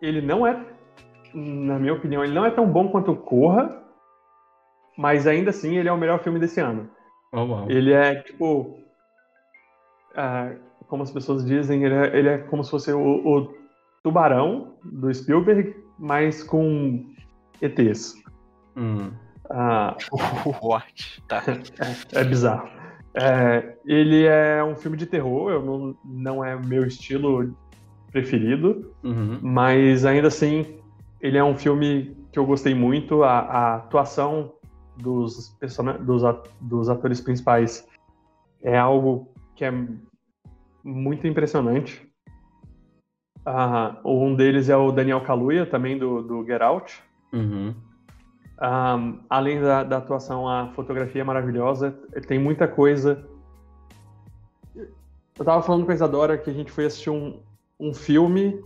Ele 0.00 0.20
não 0.20 0.46
é. 0.46 0.64
Na 1.34 1.76
minha 1.80 1.92
opinião, 1.92 2.22
ele 2.22 2.32
não 2.32 2.46
é 2.46 2.50
tão 2.52 2.70
bom 2.70 2.88
quanto 2.88 3.16
Corra. 3.16 3.82
Mas 4.96 5.26
ainda 5.26 5.50
assim, 5.50 5.76
ele 5.76 5.88
é 5.88 5.92
o 5.92 5.98
melhor 5.98 6.22
filme 6.22 6.38
desse 6.38 6.60
ano. 6.60 6.88
Oh, 7.32 7.42
uau. 7.42 7.68
Ele 7.68 7.92
é 7.92 8.14
tipo. 8.22 8.78
ah, 10.14 10.54
como 10.86 11.02
as 11.02 11.10
pessoas 11.10 11.44
dizem, 11.44 11.82
ele 11.84 11.94
é, 11.94 12.16
ele 12.16 12.28
é 12.28 12.38
como 12.38 12.62
se 12.62 12.70
fosse 12.70 12.92
o, 12.92 13.00
o 13.00 13.54
tubarão 14.04 14.76
do 14.84 15.12
Spielberg, 15.12 15.74
mas 15.98 16.44
com 16.44 17.04
ETs. 17.60 18.14
Hum. 18.76 19.10
Ah, 19.50 19.96
What? 20.62 21.22
Tá. 21.28 21.42
é 22.12 22.24
bizarro. 22.24 22.68
É, 23.14 23.76
ele 23.86 24.24
é 24.24 24.62
um 24.62 24.76
filme 24.76 24.96
de 24.96 25.06
terror, 25.06 25.50
eu 25.50 25.64
não, 25.64 25.96
não 26.04 26.44
é 26.44 26.54
meu 26.56 26.84
estilo 26.86 27.56
preferido, 28.12 28.92
Uhum. 29.02 29.38
mas 29.42 30.04
ainda 30.04 30.28
assim, 30.28 30.78
ele 31.20 31.38
é 31.38 31.44
um 31.44 31.56
filme 31.56 32.16
que 32.32 32.38
eu 32.38 32.44
gostei 32.46 32.74
muito. 32.74 33.22
A, 33.22 33.38
a 33.40 33.74
atuação 33.76 34.52
dos, 34.96 35.48
persona- 35.58 35.94
dos, 35.98 36.22
dos 36.60 36.88
atores 36.90 37.20
principais 37.20 37.86
é 38.62 38.76
algo 38.76 39.28
que 39.54 39.64
é 39.64 39.72
muito 40.84 41.26
impressionante. 41.26 42.06
Ah, 43.44 44.00
um 44.04 44.34
deles 44.34 44.68
é 44.68 44.76
o 44.76 44.90
Daniel 44.90 45.20
Kaluuya, 45.22 45.64
também 45.66 45.96
do, 45.98 46.20
do 46.22 46.44
Get 46.44 46.60
Out. 46.60 47.00
Uhum. 47.32 47.74
Um, 48.60 49.20
além 49.28 49.60
da, 49.60 49.84
da 49.84 49.98
atuação, 49.98 50.48
a 50.48 50.68
fotografia 50.68 51.20
é 51.20 51.24
maravilhosa. 51.24 51.94
Tem 52.26 52.38
muita 52.38 52.66
coisa. 52.66 53.24
Eu 54.74 55.44
tava 55.44 55.62
falando 55.62 55.84
com 55.84 55.92
a 55.92 55.94
Isadora 55.94 56.38
que 56.38 56.48
a 56.48 56.52
gente 56.52 56.72
foi 56.72 56.86
assistir 56.86 57.10
um, 57.10 57.38
um 57.78 57.92
filme 57.92 58.64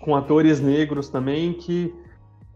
com 0.00 0.14
atores 0.14 0.60
negros 0.60 1.08
também, 1.08 1.52
que 1.52 1.94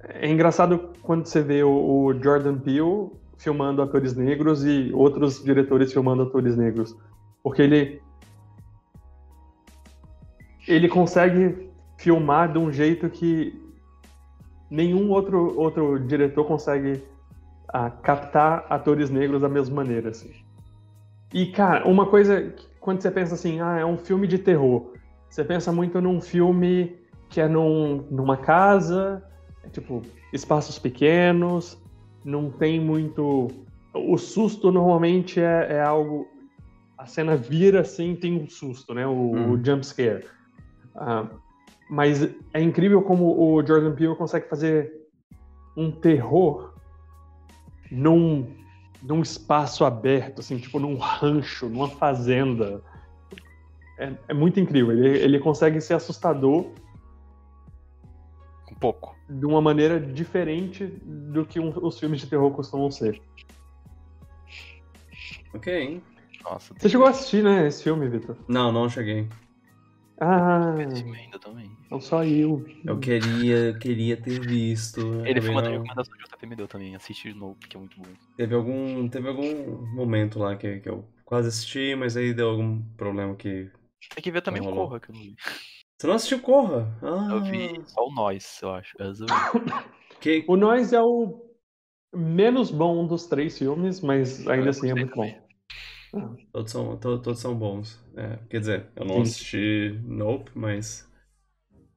é 0.05 0.31
engraçado 0.31 0.91
quando 1.03 1.27
você 1.27 1.41
vê 1.41 1.63
o, 1.63 1.71
o 1.71 2.23
Jordan 2.23 2.59
Peele 2.59 3.11
filmando 3.37 3.83
atores 3.83 4.15
negros 4.15 4.65
e 4.65 4.93
outros 4.93 5.43
diretores 5.43 5.93
filmando 5.93 6.23
atores 6.23 6.57
negros. 6.57 6.97
Porque 7.43 7.63
ele 7.63 8.01
ele 10.69 10.89
consegue 10.89 11.69
filmar 11.97 12.53
de 12.53 12.59
um 12.59 12.71
jeito 12.73 13.11
que 13.11 13.61
nenhum 14.73 15.11
outro, 15.11 15.55
outro 15.61 15.99
diretor 16.01 16.45
consegue 16.47 17.05
ah, 17.69 17.91
captar 17.91 18.65
atores 18.71 19.11
negros 19.11 19.43
da 19.43 19.49
mesma 19.49 19.77
maneira, 19.77 20.09
assim. 20.09 20.33
E, 21.33 21.47
cara, 21.47 21.87
uma 21.87 22.07
coisa, 22.07 22.55
quando 22.81 23.03
você 23.03 23.11
pensa 23.11 23.35
assim, 23.35 23.61
ah, 23.61 23.79
é 23.79 23.85
um 23.85 23.99
filme 23.99 24.27
de 24.27 24.39
terror, 24.39 24.95
você 25.29 25.45
pensa 25.45 25.71
muito 25.71 26.01
num 26.01 26.21
filme 26.23 26.97
que 27.29 27.39
é 27.41 27.49
num, 27.49 28.07
numa 28.11 28.37
casa, 28.37 29.23
é, 29.63 29.69
tipo, 29.69 30.01
espaços 30.33 30.79
pequenos, 30.79 31.79
não 32.25 32.51
tem 32.51 32.81
muito... 32.81 33.49
O 33.95 34.17
susto 34.17 34.73
normalmente 34.73 35.39
é, 35.39 35.67
é 35.75 35.83
algo... 35.83 36.27
A 36.97 37.05
cena 37.05 37.37
vira 37.37 37.81
assim, 37.81 38.15
tem 38.15 38.41
um 38.41 38.49
susto, 38.49 38.95
né? 38.95 39.07
O, 39.07 39.11
Hum. 39.11 39.51
o 39.53 39.65
jump 39.65 39.85
scare. 39.85 40.25
Ah, 40.95 41.27
mas 41.95 42.23
é 42.55 42.63
incrível 42.63 43.03
como 43.03 43.39
o 43.39 43.65
Jordan 43.67 43.95
Peele 43.95 44.17
consegue 44.17 44.49
fazer 44.49 44.91
um 45.77 45.91
terror 45.93 46.73
num, 47.91 48.57
num 49.03 49.21
espaço 49.21 49.85
aberto, 49.85 50.39
assim, 50.41 50.57
tipo 50.57 50.79
num 50.79 50.97
rancho, 50.97 51.69
numa 51.69 51.89
fazenda. 51.91 52.83
É, 53.99 54.11
é 54.29 54.33
muito 54.33 54.59
incrível. 54.59 54.93
Ele, 54.93 55.19
ele 55.19 55.39
consegue 55.39 55.83
ser 55.83 55.93
assustador 55.93 56.65
Um 58.71 58.75
pouco. 58.81 59.15
de 59.29 59.45
uma 59.45 59.61
maneira 59.61 60.01
diferente 60.01 60.87
do 61.05 61.45
que 61.45 61.61
um- 61.61 61.75
os 61.85 61.99
filmes 61.99 62.23
de 62.23 62.27
terror 62.27 62.51
costumam 62.53 62.91
ser. 62.91 63.21
Ok. 65.55 66.03
Nossa, 66.43 66.73
Você 66.75 66.89
chegou 66.89 67.07
a 67.07 67.11
assistir, 67.11 67.45
né, 67.45 67.67
esse 67.69 67.83
filme, 67.83 68.09
Vitor? 68.09 68.35
Não, 68.49 68.73
não 68.73 68.89
cheguei. 68.89 69.29
Ah, 70.25 70.75
ainda 70.77 71.39
também. 71.41 71.77
não 71.91 72.01
só 72.01 72.25
eu. 72.25 72.65
Eu 72.85 73.01
queria, 73.01 73.77
queria 73.77 74.17
ter 74.17 74.41
visto. 74.41 75.01
Ele 75.27 75.41
foi 75.41 75.51
uma 75.51 75.63
das 75.63 75.73
não. 75.73 75.83
recomendações 75.83 76.17
que 76.17 76.25
o 76.25 76.29
JP 76.29 76.47
me 76.47 76.57
deu 76.57 76.69
também. 76.69 76.95
Assiste 76.95 77.33
de 77.33 77.39
novo, 77.39 77.57
porque 77.57 77.77
é 77.77 77.81
muito 77.81 77.99
bom. 77.99 78.09
Teve 78.37 78.55
algum, 78.55 79.09
teve 79.09 79.29
algum 79.29 79.85
momento 79.95 80.39
lá 80.39 80.55
que, 80.55 80.79
que 80.79 80.89
eu 80.89 81.05
quase 81.25 81.49
assisti, 81.49 81.97
mas 81.97 82.17
aí 82.17 82.33
deu 82.33 82.51
algum 82.51 82.81
problema 82.97 83.35
que. 83.35 83.69
Tem 84.15 84.23
que 84.23 84.31
ver 84.31 84.43
também 84.43 84.63
o. 84.63 84.73
Corra, 84.73 85.01
que 85.01 85.11
eu 85.11 85.15
não 85.15 85.23
vi. 85.23 85.35
Você 85.99 86.07
não 86.07 86.15
assistiu 86.15 86.41
Corra? 86.41 86.99
Ah, 87.03 87.29
Eu 87.33 87.43
vi 87.43 87.81
só 87.87 88.07
o 88.07 88.13
Nós, 88.13 88.61
eu 88.63 88.71
acho. 88.71 88.97
Que... 90.21 90.45
O 90.47 90.57
Nós 90.57 90.93
é 90.93 91.01
o 91.01 91.53
menos 92.15 92.71
bom 92.71 93.07
dos 93.07 93.27
três 93.27 93.59
filmes, 93.59 94.01
mas 94.01 94.47
ainda 94.47 94.67
Eu 94.67 94.71
assim 94.71 94.91
é 94.91 94.95
muito 94.95 95.15
bom. 95.17 95.42
Também. 96.13 96.47
Todos 96.53 96.71
são, 96.71 96.97
to- 96.99 97.19
todos 97.19 97.41
são 97.41 97.55
bons. 97.57 97.99
É, 98.17 98.39
quer 98.49 98.61
dizer, 98.61 98.87
eu 98.95 99.05
não 99.05 99.17
Sim. 99.17 99.23
assisti 99.23 100.01
Nope, 100.05 100.51
mas. 100.55 101.09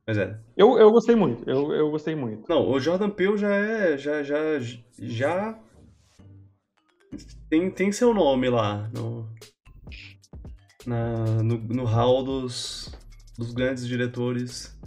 Mas 0.08 0.18
é. 0.18 0.40
Eu, 0.56 0.78
eu 0.78 0.92
gostei 0.92 1.16
muito, 1.16 1.48
eu, 1.50 1.72
eu 1.74 1.92
gostei 1.92 2.16
muito. 2.16 2.48
Não, 2.48 2.70
o 2.70 2.80
Jordan 2.80 3.10
Peele 3.10 3.38
já 3.38 3.54
é. 3.56 3.98
Já. 3.98 4.24
Já. 4.24 4.60
já 5.00 5.60
tem, 7.50 7.70
tem 7.72 7.92
seu 7.92 8.14
nome 8.14 8.50
lá 8.50 8.90
no. 8.94 9.28
Na, 10.86 11.42
no, 11.42 11.58
no 11.58 11.84
hall 11.84 12.24
dos, 12.24 12.92
dos 13.38 13.52
grandes 13.54 13.88
diretores. 13.88 14.78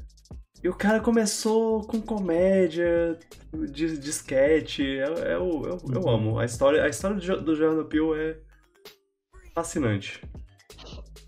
E 0.62 0.68
o 0.68 0.74
cara 0.74 1.00
começou 1.00 1.82
com 1.86 2.00
comédia, 2.00 3.18
de, 3.72 3.98
de 3.98 4.10
sketch. 4.10 4.80
Eu, 4.80 5.14
eu, 5.14 5.62
eu, 5.64 5.78
eu 5.92 6.00
Uhum. 6.02 6.08
amo. 6.08 6.38
A 6.38 6.44
história, 6.44 6.82
a 6.84 6.88
história 6.88 7.16
do, 7.16 7.42
do 7.42 7.56
Jordan 7.56 7.84
Peele 7.84 8.12
é 8.20 8.36
fascinante. 9.58 10.22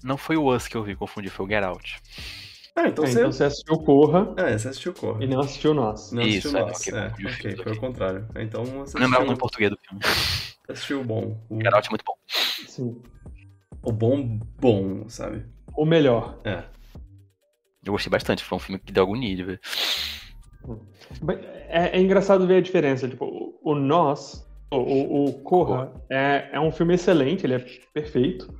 Não 0.04 0.16
foi 0.16 0.36
o 0.36 0.54
Us 0.54 0.68
que 0.68 0.76
eu 0.76 0.84
vi, 0.84 0.94
confundi, 0.94 1.28
foi 1.28 1.46
o 1.46 1.48
Get 1.48 1.64
Out. 1.64 2.00
Ah, 2.76 2.86
então 2.88 3.04
É, 3.04 3.08
você. 3.08 3.18
então 3.18 3.32
você 3.32 3.44
assistiu 3.44 3.78
Corra 3.80 4.32
É, 4.36 4.56
você 4.56 4.68
assistiu 4.68 4.94
Corra. 4.94 5.22
e 5.22 5.26
não 5.26 5.40
assistiu 5.40 5.74
Nós. 5.74 6.12
Não 6.12 6.22
assistiu 6.22 6.38
Isso, 6.50 6.56
é, 6.56 6.60
Nós. 6.60 6.88
É, 6.88 7.06
ok, 7.08 7.56
foi 7.64 7.72
o 7.72 7.80
contrário. 7.80 8.28
Então 8.36 8.64
você 8.64 8.96
Não 8.96 9.04
lembrava 9.04 9.24
o 9.24 9.26
nome 9.26 9.32
assistiu, 9.32 9.36
português 9.36 9.70
do 9.70 9.78
filme. 9.78 10.00
assistiu 10.68 11.00
o 11.00 11.04
bom. 11.04 11.36
O, 11.50 11.56
Get 11.56 11.74
Out 11.74 11.88
é 11.88 11.90
muito 11.90 12.04
bom. 12.06 12.14
Sim. 12.68 13.02
o 13.82 13.92
bom, 13.92 14.38
bom, 14.60 15.08
sabe? 15.08 15.44
O 15.76 15.84
melhor. 15.84 16.40
É. 16.44 16.62
Eu 17.84 17.92
gostei 17.92 18.10
bastante, 18.10 18.44
foi 18.44 18.56
um 18.56 18.60
filme 18.60 18.78
que 18.78 18.92
deu 18.92 19.02
de 19.36 19.42
ver. 19.42 19.60
É, 21.68 21.98
é 21.98 22.00
engraçado 22.00 22.46
ver 22.46 22.56
a 22.56 22.60
diferença. 22.60 23.08
Tipo, 23.08 23.24
o, 23.24 23.72
o 23.72 23.74
Nós, 23.74 24.46
o, 24.70 24.76
o, 24.76 25.24
o 25.26 25.32
Corra, 25.42 25.92
é, 26.10 26.50
é 26.52 26.60
um 26.60 26.70
filme 26.72 26.94
excelente, 26.94 27.44
ele 27.44 27.54
é 27.54 27.64
perfeito. 27.92 28.52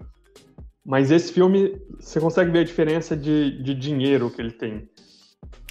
Mas 0.84 1.10
esse 1.10 1.32
filme, 1.32 1.80
você 2.00 2.18
consegue 2.20 2.50
ver 2.50 2.60
a 2.60 2.64
diferença 2.64 3.16
de, 3.16 3.62
de 3.62 3.74
dinheiro 3.74 4.30
que 4.30 4.40
ele 4.40 4.50
tem. 4.52 4.88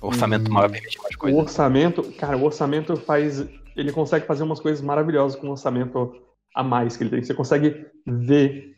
O 0.01 0.07
orçamento 0.07 0.49
Hum. 0.49 0.53
maior 0.53 0.69
permite 0.71 0.97
mais 1.01 1.15
O 1.15 1.17
coisas. 1.17 1.39
orçamento, 1.39 2.03
cara, 2.13 2.37
o 2.37 2.43
orçamento 2.43 2.95
faz. 2.95 3.45
Ele 3.75 3.91
consegue 3.91 4.25
fazer 4.25 4.43
umas 4.43 4.59
coisas 4.59 4.81
maravilhosas 4.81 5.39
com 5.39 5.47
o 5.47 5.51
orçamento 5.51 6.13
a 6.55 6.63
mais 6.63 6.95
que 6.95 7.03
ele 7.03 7.09
tem. 7.09 7.23
Você 7.23 7.33
consegue 7.33 7.85
ver 8.05 8.75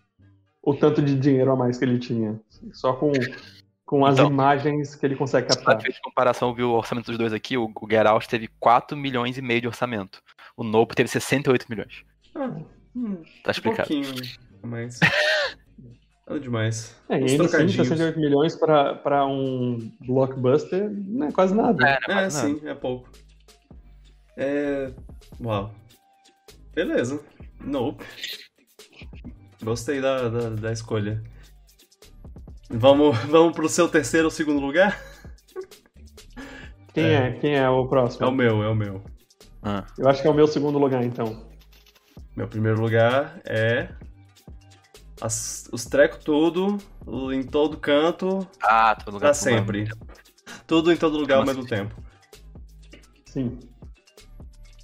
o 0.63 0.73
tanto 0.73 1.01
de 1.01 1.15
dinheiro 1.15 1.51
a 1.51 1.55
mais 1.55 1.77
que 1.77 1.85
ele 1.85 1.99
tinha. 1.99 2.39
Só 2.73 2.93
com, 2.93 3.11
com 3.85 4.05
as 4.05 4.15
Então. 4.15 4.29
imagens 4.29 4.95
que 4.95 5.05
ele 5.05 5.15
consegue 5.15 5.47
captar. 5.47 5.77
de 5.77 6.01
comparação, 6.01 6.49
eu 6.49 6.55
vi 6.55 6.63
o 6.63 6.71
orçamento 6.71 7.07
dos 7.07 7.17
dois 7.17 7.33
aqui, 7.33 7.57
o, 7.57 7.65
o 7.65 7.87
Get 7.89 8.05
Out 8.05 8.27
teve 8.27 8.47
4 8.59 8.95
milhões 8.97 9.37
e 9.37 9.41
meio 9.41 9.61
de 9.61 9.67
orçamento. 9.67 10.21
O 10.57 10.63
Nope 10.63 10.95
teve 10.95 11.09
68 11.09 11.65
milhões. 11.69 12.03
Ah, 12.35 12.47
hum, 12.95 13.23
Tá 13.43 13.49
um 13.49 13.51
explicado. 13.51 13.87
pouquinho, 13.87 14.13
mas. 14.63 14.99
Nada 16.27 16.39
demais. 16.39 16.95
É, 17.09 17.13
e 17.13 17.15
ainda 17.15 17.25
assim, 17.25 17.37
trocadinhos. 17.37 17.73
68 17.87 18.19
milhões 18.19 18.55
para 18.55 18.95
para 18.95 19.25
um 19.25 19.91
blockbuster 20.01 20.89
não 20.89 21.27
é 21.27 21.31
quase 21.31 21.53
nada. 21.53 21.85
É, 21.85 21.91
é 21.93 21.97
É, 22.11 22.15
nada. 22.15 22.29
sim, 22.29 22.61
é 22.65 22.73
pouco. 22.73 23.09
É. 24.37 24.93
Uau. 25.43 25.73
Beleza. 26.73 27.21
Nope. 27.59 28.05
Gostei 29.61 29.99
da, 29.99 30.29
da, 30.29 30.49
da 30.51 30.71
escolha. 30.71 31.21
Vamos, 32.69 33.17
vamos 33.27 33.53
pro 33.53 33.67
seu 33.67 33.89
terceiro 33.89 34.25
ou 34.27 34.31
segundo 34.31 34.61
lugar? 34.61 34.97
Quem 36.93 37.05
é. 37.13 37.31
Quem 37.33 37.55
é 37.57 37.69
o 37.69 37.87
próximo? 37.87 38.25
É 38.25 38.29
o 38.29 38.31
meu, 38.31 38.63
é 38.63 38.69
o 38.69 38.75
meu. 38.75 39.03
Ah, 39.63 39.85
Eu 39.97 40.07
acho 40.09 40.21
que 40.21 40.27
é 40.27 40.31
o 40.31 40.33
meu 40.33 40.47
segundo 40.47 40.77
lugar, 40.79 41.03
então. 41.03 41.45
Meu 42.35 42.47
primeiro 42.47 42.81
lugar 42.81 43.39
é. 43.45 43.89
as- 45.21 45.69
os 45.71 45.85
trecos 45.85 46.23
tudo, 46.23 46.77
em 47.33 47.43
todo 47.43 47.77
canto, 47.77 48.47
Ah, 48.63 48.95
todo 48.95 49.13
lugar 49.15 49.27
pra 49.27 49.33
sempre. 49.33 49.83
mundo. 49.83 49.97
Tudo 50.65 50.91
em 50.91 50.97
todo 50.97 51.17
lugar 51.17 51.37
ao 51.37 51.45
Como 51.45 51.55
mesmo 51.55 51.69
tempo. 51.69 51.95
Sim. 53.27 53.59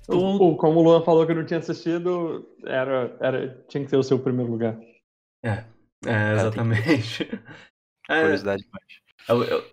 Tu- 0.06 0.16
O, 0.18 0.56
como 0.56 0.80
o 0.80 0.84
Luan 0.84 1.04
falou 1.04 1.26
que 1.26 1.34
não 1.34 1.44
tinha 1.46 1.60
assistido, 1.60 2.48
era, 2.66 3.18
era, 3.20 3.66
tinha 3.68 3.84
que 3.84 3.90
ser 3.90 3.98
o 3.98 4.04
seu 4.04 4.20
primeiro 4.20 4.52
lugar. 4.52 4.78
É, 5.44 5.64
exatamente. 6.34 7.28
É, 8.10 8.22
Curiosidade 8.22 8.64
demais. 8.64 8.86
Eu, 9.28 9.44
eu, 9.44 9.66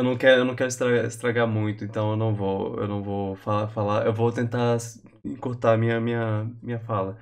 eu 0.00 0.04
não 0.04 0.16
quero, 0.18 0.40
eu 0.42 0.44
não 0.44 0.56
quero 0.56 0.68
estragar, 0.68 1.04
estragar 1.06 1.46
muito, 1.48 1.84
então 1.84 2.12
eu 2.12 2.16
não 2.16 2.34
vou, 2.34 2.76
eu 2.80 2.88
não 2.88 3.02
vou 3.02 3.36
falar, 3.36 3.68
falar, 3.68 4.06
eu 4.06 4.12
vou 4.14 4.32
tentar 4.32 4.78
encurtar 5.24 5.76
minha, 5.78 6.00
minha, 6.00 6.44
minha 6.62 6.80
fala. 6.80 7.18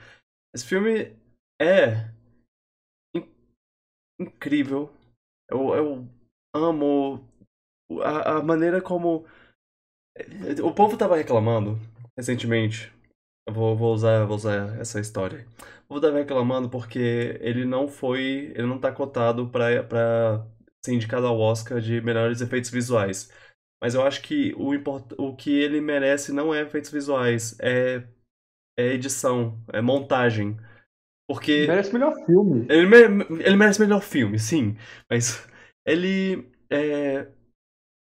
Esse 0.54 0.66
filme 0.66 1.16
é 1.60 2.10
in- 3.14 3.28
incrível. 4.20 4.90
Eu, 5.50 5.74
eu 5.76 6.08
amo 6.54 7.24
a, 8.02 8.38
a 8.38 8.42
maneira 8.42 8.82
como 8.82 9.26
o 10.62 10.72
povo 10.72 10.96
tava 10.96 11.16
reclamando 11.16 11.78
recentemente. 12.16 12.92
Eu 13.46 13.54
vou, 13.54 13.76
vou 13.76 13.94
usar, 13.94 14.24
vou 14.26 14.36
usar 14.36 14.78
essa 14.80 15.00
história. 15.00 15.46
O 15.86 15.88
povo 15.88 16.00
tava 16.02 16.18
reclamando 16.18 16.70
porque 16.70 17.38
ele 17.40 17.64
não 17.64 17.88
foi, 17.88 18.52
ele 18.54 18.66
não 18.66 18.78
tá 18.80 18.92
cotado 18.92 19.48
pra, 19.50 19.82
pra 19.84 20.46
ser 20.84 20.94
indicado 20.94 21.26
ao 21.26 21.38
Oscar 21.40 21.80
de 21.80 22.00
melhores 22.00 22.40
efeitos 22.40 22.70
visuais. 22.70 23.30
Mas 23.82 23.94
eu 23.94 24.02
acho 24.04 24.22
que 24.22 24.54
o, 24.56 24.74
import... 24.74 25.12
o 25.18 25.36
que 25.36 25.50
ele 25.52 25.80
merece 25.80 26.32
não 26.32 26.54
é 26.54 26.62
efeitos 26.62 26.90
visuais, 26.90 27.58
é, 27.60 28.04
é 28.78 28.94
edição, 28.94 29.62
é 29.72 29.80
montagem. 29.80 30.56
Porque 31.28 31.52
Merece 31.66 31.92
melhor 31.92 32.14
filme. 32.26 32.68
ele, 32.68 32.86
mere- 32.86 33.26
ele 33.44 33.56
merece 33.56 33.80
melhor 33.80 34.02
filme, 34.02 34.38
sim. 34.38 34.76
Mas 35.10 35.46
ele. 35.86 36.50
É, 36.70 37.28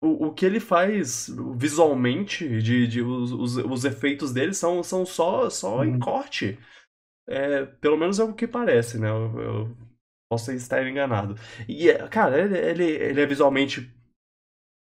o, 0.01 0.27
o 0.27 0.33
que 0.33 0.45
ele 0.45 0.59
faz 0.59 1.29
visualmente, 1.57 2.47
de, 2.61 2.87
de, 2.87 3.01
os, 3.01 3.31
os, 3.31 3.57
os 3.57 3.85
efeitos 3.85 4.33
dele 4.33 4.53
são, 4.53 4.83
são 4.83 5.05
só, 5.05 5.49
só 5.49 5.83
em 5.85 5.93
Uhum. 5.93 5.99
corte. 5.99 6.59
É, 7.27 7.65
pelo 7.65 7.97
menos 7.97 8.19
é 8.19 8.23
o 8.23 8.33
que 8.33 8.47
parece, 8.47 8.99
né? 8.99 9.09
Eu, 9.09 9.41
eu 9.41 9.77
posso 10.33 10.51
estar 10.51 10.85
enganado. 10.87 11.35
E, 11.67 11.89
é, 11.89 12.07
cara, 12.07 12.39
ele, 12.41 12.57
ele, 12.57 12.83
ele 12.85 13.21
é 13.21 13.25
visualmente 13.25 13.91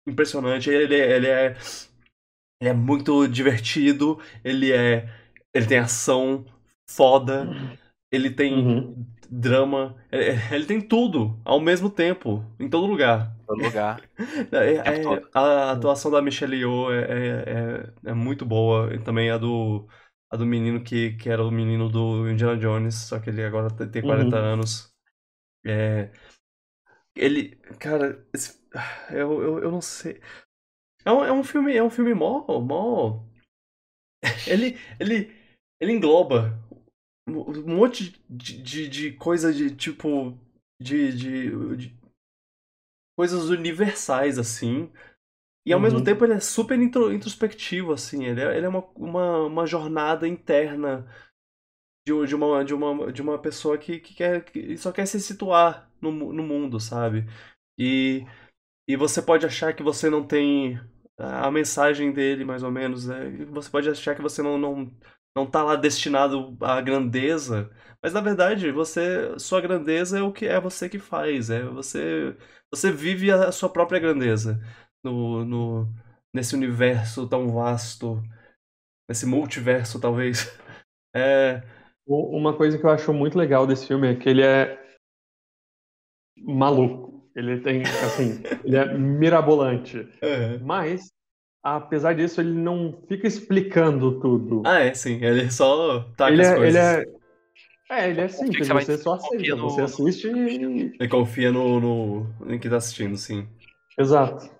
impressionante. 0.06 0.70
Ele, 0.70 0.94
ele 0.94 1.26
é. 1.28 1.56
Ele 2.60 2.70
é 2.70 2.72
muito 2.72 3.26
divertido. 3.28 4.18
Ele 4.44 4.72
é. 4.72 5.08
Ele 5.52 5.66
tem 5.66 5.78
ação 5.78 6.44
foda. 6.88 7.54
Ele 8.12 8.30
tem 8.30 8.54
Uhum. 8.54 9.06
drama. 9.30 9.96
Ele, 10.12 10.26
ele 10.54 10.66
tem 10.66 10.80
tudo 10.80 11.40
ao 11.44 11.60
mesmo 11.60 11.90
tempo, 11.90 12.44
em 12.60 12.68
todo 12.70 12.86
lugar. 12.86 13.36
Todo 13.46 13.62
lugar. 13.62 14.08
É- 14.52 14.74
é- 14.76 14.98
todo. 15.02 15.28
a 15.34 15.72
atuação 15.72 16.10
da 16.10 16.22
Michelle 16.22 16.56
Yeoh 16.56 16.92
é, 16.92 17.02
é, 17.02 17.84
é, 18.06 18.10
é 18.10 18.14
muito 18.14 18.46
boa. 18.46 18.94
E 18.94 18.98
também 19.00 19.30
a 19.30 19.38
do, 19.38 19.88
a 20.30 20.36
do 20.36 20.46
menino 20.46 20.82
que, 20.82 21.12
que 21.14 21.28
era 21.30 21.44
o 21.44 21.50
menino 21.50 21.88
do 21.90 22.28
Indiana 22.30 22.56
Jones, 22.58 22.94
só 22.94 23.18
que 23.20 23.30
ele 23.30 23.44
agora 23.44 23.70
tem 23.70 23.90
tem 23.90 24.02
40 24.02 24.36
Uhum. 24.36 24.42
anos. 24.42 24.93
É, 25.64 26.10
ele, 27.14 27.56
cara, 27.78 28.26
esse- 28.32 28.58
eu, 29.10 29.42
eu, 29.42 29.58
eu 29.64 29.70
não 29.70 29.80
sei. 29.80 30.20
É 31.04 31.12
um, 31.12 31.24
é 31.24 31.32
um 31.32 31.44
filme, 31.44 31.76
é 31.76 31.82
um 31.82 31.90
filme 31.90 32.14
mó, 32.14 32.44
mó. 32.60 33.24
Ele, 34.46 34.78
ele, 34.98 35.32
ele 35.80 35.92
engloba 35.92 36.58
um 37.28 37.62
monte 37.76 38.14
de, 38.28 38.62
de, 38.62 38.88
de 38.88 39.12
coisa 39.12 39.52
de 39.52 39.74
tipo 39.74 40.38
de, 40.80 41.12
de, 41.12 41.76
de 41.76 41.96
coisas 43.16 43.48
universais 43.50 44.38
assim. 44.38 44.90
E 45.66 45.72
ao 45.72 45.80
Uhum. 45.80 45.84
mesmo 45.84 46.02
tempo 46.02 46.24
ele 46.24 46.34
é 46.34 46.40
super 46.40 46.78
intro- 46.80 47.12
introspectivo 47.12 47.92
assim, 47.92 48.24
ele 48.26 48.40
é, 48.42 48.56
ele 48.56 48.66
é 48.66 48.68
uma, 48.70 48.84
uma, 48.96 49.38
uma 49.46 49.66
jornada 49.66 50.28
interna 50.28 51.06
de, 52.06 52.26
de 52.26 52.34
uma 52.34 52.64
de 52.64 52.74
uma 52.74 53.12
de 53.12 53.22
uma 53.22 53.38
pessoa 53.38 53.78
que, 53.78 53.98
que 54.00 54.14
quer 54.14 54.44
que 54.44 54.76
só 54.76 54.92
quer 54.92 55.06
se 55.06 55.20
situar 55.20 55.90
no, 56.00 56.12
no 56.32 56.42
mundo, 56.42 56.80
sabe? 56.80 57.26
E 57.78 58.26
e 58.88 58.96
você 58.96 59.22
pode 59.22 59.46
achar 59.46 59.74
que 59.74 59.82
você 59.82 60.10
não 60.10 60.26
tem 60.26 60.80
a 61.18 61.50
mensagem 61.50 62.12
dele, 62.12 62.44
mais 62.44 62.62
ou 62.62 62.70
menos, 62.70 63.06
né? 63.06 63.30
Você 63.50 63.70
pode 63.70 63.88
achar 63.88 64.14
que 64.16 64.22
você 64.22 64.42
não, 64.42 64.58
não, 64.58 64.92
não 65.36 65.46
tá 65.50 65.62
lá 65.62 65.76
destinado 65.76 66.56
à 66.60 66.80
grandeza, 66.80 67.70
mas 68.02 68.12
na 68.12 68.20
verdade, 68.20 68.70
você, 68.72 69.38
sua 69.38 69.60
grandeza 69.60 70.18
é 70.18 70.22
o 70.22 70.32
que 70.32 70.46
é 70.46 70.60
você 70.60 70.88
que 70.88 70.98
faz, 70.98 71.50
é 71.50 71.62
você, 71.64 72.36
você 72.72 72.90
vive 72.92 73.30
a 73.30 73.52
sua 73.52 73.68
própria 73.70 74.00
grandeza 74.00 74.60
no, 75.04 75.44
no, 75.44 75.94
nesse 76.34 76.54
universo 76.54 77.28
tão 77.28 77.48
vasto, 77.52 78.22
nesse 79.08 79.26
multiverso, 79.26 80.00
talvez. 80.00 80.52
É, 81.16 81.62
Uma 82.06 82.54
coisa 82.54 82.78
que 82.78 82.84
eu 82.84 82.90
acho 82.90 83.12
muito 83.12 83.38
legal 83.38 83.66
desse 83.66 83.86
filme 83.86 84.08
é 84.12 84.14
que 84.14 84.28
ele 84.28 84.42
é 84.42 84.78
maluco. 86.38 87.24
Ele 87.34 87.60
tem, 87.60 87.82
assim, 87.82 88.42
ele 88.64 88.76
é 88.76 88.94
mirabolante. 88.96 90.08
é. 90.20 90.58
Mas, 90.58 91.10
apesar 91.62 92.14
disso, 92.14 92.40
ele 92.40 92.52
não 92.52 93.02
fica 93.08 93.26
explicando 93.26 94.20
tudo. 94.20 94.62
Ah, 94.66 94.80
é, 94.80 94.94
sim, 94.94 95.24
ele 95.24 95.50
só 95.50 96.00
taca 96.16 96.32
ele, 96.32 96.42
as 96.42 96.48
é, 96.48 96.54
coisas. 96.56 96.74
ele 96.74 97.10
é. 97.10 97.24
É, 97.90 98.10
ele 98.10 98.20
é 98.22 98.28
simples, 98.28 98.66
você 98.66 98.74
você 98.74 98.98
só 98.98 99.14
aceita. 99.14 99.56
no- 99.56 99.70
Você 99.70 99.82
assiste 99.82 100.28
e. 100.28 100.94
Ele 100.98 101.08
confia 101.08 101.50
no, 101.50 101.80
no, 101.80 102.26
em 102.52 102.58
quem 102.58 102.70
tá 102.70 102.76
assistindo, 102.78 103.16
sim. 103.16 103.46
Exato. 103.98 104.50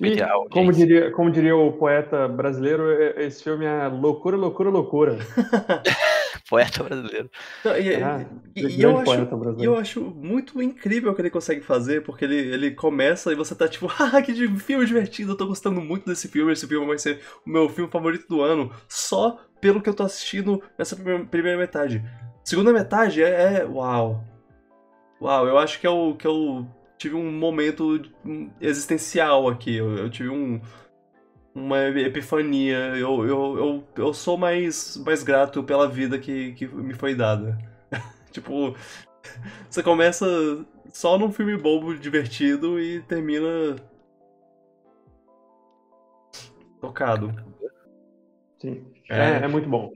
E, 0.00 0.16
como 0.50 0.72
diria, 0.72 1.12
como 1.12 1.30
diria 1.30 1.54
o 1.56 1.72
poeta 1.74 2.26
brasileiro, 2.26 2.90
esse 3.20 3.44
filme 3.44 3.64
é 3.64 3.86
loucura, 3.86 4.36
loucura, 4.36 4.68
loucura. 4.68 5.18
Poeta 6.48 6.82
brasileiro. 6.82 7.30
Não, 7.64 7.76
e, 7.76 7.94
Ah, 8.02 8.26
e- 8.54 8.66
e 8.66 8.82
eu 8.82 8.96
acho, 8.98 9.04
poeta 9.04 9.30
e 9.30 9.32
eu 9.34 9.38
brasileiro. 9.40 9.76
acho 9.78 10.00
muito 10.02 10.60
incrível 10.62 11.10
o 11.12 11.14
que 11.14 11.22
ele 11.22 11.30
consegue 11.30 11.62
fazer, 11.62 12.02
porque 12.02 12.24
ele, 12.24 12.36
ele 12.36 12.70
começa 12.72 13.32
e 13.32 13.34
você 13.34 13.54
tá 13.54 13.66
tipo, 13.66 13.86
ah, 13.98 14.20
que 14.20 14.34
filme 14.58 14.84
divertido, 14.84 15.32
eu 15.32 15.36
tô 15.36 15.46
gostando 15.46 15.80
muito 15.80 16.04
desse 16.06 16.28
filme, 16.28 16.52
esse 16.52 16.66
filme 16.66 16.86
vai 16.86 16.98
ser 16.98 17.20
o 17.46 17.50
meu 17.50 17.68
filme 17.68 17.90
favorito 17.90 18.28
do 18.28 18.42
ano, 18.42 18.70
só 18.88 19.40
pelo 19.60 19.80
que 19.80 19.88
eu 19.88 19.94
tô 19.94 20.02
assistindo 20.02 20.62
nessa 20.78 20.94
primeira, 20.94 21.24
primeira 21.24 21.58
metade. 21.58 22.04
Segunda 22.44 22.72
metade 22.72 23.22
é, 23.22 23.60
é- 23.60 23.64
uau. 23.64 24.22
Uau, 25.20 25.48
eu 25.48 25.56
acho 25.56 25.80
que 25.80 25.86
é 25.86 25.90
o 25.90 26.14
que 26.14 26.26
o 26.28 26.66
tive 26.98 27.14
um 27.14 27.32
momento 27.32 28.00
existencial 28.60 29.48
aqui. 29.48 29.76
Eu, 29.76 29.96
eu 29.96 30.10
tive 30.10 30.28
um, 30.28 30.60
uma 31.54 31.86
epifania. 31.88 32.96
Eu, 32.96 33.26
eu, 33.26 33.58
eu, 33.58 33.84
eu 33.96 34.14
sou 34.14 34.36
mais, 34.36 34.96
mais 34.98 35.22
grato 35.22 35.62
pela 35.62 35.88
vida 35.88 36.18
que, 36.18 36.52
que 36.52 36.66
me 36.66 36.94
foi 36.94 37.14
dada. 37.14 37.56
tipo, 38.32 38.74
você 39.70 39.82
começa 39.82 40.26
só 40.92 41.16
num 41.18 41.30
filme 41.32 41.56
bobo, 41.56 41.94
divertido 41.94 42.80
e 42.80 43.00
termina. 43.02 43.76
tocado. 46.80 47.32
Sim. 48.58 48.84
É, 49.08 49.44
é 49.44 49.48
muito 49.48 49.68
bom. 49.68 49.92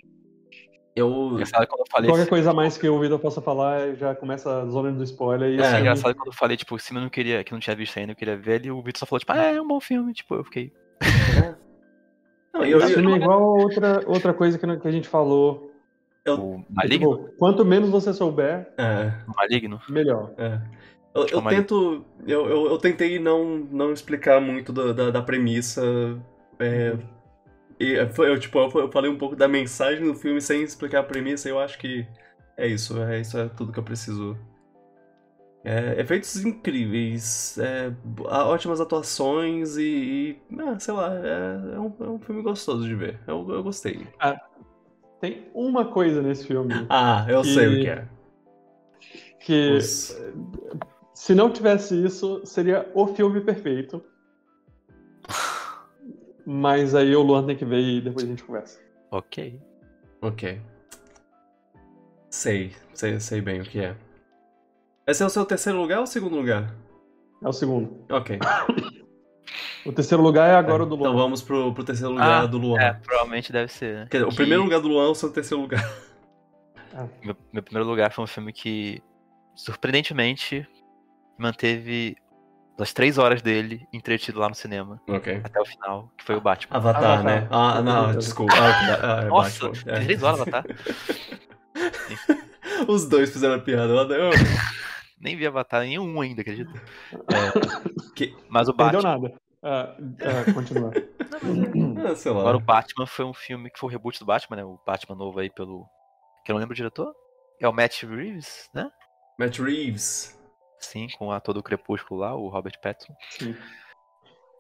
Eu. 0.94 1.32
Engraçado 1.32 1.66
quando 1.66 1.80
eu 1.80 1.86
falei. 1.90 2.10
Qualquer 2.10 2.28
coisa 2.28 2.51
a 2.51 2.55
mais 2.55 2.76
que 2.76 2.89
o 2.89 2.98
Vitor 2.98 3.18
possa 3.18 3.40
falar, 3.40 3.94
já 3.94 4.14
começa 4.14 4.62
a 4.62 4.66
zona 4.66 4.90
do 4.90 5.05
spoiler. 5.05 5.51
E 5.51 5.56
É, 5.56 5.60
É 5.60 5.66
assim, 5.66 5.80
engraçado 5.80 6.14
quando 6.14 6.28
eu 6.28 6.32
falei, 6.32 6.56
tipo, 6.56 6.74
o 6.74 6.78
Simon 6.78 7.02
não 7.02 7.09
queria, 7.09 7.44
que 7.44 7.52
não 7.52 7.60
tinha 7.60 7.76
visto 7.76 7.97
ainda, 7.97 8.12
eu 8.12 8.16
queria 8.16 8.36
ver 8.36 8.56
ele, 8.56 8.68
e 8.68 8.70
o 8.70 8.82
Vitor 8.82 8.98
só 8.98 9.06
falou, 9.06 9.20
tipo, 9.20 9.32
ah, 9.32 9.44
é 9.44 9.60
um 9.60 9.66
bom 9.66 9.80
filme, 9.80 10.12
tipo, 10.12 10.35
eu 10.35 10.44
fiquei. 10.44 10.72
Não, 12.59 12.64
eu, 12.64 12.78
Esse 12.78 12.93
eu, 12.93 12.98
filme 12.98 13.12
é 13.12 13.16
igual 13.16 13.43
a 13.43 13.47
outra, 13.47 14.02
outra 14.06 14.35
coisa 14.35 14.59
que, 14.59 14.66
não- 14.66 14.78
que 14.78 14.89
a 14.89 14.90
gente 14.90 15.09
falou. 15.09 15.72
O 16.26 16.62
Maligno? 16.68 17.16
Tipo, 17.16 17.39
quanto 17.39 17.64
menos 17.64 17.89
você 17.89 18.12
souber, 18.12 18.68
é, 18.76 19.12
Maligno? 19.35 19.80
melhor. 19.89 20.32
é. 20.36 20.60
Eu, 21.14 21.22
eu 21.22 21.26
Calma 21.28 21.51
aí. 21.51 21.56
tento. 21.56 22.05
Eu, 22.26 22.47
eu, 22.48 22.66
eu 22.66 22.78
tentei 22.78 23.18
não, 23.18 23.56
não 23.70 23.93
explicar 23.93 24.40
muito 24.40 24.72
da, 24.72 24.93
da, 24.93 25.10
da 25.10 25.22
premissa. 25.22 25.82
É, 26.59 26.97
e 27.80 28.06
foi, 28.09 28.28
eu, 28.30 28.39
tipo, 28.39 28.59
eu, 28.59 28.70
eu 28.82 28.93
falei 28.93 29.10
um 29.10 29.16
pouco 29.16 29.35
da 29.35 29.48
mensagem 29.48 30.05
do 30.05 30.14
filme 30.14 30.40
sem 30.40 30.62
explicar 30.62 31.01
a 31.01 31.05
premissa, 31.05 31.48
e 31.48 31.52
eu 31.52 31.59
acho 31.59 31.78
que 31.78 32.06
é 32.56 32.66
isso, 32.66 33.01
é 33.02 33.20
isso 33.20 33.39
é 33.39 33.48
tudo 33.48 33.72
que 33.72 33.78
eu 33.78 33.85
preciso. 33.85 34.36
É, 35.64 36.01
efeitos 36.01 36.36
incríveis, 36.44 37.59
é, 37.59 37.93
ótimas 38.24 38.80
atuações 38.80 39.76
e, 39.76 40.39
e, 40.51 40.60
ah, 40.60 40.78
sei 40.78 40.94
lá, 40.94 41.12
é, 41.14 41.74
é 41.74 41.80
um, 41.80 41.94
é 42.01 42.09
um 42.09 42.18
filme 42.20 42.43
gostoso 42.43 42.86
de 42.86 42.94
ver. 42.94 43.18
Eu, 43.26 43.47
eu 43.51 43.62
gostei. 43.62 44.06
Tem 45.20 45.51
uma 45.52 45.85
coisa 45.85 46.22
nesse 46.22 46.47
filme 46.47 46.86
Ah, 46.89 47.26
eu 47.28 47.40
E- 47.40 47.44
sei 47.44 47.66
o 47.68 47.80
que 47.82 47.89
é. 47.89 48.09
que, 49.40 49.76
Os- 49.76 50.16
se 51.12 51.35
não 51.35 51.51
tivesse 51.52 52.02
isso, 52.05 52.40
seria 52.47 52.89
o 52.94 53.09
filme 53.09 53.40
perfeito. 53.40 54.02
Mas 56.47 56.94
aí 56.94 57.14
o 57.14 57.20
Luan 57.22 57.44
tem 57.47 57.56
que 57.56 57.64
ver 57.64 57.80
e 57.80 58.01
depois 58.01 58.24
a 58.24 58.28
gente 58.28 58.44
conversa. 58.44 58.80
Ok. 59.10 59.60
Ok. 60.22 60.60
Sei, 62.30 62.72
sei, 62.94 63.18
sei 63.20 63.40
bem 63.40 63.60
o 63.60 63.64
que 63.64 63.80
é. 63.80 63.97
Esse 65.09 65.22
é 65.22 65.26
o 65.26 65.30
seu 65.30 65.44
terceiro 65.44 65.80
lugar 65.80 66.01
ou 66.01 66.06
segundo 66.06 66.36
lugar? 66.36 66.74
É 67.43 67.48
o 67.48 67.52
segundo. 67.52 68.05
Ok. 68.10 68.39
O 69.86 69.93
terceiro 69.93 70.22
lugar 70.22 70.51
é 70.51 70.55
agora 70.55 70.82
o 70.82 70.86
do 70.86 70.97
Então 70.97 71.12
Luan. 71.12 71.22
vamos 71.22 71.40
pro, 71.40 71.72
pro 71.72 71.82
terceiro 71.82 72.12
lugar 72.12 72.43
Ah, 72.43 72.47
do 72.47 72.59
Luan. 72.59 72.78
É, 72.78 72.93
provavelmente 72.93 73.51
deve 73.51 73.72
ser, 73.72 73.94
né? 73.94 74.06
Quer 74.10 74.18
dizer, 74.18 74.26
o 74.26 74.30
Que 74.30 74.36
primeiro 74.36 74.62
lugar 74.64 74.80
do 74.80 74.89
Luan 74.89 75.06
é 75.06 75.09
o 75.09 75.14
seu 75.14 75.30
terceiro 75.32 75.62
lugar. 75.62 75.80
Meu, 77.24 77.35
meu 77.52 77.62
primeiro 77.62 77.89
lugar 77.89 78.12
foi 78.12 78.24
um 78.24 78.26
filme 78.26 78.52
que, 78.52 79.01
surpreendentemente, 79.55 80.68
manteve 81.39 82.16
as 82.78 82.93
três 82.93 83.16
horas 83.16 83.40
dele 83.40 83.86
entretido 83.93 84.40
lá 84.40 84.48
no 84.48 84.55
cinema, 84.55 85.01
Ok. 85.09 85.40
até 85.43 85.60
o 85.60 85.64
final, 85.64 86.12
que 86.18 86.24
foi 86.24 86.35
o 86.36 86.40
Batman. 86.40 86.76
Avatar, 86.76 87.05
Avatar. 87.05 87.24
né? 87.24 87.48
Ah, 87.51 87.80
não, 87.80 88.14
desculpa. 88.16 88.52
Ah, 88.55 89.20
ah, 89.20 89.22
é 89.22 89.28
Nossa, 89.28 89.68
Batman. 89.68 89.93
É. 89.93 90.01
três 90.05 90.22
horas, 90.22 90.40
Avatar? 90.40 90.64
Os 92.89 93.09
dois 93.09 93.32
fizeram 93.32 93.55
a 93.55 93.59
piada. 93.60 93.93
Eu- 93.93 94.24
eu- 94.24 94.30
Nem 95.20 95.36
vi 95.36 95.47
Avatar 95.47 95.81
nenhum 95.82 96.20
ainda, 96.20 96.40
acredita? 96.43 96.73
Que- 98.15 98.35
Mas 98.49 98.69
o 98.69 98.73
Batman. 98.73 99.03
nada. 99.03 99.35
Ah, 99.62 99.97
ah, 100.20 100.53
continua. 100.55 100.90
Ah, 102.11 102.15
sei 102.16 102.32
lá. 102.32 102.40
Agora 102.40 102.57
o 102.57 102.61
Batman 102.61 103.07
foi 103.07 103.24
um 103.24 103.35
filme 103.35 103.70
que 103.70 103.78
foi 103.78 103.89
o 103.89 103.93
reboot 103.93 104.19
do 104.19 104.24
Batman, 104.24 104.57
né? 104.57 104.65
O 104.65 104.78
Batman 104.86 105.15
novo 105.16 105.39
aí 105.39 105.51
pelo. 105.51 105.86
Que 106.45 106.51
eu 106.51 106.55
não 106.55 106.61
lembro 106.61 106.73
o 106.73 106.77
diretor? 106.77 107.12
É 107.61 107.69
o 107.69 107.73
Matt 107.73 108.03
Reeves, 108.03 108.69
né? 108.74 108.90
Matt 109.39 109.59
Reeves. 109.59 110.36
Sim, 110.81 111.07
com 111.19 111.28
o 111.28 111.32
ator 111.32 111.53
do 111.55 111.62
Crepúsculo 111.62 112.20
lá, 112.20 112.35
o 112.35 112.49
Robert 112.49 112.81
Pattinson. 112.82 113.15
Sim. 113.31 113.57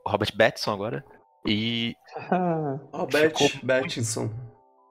O 0.04 0.10
Robert 0.10 0.36
Pattinson 0.36 0.72
agora. 0.72 1.04
E 1.46 1.94
Ah, 2.30 2.78
Robert 2.92 3.30
Ficou 3.36 3.48
Pattinson. 3.66 4.30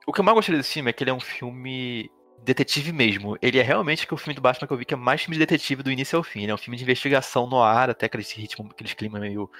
o 0.06 0.12
que 0.12 0.20
eu 0.20 0.24
mais 0.24 0.34
gostei 0.34 0.56
desse 0.56 0.72
filme 0.74 0.90
é 0.90 0.92
que 0.92 1.04
ele 1.04 1.10
é 1.10 1.14
um 1.14 1.20
filme 1.20 2.10
detetive 2.44 2.92
mesmo. 2.92 3.36
Ele 3.42 3.58
é 3.58 3.62
realmente 3.62 4.06
que 4.06 4.14
o 4.14 4.16
filme 4.16 4.34
do 4.34 4.40
Batman 4.40 4.66
que 4.66 4.72
eu 4.72 4.78
vi 4.78 4.84
que 4.84 4.94
é 4.94 4.96
mais 4.96 5.20
filme 5.22 5.34
de 5.34 5.40
detetive 5.40 5.82
do 5.82 5.90
início 5.90 6.16
ao 6.16 6.22
fim. 6.22 6.42
Ele 6.42 6.50
é 6.52 6.54
um 6.54 6.58
filme 6.58 6.76
de 6.76 6.82
investigação 6.84 7.46
no 7.48 7.62
ar, 7.62 7.90
até 7.90 8.06
aquele 8.06 8.22
ritmo, 8.24 8.68
aqueles 8.70 8.94
climas 8.94 9.20
meio 9.20 9.50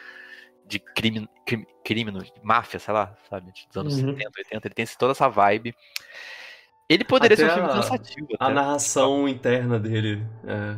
de 0.66 0.78
crime, 0.78 1.28
crime, 1.46 1.66
crime 1.84 2.12
máfia, 2.42 2.78
sei 2.78 2.92
lá, 2.94 3.16
sabe? 3.30 3.50
Dos 3.68 3.76
anos 3.76 3.94
Uhum. 3.98 4.10
70, 4.12 4.30
80. 4.38 4.68
Ele 4.68 4.74
tem 4.74 4.86
toda 4.98 5.12
essa 5.12 5.28
vibe. 5.28 5.74
Ele 6.88 7.04
poderia 7.04 7.36
ser 7.36 7.44
um 7.44 7.46
Até 7.46 7.54
filme 7.56 7.70
a- 7.70 7.74
cansativo. 7.74 8.28
A 8.40 8.44
até. 8.46 8.54
narração 8.54 9.28
interna 9.28 9.78
dele. 9.78 10.26
É. 10.46 10.76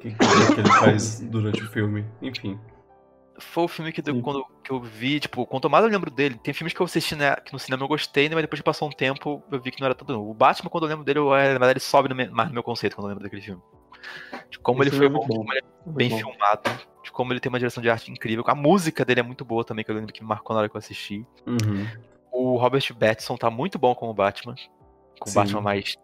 Que, 0.00 0.10
que 0.12 0.60
ele 0.60 0.68
faz 0.78 1.20
durante 1.20 1.62
o 1.62 1.68
filme. 1.70 2.04
Enfim. 2.20 2.58
Foi 3.38 3.64
o 3.64 3.68
filme 3.68 3.92
que, 3.92 4.02
deu, 4.02 4.20
quando 4.20 4.44
que 4.62 4.70
eu 4.70 4.80
vi, 4.80 5.18
tipo, 5.18 5.46
quanto 5.46 5.68
mais 5.70 5.84
eu 5.84 5.90
lembro 5.90 6.10
dele, 6.10 6.38
tem 6.42 6.52
filmes 6.52 6.72
que 6.74 6.80
eu 6.80 6.84
assisti 6.84 7.16
né, 7.16 7.34
que 7.36 7.52
no 7.52 7.58
cinema 7.58 7.82
eu 7.82 7.88
gostei, 7.88 8.28
né, 8.28 8.34
mas 8.34 8.42
depois 8.44 8.60
que 8.60 8.64
passou 8.64 8.88
um 8.88 8.92
tempo 8.92 9.42
eu 9.50 9.60
vi 9.60 9.70
que 9.70 9.80
não 9.80 9.86
era 9.86 9.94
tanto. 9.94 10.12
O 10.20 10.34
Batman, 10.34 10.68
quando 10.70 10.84
eu 10.84 10.90
lembro 10.90 11.04
dele, 11.04 11.18
eu, 11.18 11.34
é, 11.34 11.44
na 11.46 11.50
verdade, 11.52 11.72
ele 11.72 11.80
sobe 11.80 12.08
no 12.08 12.14
mais 12.32 12.48
no 12.48 12.54
meu 12.54 12.62
conceito 12.62 12.94
quando 12.94 13.06
eu 13.06 13.08
lembro 13.10 13.24
daquele 13.24 13.42
filme. 13.42 13.62
De 14.50 14.58
como 14.58 14.82
Esse 14.82 14.90
ele 14.90 14.96
foi 14.98 15.06
é 15.06 15.08
bom, 15.08 15.20
de 15.20 15.26
como 15.28 15.52
ele 15.52 15.60
é 15.60 15.90
bem 15.90 16.08
bom. 16.10 16.18
filmado, 16.18 16.70
de 17.02 17.10
como 17.12 17.32
ele 17.32 17.40
tem 17.40 17.48
uma 17.48 17.58
direção 17.58 17.82
de 17.82 17.88
arte 17.88 18.10
incrível. 18.10 18.44
A 18.46 18.54
música 18.54 19.04
dele 19.04 19.20
é 19.20 19.22
muito 19.22 19.44
boa 19.44 19.64
também, 19.64 19.84
que 19.84 19.90
eu 19.90 19.94
lembro 19.94 20.12
que 20.12 20.22
me 20.22 20.28
marcou 20.28 20.54
na 20.54 20.60
hora 20.60 20.68
que 20.68 20.76
eu 20.76 20.78
assisti. 20.78 21.26
Uhum. 21.46 21.86
O 22.30 22.56
Robert 22.56 22.82
Pattinson 22.94 23.36
tá 23.36 23.48
muito 23.50 23.78
bom 23.78 23.94
como 23.94 24.12
Batman. 24.12 24.54
Com 25.18 25.30
o. 25.30 25.32
Batman 25.32 25.60
mais. 25.60 25.96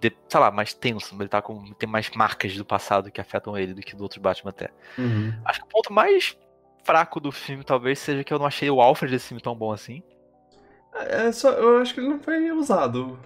de- 0.00 0.16
sei 0.28 0.40
lá, 0.40 0.50
mais 0.50 0.74
tenso. 0.74 1.14
Ele 1.20 1.28
tá 1.28 1.40
com. 1.40 1.72
Tem 1.74 1.88
mais 1.88 2.10
marcas 2.10 2.54
do 2.56 2.64
passado 2.64 3.10
que 3.10 3.20
afetam 3.20 3.56
ele 3.56 3.74
do 3.74 3.80
que 3.80 3.96
do 3.96 4.02
outro 4.02 4.20
Batman 4.20 4.50
até. 4.50 4.70
Uhum. 4.98 5.32
Acho 5.44 5.60
que 5.60 5.66
o 5.66 5.68
ponto 5.68 5.92
mais 5.92 6.36
fraco 6.84 7.20
do 7.20 7.30
filme 7.32 7.64
talvez 7.64 7.98
seja 7.98 8.24
que 8.24 8.32
eu 8.32 8.38
não 8.38 8.46
achei 8.46 8.70
o 8.70 8.80
Alfred 8.80 9.12
desse 9.12 9.28
filme 9.28 9.40
tão 9.42 9.54
bom 9.54 9.72
assim. 9.72 10.02
É 10.94 11.30
só, 11.32 11.50
eu 11.52 11.78
acho 11.78 11.94
que 11.94 12.00
ele 12.00 12.08
não 12.08 12.18
foi 12.20 12.50
usado. 12.52 13.18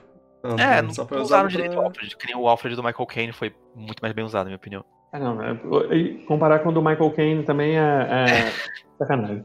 tanto, 0.43 0.61
É, 0.63 0.77
né? 0.77 0.83
não, 0.83 0.95
Só 0.95 1.07
foi 1.07 1.17
não 1.17 1.25
usado 1.25 1.47
usaram 1.47 1.49
direito 1.49 1.73
o 1.73 1.77
pra- 1.77 1.85
Alfred. 1.87 2.17
Que 2.17 2.27
nem 2.27 2.37
o 2.37 2.47
Alfred 2.49 2.77
do 2.77 2.83
Michael 2.85 3.07
Caine 3.07 3.33
foi 3.33 3.55
muito 3.75 4.01
mais 4.01 4.15
bem 4.15 4.25
usado, 4.25 4.45
na 4.45 4.51
minha 4.51 4.57
opinião. 4.57 4.85
Ah, 5.13 5.19
não, 5.19 5.41
é- 5.43 5.97
e 5.97 6.25
comparar 6.27 6.61
com 6.61 6.69
o 6.69 6.73
do 6.73 6.83
Michael 6.83 7.11
Caine 7.13 7.43
também 7.45 7.77
é, 7.79 7.81
é 7.81 8.53
sacanagem. 8.99 9.45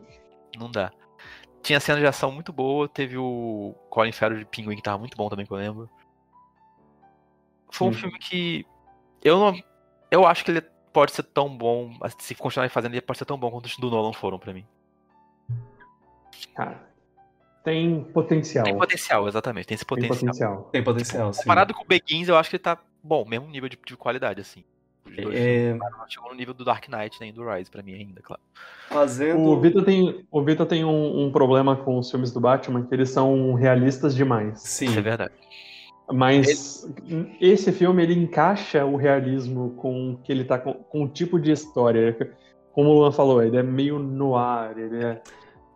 Não 0.58 0.70
dá. 0.70 0.92
Tinha 1.64 1.80
cena 1.80 2.00
de 2.00 2.06
ação 2.08 2.32
muito 2.32 2.52
boa, 2.52 2.88
teve 2.90 3.18
o 3.18 3.74
Colin 3.90 4.12
Farrell 4.12 4.40
de 4.40 4.46
Pinguim 4.46 4.76
que 4.76 4.82
tava 4.82 4.98
muito 4.98 5.16
bom 5.16 5.30
também, 5.30 5.46
que 5.46 5.52
eu 5.54 5.58
lembro. 5.58 5.90
Foi 7.72 7.88
um 7.88 7.94
Sim. 7.94 8.00
filme 8.00 8.20
que 8.20 8.66
eu 9.24 9.40
não, 9.40 9.54
eu 10.10 10.26
acho 10.28 10.44
que 10.44 10.52
ele 10.52 10.62
pode 10.92 11.12
ser 11.12 11.24
tão 11.24 11.50
bom, 11.50 11.92
se 12.20 12.36
continuar 12.36 12.70
fazendo, 12.70 12.94
ele 12.94 13.02
pode 13.02 13.20
ser 13.20 13.26
tão 13.26 13.38
bom 13.38 13.50
quanto 13.52 13.66
os 13.66 13.78
do 13.78 13.90
Nolan 13.90 14.14
foram 14.14 14.38
pra 14.40 14.54
mim. 14.54 14.66
Cara, 16.56 16.82
tem 17.64 18.04
potencial. 18.06 18.64
Tem 18.64 18.78
potencial, 18.78 19.28
exatamente, 19.28 19.68
tem 19.68 19.76
esse 19.76 19.86
Tem 19.86 19.98
potencial. 19.98 20.20
potencial. 20.20 20.70
Tem 20.72 20.84
potencial, 20.84 21.34
sim. 21.34 21.42
Comparado 21.42 21.74
com 21.74 21.84
o 21.84 21.88
Begins, 21.88 22.28
eu 22.28 22.38
acho 22.38 22.50
que 22.50 22.56
ele 22.56 22.64
tá 22.64 22.78
bom, 23.04 23.26
mesmo 23.26 23.48
nível 23.48 23.70
de, 23.70 23.78
de 23.86 23.96
qualidade, 23.96 24.42
assim. 24.42 24.64
É, 25.34 25.74
não 25.74 26.08
chegou 26.08 26.30
no 26.30 26.36
nível 26.36 26.54
do 26.54 26.64
Dark 26.64 26.88
Knight 26.88 27.20
nem 27.20 27.34
do 27.34 27.44
Rise 27.44 27.70
pra 27.70 27.82
mim 27.84 27.94
ainda, 27.94 28.22
claro. 28.22 28.42
fazendo. 28.88 29.42
O 29.42 29.60
Vitor 29.60 29.84
tem, 29.84 30.26
o 30.32 30.44
Vitor 30.44 30.66
tem 30.66 30.86
um, 30.86 31.26
um 31.26 31.32
problema 31.32 31.76
com 31.76 31.98
os 31.98 32.10
filmes 32.10 32.32
do 32.32 32.40
Batman, 32.40 32.86
que 32.86 32.94
eles 32.94 33.10
são 33.10 33.54
realistas 33.54 34.16
demais. 34.16 34.62
Sim. 34.62 34.86
Isso 34.86 35.00
é 35.00 35.02
verdade. 35.02 35.34
Mas 36.14 36.88
esse 37.40 37.72
filme 37.72 38.04
ele 38.04 38.14
encaixa 38.14 38.86
o 38.86 38.96
realismo 38.96 39.72
com 39.78 40.18
que 40.24 40.32
ele 40.32 40.44
tá 40.44 40.58
com, 40.58 40.74
com 40.74 41.04
o 41.04 41.08
tipo 41.08 41.40
de 41.40 41.52
história. 41.52 42.16
Como 42.74 42.90
o 42.90 42.94
Luan 42.94 43.12
falou, 43.12 43.44
ele 43.44 43.58
é 43.58 43.64
meio 43.64 44.00
noir, 44.00 44.78
ele 44.78 45.04
é 45.04 45.22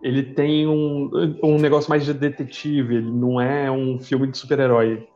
ele 0.02 0.22
tem 0.22 0.68
um, 0.68 1.10
um 1.42 1.58
negócio 1.58 1.90
mais 1.90 2.06
de 2.06 2.14
detetive, 2.14 2.98
ele 2.98 3.12
não 3.12 3.42
é 3.42 3.72
um 3.72 3.98
filme 3.98 4.28
de 4.28 4.38
super-herói. 4.38 5.08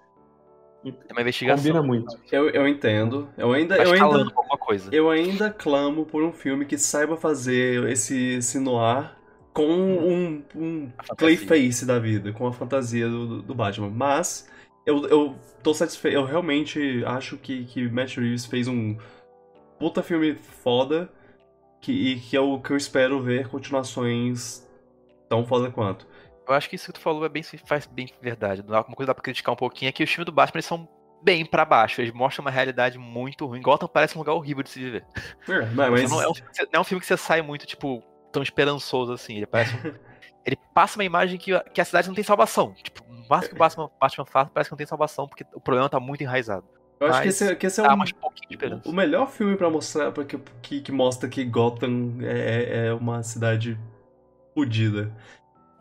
Tem 0.84 0.94
uma 1.12 1.22
investigação. 1.22 1.64
Combina 1.64 1.84
muito. 1.84 2.18
Eu, 2.32 2.50
eu 2.50 2.68
entendo. 2.68 3.30
Eu 3.38 3.52
ainda, 3.52 3.76
Vai 3.76 3.86
eu 3.86 3.92
ainda, 3.92 4.32
com 4.32 4.40
alguma 4.40 4.58
coisa. 4.58 4.90
eu 4.92 5.10
ainda 5.10 5.52
clamo 5.52 6.06
por 6.06 6.24
um 6.24 6.32
filme 6.32 6.66
que 6.66 6.78
saiba 6.78 7.18
fazer 7.18 7.88
esse, 7.90 8.38
esse 8.38 8.60
noir 8.60 9.12
com 9.54 9.68
um, 9.68 10.44
um. 10.56 10.90
Clayface 11.18 11.86
da 11.86 12.00
vida, 12.00 12.32
com 12.32 12.48
a 12.48 12.54
fantasia 12.54 13.08
do, 13.08 13.42
do 13.42 13.54
Batman. 13.54 13.90
Mas 13.90 14.50
eu, 14.90 15.08
eu 15.08 15.36
tô 15.64 15.74
satisfeito. 15.74 16.16
Eu 16.16 16.26
realmente 16.26 17.04
acho 17.06 17.38
que, 17.38 17.66
que 17.66 17.88
Matt 17.90 18.18
Reeves 18.18 18.46
fez 18.46 18.68
um 18.68 18.98
puta 19.78 20.02
filme 20.02 20.36
foda 20.36 21.10
que, 21.80 21.92
e 21.92 22.20
que 22.20 22.36
é 22.36 22.40
o 22.42 22.60
que 22.60 22.72
eu 22.72 22.78
espero 22.78 23.22
ver 23.22 23.48
continuações 23.48 24.68
tão 25.30 25.46
foda 25.46 25.72
quanto. 25.72 26.08
Eu 26.48 26.56
acho 26.56 26.68
que 26.68 26.76
isso 26.76 26.88
que 26.88 26.94
tu 26.94 27.00
falou 27.00 27.24
é 27.24 27.30
bem, 27.30 27.44
faz 27.44 27.86
bem 27.86 28.10
verdade. 28.22 28.62
Uma 28.68 28.84
coisa 28.84 28.96
que 28.98 29.06
dá 29.06 29.14
pra 29.14 29.24
criticar 29.24 29.54
um 29.54 29.58
pouquinho 29.58 29.90
é 29.90 29.92
que 29.92 30.04
os 30.04 30.10
filmes 30.10 30.26
do 30.26 30.32
Batman 30.32 30.58
eles 30.58 30.66
são 30.66 30.90
bem 31.22 31.46
pra 31.46 31.64
baixo. 31.64 32.02
Eles 32.02 32.12
mostram 32.12 32.44
uma 32.44 32.52
realidade 32.52 32.98
muito 32.98 33.46
ruim. 33.46 33.62
Gotham 33.62 33.88
parece 33.88 34.16
um 34.16 34.20
lugar 34.20 34.34
horrível 34.34 34.64
de 34.64 34.70
se 34.70 34.80
viver. 34.80 35.06
É, 35.48 35.66
mas... 35.76 36.10
Não, 36.10 36.22
é 36.22 36.28
um, 36.28 36.34
não 36.34 36.68
é 36.74 36.80
um 36.80 36.84
filme 36.84 37.00
que 37.00 37.06
você 37.06 37.16
sai 37.16 37.44
muito, 37.44 37.68
tipo, 37.68 38.04
tão 38.32 38.42
esperançoso 38.42 39.14
assim. 39.14 39.38
Ele 39.38 39.46
parece 39.46 39.76
um, 39.76 39.94
Ele 40.50 40.60
passa 40.74 40.98
uma 40.98 41.06
imagem 41.06 41.38
que, 41.38 41.58
que 41.72 41.80
a 41.80 41.86
cidade 41.86 42.08
não 42.08 42.16
tem 42.16 42.24
salvação. 42.24 42.74
Tipo, 42.82 43.04
o 43.04 43.30
máximo 43.30 43.50
que 43.50 43.56
o 43.56 43.60
Batman, 43.60 43.90
Batman 44.00 44.26
faz 44.26 44.50
parece 44.54 44.70
que 44.70 44.74
não 44.74 44.78
tem 44.78 44.88
salvação, 44.88 45.28
porque 45.28 45.46
o 45.54 45.62
problema 45.62 45.88
tá 45.88 46.00
muito 46.00 46.22
enraizado. 46.22 46.66
Eu 47.00 47.08
acho 47.08 47.16
Mas 47.16 47.22
que 47.22 47.30
esse, 47.30 47.56
que 47.56 47.68
esse 47.68 47.80
é 47.80 47.84
um, 47.84 48.04
esperança. 48.50 48.90
o 48.90 48.92
melhor 48.92 49.30
filme 49.30 49.56
pra 49.56 49.70
mostrar, 49.70 50.12
porque, 50.12 50.38
que, 50.62 50.82
que 50.82 50.92
mostra 50.92 51.30
que 51.30 51.46
Gotham 51.46 52.18
é, 52.22 52.88
é 52.88 52.94
uma 52.94 53.24
cidade 53.24 53.80
fodida. 54.54 55.16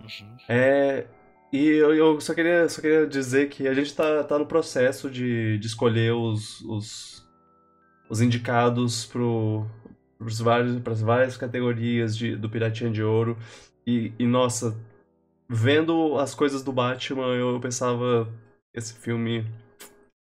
Uhum. 0.00 0.36
É, 0.48 1.06
e 1.52 1.66
eu, 1.66 1.94
eu 1.94 2.20
só, 2.20 2.34
queria, 2.34 2.68
só 2.68 2.80
queria 2.80 3.06
dizer 3.06 3.48
que 3.48 3.66
a 3.66 3.74
gente 3.74 3.94
tá, 3.94 4.22
tá 4.22 4.38
no 4.38 4.46
processo 4.46 5.10
de, 5.10 5.58
de 5.58 5.66
escolher 5.66 6.12
os, 6.12 6.60
os, 6.60 7.26
os 8.08 8.20
indicados 8.20 9.06
pro, 9.06 9.66
pros 10.18 10.38
vários, 10.38 10.78
pras 10.80 11.00
várias 11.00 11.36
categorias 11.36 12.16
de, 12.16 12.36
do 12.36 12.48
Piratinha 12.48 12.90
de 12.90 13.02
Ouro. 13.02 13.36
E, 13.88 14.12
e, 14.18 14.26
nossa, 14.26 14.76
vendo 15.48 16.18
as 16.18 16.34
coisas 16.34 16.62
do 16.62 16.70
Batman, 16.70 17.34
eu 17.34 17.58
pensava, 17.58 18.30
esse 18.74 18.92
filme, 18.92 19.46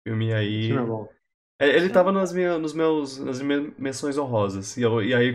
filme 0.06 0.32
aí... 0.32 0.68
Sim, 0.68 0.78
é 0.78 0.82
bom. 0.82 1.08
É, 1.60 1.68
Ele 1.68 1.88
tava 1.88 2.12
nas 2.12 2.32
minhas, 2.32 2.60
nos 2.60 2.72
meus, 2.72 3.18
nas 3.18 3.42
minhas 3.42 3.72
menções 3.76 4.16
honrosas. 4.16 4.76
E, 4.76 4.82
eu, 4.82 5.02
e 5.02 5.12
aí 5.12 5.34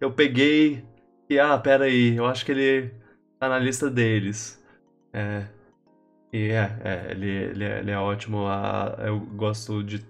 eu 0.00 0.12
peguei 0.12 0.84
e, 1.28 1.40
ah, 1.40 1.58
pera 1.58 1.86
aí, 1.86 2.14
eu 2.14 2.24
acho 2.24 2.46
que 2.46 2.52
ele 2.52 2.94
tá 3.40 3.48
na 3.48 3.58
lista 3.58 3.90
deles. 3.90 4.64
É. 5.12 5.48
E 6.32 6.50
é, 6.50 6.78
é 6.84 7.10
ele, 7.10 7.28
ele, 7.28 7.64
é, 7.64 7.78
ele 7.80 7.90
é 7.90 7.98
ótimo. 7.98 8.46
ah, 8.46 8.96
eu 9.00 9.18
gosto 9.18 9.82
de, 9.82 10.06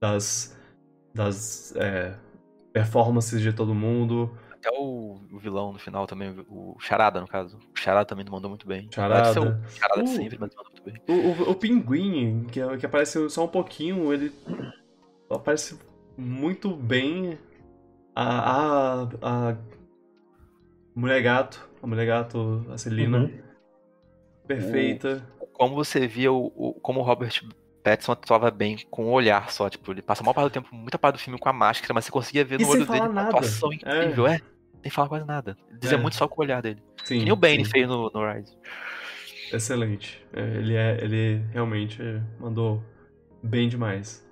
das, 0.00 0.56
das 1.12 1.74
é, 1.74 2.14
performances 2.72 3.40
de 3.40 3.52
todo 3.52 3.74
mundo. 3.74 4.30
Até 4.62 4.70
o, 4.78 5.18
o 5.32 5.38
vilão 5.38 5.72
no 5.72 5.78
final 5.78 6.06
também, 6.06 6.44
o 6.48 6.76
Charada, 6.78 7.18
no 7.20 7.26
caso. 7.26 7.56
O 7.74 7.78
Charada 7.78 8.04
também 8.04 8.26
mandou 8.30 8.50
muito 8.50 8.66
bem. 8.66 8.88
Charada. 8.92 9.40
O 9.40 9.70
Charada 9.70 10.02
Uh. 10.04 10.06
sempre, 10.06 10.38
mas 10.38 10.50
mandou 10.54 10.72
muito 10.72 10.84
bem. 10.84 11.02
O, 11.08 11.12
o, 11.48 11.50
o 11.52 11.54
pinguim, 11.54 12.44
que, 12.44 12.60
que 12.76 12.84
aparece 12.86 13.30
só 13.30 13.44
um 13.44 13.48
pouquinho, 13.48 14.12
ele 14.12 14.30
aparece 15.30 15.78
muito 16.16 16.74
bem. 16.76 17.38
A, 18.14 19.02
a, 19.02 19.02
a 19.52 19.56
mulher 20.94 21.22
gato, 21.22 21.66
a 21.82 21.86
mulher 21.86 22.04
gato, 22.06 22.66
a 22.70 22.76
Celina, 22.76 23.20
Uhum. 23.20 23.40
perfeita. 24.46 25.26
Como 25.54 25.74
você 25.74 26.06
via 26.06 26.32
o, 26.32 26.52
o- 26.54 26.74
como 26.80 27.00
o 27.00 27.02
Robert 27.02 27.42
Pattinson 27.90 28.12
atuava 28.12 28.50
bem 28.50 28.76
com 28.90 29.06
o 29.06 29.10
olhar 29.10 29.50
só, 29.50 29.68
tipo, 29.68 29.92
ele 29.92 30.02
passa 30.02 30.22
a 30.22 30.24
maior 30.24 30.34
parte 30.34 30.50
do 30.50 30.52
tempo, 30.52 30.74
muita 30.74 30.98
parte 30.98 31.16
do 31.16 31.20
filme 31.20 31.38
com 31.38 31.48
a 31.48 31.52
máscara, 31.52 31.92
mas 31.94 32.04
você 32.04 32.10
conseguia 32.10 32.44
ver 32.44 32.60
E 32.60 32.62
no 32.64 32.68
olho 32.70 32.78
dele 32.78 32.86
falar 32.86 33.10
uma 33.10 33.12
nada. 33.14 33.28
atuação 33.28 33.72
incrível, 33.72 34.26
é. 34.26 34.40
Nem 34.82 34.90
fala 34.90 35.08
quase 35.08 35.26
nada. 35.26 35.56
Ele 35.68 35.78
dizia 35.78 35.96
É. 35.98 36.00
muito 36.00 36.14
só 36.16 36.26
com 36.26 36.40
o 36.40 36.44
olhar 36.44 36.62
dele. 36.62 36.82
Sim, 37.04 37.18
Que 37.18 37.24
nem 37.24 37.32
o 37.32 37.36
Bane 37.36 37.64
sim. 37.64 37.70
fez 37.70 37.86
no, 37.88 38.10
no 38.14 38.32
Rise. 38.32 38.56
Excelente. 39.52 40.24
É, 40.32 40.40
ele, 40.40 40.74
é, 40.74 40.98
ele 41.04 41.44
realmente 41.52 42.00
mandou 42.38 42.82
bem 43.42 43.68
demais. 43.68 44.24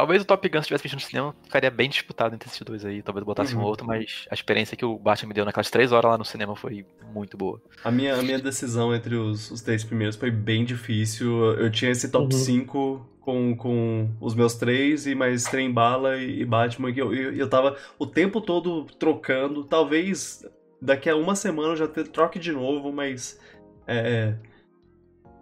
Talvez 0.00 0.22
o 0.22 0.24
Top 0.24 0.48
Gun, 0.48 0.62
se 0.62 0.68
tivesse 0.68 0.82
visto 0.84 0.94
no 0.94 1.00
cinema, 1.02 1.34
ficaria 1.42 1.70
bem 1.70 1.90
disputado 1.90 2.34
entre 2.34 2.48
esses 2.48 2.58
dois 2.62 2.86
aí. 2.86 3.02
Talvez 3.02 3.22
botasse 3.22 3.54
um 3.54 3.58
Uhum. 3.58 3.66
outro, 3.66 3.86
mas 3.86 4.24
a 4.30 4.34
experiência 4.34 4.74
que 4.74 4.82
o 4.82 4.98
Batman 4.98 5.28
me 5.28 5.34
deu 5.34 5.44
naquelas 5.44 5.68
três 5.70 5.92
horas 5.92 6.10
lá 6.10 6.16
no 6.16 6.24
cinema 6.24 6.56
foi 6.56 6.86
muito 7.12 7.36
boa. 7.36 7.60
A 7.84 7.90
minha, 7.90 8.14
a 8.18 8.22
minha 8.22 8.38
decisão 8.38 8.94
entre 8.94 9.14
os, 9.14 9.50
os 9.50 9.60
três 9.60 9.84
primeiros 9.84 10.16
foi 10.16 10.30
bem 10.30 10.64
difícil. 10.64 11.44
Eu 11.58 11.70
tinha 11.70 11.90
esse 11.90 12.08
top 12.10 12.34
Uhum. 12.34 12.40
5 12.40 13.06
com, 13.20 13.54
com 13.54 14.08
os 14.22 14.34
meus 14.34 14.54
três 14.54 15.06
e 15.06 15.14
mais 15.14 15.44
Trem 15.44 15.70
Bala 15.70 16.16
e, 16.16 16.40
e 16.40 16.44
Batman. 16.46 16.94
que 16.94 17.02
eu, 17.02 17.12
eu, 17.14 17.34
eu 17.34 17.50
tava 17.50 17.76
o 17.98 18.06
tempo 18.06 18.40
todo 18.40 18.86
trocando. 18.98 19.64
Talvez 19.64 20.42
daqui 20.80 21.10
a 21.10 21.14
uma 21.16 21.36
semana 21.36 21.72
eu 21.74 21.76
já 21.76 21.86
te- 21.86 22.04
troque 22.04 22.38
de 22.38 22.52
novo, 22.52 22.90
mas 22.90 23.38
é, 23.86 24.34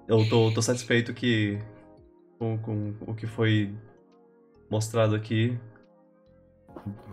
eu 0.08 0.28
tô, 0.28 0.50
tô 0.50 0.60
satisfeito 0.60 1.14
que 1.14 1.58
com, 2.40 2.58
com 2.58 2.94
o 3.06 3.14
que 3.14 3.26
foi 3.28 3.72
mostrado 4.70 5.14
aqui. 5.14 5.58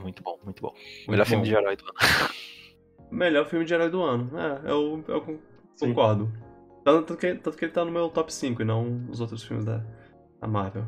Muito 0.02 0.22
bom, 0.24 0.38
muito 0.44 0.62
bom. 0.62 0.74
Muito 0.74 1.12
Melhor 1.12 1.26
bom. 1.26 1.30
filme 1.30 1.44
de 1.46 1.54
herói 1.56 1.76
do 1.76 1.84
ano. 1.86 2.30
Melhor 3.12 3.46
filme 3.46 3.66
de 3.66 3.74
herói 3.74 3.90
do 3.90 4.02
ano. 4.02 4.30
É, 4.38 4.72
eu, 4.72 5.04
eu 5.08 5.40
concordo. 5.80 6.32
Tanto 6.84 7.16
que, 7.18 7.34
tanto 7.36 7.58
que 7.58 7.66
ele 7.66 7.72
tá 7.72 7.84
no 7.84 7.92
meu 7.92 8.10
top 8.10 8.32
5 8.34 8.62
e 8.62 8.66
não 8.66 9.06
os 9.10 9.20
outros 9.20 9.44
filmes 9.44 9.66
da, 9.66 9.82
da 10.40 10.48
Marvel. 10.48 10.86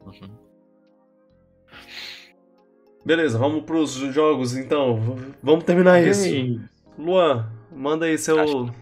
Uhum. 0.00 0.36
Beleza, 3.04 3.38
vamos 3.38 3.64
pros 3.64 3.92
jogos 3.94 4.56
então. 4.56 5.00
V- 5.00 5.34
Vamos 5.42 5.64
terminar 5.64 6.02
isso. 6.02 6.28
Luan, 6.98 7.50
manda 7.72 8.06
aí 8.06 8.18
seu. 8.18 8.38
Acho 8.40 8.74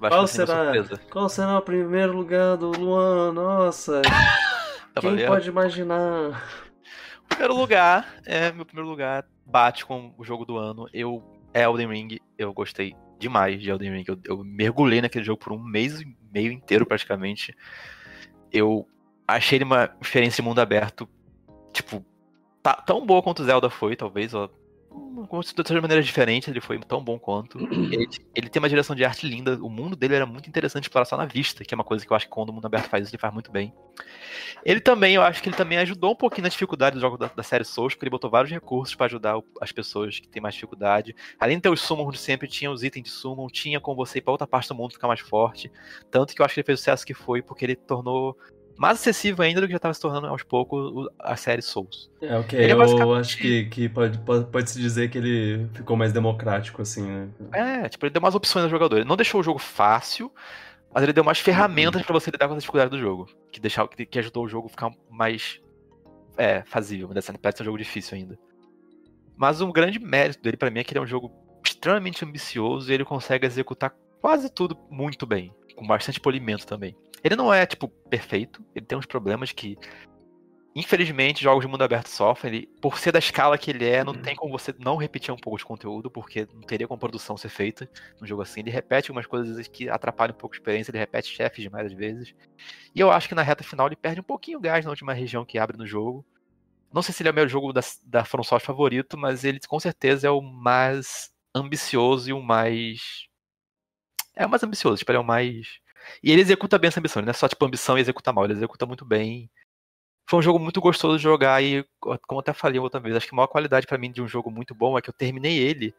Qual 0.00 0.26
será? 0.26 0.72
Qual 1.10 1.28
será 1.28 1.58
o 1.58 1.62
primeiro 1.62 2.12
lugar 2.16 2.56
do 2.56 2.70
Luan? 2.72 3.32
Nossa, 3.32 4.02
Tava 4.94 5.16
quem 5.16 5.26
pode 5.26 5.48
imaginar? 5.48 6.42
Primeiro 7.28 7.54
lugar, 7.54 8.14
é 8.26 8.52
meu 8.52 8.66
primeiro 8.66 8.88
lugar, 8.88 9.24
bate 9.46 9.86
com 9.86 10.12
o 10.18 10.24
jogo 10.24 10.44
do 10.44 10.56
ano. 10.58 10.86
Eu 10.92 11.22
é 11.54 11.62
Elden 11.62 11.88
Ring, 11.88 12.18
eu 12.36 12.52
gostei 12.52 12.94
demais 13.18 13.60
de 13.60 13.70
Elden 13.70 13.92
Ring. 13.92 14.04
Eu, 14.06 14.18
eu 14.24 14.44
mergulhei 14.44 15.00
naquele 15.00 15.24
jogo 15.24 15.38
por 15.38 15.52
um 15.52 15.62
mês 15.62 16.00
e 16.00 16.16
meio 16.32 16.52
inteiro 16.52 16.86
praticamente. 16.86 17.54
Eu 18.50 18.86
achei 19.26 19.56
ele 19.56 19.64
uma 19.64 19.94
experiência 20.00 20.42
de 20.42 20.48
mundo 20.48 20.60
aberto, 20.60 21.08
tipo, 21.72 22.04
tá, 22.62 22.74
tão 22.74 23.04
boa 23.04 23.22
quanto 23.22 23.44
Zelda 23.44 23.70
foi, 23.70 23.96
talvez. 23.96 24.32
De 25.40 25.54
todas 25.54 25.82
maneiras 25.82 26.04
diferentes, 26.04 26.48
ele 26.48 26.60
foi 26.60 26.78
tão 26.80 27.02
bom 27.02 27.18
quanto. 27.18 27.58
Ele, 27.92 28.08
ele 28.34 28.48
tem 28.48 28.60
uma 28.60 28.68
direção 28.68 28.96
de 28.96 29.04
arte 29.04 29.26
linda, 29.26 29.58
o 29.62 29.68
mundo 29.68 29.94
dele 29.94 30.14
era 30.14 30.24
muito 30.24 30.48
interessante 30.48 30.84
explorar 30.84 31.04
só 31.04 31.16
na 31.16 31.26
vista, 31.26 31.64
que 31.64 31.74
é 31.74 31.76
uma 31.76 31.84
coisa 31.84 32.06
que 32.06 32.10
eu 32.10 32.16
acho 32.16 32.26
que 32.26 32.32
quando 32.32 32.48
o 32.48 32.52
mundo 32.52 32.64
aberto 32.64 32.88
faz 32.88 33.04
isso, 33.04 33.14
ele 33.14 33.20
faz 33.20 33.32
muito 33.32 33.50
bem. 33.50 33.72
Ele 34.64 34.80
também, 34.80 35.14
eu 35.14 35.22
acho 35.22 35.42
que 35.42 35.48
ele 35.48 35.56
também 35.56 35.78
ajudou 35.78 36.12
um 36.12 36.16
pouquinho 36.16 36.44
na 36.44 36.48
dificuldade 36.48 36.94
do 36.94 37.00
jogo 37.00 37.18
da, 37.18 37.26
da 37.26 37.42
série 37.42 37.64
Souls, 37.64 37.94
porque 37.94 38.04
ele 38.04 38.10
botou 38.10 38.30
vários 38.30 38.50
recursos 38.50 38.94
pra 38.94 39.06
ajudar 39.06 39.38
as 39.60 39.72
pessoas 39.72 40.18
que 40.18 40.28
têm 40.28 40.40
mais 40.40 40.54
dificuldade. 40.54 41.14
Além 41.38 41.56
de 41.56 41.62
ter 41.62 41.68
os 41.68 41.80
summons 41.80 42.14
de 42.14 42.18
sempre, 42.18 42.48
tinha 42.48 42.70
os 42.70 42.82
itens 42.82 43.04
de 43.04 43.10
summon, 43.10 43.48
tinha 43.48 43.80
como 43.80 43.96
você 43.96 44.18
ir 44.18 44.22
pra 44.22 44.32
outra 44.32 44.46
parte 44.46 44.68
do 44.68 44.74
mundo 44.74 44.92
ficar 44.92 45.08
mais 45.08 45.20
forte. 45.20 45.70
Tanto 46.10 46.34
que 46.34 46.40
eu 46.40 46.46
acho 46.46 46.54
que 46.54 46.60
ele 46.60 46.66
fez 46.66 46.78
o 46.78 46.82
sucesso 46.82 47.06
que 47.06 47.14
foi, 47.14 47.42
porque 47.42 47.64
ele 47.64 47.76
tornou 47.76 48.36
mais 48.82 48.98
acessível 48.98 49.44
ainda 49.44 49.60
do 49.60 49.66
que 49.66 49.72
já 49.72 49.76
estava 49.76 49.94
se 49.94 50.00
tornando 50.00 50.26
aos 50.26 50.42
poucos 50.42 51.08
a 51.20 51.36
série 51.36 51.62
Souls. 51.62 52.10
É, 52.20 52.36
ok, 52.36 52.58
Ele 52.58 52.70
é 52.70 52.74
eu 52.74 52.78
basicamente- 52.78 53.20
acho 53.20 53.38
que, 53.38 53.64
que 53.66 53.88
pode, 53.88 54.18
pode, 54.18 54.46
pode 54.46 54.70
se 54.70 54.80
dizer 54.80 55.08
que 55.08 55.16
ele 55.18 55.68
ficou 55.72 55.96
mais 55.96 56.12
democrático, 56.12 56.82
assim, 56.82 57.02
né? 57.02 57.28
É, 57.52 57.88
tipo, 57.88 58.04
ele 58.04 58.12
deu 58.12 58.20
mais 58.20 58.34
opções 58.34 58.64
ao 58.64 58.70
jogador. 58.70 58.96
Ele 58.96 59.08
não 59.08 59.16
deixou 59.16 59.40
o 59.40 59.44
jogo 59.44 59.60
fácil, 59.60 60.32
mas 60.92 61.04
ele 61.04 61.12
deu 61.12 61.22
mais 61.22 61.38
ferramentas 61.38 62.02
pra 62.02 62.12
você 62.12 62.30
lidar 62.30 62.48
com 62.48 62.54
as 62.54 62.60
dificuldades 62.60 62.90
do 62.90 62.98
jogo. 62.98 63.28
Que, 63.52 63.60
deixar, 63.60 63.86
que, 63.86 64.04
que 64.04 64.18
ajudou 64.18 64.44
o 64.44 64.48
jogo 64.48 64.66
a 64.66 64.70
ficar 64.70 64.90
mais 65.08 65.60
é, 66.36 66.62
fazível. 66.66 67.06
Mas 67.08 67.18
assim, 67.18 67.32
parece 67.40 67.58
ser 67.58 67.62
um 67.62 67.66
jogo 67.66 67.78
difícil 67.78 68.16
ainda. 68.18 68.36
Mas 69.36 69.60
um 69.60 69.70
grande 69.70 69.98
mérito 70.00 70.42
dele 70.42 70.56
pra 70.56 70.70
mim 70.70 70.80
é 70.80 70.84
que 70.84 70.92
ele 70.92 70.98
é 70.98 71.02
um 71.02 71.06
jogo 71.06 71.30
extremamente 71.64 72.24
ambicioso 72.24 72.90
e 72.90 72.94
ele 72.94 73.04
consegue 73.04 73.46
executar 73.46 73.94
quase 74.20 74.50
tudo 74.52 74.76
muito 74.90 75.24
bem. 75.24 75.54
Com 75.76 75.86
bastante 75.86 76.18
polimento 76.20 76.66
também. 76.66 76.96
Ele 77.24 77.36
não 77.36 77.52
é, 77.52 77.64
tipo, 77.66 77.88
perfeito. 77.88 78.64
Ele 78.74 78.84
tem 78.84 78.98
uns 78.98 79.06
problemas 79.06 79.52
que. 79.52 79.76
Infelizmente, 80.74 81.42
jogos 81.42 81.64
de 81.64 81.70
mundo 81.70 81.82
aberto 81.82 82.08
sofrem. 82.08 82.54
Ele, 82.54 82.66
por 82.80 82.98
ser 82.98 83.12
da 83.12 83.18
escala 83.18 83.58
que 83.58 83.70
ele 83.70 83.86
é, 83.86 84.02
não 84.02 84.14
tem 84.14 84.34
como 84.34 84.58
você 84.58 84.74
não 84.78 84.96
repetir 84.96 85.32
um 85.32 85.36
pouco 85.36 85.58
de 85.58 85.66
conteúdo, 85.66 86.10
porque 86.10 86.48
não 86.54 86.62
teria 86.62 86.88
como 86.88 86.98
produção 86.98 87.36
ser 87.36 87.50
feita 87.50 87.88
num 88.18 88.26
jogo 88.26 88.40
assim. 88.40 88.60
Ele 88.60 88.70
repete 88.70 89.10
algumas 89.10 89.26
coisas 89.26 89.68
que 89.68 89.90
atrapalham 89.90 90.34
um 90.34 90.38
pouco 90.38 90.54
a 90.54 90.58
experiência, 90.58 90.90
ele 90.90 90.98
repete 90.98 91.28
chefes 91.28 91.62
demais 91.62 91.86
às 91.86 91.92
vezes. 91.92 92.34
E 92.94 93.00
eu 93.00 93.10
acho 93.10 93.28
que 93.28 93.34
na 93.34 93.42
reta 93.42 93.62
final 93.62 93.86
ele 93.86 93.96
perde 93.96 94.20
um 94.20 94.24
pouquinho 94.24 94.58
o 94.58 94.62
gás 94.62 94.84
na 94.84 94.90
última 94.90 95.12
região 95.12 95.44
que 95.44 95.58
abre 95.58 95.76
no 95.76 95.86
jogo. 95.86 96.24
Não 96.92 97.02
sei 97.02 97.14
se 97.14 97.22
ele 97.22 97.28
é 97.28 97.32
o 97.32 97.34
meu 97.34 97.48
jogo 97.48 97.72
da, 97.72 97.82
da 98.04 98.24
From 98.24 98.42
Software 98.42 98.66
favorito, 98.66 99.18
mas 99.18 99.44
ele 99.44 99.60
com 99.66 99.78
certeza 99.78 100.26
é 100.26 100.30
o 100.30 100.40
mais 100.40 101.32
ambicioso 101.54 102.30
e 102.30 102.32
o 102.32 102.40
mais. 102.40 103.28
É 104.34 104.46
o 104.46 104.48
mais 104.48 104.62
ambicioso, 104.62 104.98
tipo, 104.98 105.10
ele 105.10 105.18
é 105.18 105.20
o 105.20 105.24
mais. 105.24 105.81
E 106.22 106.30
ele 106.32 106.42
executa 106.42 106.78
bem 106.78 106.88
essa 106.88 107.00
ambição, 107.00 107.20
ele 107.20 107.26
não 107.26 107.30
é 107.30 107.34
só 107.34 107.48
tipo 107.48 107.64
ambição 107.64 107.98
e 107.98 108.00
executa 108.00 108.32
mal, 108.32 108.44
ele 108.44 108.54
executa 108.54 108.86
muito 108.86 109.04
bem. 109.04 109.50
Foi 110.28 110.38
um 110.38 110.42
jogo 110.42 110.58
muito 110.58 110.80
gostoso 110.80 111.16
de 111.16 111.22
jogar 111.22 111.62
e, 111.62 111.84
como 112.00 112.40
até 112.40 112.52
falei 112.52 112.78
outra 112.78 113.00
vez, 113.00 113.16
acho 113.16 113.26
que 113.28 113.34
a 113.34 113.36
maior 113.36 113.48
qualidade 113.48 113.86
pra 113.86 113.98
mim 113.98 114.10
de 114.10 114.22
um 114.22 114.28
jogo 114.28 114.50
muito 114.50 114.74
bom 114.74 114.96
é 114.96 115.02
que 115.02 115.10
eu 115.10 115.14
terminei 115.14 115.58
ele. 115.58 115.94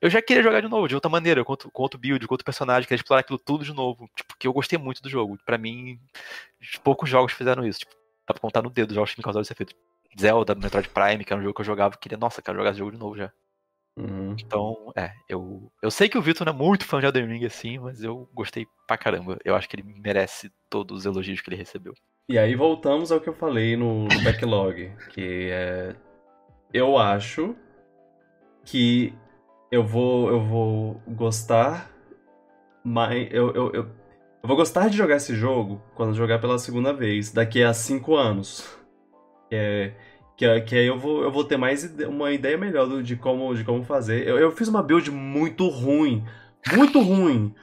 Eu 0.00 0.08
já 0.08 0.22
queria 0.22 0.42
jogar 0.42 0.60
de 0.60 0.68
novo, 0.68 0.88
de 0.88 0.94
outra 0.94 1.10
maneira, 1.10 1.44
com 1.44 1.52
outro, 1.52 1.70
com 1.70 1.82
outro 1.82 1.98
build, 1.98 2.26
com 2.26 2.34
outro 2.34 2.44
personagem, 2.44 2.86
queria 2.86 3.00
explorar 3.00 3.20
aquilo 3.20 3.38
tudo 3.38 3.64
de 3.64 3.72
novo. 3.72 4.08
Tipo, 4.14 4.28
porque 4.28 4.46
eu 4.46 4.52
gostei 4.52 4.78
muito 4.78 5.02
do 5.02 5.08
jogo. 5.08 5.38
Pra 5.44 5.58
mim, 5.58 5.98
poucos 6.84 7.10
jogos 7.10 7.32
fizeram 7.32 7.66
isso. 7.66 7.80
Tipo, 7.80 7.94
dá 8.26 8.32
pra 8.34 8.40
contar 8.40 8.62
no 8.62 8.70
dedo 8.70 8.90
os 8.90 8.94
jogos 8.94 9.12
que 9.12 9.18
me 9.18 9.24
causaram 9.24 9.42
esse 9.42 9.52
efeito. 9.52 9.74
Zelda, 10.18 10.54
Metroid 10.54 10.88
Prime, 10.88 11.24
que 11.24 11.32
era 11.32 11.40
um 11.40 11.42
jogo 11.42 11.54
que 11.54 11.60
eu 11.60 11.66
jogava, 11.66 11.96
queria, 11.96 12.16
nossa, 12.16 12.40
quero 12.40 12.56
jogar 12.56 12.70
esse 12.70 12.78
jogo 12.78 12.92
de 12.92 12.98
novo 12.98 13.16
já. 13.16 13.32
Uhum. 13.98 14.36
Então, 14.38 14.92
é, 14.96 15.12
eu, 15.28 15.70
eu 15.82 15.90
sei 15.90 16.08
que 16.08 16.16
o 16.16 16.22
Vitor 16.22 16.46
não 16.46 16.52
é 16.52 16.56
muito 16.56 16.84
fã 16.84 17.00
de 17.00 17.06
Elden 17.06 17.26
Ring 17.26 17.44
assim, 17.44 17.78
mas 17.78 18.02
eu 18.02 18.28
gostei 18.32 18.66
pra 18.86 18.96
caramba. 18.96 19.38
Eu 19.44 19.54
acho 19.54 19.68
que 19.68 19.76
ele 19.76 19.82
merece 20.00 20.50
todos 20.70 20.98
os 20.98 21.06
elogios 21.06 21.40
que 21.40 21.50
ele 21.50 21.56
recebeu. 21.56 21.94
E 22.28 22.38
aí 22.38 22.54
voltamos 22.54 23.10
ao 23.10 23.20
que 23.20 23.28
eu 23.28 23.34
falei 23.34 23.76
no, 23.76 24.04
no 24.04 24.22
backlog, 24.22 24.92
que 25.10 25.50
é 25.50 25.96
eu 26.72 26.98
acho 26.98 27.56
que 28.64 29.14
eu 29.72 29.82
vou 29.82 30.28
eu 30.28 30.40
vou 30.40 31.02
gostar 31.08 31.90
mas 32.88 33.28
eu, 33.30 33.54
eu, 33.54 33.72
eu, 33.72 33.84
eu 34.42 34.46
vou 34.48 34.56
gostar 34.56 34.88
de 34.88 34.96
jogar 34.96 35.16
esse 35.16 35.34
jogo 35.34 35.82
quando 35.94 36.14
jogar 36.14 36.38
pela 36.38 36.58
segunda 36.58 36.92
vez, 36.92 37.32
daqui 37.32 37.62
a 37.62 37.74
cinco 37.74 38.16
anos. 38.16 38.78
É, 39.50 39.92
que, 40.38 40.46
é- 40.46 40.62
que 40.62 40.76
aí 40.76 40.86
eu 40.88 40.98
vou, 40.98 41.24
eu 41.24 41.32
vou 41.32 41.44
ter 41.44 41.58
mais 41.58 41.84
ide- 41.84 42.06
uma 42.06 42.32
ideia 42.32 42.58
melhor 42.58 42.88
do- 42.88 43.04
de 43.04 43.16
como, 43.16 43.54
de 43.56 43.64
como 43.64 43.84
fazer. 43.84 44.28
Eu, 44.28 44.38
eu 44.38 44.52
fiz 44.52 44.68
uma 44.68 44.82
build 44.84 45.10
muito 45.12 45.68
ruim, 45.68 46.24
muito 46.66 47.00
ruim 47.02 47.54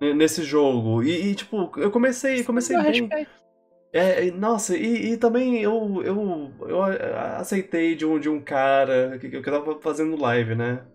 ne- 0.00 0.14
nesse 0.14 0.44
jogo. 0.44 1.02
E, 1.04 1.30
e, 1.32 1.36
tipo, 1.36 1.72
eu 1.78 1.90
comecei, 1.92 2.44
comecei 2.44 2.78
bem. 2.78 3.16
É, 3.92 4.26
e, 4.26 4.30
nossa, 4.32 4.76
e, 4.76 5.12
e 5.14 5.18
também 5.18 5.60
eu, 5.62 6.02
eu, 6.04 6.52
eu 6.68 6.82
a- 6.82 7.38
aceiei 7.40 7.96
de 7.96 8.06
um, 8.06 8.20
de 8.20 8.28
um 8.28 8.40
cara 8.42 9.18
que, 9.20 9.30
que 9.30 9.36
eu 9.36 9.42
tava 9.44 9.80
fazendo 9.82 10.16
live, 10.20 10.54
né? 10.56 10.86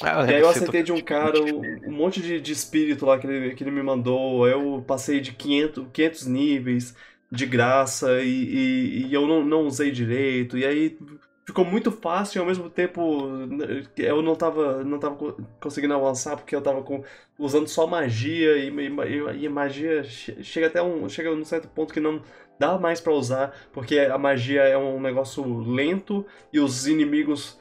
Ah, 0.00 0.24
E 0.26 0.32
aí 0.32 0.40
eu 0.40 0.48
aceitei 0.48 0.82
de 0.82 0.92
um 0.92 1.02
cara 1.02 1.40
um, 1.42 1.88
um 1.88 1.92
monte 1.92 2.20
de, 2.20 2.40
de 2.40 2.52
espírito 2.52 3.06
lá 3.06 3.18
que 3.18 3.26
ele, 3.26 3.54
que 3.54 3.64
ele 3.64 3.70
me 3.70 3.82
mandou. 3.82 4.46
Eu 4.46 4.82
passei 4.86 5.20
de 5.20 5.32
500, 5.34 5.86
500 5.92 6.26
níveis 6.26 6.94
de 7.30 7.46
graça 7.46 8.20
e, 8.22 8.28
e, 8.28 9.06
e 9.08 9.14
eu 9.14 9.26
não, 9.26 9.44
não 9.44 9.66
usei 9.66 9.90
direito. 9.90 10.56
E 10.56 10.64
aí 10.64 10.98
ficou 11.44 11.64
muito 11.64 11.90
fácil 11.90 12.38
e 12.38 12.40
ao 12.40 12.46
mesmo 12.46 12.68
tempo 12.68 13.26
né, 13.46 13.82
eu 13.96 14.20
não 14.20 14.34
tava, 14.34 14.84
não 14.84 14.98
tava 14.98 15.16
co- 15.16 15.36
conseguindo 15.60 15.94
avançar 15.94 16.36
porque 16.36 16.54
eu 16.54 16.60
tava 16.60 16.82
com, 16.82 17.02
usando 17.38 17.66
só 17.68 17.86
magia 17.86 18.56
e, 18.58 18.68
e, 18.68 19.44
e 19.44 19.48
magia 19.48 20.04
che- 20.04 20.42
chega 20.42 20.66
até 20.66 20.82
um, 20.82 21.08
chega 21.08 21.34
num 21.34 21.44
certo 21.44 21.68
ponto 21.68 21.92
que 21.92 22.00
não 22.00 22.22
dá 22.58 22.78
mais 22.78 23.00
pra 23.00 23.14
usar 23.14 23.54
porque 23.72 23.98
a 23.98 24.18
magia 24.18 24.62
é 24.62 24.76
um 24.76 25.00
negócio 25.00 25.42
lento 25.60 26.26
e 26.52 26.60
os 26.60 26.86
inimigos 26.86 27.58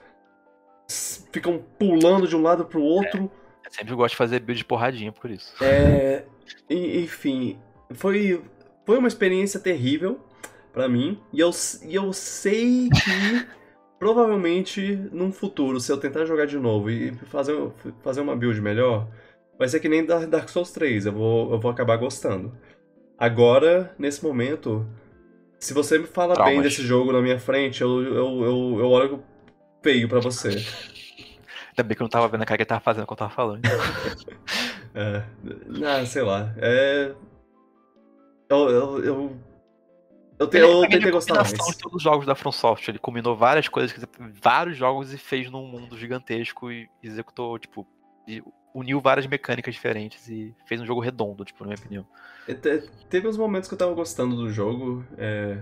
ficam 1.32 1.64
pulando 1.80 2.28
de 2.28 2.36
um 2.36 2.42
lado 2.42 2.66
pro 2.66 2.82
outro. 2.82 3.32
Eu 3.66 3.72
sempre 3.72 3.96
gosto 3.96 4.14
de 4.14 4.18
fazer 4.18 4.40
build 4.40 4.60
de 4.60 4.66
porradinha 4.66 5.12
por 5.12 5.30
isso. 5.30 5.54
É, 5.64 6.26
enfim, 6.70 7.60
foi, 7.94 8.42
foi 8.88 8.98
uma 8.98 9.08
experiência 9.10 9.60
terrível 9.60 10.20
pra 10.72 10.88
mim. 10.88 11.20
E 11.34 11.42
eu, 11.42 11.52
e 11.84 11.94
eu 11.94 12.14
sei 12.14 12.88
que 12.90 13.46
provavelmente 14.00 14.96
num 15.12 15.32
futuro, 15.32 15.80
se 15.80 15.92
eu 15.92 15.98
tentar 15.98 16.26
jogar 16.26 16.46
de 16.48 16.58
novo 16.58 16.90
e 16.90 17.14
fazer, 17.26 17.56
fazer 18.02 18.22
uma 18.22 18.36
build 18.36 18.62
melhor, 18.62 19.10
vai 19.60 19.68
ser 19.68 19.82
que 19.82 19.90
nem 19.90 20.06
Dar- 20.06 20.26
Dark 20.26 20.48
Souls 20.48 20.72
3. 20.72 21.06
Eu 21.06 21.12
vou, 21.12 21.52
eu 21.52 21.60
vou 21.60 21.70
acabar 21.70 21.98
gostando. 21.98 22.58
Agora, 23.20 23.94
nesse 24.00 24.24
momento, 24.24 24.88
se 25.60 25.74
você 25.74 25.98
me 25.98 26.08
fala 26.08 26.36
bem 26.36 26.44
Traumas. 26.44 26.64
desse 26.64 26.82
jogo 26.82 27.12
na 27.12 27.22
minha 27.22 27.40
frente, 27.40 27.82
eu, 27.82 28.02
eu, 28.02 28.44
eu, 28.44 28.80
eu 28.80 28.90
olho 28.90 29.24
feio 29.84 30.08
pra 30.08 30.20
você. 30.22 30.50
Ainda 31.78 31.84
bem 31.84 31.96
que 31.96 32.02
eu 32.02 32.06
não 32.06 32.10
tava 32.10 32.28
vendo 32.30 32.42
a 32.44 32.46
cara 32.46 32.58
que 32.58 32.64
ele 32.64 32.68
tava 32.70 32.82
fazendo 32.82 33.06
quando 33.06 33.20
eu 33.22 33.28
tava 33.28 33.34
falando. 33.36 33.62
É, 34.96 35.22
ah, 35.86 36.04
sei 36.08 36.24
lá. 36.24 36.52
É. 36.58 37.12
Eu. 38.50 38.70
Eu. 38.70 39.04
Eu, 39.04 39.38
eu, 40.40 40.48
te- 40.48 40.58
eu 40.58 40.82
tentei 40.88 41.12
gostar 41.12 41.36
mais. 41.36 41.50
de 41.52 41.58
todos 41.78 41.96
os 41.98 42.02
jogos 42.04 42.26
da 42.26 42.36
From 42.36 42.52
Software. 42.52 42.92
Ele 42.94 43.00
combinou 43.00 43.36
várias 43.36 43.68
coisas, 43.68 43.98
vários 44.42 44.78
jogos 44.78 45.14
e 45.14 45.18
fez 45.18 45.50
num 45.50 45.66
mundo 45.68 45.98
gigantesco 45.98 46.72
e 46.72 46.88
executou, 47.02 47.58
tipo, 47.58 47.88
e 48.28 48.44
uniu 48.74 49.02
várias 49.02 49.26
mecânicas 49.26 49.74
diferentes 49.74 50.28
e 50.30 50.54
fez 50.68 50.80
um 50.80 50.86
jogo 50.86 51.02
redondo, 51.02 51.44
tipo, 51.44 51.64
na 51.64 51.70
minha 51.70 51.80
opinião. 51.80 52.06
Te- 52.46 52.90
Teve 53.10 53.28
uns 53.28 53.38
momentos 53.38 53.68
que 53.68 53.74
eu 53.74 53.78
tava 53.78 53.94
gostando 53.94 54.36
do 54.36 54.50
jogo. 54.52 55.04
é, 55.18 55.58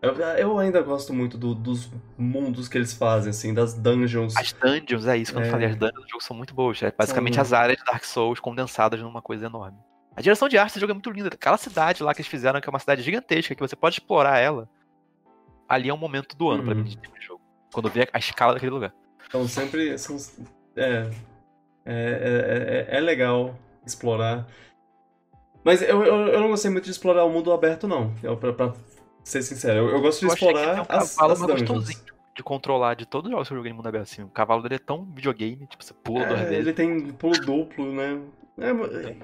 Eu, 0.00 0.14
eu 0.38 0.58
ainda 0.58 0.80
gosto 0.82 1.12
muito 1.12 1.36
do- 1.36 1.54
dos 1.54 1.90
mundos 2.16 2.66
que 2.68 2.78
eles 2.78 2.92
fazem, 2.94 3.30
assim, 3.30 3.52
das 3.54 3.74
dungeons. 3.74 4.34
As 4.36 4.52
dungeons, 4.52 5.06
é 5.06 5.16
isso 5.18 5.32
que 5.32 5.38
eu 5.38 5.42
É. 5.44 5.50
falei, 5.50 5.68
as 5.68 5.76
dungeons 5.76 6.02
do 6.04 6.08
jogo 6.10 6.22
são 6.24 6.36
muito 6.36 6.54
boas. 6.54 6.82
É 6.82 6.90
basicamente 6.90 7.34
São- 7.34 7.42
as 7.42 7.52
áreas 7.52 7.78
de 7.78 7.84
Dark 7.84 8.04
Souls 8.04 8.40
condensadas 8.40 9.00
numa 9.00 9.20
coisa 9.22 9.46
enorme. 9.46 9.78
A 10.16 10.20
direção 10.20 10.48
de 10.48 10.56
arte 10.56 10.74
do 10.74 10.80
jogo 10.80 10.92
é 10.92 10.94
muito 10.94 11.10
linda. 11.10 11.28
Aquela 11.28 11.56
cidade 11.56 12.02
lá 12.02 12.14
que 12.14 12.20
eles 12.20 12.28
fizeram, 12.30 12.60
que 12.60 12.68
é 12.68 12.70
uma 12.70 12.78
cidade 12.78 13.02
gigantesca, 13.02 13.54
que 13.54 13.60
você 13.60 13.74
pode 13.74 13.96
explorar 13.96 14.38
ela, 14.38 14.68
ali 15.68 15.88
é 15.88 15.94
um 15.94 15.98
momento 15.98 16.36
do 16.36 16.48
ano 16.50 16.62
pra 16.62 16.72
Uhum. 16.72 16.78
mim 16.78 16.84
de 16.84 16.96
tipo 16.96 17.18
de 17.18 17.24
jogo. 17.26 17.40
Quando 17.72 17.88
eu 17.88 17.92
vi 17.92 18.02
a- 18.12 18.18
escala 18.18 18.54
daquele 18.54 18.70
lugar. 18.70 18.92
Então 19.26 19.46
sempre. 19.48 19.98
São, 19.98 20.16
é, 20.76 21.10
é, 21.84 22.86
é, 22.88 22.94
é, 22.94 22.96
é 22.96 23.00
legal 23.00 23.58
explorar. 23.84 24.46
Mas 25.64 25.82
eu, 25.82 26.04
eu, 26.04 26.28
eu 26.28 26.40
não 26.40 26.48
gostei 26.48 26.70
muito 26.70 26.84
de 26.84 26.90
explorar 26.90 27.24
o 27.24 27.30
mundo 27.30 27.50
aberto, 27.52 27.88
não. 27.88 28.14
Eu, 28.22 28.36
pra, 28.36 28.52
pra 28.52 28.72
ser 29.24 29.42
sincero, 29.42 29.78
eu, 29.78 29.88
eu 29.90 30.00
gosto 30.00 30.20
de 30.20 30.26
Eu 30.26 30.32
explorar 30.34 30.76
é 30.76 30.80
um 30.80 30.84
as, 30.88 31.16
cavalo 31.16 31.32
as 31.32 31.40
gostosinho 31.40 32.14
de 32.36 32.42
controlar 32.42 32.94
de 32.94 33.06
todos 33.06 33.28
os 33.28 33.32
jogos 33.32 33.48
que 33.48 33.54
eu 33.54 33.58
joguei 33.58 33.70
no 33.72 33.76
mundo 33.76 33.86
aberto. 33.88 34.04
Assim. 34.04 34.22
O 34.22 34.28
cavalo 34.28 34.62
dele 34.62 34.74
é 34.74 34.78
tão 34.78 35.04
videogame, 35.04 35.66
tipo, 35.66 35.82
você 35.82 35.94
pula 35.94 36.26
duas 36.26 36.40
É, 36.40 36.44
vezes. 36.44 36.58
ele 36.58 36.72
tem 36.72 37.12
pulo 37.12 37.32
duplo, 37.40 37.92
né? 37.92 38.20
É, 38.58 38.70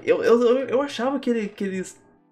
eu, 0.03 0.23
eu, 0.23 0.41
eu, 0.41 0.57
eu 0.67 0.81
achava 0.81 1.19
que 1.19 1.29
ele, 1.29 1.47
que 1.49 1.63
ele 1.63 1.83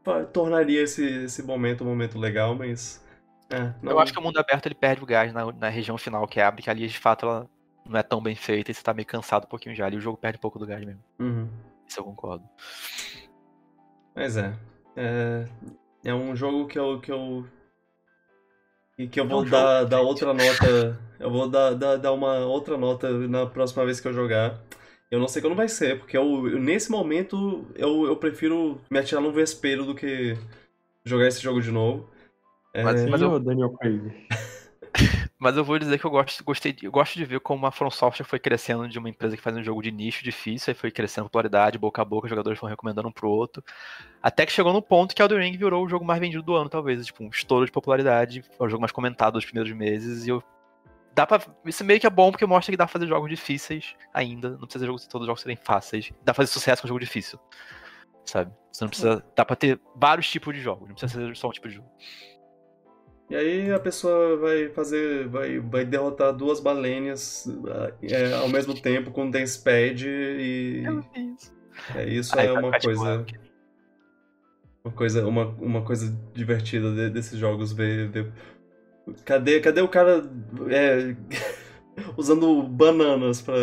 fa- 0.04 0.26
tornaria 0.26 0.82
esse, 0.82 1.06
esse 1.24 1.42
momento 1.44 1.84
um 1.84 1.88
momento 1.88 2.18
legal, 2.20 2.56
mas. 2.56 3.04
É, 3.50 3.74
não, 3.82 3.94
Eu 3.94 4.00
acho 4.00 4.14
que 4.14 4.20
o 4.20 4.22
mundo 4.22 4.38
aberto 4.38 4.66
ele 4.66 4.76
perde 4.76 5.02
o 5.02 5.06
gás 5.06 5.34
na, 5.34 5.52
na 5.52 5.70
região 5.70 5.98
final 5.98 6.28
que 6.28 6.40
abre, 6.40 6.62
que 6.62 6.70
ali 6.70 6.88
de 6.88 7.00
fato 7.00 7.26
ela 7.26 7.50
não 7.86 8.00
é 8.00 8.04
tão 8.04 8.22
bem 8.22 8.36
feita 8.36 8.70
e 8.70 8.74
você 8.74 8.84
tá 8.84 8.94
meio 8.94 9.08
cansado 9.08 9.46
um 9.46 9.50
pouquinho 9.50 9.76
já. 9.76 9.86
Ali 9.86 9.98
o 9.98 10.02
jogo 10.02 10.18
perde 10.18 10.38
um 10.38 10.42
pouco 10.42 10.60
do 10.60 10.66
gás 10.68 10.84
mesmo. 10.86 11.02
Uhum. 11.20 11.48
Isso 11.88 12.00
eu 12.00 12.04
concordo. 12.04 12.44
Mas 14.16 14.38
é. 14.38 14.54
É, 14.96 15.46
é 16.04 16.14
um 16.14 16.36
jogo 16.36 16.68
que 16.68 16.78
eu. 16.78 17.00
Que 17.00 17.12
eu, 17.12 17.46
e 18.98 19.08
que 19.08 19.20
eu 19.20 19.28
vou 19.28 19.44
É 19.44 19.48
um 19.48 19.50
dar, 19.50 19.78
jogo, 19.80 19.90
dar 19.90 20.02
outra 20.02 20.34
nota. 20.36 21.00
Eu 21.20 21.32
vou 21.32 21.50
dar, 21.50 21.74
dar, 21.74 21.96
dar 21.98 22.12
uma 22.12 22.40
outra 22.40 22.78
nota 22.78 23.10
na 23.28 23.46
próxima 23.46 23.86
vez 23.86 24.00
que 24.00 24.08
eu 24.08 24.14
jogar. 24.14 24.60
Eu 25.12 25.20
não 25.20 25.28
sei 25.28 25.42
quando 25.42 25.56
vai 25.56 25.68
ser, 25.68 25.98
porque 26.00 26.16
eu, 26.18 26.48
eu- 26.48 26.60
nesse 26.60 26.92
momento 26.92 27.66
eu, 27.76 28.06
eu 28.06 28.16
prefiro 28.16 28.80
me 28.92 29.00
atirar 29.00 29.22
num 29.22 29.32
vespeiro 29.32 29.86
do 29.86 29.96
que 29.96 30.38
jogar 31.04 31.28
esse 31.28 31.42
jogo 31.42 31.62
de 31.62 31.72
novo. 31.72 32.08
É, 32.74 32.84
Mas- 32.84 33.02
Sim, 33.02 33.10
mas 33.10 33.22
eu- 33.22 33.40
Daniel 33.40 33.72
Craig. 33.72 34.02
Mas 35.42 35.56
eu 35.56 35.64
vou 35.64 35.80
dizer 35.80 35.98
que 35.98 36.04
eu 36.06 36.10
gosto, 36.12 36.44
gostei, 36.44 36.74
de- 36.74 36.86
eu 36.86 36.92
gosto 36.92 37.16
de 37.16 37.24
ver 37.24 37.40
como 37.40 37.66
a 37.66 37.72
From 37.72 37.90
Software 37.90 38.26
foi 38.26 38.40
crescendo 38.40 38.90
de 38.90 39.00
uma 39.00 39.08
empresa 39.08 39.38
que 39.38 39.42
faz 39.42 39.56
um 39.56 39.64
jogo 39.64 39.82
de 39.82 39.90
nicho 39.90 40.22
difícil, 40.22 40.72
aí 40.72 40.76
foi 40.78 40.92
crescendo 40.92 41.26
popularidade, 41.26 41.78
boca 41.78 42.02
a 42.02 42.06
boca, 42.06 42.26
os 42.26 42.30
jogadores 42.30 42.60
foram 42.60 42.72
recomendando 42.72 43.08
um 43.08 43.12
pro 43.12 43.30
outro. 43.30 43.64
Até 44.22 44.46
que 44.46 44.52
chegou 44.52 44.74
no 44.74 44.82
ponto 44.82 45.16
que 45.16 45.22
Elden 45.22 45.40
Ring 45.40 45.58
virou 45.58 45.86
o 45.86 45.88
jogo 45.88 46.04
mais 46.04 46.20
vendido 46.20 46.44
do 46.44 46.56
ano, 46.56 46.70
talvez. 46.70 47.06
Tipo, 47.06 47.24
um 47.24 47.30
estouro 47.30 47.66
de 47.66 47.72
popularidade, 47.72 48.44
é 48.60 48.64
o 48.64 48.68
jogo 48.68 48.82
mais 48.82 48.92
comentado 48.92 49.36
dos 49.36 49.46
primeiros 49.46 49.72
meses, 49.72 50.26
e 50.28 50.30
eu. 50.30 50.44
Dá 51.20 51.28
pra. 51.28 51.42
Isso 51.66 51.84
meio 51.84 52.00
que 52.00 52.08
é 52.08 52.10
bom 52.10 52.32
porque 52.32 52.46
mostra 52.46 52.72
que 52.72 52.78
dá 52.78 52.86
pra 52.86 52.94
fazer 52.94 53.06
jogos 53.08 53.30
difíceis 53.30 53.94
ainda. 54.14 54.52
Não 54.52 54.60
precisa 54.60 54.86
jogos, 54.86 55.06
todos 55.06 55.24
os 55.26 55.28
jogos 55.28 55.42
serem 55.42 55.58
fáceis. 55.58 56.12
Dá 56.20 56.34
pra 56.34 56.36
fazer 56.36 56.48
sucesso 56.54 56.82
com 56.82 56.88
um 56.88 56.90
jogo 56.90 57.00
difícil. 57.02 57.38
Sabe? 58.24 58.54
Você 58.72 58.86
não 58.86 58.90
precisa. 58.90 59.26
Dá 59.36 59.44
pra 59.44 59.58
ter 59.58 59.82
vários 59.98 60.30
tipos 60.32 60.56
de 60.56 60.62
jogos, 60.62 60.88
não 60.88 60.96
precisa 60.96 61.26
ser 61.28 61.36
só 61.36 61.50
um 61.50 61.52
tipo 61.52 61.68
de 61.68 61.76
jogo. 61.76 61.90
E 63.30 63.36
aí 63.36 63.70
a 63.70 63.80
pessoa 63.82 64.38
vai 64.38 64.70
fazer. 64.70 65.28
vai, 65.28 65.60
vai 65.60 65.84
derrotar 65.84 66.32
duas 66.32 66.62
balenhas 66.62 67.46
é, 68.02 68.34
ao 68.36 68.48
mesmo 68.48 68.74
tempo 68.74 69.12
com 69.12 69.30
Dance 69.30 69.62
Pad 69.62 70.08
e. 70.08 70.84
isso. 71.36 71.54
É, 71.96 72.06
isso 72.08 72.40
Aí 72.40 72.48
é 72.48 72.54
tá- 72.54 72.60
uma 72.62 72.80
coisa. 72.80 73.26
Uma 74.86 74.94
coisa, 74.94 75.28
uma, 75.28 75.46
uma 75.60 75.82
coisa 75.82 76.18
divertida 76.34 76.90
de- 76.94 77.10
desses 77.10 77.38
jogos 77.38 77.74
ver. 77.74 78.08
ver- 78.10 78.32
Cadê, 79.26 79.60
cadê 79.60 79.82
o 79.82 79.88
cara 79.88 80.24
é, 80.70 81.16
usando 82.18 82.64
bananas 82.64 83.42
pra. 83.42 83.56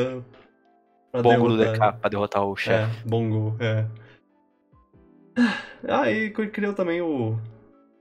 pra 1.13 1.23
Bongo 1.23 1.49
do 1.49 1.57
derrotar? 1.59 1.93
DK 1.93 2.01
pra 2.01 2.11
derrotar 2.11 2.45
o 2.45 2.57
chefe. 2.57 2.99
É, 3.01 3.09
bongo, 3.09 3.57
é. 3.61 3.87
Ah, 5.89 6.11
e 6.11 6.31
criou 6.31 6.73
também 6.75 7.01
o. 7.01 7.39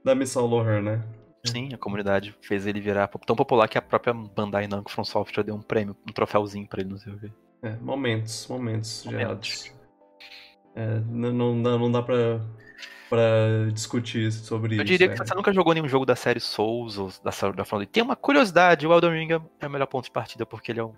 Da 0.04 0.14
Missão 0.14 0.46
Loher, 0.46 0.80
né? 0.82 1.02
Sim, 1.44 1.72
a 1.72 1.78
comunidade 1.78 2.34
fez 2.40 2.66
ele 2.66 2.80
virar 2.80 3.08
tão 3.08 3.36
popular 3.36 3.68
que 3.68 3.78
a 3.78 3.82
própria 3.82 4.12
Bandai 4.12 4.66
Namco 4.66 4.90
From 4.90 5.04
Software 5.04 5.44
deu 5.44 5.54
um 5.54 5.62
prêmio, 5.62 5.96
um 6.08 6.12
troféuzinho 6.12 6.66
pra 6.66 6.80
ele 6.80 6.90
no 6.90 6.98
CV. 6.98 7.32
É, 7.62 7.76
momentos, 7.76 8.46
momentos, 8.48 9.04
Momentos. 9.04 9.18
gerados. 9.24 9.72
É, 10.74 11.00
não, 11.08 11.54
não 11.54 11.78
não 11.78 11.90
dá 11.92 12.02
pra, 12.02 12.40
pra 13.08 13.70
discutir 13.72 14.30
sobre 14.32 14.74
Eu 14.74 14.76
isso. 14.78 14.84
diria 14.84 15.06
é. 15.06 15.08
que 15.10 15.16
se 15.18 15.26
você 15.26 15.34
nunca 15.34 15.52
jogou 15.52 15.72
nenhum 15.74 15.88
jogo 15.88 16.04
da 16.06 16.16
série 16.16 16.40
Souls 16.40 16.98
ou 16.98 17.10
da 17.22 17.30
série 17.32 17.52
da 17.54 17.64
From 17.64 17.84
Tem 17.84 18.02
uma 18.02 18.16
curiosidade, 18.16 18.86
o 18.86 18.92
Elden 18.92 19.10
Ring 19.12 19.28
é 19.60 19.66
o 19.66 19.70
melhor 19.70 19.86
ponto 19.86 20.04
de 20.06 20.10
partida 20.10 20.44
porque 20.46 20.72
ele 20.72 20.80
é 20.80 20.84
o, 20.84 20.94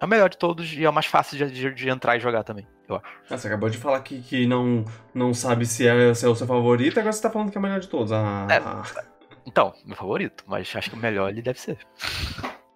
é 0.00 0.04
o 0.04 0.08
melhor 0.08 0.28
de 0.28 0.36
todos 0.38 0.72
e 0.72 0.84
é 0.84 0.88
o 0.88 0.92
mais 0.92 1.06
fácil 1.06 1.36
de, 1.38 1.50
de- 1.50 1.74
de 1.74 1.88
entrar 1.88 2.16
e 2.16 2.20
jogar 2.20 2.42
também, 2.44 2.66
eu 2.88 2.96
acho. 2.96 3.04
Ah, 3.30 3.36
você 3.38 3.46
acabou 3.48 3.70
de 3.70 3.78
falar 3.78 4.00
que, 4.00 4.20
que 4.22 4.46
não, 4.46 4.84
não 5.14 5.32
sabe 5.32 5.64
se 5.66 5.86
é, 5.86 6.12
se 6.14 6.24
é 6.26 6.28
o 6.28 6.34
seu 6.34 6.46
favorito, 6.46 6.98
agora 6.98 7.12
você 7.12 7.22
tá 7.22 7.30
falando 7.30 7.50
que 7.50 7.56
é 7.56 7.60
o 7.60 7.62
melhor 7.62 7.80
de 7.80 7.88
todos. 7.88 8.12
Ah, 8.12 8.46
É. 8.50 9.12
Então, 9.44 9.74
meu 9.84 9.96
favorito, 9.96 10.44
mas 10.46 10.72
acho 10.76 10.90
que 10.90 10.96
o 10.96 11.00
melhor 11.00 11.28
ele 11.30 11.42
deve 11.42 11.58
ser. 11.60 11.78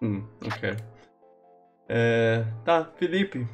hum, 0.03 0.27
ok. 0.45 0.77
É, 1.89 2.45
tá, 2.65 2.85
Felipe. 2.97 3.47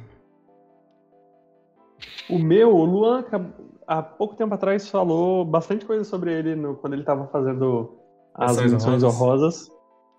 O 2.29 2.39
meu, 2.39 2.75
o 2.75 2.83
Luan, 2.85 3.19
acab- 3.19 3.53
há 3.87 4.01
pouco 4.01 4.35
tempo 4.35 4.53
atrás, 4.53 4.89
falou 4.89 5.43
bastante 5.45 5.85
coisa 5.85 6.03
sobre 6.03 6.31
ele 6.33 6.55
no- 6.55 6.75
quando 6.75 6.93
ele 6.93 7.03
tava 7.03 7.27
fazendo 7.27 7.97
as 8.33 8.57
menções 8.71 9.03
honrosas. 9.03 9.71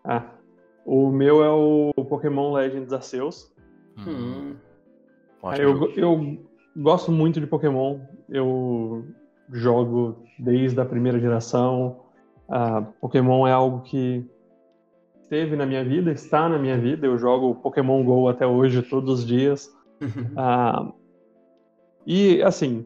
Ah, 0.05 0.23
o 0.85 1.11
meu 1.11 1.43
é 1.43 1.51
o 1.51 1.93
Pokémon 2.09 2.53
Legends 2.53 2.93
Arceus. 2.93 3.53
Hum. 4.07 4.55
Ótimo 5.43 5.63
eu, 5.63 5.73
jogo. 5.77 5.87
go- 5.87 5.93
eu 5.97 6.39
gosto 6.77 7.11
muito 7.13 7.41
de 7.41 7.47
Pokémon. 7.47 8.01
Eu 8.29 9.05
jogo 9.51 10.17
desde 10.39 10.81
a 10.81 10.85
primeira 10.85 11.19
geração. 11.19 12.01
Ah, 12.49 12.83
Pokémon 13.01 13.47
é 13.47 13.53
algo 13.53 13.81
que 13.83 14.25
esteve 15.23 15.57
na 15.57 15.65
minha 15.67 15.83
vida, 15.85 16.13
está 16.13 16.49
na 16.49 16.59
minha 16.59 16.79
vida. 16.79 17.07
Eu 17.07 17.17
jogo 17.19 17.55
Pokémon 17.57 18.05
Go 18.05 18.29
até 18.29 18.47
hoje, 18.47 18.83
todos 18.83 19.21
os 19.21 19.27
dias. 19.27 19.71
Ah, 20.37 20.93
e, 22.07 22.43
assim, 22.43 22.85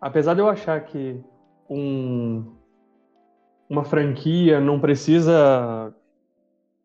apesar 0.00 0.34
de 0.34 0.40
eu 0.40 0.48
achar 0.48 0.80
que 0.84 1.20
um- 1.68 2.54
uma 3.68 3.84
franquia 3.84 4.60
não 4.60 4.80
precisa 4.80 5.94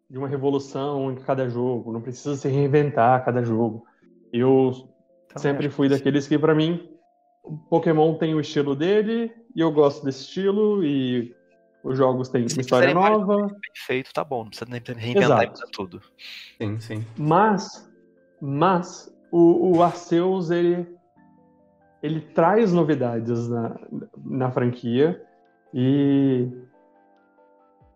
de 0.10 0.18
uma 0.18 0.28
revolução 0.28 1.12
em 1.12 1.16
cada 1.16 1.50
jogo, 1.50 1.92
não 1.92 2.02
precisa 2.02 2.36
se 2.36 2.48
reinventar 2.48 3.16
a 3.16 3.20
cada 3.22 3.44
jogo. 3.44 3.86
Eu 4.32 4.72
Também 5.28 5.42
sempre 5.42 5.70
fui 5.70 5.88
que 5.88 5.96
daqueles 5.96 6.28
que, 6.28 6.38
pra 6.38 6.54
mim, 6.54 6.90
o 7.44 7.58
Pokémon 7.58 8.16
tem 8.16 8.36
o 8.36 8.40
estilo 8.40 8.76
dele 8.76 9.32
e 9.56 9.62
eu 9.62 9.72
gosto 9.72 10.04
desse 10.04 10.22
estilo 10.22 10.84
e 10.84 11.36
os 11.84 11.98
jogos 11.98 12.30
têm 12.30 12.46
uma 12.46 12.62
história 12.62 12.94
nova. 12.94 13.48
bem 13.48 13.60
feito, 13.76 14.14
tá 14.14 14.24
bom. 14.24 14.44
Não 14.44 14.50
precisa 14.50 14.70
nem 14.70 14.82
reinventar 14.98 15.44
e 15.44 15.48
Exato. 15.48 15.62
tudo. 15.74 16.02
Sim, 16.58 16.80
sim. 16.80 17.06
Mas, 17.18 17.90
mas 18.42 19.14
o, 19.32 19.76
o 19.78 19.84
Arceus 19.84 20.52
ele 20.52 20.93
ele 22.04 22.20
traz 22.20 22.72
novidades 22.74 23.48
na, 23.50 23.76
na 24.24 24.52
franquia 24.52 25.20
e 25.74 26.48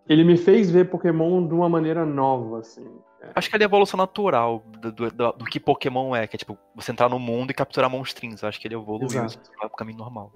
ele 0.09 0.23
me 0.23 0.37
fez 0.37 0.71
ver 0.71 0.89
Pokémon 0.89 1.45
de 1.45 1.53
uma 1.53 1.67
maneira 1.67 2.05
nova, 2.05 2.59
assim. 2.59 2.87
Acho 3.35 3.49
que 3.49 3.55
ele 3.57 3.63
é 3.63 3.65
a 3.65 3.69
evolução 3.69 3.97
natural 3.97 4.63
do, 4.79 4.91
do, 4.91 5.11
do- 5.11 5.31
do 5.33 5.45
que 5.45 5.59
Pokémon 5.59 6.15
é, 6.15 6.25
que 6.27 6.35
é 6.35 6.39
tipo, 6.39 6.57
você 6.73 6.91
entrar 6.91 7.09
no 7.09 7.19
mundo 7.19 7.51
e 7.51 7.53
capturar 7.53 7.89
monstrinhos. 7.89 8.43
Acho 8.43 8.59
que 8.61 8.67
ele 8.67 8.75
evoluiu 8.75 9.07
Exato. 9.07 9.39
para 9.57 9.67
o 9.67 9.69
caminho 9.71 9.97
normal. 9.97 10.31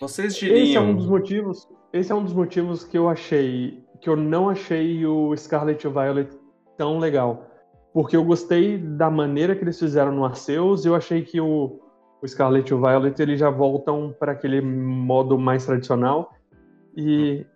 Vocês 0.00 0.34
Esse 0.34 0.46
é 0.46 0.54
diriam. 0.54 0.84
um 0.90 0.94
dos 0.94 1.06
motivos. 1.06 1.68
Esse 1.92 2.12
é 2.12 2.14
um 2.14 2.22
dos 2.22 2.32
motivos 2.32 2.84
que 2.84 2.96
eu 2.96 3.08
achei 3.08 3.82
que 4.00 4.08
eu 4.08 4.16
não 4.16 4.48
achei 4.48 5.04
o 5.04 5.36
Scarlet 5.36 5.84
e 5.86 5.90
Violet 5.90 6.30
tão 6.78 6.98
legal, 6.98 7.44
porque 7.92 8.16
eu 8.16 8.24
gostei 8.24 8.78
da 8.78 9.10
maneira 9.10 9.54
que 9.54 9.62
eles 9.62 9.78
fizeram 9.78 10.10
no 10.12 10.24
Arceus 10.24 10.84
e 10.86 10.88
eu 10.88 10.94
achei 10.94 11.20
que 11.22 11.38
o, 11.38 11.78
o 12.22 12.28
Scarlet 12.28 12.68
e 12.70 12.74
o 12.74 12.80
Violet 12.80 13.20
eles 13.20 13.38
já 13.40 13.50
voltam 13.50 14.14
para 14.18 14.32
aquele 14.32 14.60
modo 14.60 15.38
mais 15.38 15.64
tradicional 15.66 16.34
e 16.96 17.46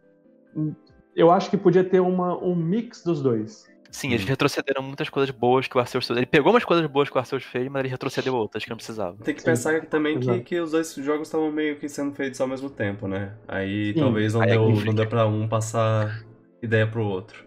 eu 1.14 1.30
acho 1.30 1.50
que 1.50 1.56
podia 1.56 1.84
ter 1.84 2.00
uma, 2.00 2.36
um 2.42 2.54
mix 2.54 3.02
dos 3.04 3.22
dois. 3.22 3.72
Sim, 3.90 4.08
eles 4.10 4.24
retrocederam 4.24 4.82
muitas 4.82 5.08
coisas 5.08 5.30
boas 5.30 5.68
que 5.68 5.76
o 5.76 5.80
Arceus 5.80 6.04
fez. 6.04 6.16
Ele 6.16 6.26
pegou 6.26 6.52
umas 6.52 6.64
coisas 6.64 6.84
boas 6.86 7.08
que 7.08 7.14
o 7.14 7.18
Arceus 7.20 7.44
fez, 7.44 7.68
mas 7.68 7.78
ele 7.80 7.88
retrocedeu 7.90 8.34
outras 8.34 8.64
que 8.64 8.70
não 8.70 8.76
precisava. 8.76 9.16
Tem 9.22 9.32
que 9.32 9.40
Sim. 9.40 9.46
pensar 9.46 9.86
também 9.86 10.18
que, 10.18 10.40
que 10.40 10.58
os 10.58 10.72
dois 10.72 10.92
jogos 10.96 11.28
estavam 11.28 11.52
meio 11.52 11.76
que 11.76 11.88
sendo 11.88 12.12
feitos 12.12 12.40
ao 12.40 12.48
mesmo 12.48 12.68
tempo, 12.68 13.06
né? 13.06 13.34
Aí 13.46 13.92
Sim. 13.94 14.00
talvez 14.00 14.34
não 14.34 14.40
Aí 14.42 14.48
é 14.50 14.52
deu, 14.52 14.66
que 14.72 14.84
não 14.84 14.94
deu 14.94 15.06
pra 15.08 15.26
um 15.28 15.46
passar 15.46 16.24
ideia 16.60 16.88
pro 16.88 17.04
outro. 17.04 17.44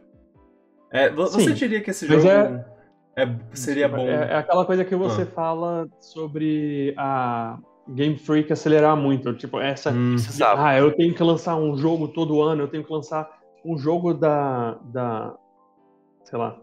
É, 0.89 1.10
vo- 1.10 1.27
Sim. 1.27 1.41
você 1.41 1.53
diria 1.53 1.81
que 1.81 1.89
esse 1.89 2.07
Mas 2.07 2.23
jogo 2.23 2.34
é- 2.34 2.65
seria 3.53 3.88
bom? 3.89 4.07
É, 4.07 4.34
é 4.34 4.35
aquela 4.38 4.65
coisa 4.65 4.85
que 4.85 4.95
você 4.95 5.23
Ah. 5.23 5.26
fala 5.27 5.88
sobre 5.99 6.94
a 6.98 7.57
Game 7.89 8.18
Freak 8.18 8.52
acelerar 8.52 8.95
muito, 8.98 9.34
tipo 9.34 9.60
essa 9.60 9.91
Hum, 9.91 10.11
Precisava. 10.14 10.68
Ah, 10.68 10.77
eu 10.77 10.91
tenho 10.95 11.14
que 11.14 11.23
lançar 11.23 11.56
um 11.56 11.76
jogo 11.77 12.07
todo 12.10 12.41
ano, 12.41 12.64
eu 12.64 12.68
tenho 12.68 12.84
que 12.84 12.91
lançar 12.91 13.30
um 13.65 13.77
jogo 13.77 14.14
da. 14.14 14.73
da 14.85 15.35
sei 16.23 16.38
lá. 16.38 16.60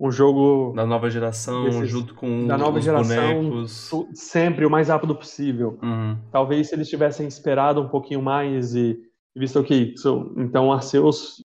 Um 0.00 0.10
jogo 0.10 0.72
da 0.74 0.84
nova 0.84 1.08
geração, 1.08 1.64
Desses- 1.64 1.88
junto 1.88 2.14
com 2.14 2.46
da 2.46 2.58
nova 2.58 2.78
os 2.78 2.84
geração, 2.84 3.44
bonecos. 3.44 3.90
sempre 4.14 4.66
o 4.66 4.70
mais 4.70 4.88
rápido 4.88 5.14
possível. 5.14 5.78
Uhum. 5.80 6.18
Talvez 6.32 6.68
se 6.68 6.74
eles 6.74 6.88
tivessem 6.88 7.26
esperado 7.28 7.80
um 7.80 7.88
pouquinho 7.88 8.20
mais 8.20 8.74
e, 8.74 8.98
visto, 9.36 9.60
ok, 9.60 9.94
so, 9.96 10.34
então 10.36 10.68
o 10.68 10.72
Arceus 10.72 11.42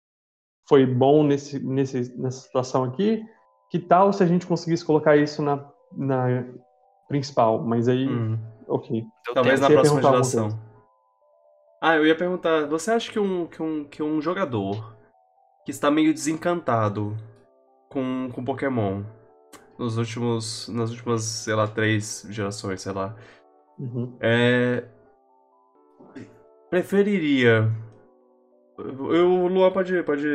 foi 0.69 0.85
bom 0.85 1.23
nesse, 1.23 1.59
nesse, 1.65 2.15
nessa 2.15 2.41
situação 2.41 2.83
aqui. 2.83 3.23
Que 3.73 3.79
tal 3.79 4.13
se 4.13 4.21
a 4.21 4.27
gente 4.27 4.45
conseguisse 4.45 4.85
colocar 4.85 5.17
isso 5.17 5.41
na, 5.41 5.67
na 5.91 6.45
principal? 7.07 7.59
Mas 7.63 7.87
aí, 7.87 8.07
Uhum. 8.07 8.37
ok. 8.67 9.01
Deu 9.25 9.33
Talvez 9.33 9.59
na 9.59 9.67
próxima 9.67 9.99
geração. 9.99 10.59
Ah, 11.81 11.95
eu 11.95 12.05
ia 12.05 12.15
perguntar, 12.15 12.67
você 12.67 12.91
acha 12.91 13.11
que 13.11 13.17
um, 13.17 13.47
que 13.47 13.63
um, 13.63 13.83
que 13.83 14.03
um 14.03 14.21
jogador 14.21 14.95
que 15.65 15.71
está 15.71 15.89
meio 15.89 16.13
desencantado 16.13 17.17
com, 17.89 18.29
com 18.31 18.45
Pokémon 18.45 19.01
nos 19.79 19.97
últimos, 19.97 20.69
nas 20.69 20.91
últimas, 20.91 21.23
sei 21.23 21.55
lá, 21.55 21.67
três 21.67 22.27
gerações, 22.29 22.79
sei 22.79 22.91
lá, 22.91 23.15
Uhum. 23.79 24.15
é, 24.21 24.83
preferiria... 26.69 27.71
Eu, 28.77 29.31
o 29.31 29.47
Luan 29.47 29.71
pode, 29.71 30.03
pode 30.03 30.27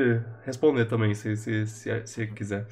responder 0.45 0.87
também, 0.87 1.15
se, 1.15 1.37
se, 1.37 1.67
se, 1.69 2.07
se 2.07 2.27
quiser. 2.29 2.67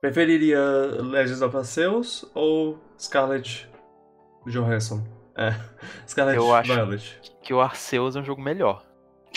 Preferiria 0.00 0.58
Legends 1.02 1.42
of 1.42 1.54
Arceus 1.56 2.24
ou 2.34 2.78
Scarlet 2.98 3.68
Johansson? 4.46 5.04
É, 5.36 5.50
Scarlet 6.08 6.36
Eu 6.38 6.54
acho- 6.54 6.72
Violet. 6.74 7.20
Que 7.42 7.52
o 7.52 7.60
Arceus 7.60 8.16
é 8.16 8.20
um 8.20 8.24
jogo 8.24 8.40
melhor. 8.40 8.84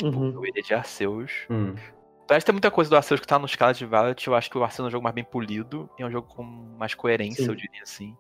Uhum. 0.02 0.32
Eu 0.34 0.46
iria 0.46 0.64
de 0.64 0.74
Arceus. 0.74 1.32
Hum. 1.50 1.76
Parece 2.26 2.46
que 2.46 2.48
tem 2.48 2.54
muita 2.54 2.72
coisa 2.72 2.90
do 2.90 2.96
Arceus 2.96 3.20
que 3.20 3.28
tá 3.28 3.38
no 3.38 3.48
Scarlet 3.48 3.86
Violet. 3.86 4.26
Eu 4.28 4.34
acho 4.36 4.50
que 4.50 4.58
o 4.58 4.64
Arceus 4.64 4.86
é 4.86 4.88
um 4.88 4.92
jogo 4.92 5.04
mais 5.04 5.14
bem 5.14 5.24
polido. 5.24 5.90
E 6.00 6.02
é 6.02 6.06
um 6.06 6.12
jogo 6.12 6.28
com 6.28 6.42
mais 6.44 6.94
coerência, 6.96 7.44
Sim. 7.44 7.50
eu 7.50 7.56
diria 7.56 7.84
assim. 7.84 8.16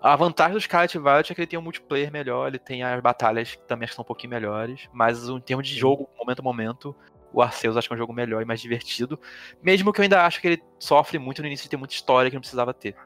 A 0.00 0.14
vantagem 0.14 0.52
do 0.54 0.60
Scarlet 0.60 0.98
Violet 0.98 1.32
é 1.32 1.34
que 1.34 1.40
ele 1.40 1.46
tem 1.46 1.58
um 1.58 1.62
multiplayer 1.62 2.12
melhor. 2.12 2.48
Ele 2.48 2.58
tem 2.58 2.82
as 2.82 3.00
batalhas 3.00 3.54
que 3.54 3.62
também 3.66 3.84
acho 3.84 3.92
que 3.92 3.96
são 3.96 4.02
um 4.02 4.06
pouquinho 4.06 4.30
melhores. 4.30 4.88
Mas 4.92 5.26
em 5.28 5.40
termos 5.40 5.66
de 5.66 5.74
jogo, 5.74 6.08
momento 6.18 6.40
a 6.40 6.42
momento, 6.42 6.94
o 7.36 7.42
Arceus 7.42 7.76
acho 7.76 7.86
que 7.86 7.92
é 7.92 7.96
um 7.96 7.98
jogo 7.98 8.14
melhor 8.14 8.40
e 8.40 8.46
mais 8.46 8.62
divertido. 8.62 9.20
Mesmo 9.62 9.92
que 9.92 10.00
eu 10.00 10.02
ainda 10.04 10.24
acho 10.24 10.40
que 10.40 10.48
ele 10.48 10.62
sofre 10.78 11.18
muito 11.18 11.42
no 11.42 11.46
início 11.46 11.64
de 11.64 11.70
ter 11.70 11.76
muita 11.76 11.92
história 11.92 12.30
que 12.30 12.34
não 12.34 12.40
precisava 12.40 12.72
ter. 12.72 12.96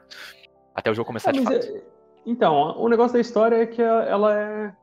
Até 0.73 0.89
o 0.89 0.93
jogo 0.93 1.07
começar 1.07 1.31
É, 1.31 1.33
de 1.33 1.41
fato. 1.43 1.55
é- 1.55 1.81
então, 2.25 2.79
o 2.79 2.87
negócio 2.87 3.13
da 3.13 3.19
história 3.19 3.57
é 3.57 3.65
que 3.65 3.81
ela- 3.81 4.33
é 4.33 4.73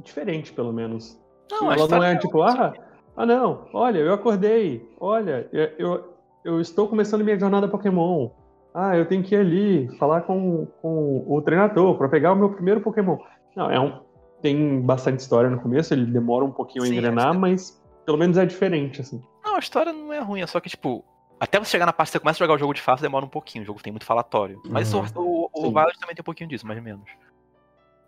diferente, 0.00 0.52
pelo 0.52 0.70
menos. 0.70 1.18
Não, 1.50 1.72
ela 1.72 1.76
não 1.76 1.82
história 1.84 2.06
é 2.08 2.16
tipo, 2.16 2.42
ah, 2.42 2.74
ah 3.16 3.24
não, 3.26 3.68
olha, 3.72 3.98
eu 4.00 4.12
acordei, 4.12 4.86
olha, 5.00 5.48
eu, 5.78 6.14
eu, 6.44 6.60
estou 6.60 6.88
começando 6.88 7.24
minha 7.24 7.38
jornada 7.38 7.66
Pokémon. 7.68 8.28
Ah, 8.74 8.96
eu 8.96 9.06
tenho 9.06 9.22
que 9.22 9.34
ir 9.34 9.38
ali 9.38 9.96
falar 9.98 10.22
com, 10.22 10.66
com 10.82 11.24
o 11.26 11.40
treinador 11.42 11.96
para 11.96 12.08
pegar 12.08 12.32
o 12.32 12.36
meu 12.36 12.50
primeiro 12.50 12.80
Pokémon. 12.82 13.18
Não, 13.56 13.70
é 13.70 13.78
um, 13.80 14.00
tem 14.42 14.80
bastante 14.80 15.20
história 15.20 15.48
no 15.48 15.60
começo, 15.60 15.94
ele 15.94 16.04
demora 16.06 16.44
um 16.44 16.50
pouquinho 16.50 16.84
a 16.84 16.86
Sim, 16.86 16.94
engrenar, 16.94 17.32
que- 17.32 17.38
mas 17.38 17.81
pelo 18.04 18.18
menos 18.18 18.36
é 18.36 18.44
diferente, 18.46 19.00
assim. 19.00 19.22
Não, 19.44 19.56
a 19.56 19.58
história 19.58 19.92
não 19.92 20.12
é 20.12 20.20
ruim, 20.20 20.40
é 20.40 20.46
só 20.46 20.60
que, 20.60 20.68
tipo, 20.70 21.04
até 21.40 21.58
você 21.58 21.70
chegar 21.70 21.86
na 21.86 21.92
parte 21.92 22.08
que 22.08 22.12
você 22.12 22.20
começa 22.20 22.36
a 22.42 22.44
jogar 22.44 22.54
o 22.54 22.58
jogo 22.58 22.74
de 22.74 22.80
fato, 22.80 23.00
demora 23.02 23.24
um 23.24 23.28
pouquinho. 23.28 23.62
O 23.62 23.66
jogo 23.66 23.82
tem 23.82 23.92
muito 23.92 24.06
falatório. 24.06 24.60
Mas 24.64 24.92
Uhum. 24.94 25.02
o, 25.16 25.50
o, 25.52 25.68
o. 25.68 25.72
Violet 25.72 25.98
também 25.98 26.14
tem 26.14 26.22
um 26.22 26.24
pouquinho 26.24 26.48
disso, 26.48 26.66
mais 26.66 26.78
ou 26.78 26.84
menos. 26.84 27.04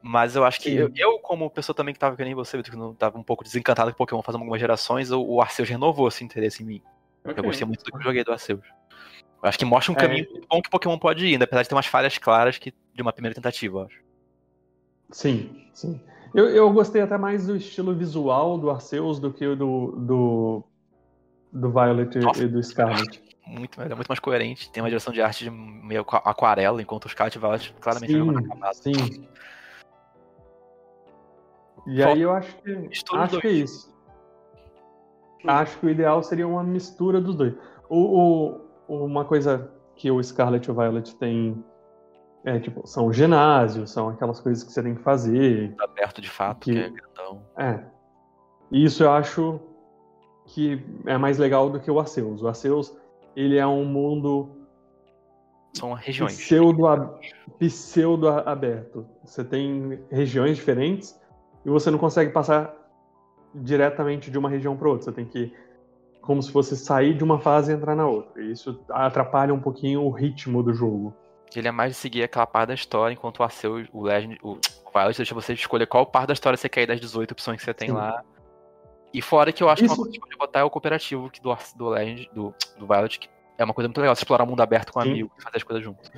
Mas 0.00 0.36
eu 0.36 0.44
acho 0.44 0.60
que 0.60 0.74
eu, 0.74 0.90
eu, 0.94 1.18
como 1.20 1.48
pessoa 1.50 1.74
também 1.74 1.94
que 1.94 1.98
tava 1.98 2.14
que 2.14 2.22
nem 2.22 2.34
você, 2.34 2.62
que 2.62 2.76
não 2.76 2.94
tava 2.94 3.18
um 3.18 3.22
pouco 3.22 3.42
desencantado 3.42 3.90
com 3.90 3.96
Pokémon 3.96 4.22
fazendo 4.22 4.42
algumas 4.42 4.60
gerações, 4.60 5.10
o, 5.10 5.20
o 5.20 5.40
Arceus 5.40 5.68
renovou 5.68 6.06
esse 6.08 6.22
interesse 6.22 6.62
em 6.62 6.66
mim. 6.66 6.82
Eu 7.24 7.30
Ok. 7.32 7.42
gostei 7.42 7.66
muito 7.66 7.82
do 7.82 7.90
que 7.90 7.96
eu 7.96 8.02
joguei 8.02 8.22
do 8.22 8.30
Arceus. 8.30 8.60
Eu 9.42 9.48
acho 9.48 9.58
que 9.58 9.64
mostra 9.64 9.92
um 9.92 9.96
É. 9.96 10.00
caminho 10.00 10.26
muito 10.30 10.46
bom 10.48 10.60
que 10.60 10.68
Pokémon 10.70 10.98
pode 10.98 11.26
ir, 11.26 11.42
apesar 11.42 11.62
de 11.62 11.68
ter 11.70 11.74
umas 11.74 11.86
falhas 11.86 12.18
claras 12.18 12.58
que 12.58 12.72
de 12.94 13.02
uma 13.02 13.12
primeira 13.12 13.34
tentativa, 13.34 13.78
eu 13.78 13.82
acho. 13.86 13.98
Sim, 15.10 15.70
sim. 15.72 16.00
Eu, 16.34 16.48
eu 16.48 16.72
gostei 16.72 17.00
até 17.00 17.16
mais 17.16 17.46
do 17.46 17.54
estilo 17.56 17.94
visual 17.94 18.58
do 18.58 18.68
Arceus 18.70 19.20
do 19.20 19.32
que 19.32 19.54
do, 19.54 19.92
do, 19.92 20.64
do 21.52 21.70
Violet 21.70 22.18
e- 22.18 22.20
Nossa. 22.20 22.42
e 22.42 22.48
do 22.48 22.60
Scarlet. 22.62 23.22
Muito 23.46 23.78
melhor, 23.78 23.94
muito 23.94 24.08
mais 24.08 24.18
coerente. 24.18 24.70
Tem 24.72 24.82
uma 24.82 24.88
direção 24.88 25.12
de 25.12 25.22
arte 25.22 25.44
de 25.44 25.50
meio 25.50 26.00
aqua- 26.00 26.22
aquarela, 26.24 26.82
enquanto 26.82 27.04
os 27.04 27.12
Scarlet 27.12 27.36
e 27.36 27.38
Violet 27.40 27.74
claramente 27.80 28.14
é 28.16 28.22
um 28.22 28.32
jogo 28.34 28.48
Sim. 28.72 29.28
E 31.86 32.02
aí 32.02 32.22
eu 32.22 32.32
acho 32.32 32.56
que 32.56 32.90
acho 33.12 33.40
que 33.40 33.46
é 33.46 33.50
isso. 33.52 33.94
Acho 35.46 35.78
que 35.78 35.86
o 35.86 35.90
ideal 35.90 36.22
seria 36.22 36.48
uma 36.48 36.64
mistura 36.64 37.20
dos 37.20 37.36
dois. 37.36 37.54
O, 37.88 38.58
o- 38.88 39.04
uma 39.04 39.24
coisa 39.24 39.70
que 39.94 40.10
o 40.10 40.20
Scarlet 40.22 40.66
e 40.66 40.70
o 40.70 40.74
Violet 40.74 41.14
tem 41.16 41.62
é 42.44 42.58
tipo, 42.58 42.86
são 42.86 43.12
ginásios, 43.12 43.90
são 43.90 44.10
aquelas 44.10 44.40
coisas 44.40 44.62
que 44.62 44.72
você 44.72 44.82
tem 44.82 44.94
que 44.94 45.02
fazer. 45.02 45.74
Tá 45.76 45.84
aberto 45.84 46.20
de 46.20 46.28
fato, 46.30 46.60
Que- 46.60 46.72
que 46.72 46.78
é 46.78 46.88
grandão. 46.90 47.42
É. 47.56 47.80
E 48.70 48.84
isso 48.84 49.02
eu 49.02 49.10
acho 49.10 49.60
que 50.46 50.84
é 51.06 51.16
mais 51.16 51.38
legal 51.38 51.70
do 51.70 51.80
que 51.80 51.90
o 51.90 51.98
Arceus. 51.98 52.42
O 52.42 52.48
Arceus, 52.48 52.94
ele 53.34 53.56
é 53.56 53.66
um 53.66 53.84
mundo 53.84 54.50
São 55.72 55.92
regiões. 55.92 56.36
Pseudo, 56.36 56.84
pseudo 57.58 58.28
aberto. 58.28 59.06
Você 59.24 59.42
tem 59.42 59.98
regiões 60.10 60.56
diferentes 60.56 61.18
e 61.64 61.70
você 61.70 61.90
não 61.90 61.98
consegue 61.98 62.30
passar 62.30 62.72
diretamente 63.54 64.30
de 64.30 64.38
uma 64.38 64.48
região 64.48 64.76
para 64.76 64.88
outra. 64.88 65.04
Você 65.06 65.12
tem 65.12 65.24
que 65.24 65.52
como 66.20 66.42
se 66.42 66.50
fosse 66.50 66.76
sair 66.76 67.14
de 67.14 67.22
uma 67.24 67.38
fase 67.38 67.70
e 67.72 67.74
entrar 67.74 67.94
na 67.94 68.06
outra. 68.06 68.40
E 68.42 68.52
isso 68.52 68.80
atrapalha 68.88 69.52
um 69.52 69.60
pouquinho 69.60 70.02
o 70.02 70.10
ritmo 70.10 70.62
do 70.62 70.72
jogo. 70.72 71.12
Ele 71.58 71.68
é 71.68 71.70
mais 71.70 71.92
de 71.92 71.96
seguir 71.98 72.22
aquela 72.22 72.46
parte 72.46 72.68
da 72.68 72.74
história, 72.74 73.12
enquanto 73.14 73.38
o 73.40 73.42
Arceus, 73.42 73.86
o 73.92 74.02
Legend, 74.02 74.38
o 74.42 74.58
Violet 74.92 75.16
deixa 75.16 75.34
você 75.34 75.52
escolher 75.54 75.86
qual 75.86 76.06
parte 76.06 76.28
da 76.28 76.32
história 76.34 76.56
você 76.56 76.68
quer 76.68 76.82
ir 76.82 76.86
das 76.86 77.00
18 77.00 77.32
opções 77.32 77.58
que 77.58 77.64
você 77.64 77.74
tem 77.74 77.88
Sim. 77.88 77.94
lá. 77.94 78.22
E 79.12 79.22
fora 79.22 79.52
que 79.52 79.62
eu 79.62 79.68
acho 79.68 79.80
que 79.80 79.86
Isso- 79.86 79.94
uma 79.94 80.02
coisa 80.04 80.12
que 80.12 80.20
pode 80.20 80.36
botar 80.36 80.60
é 80.60 80.64
o 80.64 80.70
cooperativo 80.70 81.30
que 81.30 81.40
do, 81.40 81.56
do 81.76 81.88
Legend, 81.88 82.30
do, 82.34 82.54
do 82.78 82.86
Violet, 82.86 83.18
que 83.18 83.28
é 83.56 83.64
uma 83.64 83.72
coisa 83.72 83.86
muito 83.88 84.00
legal, 84.00 84.14
você 84.16 84.22
explorar 84.22 84.42
o 84.42 84.46
mundo 84.46 84.60
aberto 84.60 84.92
com 84.92 85.00
Sim. 85.02 85.10
amigos 85.10 85.32
e 85.38 85.42
fazer 85.42 85.56
as 85.58 85.62
coisas 85.62 85.84
juntos. 85.84 86.10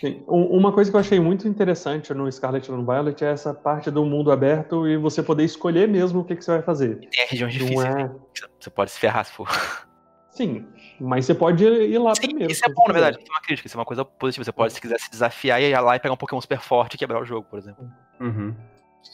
Sim. 0.00 0.22
Um- 0.28 0.58
Uma 0.58 0.70
coisa 0.72 0.90
que 0.90 0.96
eu 0.96 1.00
achei 1.00 1.18
muito 1.18 1.48
interessante 1.48 2.12
no 2.12 2.30
Scarlet 2.30 2.68
e 2.68 2.72
no 2.72 2.84
Violet 2.84 3.24
é 3.24 3.30
essa 3.32 3.54
parte 3.54 3.90
do 3.90 4.04
mundo 4.04 4.30
aberto 4.30 4.86
e 4.86 4.96
você 4.98 5.22
poder 5.22 5.44
escolher 5.44 5.88
mesmo 5.88 6.20
o 6.20 6.24
que, 6.24 6.36
que 6.36 6.44
você 6.44 6.50
vai 6.50 6.62
fazer. 6.62 6.98
E 7.02 7.06
tem 7.06 7.26
regiões 7.26 7.54
Não 7.58 7.66
difíceis, 7.66 7.94
é... 7.94 7.94
né? 8.04 8.14
que 8.34 8.46
você 8.60 8.68
pode 8.70 8.90
se 8.90 8.98
ferrar 8.98 9.24
se 9.24 9.32
for. 9.32 9.48
Sim, 10.36 10.66
mas 11.00 11.24
você 11.24 11.34
pode 11.34 11.64
ir 11.64 11.98
lá 11.98 12.14
Sim, 12.14 12.28
primeiro. 12.28 12.52
isso 12.52 12.60
se 12.62 12.70
é 12.70 12.72
bom, 12.72 12.84
na 12.86 12.92
verdade. 12.92 13.16
Isso 13.18 13.26
é 13.26 13.32
uma 13.32 13.40
crítica, 13.40 13.66
isso 13.66 13.76
é 13.76 13.80
uma 13.80 13.86
coisa 13.86 14.04
positiva. 14.04 14.44
Você 14.44 14.52
pode, 14.52 14.74
se 14.74 14.80
quiser 14.80 15.00
se 15.00 15.10
desafiar, 15.10 15.62
ir 15.62 15.78
lá 15.80 15.96
e 15.96 15.98
pegar 15.98 16.12
um 16.12 16.16
Pokémon 16.16 16.40
super 16.40 16.60
forte 16.60 16.94
e 16.94 16.98
quebrar 16.98 17.20
o 17.20 17.24
jogo, 17.24 17.46
por 17.48 17.58
exemplo. 17.58 17.88
Uhum. 18.20 18.54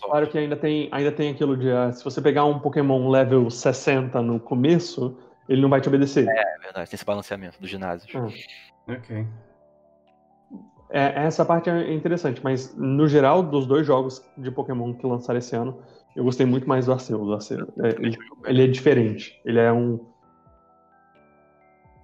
Claro 0.00 0.26
que 0.26 0.36
ainda 0.36 0.56
tem, 0.56 0.88
ainda 0.90 1.12
tem 1.12 1.30
aquilo 1.30 1.56
de 1.56 1.70
ah, 1.70 1.92
se 1.92 2.02
você 2.02 2.20
pegar 2.20 2.44
um 2.44 2.58
Pokémon 2.58 3.08
level 3.08 3.48
60 3.50 4.20
no 4.20 4.40
começo, 4.40 5.16
ele 5.48 5.62
não 5.62 5.68
vai 5.68 5.80
te 5.80 5.88
obedecer. 5.88 6.26
É 6.28 6.58
verdade, 6.60 6.90
tem 6.90 6.96
esse 6.96 7.04
balanceamento 7.04 7.60
dos 7.60 7.70
ginásios. 7.70 8.10
Ah. 8.16 8.92
Ok. 8.92 9.26
É, 10.90 11.24
essa 11.24 11.44
parte 11.44 11.70
é 11.70 11.92
interessante, 11.92 12.42
mas 12.42 12.76
no 12.76 13.06
geral, 13.06 13.42
dos 13.42 13.64
dois 13.64 13.86
jogos 13.86 14.22
de 14.36 14.50
Pokémon 14.50 14.92
que 14.92 15.06
lançaram 15.06 15.38
esse 15.38 15.54
ano, 15.54 15.82
eu 16.14 16.24
gostei 16.24 16.44
muito 16.44 16.68
mais 16.68 16.86
do 16.86 16.92
Arceus. 16.92 17.32
Arceus 17.32 17.68
é, 17.82 17.88
ele, 17.98 18.18
ele 18.44 18.64
é 18.64 18.66
diferente. 18.66 19.40
Ele 19.44 19.58
é 19.58 19.72
um. 19.72 20.11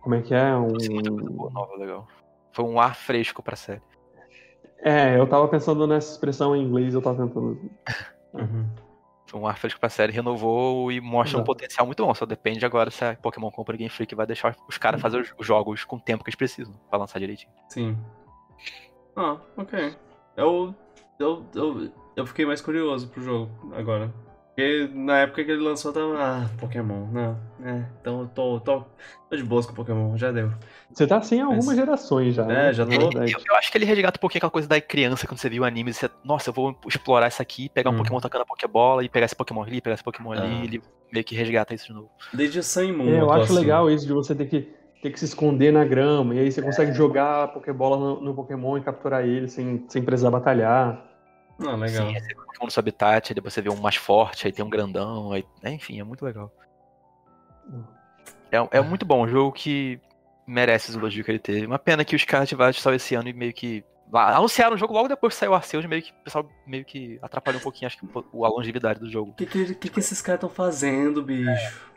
Como 0.08 0.16
é 0.16 0.22
que 0.22 0.32
é? 0.32 0.56
Um... 0.56 0.72
Boa, 1.36 1.50
nova, 1.50 1.76
legal. 1.76 2.08
Foi 2.52 2.64
um 2.64 2.80
ar 2.80 2.96
fresco 2.96 3.42
pra 3.42 3.54
série. 3.54 3.82
É, 4.78 5.18
eu 5.18 5.26
tava 5.28 5.46
pensando 5.48 5.86
nessa 5.86 6.12
expressão 6.12 6.56
em 6.56 6.62
inglês, 6.64 6.94
eu 6.94 7.02
tava 7.02 7.26
tentando. 7.26 7.70
Uhum. 8.32 8.68
Foi 9.26 9.40
um 9.40 9.46
ar 9.46 9.58
fresco 9.58 9.80
pra 9.80 9.88
série, 9.88 10.12
renovou 10.12 10.92
e 10.92 11.00
mostra 11.00 11.36
um 11.38 11.40
Exato. 11.40 11.44
potencial 11.46 11.86
muito 11.86 12.04
bom. 12.04 12.14
Só 12.14 12.24
depende 12.24 12.64
agora 12.64 12.90
se 12.90 13.04
a 13.04 13.16
Pokémon 13.16 13.50
compra 13.50 13.76
Game 13.76 13.88
Freak 13.90 14.14
vai 14.14 14.26
deixar 14.26 14.54
os 14.68 14.78
caras 14.78 15.00
fazer 15.00 15.18
os- 15.20 15.34
os 15.38 15.46
jogos 15.46 15.82
com 15.84 15.96
o 15.96 16.00
tempo 16.00 16.22
que 16.22 16.28
eles 16.30 16.36
precisam 16.36 16.74
pra 16.88 16.98
lançar 16.98 17.18
direitinho. 17.18 17.52
Sim. 17.68 17.98
Ah, 19.16 19.38
ok. 19.56 19.94
Eu, 20.36 20.74
eu, 21.18 21.44
eu, 21.54 21.92
eu 22.16 22.26
fiquei 22.26 22.46
mais 22.46 22.60
curioso 22.60 23.08
pro 23.08 23.22
jogo 23.22 23.50
agora. 23.74 24.12
Porque 24.58 24.90
na 24.92 25.18
época 25.20 25.44
que 25.44 25.52
ele 25.52 25.62
lançou, 25.62 25.92
tava. 25.92 26.16
Ah, 26.18 26.48
Pokémon, 26.58 27.06
não. 27.12 27.38
É, 27.64 27.84
então 28.00 28.22
eu 28.22 28.26
tô, 28.26 28.58
tô, 28.58 28.82
tô 29.30 29.36
de 29.36 29.44
boas 29.44 29.64
com 29.64 29.72
Pokémon, 29.72 30.16
já 30.16 30.32
deu. 30.32 30.50
Você 30.92 31.06
tá 31.06 31.18
assim 31.18 31.40
há 31.40 31.44
algumas 31.44 31.66
Mas- 31.66 31.76
gerações 31.76 32.34
já. 32.34 32.42
É, 32.42 32.46
né? 32.46 32.72
já 32.72 32.84
Na 32.84 32.98
tô. 32.98 33.18
Eu, 33.18 33.28
eu 33.50 33.54
acho 33.56 33.70
que 33.70 33.78
ele 33.78 33.84
resgata 33.84 34.18
um 34.18 34.20
pouquinho 34.20 34.40
aquela 34.40 34.50
coisa 34.50 34.66
da 34.66 34.80
criança 34.80 35.28
quando 35.28 35.38
você 35.38 35.48
viu 35.48 35.62
o 35.62 35.64
anime. 35.64 35.92
Você, 35.92 36.10
Nossa, 36.24 36.50
eu 36.50 36.52
vou 36.54 36.76
explorar 36.88 37.28
isso 37.28 37.40
aqui, 37.40 37.68
pegar 37.68 37.90
um 37.90 37.94
Hum. 37.94 37.98
Pokémon 37.98 38.18
tacando 38.18 38.42
a 38.42 38.46
Pokébola 38.46 39.04
e 39.04 39.08
pegar 39.08 39.26
esse 39.26 39.36
Pokémon 39.36 39.62
ali, 39.62 39.80
pegar 39.80 39.94
esse 39.94 40.02
Pokémon 40.02 40.32
ali. 40.32 40.42
Ah. 40.60 40.64
Ele 40.64 40.82
meio 41.12 41.24
que 41.24 41.36
resgata 41.36 41.72
isso 41.72 41.86
de 41.86 41.92
novo. 41.92 42.10
Desde 42.34 42.60
Sun 42.60 42.82
e 42.82 42.92
Moon. 42.92 43.10
É, 43.14 43.20
eu 43.20 43.30
acho 43.30 43.44
assim. 43.44 43.54
legal 43.54 43.88
isso 43.88 44.04
de 44.08 44.12
você 44.12 44.34
ter 44.34 44.46
que, 44.46 44.62
ter 45.00 45.12
que 45.12 45.20
se 45.20 45.26
esconder 45.26 45.72
na 45.72 45.84
grama, 45.84 46.34
e 46.34 46.40
aí 46.40 46.50
você 46.50 46.60
consegue 46.60 46.92
jogar 46.92 47.44
a 47.44 47.46
Pokébola 47.46 47.96
no, 47.96 48.20
no 48.22 48.34
Pokémon 48.34 48.76
e 48.76 48.80
capturar 48.80 49.24
ele 49.24 49.46
sem, 49.46 49.84
sem 49.88 50.02
precisar 50.02 50.32
batalhar. 50.32 51.04
Ah, 51.60 51.74
legal. 51.74 52.06
Sim, 52.06 52.14
aí 52.14 52.20
você 52.20 52.28
vê 52.28 52.34
Pokémon 52.34 52.64
no 52.66 52.70
seu 52.70 52.80
habitat, 52.80 53.30
aí 53.30 53.34
depois 53.34 53.52
você 53.54 53.60
vê 53.62 53.68
um 53.68 53.76
mais 53.76 53.96
forte, 53.96 54.46
aí 54.46 54.52
tem 54.52 54.64
um 54.64 54.70
grandão. 54.70 55.32
Aí... 55.32 55.44
é, 55.62 55.70
enfim, 55.70 56.00
é 56.00 56.04
muito 56.04 56.24
legal. 56.24 56.52
É, 58.50 58.78
é 58.78 58.80
muito 58.80 59.04
bom, 59.04 59.24
um 59.24 59.28
jogo 59.28 59.52
que 59.52 60.00
merece 60.46 60.90
os 60.90 60.96
elogios 60.96 61.24
que 61.24 61.30
ele 61.30 61.38
teve. 61.38 61.66
Uma 61.66 61.78
pena 61.78 62.04
que 62.04 62.16
os 62.16 62.22
Scarlet 62.22 62.54
Violet 62.54 62.80
saiu 62.80 62.96
esse 62.96 63.14
ano 63.14 63.28
e 63.28 63.32
meio 63.32 63.52
que. 63.52 63.84
Anunciaram 64.10 64.74
o 64.74 64.78
jogo 64.78 64.94
logo 64.94 65.06
depois 65.08 65.34
que 65.34 65.40
saiu 65.40 65.52
o 65.52 65.54
Arceus, 65.54 65.84
meio 65.84 66.02
que 66.02 66.12
o 66.12 66.24
pessoal 66.24 66.48
meio 66.66 66.82
que 66.82 67.18
atrapalhou 67.20 67.60
um 67.60 67.62
pouquinho, 67.62 67.88
acho 67.88 67.98
que 67.98 68.06
a 68.06 68.48
longevidade 68.48 68.98
do 69.00 69.10
jogo. 69.10 69.32
O 69.32 69.34
que, 69.34 69.44
que, 69.44 69.74
que, 69.74 69.88
que 69.90 70.00
esses 70.00 70.22
caras 70.22 70.38
estão 70.38 70.48
fazendo, 70.48 71.22
bicho? 71.22 71.88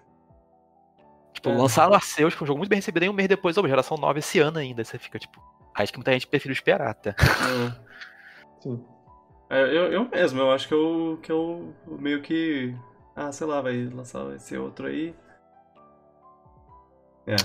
Tipo, 1.34 1.50
É. 1.52 1.56
lançaram 1.56 1.94
o 1.94 1.96
Arceus, 1.96 2.34
que 2.34 2.40
foi 2.40 2.46
um 2.46 2.48
jogo 2.48 2.58
muito 2.58 2.70
bem 2.70 2.80
recebido, 2.80 3.06
e 3.06 3.10
um 3.10 3.14
mês 3.14 3.30
depois, 3.30 3.58
ô, 3.58 3.66
geração 3.66 3.96
9 3.96 4.20
esse 4.20 4.40
ano 4.40 4.60
ainda. 4.60 4.82
Aí 4.82 4.86
Você 4.86 5.00
fica, 5.00 5.18
tipo. 5.18 5.42
Acho 5.74 5.94
que 5.94 6.00
muita 6.00 6.12
gente 6.12 6.28
preferiu 6.28 6.52
esperar 6.52 6.90
até. 6.90 7.16
Ah. 7.18 7.80
Sim. 8.60 8.84
É, 9.52 9.64
eu, 9.66 9.92
eu 9.92 10.08
mesmo, 10.08 10.40
eu 10.40 10.50
acho 10.50 10.66
que 10.66 10.74
eu, 10.74 11.20
que 11.22 11.30
eu 11.30 11.76
meio 11.86 12.22
que. 12.22 12.74
Ah, 13.14 13.34
sei 13.34 13.46
lá, 13.46 13.60
vai 13.60 13.84
lançar 13.84 14.34
esse 14.34 14.58
outro 14.58 14.88
aí. 14.88 15.14
É, 17.28 17.36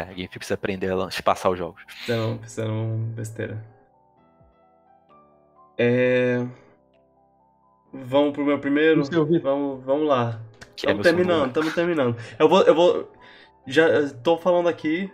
a 0.00 0.04
Game 0.06 0.28
precisa 0.28 0.54
aprender 0.54 0.92
a 0.92 1.06
espaçar 1.06 1.52
os 1.52 1.56
jogos. 1.56 1.80
Fizeram, 1.86 2.38
fizeram 2.42 2.98
besteira. 3.14 3.64
É. 5.78 6.44
Vamos 7.92 8.32
pro 8.32 8.44
meu 8.44 8.58
primeiro? 8.58 9.04
Vamos, 9.40 9.84
vamos 9.84 10.08
lá. 10.08 10.40
É 10.52 10.74
Estamos 10.74 10.74
segundo 10.76 11.02
terminando, 11.02 11.46
estamos 11.46 11.74
terminando. 11.74 12.16
Eu 12.40 12.48
vou. 12.48 12.62
Eu 12.62 12.74
vou. 12.74 13.12
Já 13.68 14.10
tô 14.24 14.36
falando 14.36 14.68
aqui. 14.68 15.12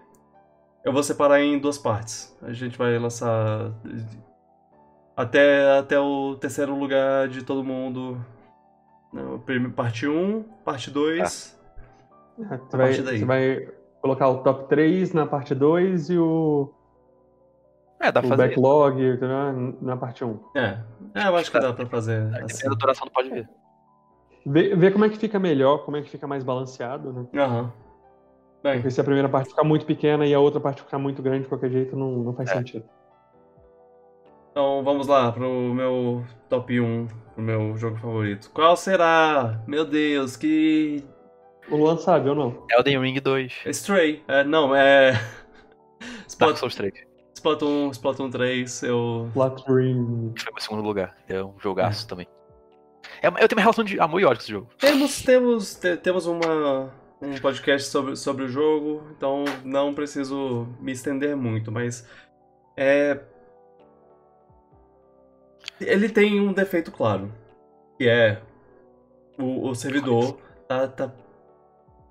Eu 0.83 0.95
vou 0.95 1.03
separar 1.03 1.43
em 1.43 1.59
duas 1.59 1.77
partes. 1.77 2.35
A 2.41 2.55
gente 2.55 2.79
vai 2.79 2.99
lançar. 2.99 3.71
Até, 5.23 5.79
até 5.79 6.01
o 6.01 6.35
terceiro 6.37 6.75
lugar 6.75 7.29
de 7.29 7.45
todo 7.45 7.63
mundo. 7.63 8.19
Não, 9.13 9.39
parte 9.75 10.07
1, 10.09 10.43
parte 10.65 10.91
2. 10.91 11.59
É, 12.41 12.43
Você, 12.43 12.55
A 12.55 12.57
vai, 12.57 12.59
partir 12.89 13.03
daí. 13.03 13.19
você 13.19 13.25
vai 13.25 13.69
colocar 14.01 14.29
o 14.29 14.39
top 14.43 14.69
3 14.69 15.13
na 15.13 15.25
parte 15.27 15.55
2 15.55 16.11
e 16.11 16.19
o, 16.19 16.73
É, 18.01 18.11
dá 18.11 18.19
o 18.21 18.23
pra 18.23 18.31
fazer. 18.37 18.51
isso. 18.53 18.61
backlog 18.61 19.01
né, 19.21 19.75
na 19.81 19.97
parte 19.97 20.25
1. 20.25 20.41
É. 20.57 20.79
é, 21.15 21.29
eu 21.29 21.37
acho 21.37 21.53
que 21.53 21.61
dá 21.61 21.73
pra 21.73 21.87
fazer 21.87 22.23
assim. 22.23 22.47
Dependendo 22.47 22.71
da 22.71 22.81
duração, 22.81 23.07
tu 23.07 23.13
pode 23.13 23.29
ver. 23.31 23.49
Vê, 24.45 24.75
vê 24.75 24.91
como 24.91 25.05
é 25.05 25.09
que 25.09 25.19
fica 25.19 25.39
melhor, 25.39 25.85
como 25.85 25.97
é 25.99 26.03
que 26.03 26.11
fica 26.11 26.27
mais 26.27 26.43
balanceado, 26.43 27.13
né? 27.13 27.27
Aham. 27.41 27.73
Bem, 28.61 28.75
Porque 28.75 28.91
se 28.91 29.01
a 29.01 29.05
primeira 29.05 29.29
parte 29.29 29.51
ficar 29.51 29.63
muito 29.63 29.85
pequena 29.87 30.25
e 30.27 30.35
a 30.35 30.41
outra 30.41 30.59
parte 30.61 30.83
ficar 30.83 30.99
muito 30.99 31.23
grande 31.23 31.43
de 31.43 31.49
qualquer 31.49 31.71
jeito, 31.71 31.97
não, 31.97 32.11
não 32.13 32.33
faz 32.35 32.51
É. 32.51 32.55
sentido. 32.55 32.85
Então 34.53 34.85
vamos 34.85 35.09
lá 35.09 35.33
pro 35.33 35.75
meu 35.75 36.25
top 36.49 36.79
1, 36.81 37.09
pro 37.35 37.43
meu 37.43 37.77
jogo 37.77 37.97
favorito. 37.97 38.51
Qual 38.53 38.77
será? 38.77 39.61
Meu 39.67 39.85
Deus, 39.85 40.37
que. 40.37 41.03
O 41.71 41.77
Luan 41.77 41.97
sabe 41.97 42.29
ou 42.29 42.35
não? 42.35 42.67
Elden 42.71 43.01
Ring 43.01 43.19
2. 43.21 43.63
Stray. 43.67 44.23
É, 44.29 44.45
não, 44.45 44.75
é. 44.77 45.13
Dark 45.99 46.29
Splat... 46.29 46.57
Souls 46.57 46.75
3. 46.75 46.93
Splatoon, 47.35 47.91
Splatoon 47.91 48.31
3, 48.31 48.83
eu. 48.85 49.31
Que 49.57 49.63
foi 49.65 49.93
meu 49.93 50.35
segundo 50.59 50.83
lugar. 50.83 51.17
É 51.29 51.43
um 51.43 51.55
jogaço 51.59 52.07
também. 52.07 52.27
É, 53.21 53.29
eu 53.29 53.33
tenho 53.49 53.59
uma 53.59 53.63
relação 53.63 53.85
de 53.85 53.99
amor 53.99 54.21
e 54.21 54.25
ódio 54.25 54.37
com 54.37 54.43
esse 54.43 54.53
jogo. 54.53 54.69
Temos, 54.79 55.23
temos, 55.23 55.75
te- 55.75 55.97
temos 55.97 56.27
uma, 56.27 56.93
um 57.21 57.35
podcast 57.41 57.89
sobre, 57.89 58.17
sobre 58.17 58.45
o 58.45 58.49
jogo, 58.49 59.03
então 59.17 59.45
não 59.65 59.95
preciso 59.95 60.69
me 60.81 60.93
estender 60.93 61.35
muito, 61.37 61.73
mas. 61.73 62.07
É. 62.77 63.19
Ele 65.87 66.09
tem 66.09 66.41
um 66.41 66.53
defeito 66.53 66.91
claro, 66.91 67.33
que 67.99 68.09
é 68.09 68.41
o, 69.39 69.69
o 69.69 69.75
servidor 69.75 70.39
tá, 70.69 70.87
tá 70.89 71.13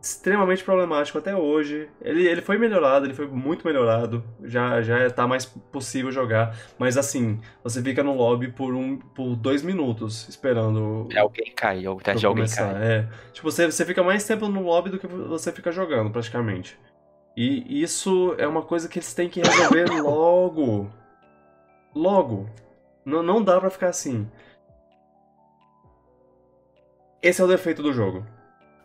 extremamente 0.01 0.63
problemático 0.63 1.17
até 1.17 1.35
hoje. 1.35 1.87
Ele, 2.01 2.27
ele 2.27 2.41
foi 2.41 2.57
melhorado, 2.57 3.05
ele 3.05 3.13
foi 3.13 3.27
muito 3.27 3.65
melhorado, 3.65 4.23
já, 4.43 4.81
já 4.81 5.09
tá 5.09 5.27
mais 5.27 5.45
possível 5.45 6.11
jogar, 6.11 6.57
mas 6.77 6.97
assim, 6.97 7.39
você 7.63 7.81
fica 7.81 8.03
no 8.03 8.15
lobby 8.15 8.47
por, 8.47 8.73
um, 8.73 8.97
por 8.97 9.35
dois 9.35 9.61
minutos 9.61 10.27
esperando 10.27 11.07
É 11.13 11.19
alguém 11.19 11.51
cai, 11.55 11.85
é 11.85 11.89
o 11.89 11.97
teste 11.97 12.21
de 12.21 12.25
alguém 12.25 12.43
começar, 12.45 12.73
cai. 12.73 12.83
É. 12.83 13.07
Tipo, 13.31 13.51
você, 13.51 13.69
você 13.69 13.85
fica 13.85 14.01
mais 14.01 14.25
tempo 14.25 14.47
no 14.47 14.63
lobby 14.63 14.89
do 14.89 14.97
que 14.97 15.07
você 15.07 15.51
fica 15.51 15.71
jogando, 15.71 16.09
praticamente. 16.09 16.77
E 17.37 17.81
isso 17.81 18.35
é 18.37 18.47
uma 18.47 18.61
coisa 18.61 18.89
que 18.89 18.99
eles 18.99 19.13
têm 19.13 19.29
que 19.29 19.39
resolver 19.39 19.85
logo. 20.01 20.89
Logo. 21.95 22.49
Não, 23.05 23.21
não 23.23 23.43
dá 23.43 23.59
pra 23.59 23.69
ficar 23.69 23.89
assim. 23.89 24.27
Esse 27.21 27.41
é 27.41 27.43
o 27.43 27.47
defeito 27.47 27.83
do 27.83 27.93
jogo. 27.93 28.25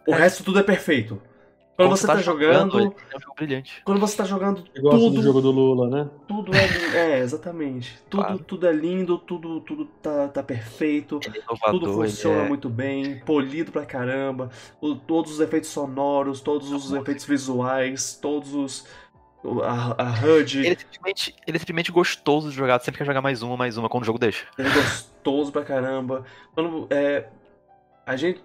O 0.06 0.12
É. 0.14 0.16
resto 0.18 0.44
tudo 0.44 0.59
é 0.59 0.62
perfeito. 0.62 1.20
Quando 1.76 1.90
você 1.90 2.06
tá 2.06 2.16
jogando. 2.22 2.78
ele 2.78 2.86
é 3.12 3.16
um 3.18 3.20
jogo 3.20 3.34
brilhante. 3.36 3.82
Quando 3.84 4.01
você 4.01 4.16
tá 4.16 4.24
jogando 4.24 4.64
Eu 4.74 4.82
gosto 4.82 4.98
tudo 4.98 5.16
do 5.16 5.22
jogo 5.22 5.43
do 5.43 5.51
Lula, 5.51 5.90
né? 5.90 6.10
tudo 6.26 6.51
é. 6.55 6.97
É, 6.97 7.18
exatamente. 7.18 7.98
Tudo, 8.09 8.22
Claro. 8.22 8.38
tudo 8.38 8.66
é 8.66 8.72
lindo, 8.72 9.18
tudo, 9.18 9.60
tudo 9.60 9.84
tá, 10.01 10.28
tá 10.28 10.43
perfeito. 10.43 11.20
É 11.26 11.38
inovador, 11.38 11.70
Tudo 11.80 11.93
funciona 11.93 12.44
é... 12.44 12.48
muito 12.48 12.70
bem, 12.70 13.20
polido 13.20 13.70
pra 13.72 13.84
caramba. 13.84 14.48
o- 14.80 14.94
todos 14.94 15.32
os 15.32 15.40
efeitos 15.40 15.68
sonoros, 15.68 16.40
todos 16.40 16.72
os 16.72 16.93
efeitos 16.94 17.26
visuais, 17.26 18.14
todos 18.22 18.55
os. 18.55 18.86
A, 19.62 20.02
a 20.02 20.10
HUD. 20.10 20.59
Ele 20.59 20.68
é, 20.68 20.77
simplesmente, 20.77 21.35
ele 21.47 21.56
é 21.56 21.59
simplesmente 21.59 21.93
gostoso 21.93 22.51
de 22.51 22.56
jogar, 22.56 22.78
sempre 22.81 22.98
quer 22.98 23.05
jogar 23.05 23.23
mais 23.23 23.43
uma, 23.43 23.56
mais 23.56 23.77
uma 23.77 23.89
quando 23.89 24.02
o 24.02 24.06
jogo 24.06 24.18
deixa. 24.18 24.47
Ele 24.59 24.68
é 24.68 24.73
gostoso 24.73 25.52
pra 25.52 25.62
caramba. 25.62 26.24
Quando, 26.55 26.86
é, 26.90 27.28
a 28.05 28.16
gente. 28.16 28.43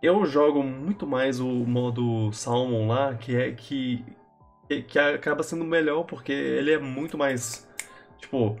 Eu 0.00 0.24
jogo 0.24 0.62
muito 0.62 1.06
mais 1.06 1.40
o 1.40 1.48
modo 1.48 2.32
Salmon 2.32 2.86
lá, 2.86 3.14
que 3.14 3.34
é 3.36 3.52
que. 3.52 4.04
que 4.86 4.98
acaba 4.98 5.42
sendo 5.42 5.64
melhor 5.64 6.04
porque 6.04 6.32
ele 6.32 6.72
é 6.72 6.78
muito 6.78 7.18
mais. 7.18 7.68
Tipo, 8.18 8.56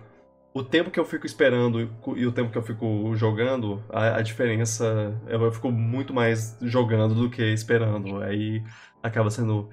o 0.52 0.62
tempo 0.62 0.90
que 0.90 0.98
eu 0.98 1.04
fico 1.04 1.26
esperando 1.26 1.80
e 2.16 2.26
o 2.26 2.32
tempo 2.32 2.50
que 2.50 2.58
eu 2.58 2.62
fico 2.62 3.14
jogando, 3.14 3.82
a, 3.88 4.16
a 4.16 4.22
diferença. 4.22 5.14
Eu 5.28 5.50
fico 5.52 5.70
muito 5.70 6.12
mais 6.12 6.56
jogando 6.60 7.14
do 7.14 7.30
que 7.30 7.42
esperando. 7.42 8.20
Aí 8.22 8.62
acaba 9.02 9.30
sendo 9.30 9.68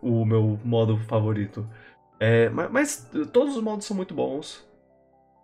o 0.00 0.24
meu 0.24 0.58
modo 0.64 0.98
favorito. 0.98 1.66
É, 2.18 2.48
mas, 2.48 2.70
mas, 2.70 3.10
todos 3.32 3.56
os 3.56 3.62
modos 3.62 3.86
são 3.86 3.96
muito 3.96 4.14
bons. 4.14 4.66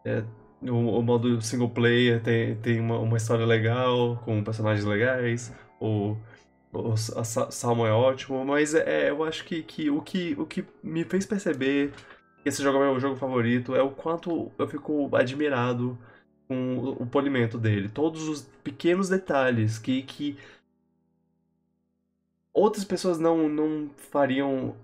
É, 0.05 0.25
o, 0.63 0.99
o, 0.99 1.03
modo 1.03 1.41
single 1.43 1.71
player 1.71 2.23
tem, 2.23 2.57
tem 2.57 2.81
uma, 2.81 2.99
uma, 2.99 3.17
história 3.17 3.45
legal, 3.45 4.21
com 4.25 4.43
personagens 4.43 4.85
legais. 4.85 5.55
O, 5.81 6.17
o 6.73 6.93
a 6.93 7.25
Salmo 7.25 7.87
é 7.87 7.93
ótimo, 7.93 8.45
mas 8.45 8.75
é, 8.75 9.11
eu 9.11 9.23
acho 9.25 9.45
que, 9.45 9.63
que, 9.63 9.91
o 9.91 10.01
que 10.01 10.35
o 10.39 10.47
que 10.47 10.65
me 10.83 11.05
fez 11.05 11.27
perceber 11.27 11.93
que 12.43 12.49
esse 12.49 12.63
jogo 12.63 12.79
é 12.79 12.81
meu 12.83 13.01
jogo 13.01 13.17
favorito 13.17 13.75
é 13.75 13.83
o 13.83 13.91
quanto 13.91 14.51
eu 14.59 14.67
fico 14.67 15.15
admirado 15.15 15.99
com 16.49 16.77
o, 16.79 17.03
o 17.03 17.07
polimento 17.07 17.59
dele. 17.59 17.89
Todos 17.89 18.29
os 18.29 18.43
pequenos 18.65 19.09
detalhes 19.09 19.79
que, 19.79 20.03
que 20.03 20.37
outras 22.53 22.85
pessoas 22.85 23.19
não, 23.19 23.49
não 23.49 23.91
fariam 23.97 24.75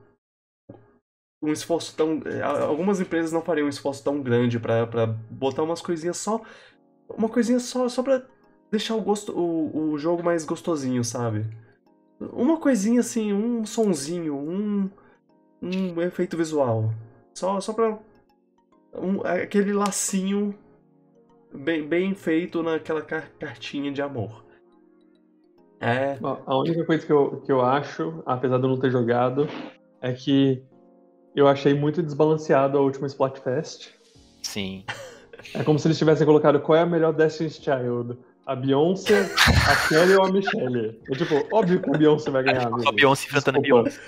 um 1.42 1.52
esforço 1.52 1.94
tão. 1.96 2.20
Eh, 2.24 2.42
algumas 2.42 3.00
empresas 3.00 3.32
não 3.32 3.42
fariam 3.42 3.66
um 3.66 3.70
esforço 3.70 4.02
tão 4.02 4.20
grande 4.20 4.58
para 4.58 5.06
botar 5.30 5.62
umas 5.62 5.80
coisinhas 5.80 6.16
só. 6.16 6.42
Uma 7.08 7.28
coisinha 7.28 7.60
só, 7.60 7.88
só 7.88 8.02
pra 8.02 8.22
deixar 8.70 8.94
o, 8.94 9.00
gosto, 9.00 9.32
o, 9.32 9.92
o 9.92 9.98
jogo 9.98 10.22
mais 10.22 10.44
gostosinho, 10.44 11.04
sabe? 11.04 11.46
Uma 12.20 12.58
coisinha 12.58 13.00
assim, 13.00 13.32
um 13.32 13.64
sonzinho, 13.64 14.36
um, 14.36 14.90
um 15.62 16.02
efeito 16.02 16.36
visual. 16.36 16.92
Só, 17.34 17.60
só 17.60 17.72
pra. 17.72 17.98
Um, 18.94 19.20
aquele 19.24 19.72
lacinho 19.72 20.54
bem, 21.54 21.86
bem 21.86 22.14
feito 22.14 22.62
naquela 22.62 23.02
cartinha 23.02 23.92
de 23.92 24.02
amor. 24.02 24.44
É. 25.80 26.18
A 26.46 26.58
única 26.58 26.84
coisa 26.84 27.06
que 27.06 27.12
eu, 27.12 27.42
que 27.44 27.52
eu 27.52 27.60
acho, 27.60 28.22
apesar 28.26 28.58
de 28.58 28.64
eu 28.64 28.70
não 28.70 28.78
ter 28.78 28.90
jogado, 28.90 29.48
é 30.00 30.12
que 30.12 30.62
eu 31.34 31.46
achei 31.46 31.74
muito 31.74 32.02
desbalanceado 32.02 32.76
a 32.76 32.80
última 32.80 33.06
Splatfest. 33.06 33.90
Sim. 34.42 34.84
É 35.54 35.62
como 35.62 35.78
se 35.78 35.86
eles 35.86 35.98
tivessem 35.98 36.26
colocado 36.26 36.60
qual 36.60 36.78
é 36.78 36.82
a 36.82 36.86
melhor 36.86 37.12
Destiny's 37.12 37.56
Child. 37.56 38.18
A 38.44 38.56
Beyoncé, 38.56 39.30
a 39.70 39.88
Kelly 39.88 40.14
ou 40.14 40.24
a 40.24 40.32
Michelle. 40.32 40.98
É 41.10 41.14
tipo, 41.14 41.46
óbvio 41.54 41.82
que 41.82 41.90
a 41.90 41.98
Beyoncé 41.98 42.30
vai 42.30 42.42
ganhar. 42.42 42.66
a 42.66 42.92
Beyoncé 42.92 43.26
enfrentando 43.26 43.58
a 43.58 43.60
Beyoncé. 43.60 44.00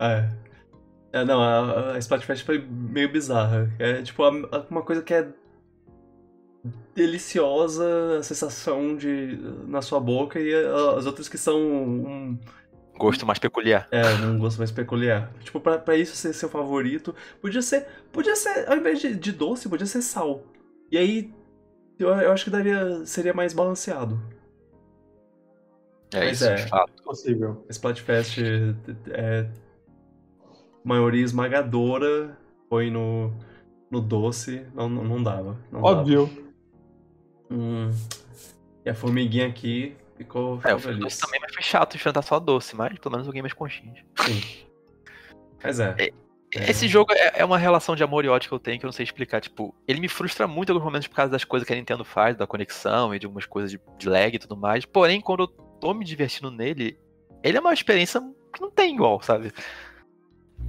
É. 0.00 0.28
é. 1.12 1.24
não, 1.24 1.40
a, 1.40 1.92
a 1.92 1.98
Splatfest 1.98 2.44
foi 2.44 2.58
meio 2.68 3.10
bizarra. 3.10 3.72
É 3.78 4.02
tipo 4.02 4.28
uma 4.68 4.82
coisa 4.82 5.02
que 5.02 5.14
é 5.14 5.28
deliciosa, 6.94 8.18
a 8.18 8.22
sensação 8.22 8.96
de 8.96 9.38
na 9.66 9.82
sua 9.82 10.00
boca 10.00 10.40
e 10.40 10.54
as 10.96 11.06
outras 11.06 11.28
que 11.28 11.38
são 11.38 11.58
um 11.60 12.38
gosto 12.98 13.26
mais 13.26 13.38
peculiar. 13.38 13.86
É, 13.90 14.02
um 14.26 14.38
gosto 14.38 14.58
mais 14.58 14.70
peculiar. 14.70 15.32
Tipo, 15.40 15.60
pra, 15.60 15.78
pra 15.78 15.96
isso 15.96 16.16
ser 16.16 16.32
seu 16.32 16.48
favorito, 16.48 17.14
podia 17.40 17.62
ser. 17.62 17.86
Podia 18.12 18.34
ser, 18.34 18.68
ao 18.68 18.76
invés 18.76 19.00
de, 19.00 19.14
de 19.14 19.32
doce, 19.32 19.68
podia 19.68 19.86
ser 19.86 20.02
sal. 20.02 20.42
E 20.90 20.96
aí, 20.96 21.32
eu, 21.98 22.08
eu 22.08 22.32
acho 22.32 22.44
que 22.44 22.50
daria, 22.50 23.04
seria 23.04 23.34
mais 23.34 23.52
balanceado. 23.52 24.20
É 26.14 26.20
Mas 26.20 26.40
isso, 26.40 26.48
é, 26.48 26.54
de 26.54 26.68
fato. 26.68 27.02
Possível. 27.02 27.64
Splatfest 27.68 28.38
é. 29.10 29.48
Maioria 30.84 31.24
esmagadora 31.24 32.38
foi 32.68 32.90
no, 32.90 33.32
no 33.90 34.00
doce, 34.00 34.64
não, 34.72 34.88
não 34.88 35.22
dava. 35.22 35.58
Não 35.70 35.82
Óbvio. 35.82 36.26
Dava. 36.26 36.45
Hum. 37.50 37.90
E 38.84 38.90
a 38.90 38.94
formiguinha 38.94 39.46
aqui 39.46 39.96
ficou, 40.16 40.60
é, 40.64 40.78
feliz. 40.78 40.98
doce 40.98 41.20
também, 41.20 41.40
mas 41.40 41.54
foi 41.54 41.62
chato 41.62 41.96
enfrentar 41.96 42.22
só 42.22 42.38
doce, 42.38 42.76
mas 42.76 42.98
pelo 42.98 43.12
menos 43.12 43.26
eu 43.26 43.32
ganhei 43.32 43.42
mais 43.42 43.52
conchinhas. 43.52 43.98
Sim. 44.20 44.42
Mas 45.62 45.80
é. 45.80 45.94
é. 45.98 46.10
É. 46.54 46.70
Esse 46.70 46.86
jogo 46.86 47.12
é, 47.12 47.40
é, 47.40 47.44
uma 47.44 47.58
relação 47.58 47.96
de 47.96 48.04
amor 48.04 48.24
e 48.24 48.28
ódio 48.28 48.48
que 48.48 48.54
eu 48.54 48.58
tenho 48.58 48.78
que 48.78 48.84
eu 48.84 48.88
não 48.88 48.92
sei 48.92 49.04
explicar. 49.04 49.40
Tipo, 49.40 49.74
ele 49.86 50.00
me 50.00 50.08
frustra 50.08 50.46
muito 50.46 50.70
em 50.70 50.72
alguns 50.72 50.84
momentos 50.84 51.08
por 51.08 51.16
causa 51.16 51.30
das 51.30 51.44
coisas 51.44 51.66
que 51.66 51.72
a 51.72 51.76
Nintendo 51.76 52.04
faz, 52.04 52.36
da 52.36 52.46
conexão 52.46 53.14
e 53.14 53.18
de 53.18 53.26
algumas 53.26 53.46
coisas 53.46 53.70
de, 53.70 53.80
de 53.98 54.08
lag 54.08 54.34
e 54.34 54.38
tudo 54.38 54.56
mais. 54.56 54.84
Porém, 54.84 55.20
quando 55.20 55.42
eu 55.42 55.48
tô 55.48 55.92
me 55.92 56.04
divertindo 56.04 56.50
nele, 56.50 56.98
ele 57.42 57.58
é 57.58 57.60
uma 57.60 57.74
experiência 57.74 58.20
que 58.52 58.60
não 58.60 58.70
tem 58.70 58.94
igual, 58.94 59.20
sabe? 59.20 59.52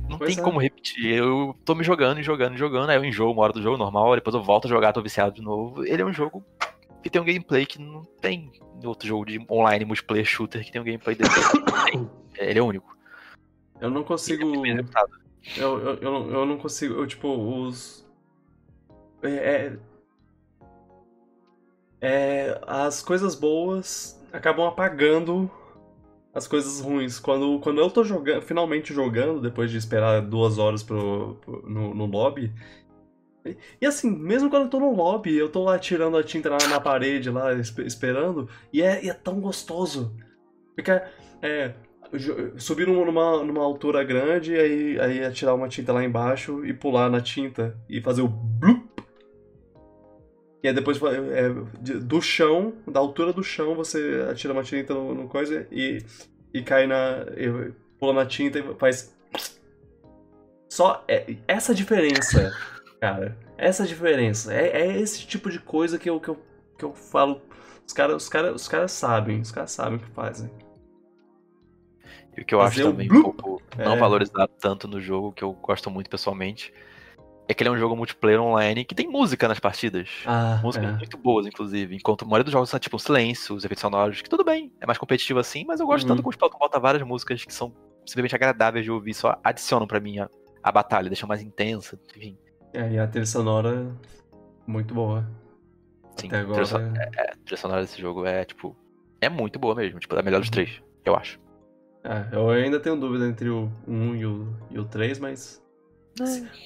Não 0.09 0.17
pois 0.17 0.33
tem 0.33 0.41
é. 0.41 0.45
como 0.45 0.59
repetir. 0.59 1.13
Eu 1.13 1.55
tô 1.65 1.75
me 1.75 1.83
jogando 1.83 2.19
e 2.19 2.23
jogando 2.23 2.55
e 2.55 2.57
jogando, 2.57 2.89
aí 2.89 2.95
eu 2.97 3.05
enjoo 3.05 3.31
uma 3.31 3.43
hora 3.43 3.53
do 3.53 3.61
jogo 3.61 3.77
normal, 3.77 4.15
depois 4.15 4.33
eu 4.33 4.41
volto 4.41 4.65
a 4.65 4.69
jogar, 4.69 4.93
tô 4.93 5.01
viciado 5.01 5.35
de 5.35 5.41
novo. 5.41 5.85
Ele 5.85 6.01
é 6.01 6.05
um 6.05 6.13
jogo 6.13 6.43
que 7.01 7.09
tem 7.09 7.21
um 7.21 7.25
gameplay 7.25 7.65
que 7.65 7.79
não 7.81 8.03
tem 8.21 8.51
outro 8.83 9.07
jogo 9.07 9.25
de 9.25 9.45
online 9.49 9.85
multiplayer 9.85 10.25
shooter 10.25 10.63
que 10.63 10.71
tem 10.71 10.81
um 10.81 10.85
gameplay 10.85 11.15
dele. 11.15 11.29
Ele 12.37 12.59
é 12.59 12.61
único. 12.61 12.95
Eu 13.79 13.89
não 13.89 14.03
consigo. 14.03 14.65
É 14.65 14.83
eu, 15.57 15.79
eu, 15.79 15.95
eu, 15.95 16.31
eu, 16.31 16.45
não 16.45 16.57
consigo. 16.57 16.95
Eu, 16.95 17.07
tipo, 17.07 17.27
os. 17.29 18.05
É, 19.23 19.29
é, 19.29 19.79
é, 21.99 22.61
as 22.67 23.01
coisas 23.01 23.35
boas 23.35 24.21
acabam 24.31 24.67
apagando 24.67 25.49
as 26.37 26.47
coisas 26.47 26.79
ruins. 26.79 27.19
Quando, 27.19 27.59
quando 27.59 27.81
eu 27.81 27.89
tô 27.89 28.03
jogando, 28.03 28.41
finalmente 28.43 28.93
jogando, 28.93 29.41
depois 29.41 29.71
de 29.71 29.77
esperar 29.77 30.21
duas 30.21 30.59
horas 30.59 30.83
pro, 30.83 31.35
pro 31.41 31.67
no, 31.67 31.93
no, 31.95 32.05
lobby. 32.05 32.53
E, 33.81 33.85
assim, 33.85 34.11
mesmo 34.11 34.49
quando 34.49 34.63
eu 34.63 34.69
tô 34.69 34.79
no 34.79 34.93
lobby, 34.93 35.35
eu 35.35 35.49
tô 35.49 35.63
lá 35.63 35.79
tirando 35.79 36.15
a 36.17 36.23
tinta 36.23 36.49
na, 36.49 36.57
na 36.67 36.79
parede, 36.79 37.31
lá, 37.31 37.53
esperando, 37.53 38.47
e 38.71 38.81
é, 38.81 39.03
e 39.03 39.09
é 39.09 39.13
tão 39.13 39.39
gostoso. 39.39 40.15
Fica. 40.75 41.09
É, 41.41 41.73
subir 42.57 42.87
numa, 42.87 43.43
numa 43.43 43.63
altura 43.63 44.03
grande, 44.03 44.55
aí, 44.55 44.99
aí 44.99 45.25
atirar 45.25 45.55
uma 45.55 45.67
tinta 45.67 45.91
lá 45.91 46.03
embaixo 46.03 46.65
e 46.65 46.73
pular 46.73 47.09
na 47.09 47.19
tinta 47.19 47.77
e 47.89 47.99
fazer 48.01 48.21
o 48.21 48.27
blup. 48.27 48.86
E 50.67 50.69
aí 50.69 50.73
depois 50.73 50.99
é, 51.01 51.49
do 52.01 52.21
chão, 52.21 52.73
da 52.85 52.99
altura 52.99 53.31
do 53.31 53.41
chão, 53.41 53.73
você 53.73 54.27
atira 54.29 54.51
uma 54.51 54.63
tinta 54.63 54.93
no, 54.93 55.15
no 55.15 55.27
coisa 55.29 55.65
e, 55.71 56.03
e 56.53 56.61
cai 56.61 56.85
na. 56.85 57.25
E 57.37 57.71
pula 57.97 58.11
na 58.11 58.25
tinta 58.25 58.59
e 58.59 58.75
faz. 58.75 59.15
Só 60.67 61.05
é, 61.07 61.37
essa 61.47 61.73
diferença, 61.73 62.53
cara. 62.99 63.37
Essa 63.57 63.87
diferença. 63.87 64.53
É, 64.53 64.81
é, 64.81 64.99
esse 64.99 65.25
tipo 65.25 65.49
de 65.49 65.57
coisa 65.57 65.97
que 65.97 66.09
eu, 66.09 66.19
que 66.19 66.27
eu, 66.27 66.37
que 66.77 66.83
eu 66.83 66.93
falo. 66.93 67.41
Os 67.85 67.93
caras 67.93 68.23
os 68.23 68.27
cara, 68.27 68.53
os 68.53 68.67
cara 68.67 68.89
sabem, 68.89 69.39
os 69.39 69.53
caras 69.53 69.71
sabem 69.71 69.99
o 69.99 70.01
que 70.01 70.11
fazem. 70.11 70.51
E 72.37 72.41
o 72.41 72.45
que 72.45 72.53
eu 72.53 72.59
Fazer 72.59 72.81
acho 72.81 72.91
também 72.91 73.09
um 73.09 73.21
pouco 73.21 73.61
não 73.77 73.93
é. 73.93 73.97
valorizado 73.97 74.51
tanto 74.59 74.85
no 74.85 74.99
jogo, 74.99 75.31
que 75.31 75.45
eu 75.45 75.53
gosto 75.53 75.89
muito 75.89 76.09
pessoalmente, 76.09 76.73
é 77.47 77.53
que 77.53 77.63
ele 77.63 77.69
é 77.69 77.71
um 77.71 77.77
jogo 77.77 77.95
multiplayer 77.95 78.41
online 78.41 78.83
que 78.83 78.93
tem 78.93 79.07
música 79.07 79.47
nas 79.47 79.59
partidas. 79.59 80.09
Ah, 80.25 80.59
Músicas 80.61 80.89
é. 80.89 80.97
muito 80.97 81.17
boas, 81.17 81.45
inclusive. 81.45 81.95
Enquanto 81.95 82.23
a 82.23 82.25
maioria 82.25 82.43
dos 82.43 82.51
jogos 82.51 82.69
são 82.69 82.79
tipo 82.79 82.99
silêncio, 82.99 83.55
os 83.55 83.63
efeitos 83.63 83.81
sonoros, 83.81 84.21
que 84.21 84.29
tudo 84.29 84.43
bem, 84.43 84.71
é 84.81 84.85
mais 84.85 84.97
competitivo 84.97 85.39
assim, 85.39 85.63
mas 85.65 85.79
eu 85.79 85.87
gosto 85.87 86.03
uhum. 86.03 86.09
tanto 86.09 86.21
que 86.21 86.29
o 86.29 86.31
Splatoon 86.31 86.59
bota 86.59 86.79
várias 86.79 87.03
músicas 87.03 87.45
que 87.45 87.53
são 87.53 87.73
simplesmente 88.05 88.35
agradáveis 88.35 88.83
de 88.83 88.91
ouvir, 88.91 89.13
só 89.13 89.39
adicionam 89.43 89.87
para 89.87 89.99
mim 89.99 90.19
a, 90.19 90.29
a, 90.63 90.71
batalha, 90.71 91.09
deixam 91.09 91.27
mais 91.27 91.41
intensa, 91.41 91.99
enfim. 92.15 92.37
É, 92.73 92.91
e 92.91 92.99
a 92.99 93.07
trilha 93.07 93.25
sonora 93.25 93.95
muito 94.65 94.93
boa. 94.93 95.27
Sim, 96.17 96.27
Até 96.27 96.39
agora... 96.39 96.63
a 96.63 96.65
trilha, 96.65 96.93
é, 96.97 97.21
é, 97.21 97.31
a 97.31 97.35
trilha 97.37 97.57
sonora 97.57 97.81
desse 97.81 98.01
jogo 98.01 98.25
é, 98.25 98.45
tipo, 98.45 98.75
é 99.21 99.29
muito 99.29 99.59
boa 99.59 99.75
mesmo, 99.75 99.99
tipo, 99.99 100.15
é 100.15 100.19
a 100.19 100.23
melhor 100.23 100.39
dos 100.39 100.49
três, 100.49 100.81
eu 101.05 101.15
acho. 101.15 101.39
É, 102.03 102.35
eu 102.35 102.49
ainda 102.49 102.79
tenho 102.79 102.95
dúvida 102.95 103.27
entre 103.27 103.49
o 103.49 103.69
1 103.87 104.15
e 104.15 104.25
o, 104.25 104.47
e 104.71 104.79
o 104.79 104.85
3, 104.85 105.19
mas. 105.19 105.61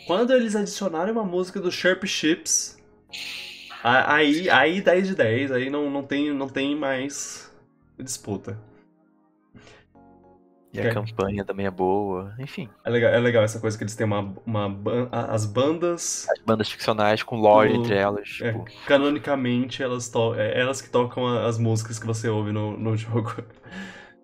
Quando 0.08 0.34
eles 0.34 0.56
adicionaram 0.56 1.12
uma 1.12 1.24
música 1.24 1.60
do 1.60 1.72
Sharp 1.72 2.06
Chips, 2.06 2.78
aí, 3.84 4.50
aí 4.50 4.82
10 4.82 5.08
de 5.08 5.16
10, 5.16 5.52
aí 5.52 5.70
não, 5.70 5.90
não, 5.90 6.04
tem, 6.04 6.34
não 6.34 6.48
tem 6.48 6.76
mais 6.76 7.52
disputa. 7.98 8.58
E 10.74 10.80
a 10.80 10.86
é. 10.86 10.94
campanha 10.94 11.44
também 11.44 11.66
é 11.66 11.72
boa, 11.72 12.34
enfim. 12.40 12.70
É 12.86 12.90
legal, 12.90 13.12
é 13.12 13.20
legal 13.20 13.44
essa 13.44 13.60
coisa 13.60 13.78
que 13.78 13.84
eles 13.84 13.94
têm 13.94 14.06
uma, 14.06 14.34
uma 14.46 14.80
as 15.12 15.46
bandas. 15.46 16.26
As 16.30 16.40
bandas 16.46 16.72
ficcionais 16.72 17.22
com 17.24 17.36
lore 17.36 17.76
entre 17.76 17.94
elas. 17.94 18.40
É, 18.42 18.54
tipo... 18.54 18.66
Canonicamente, 18.88 19.84
elas, 19.84 20.08
to, 20.08 20.34
é, 20.36 20.58
elas 20.58 20.82
que 20.82 20.90
tocam 20.90 21.28
as 21.46 21.58
músicas 21.58 22.00
que 22.00 22.08
você 22.08 22.30
ouve 22.30 22.54
no, 22.54 22.78
no 22.78 22.96
jogo. 22.96 23.44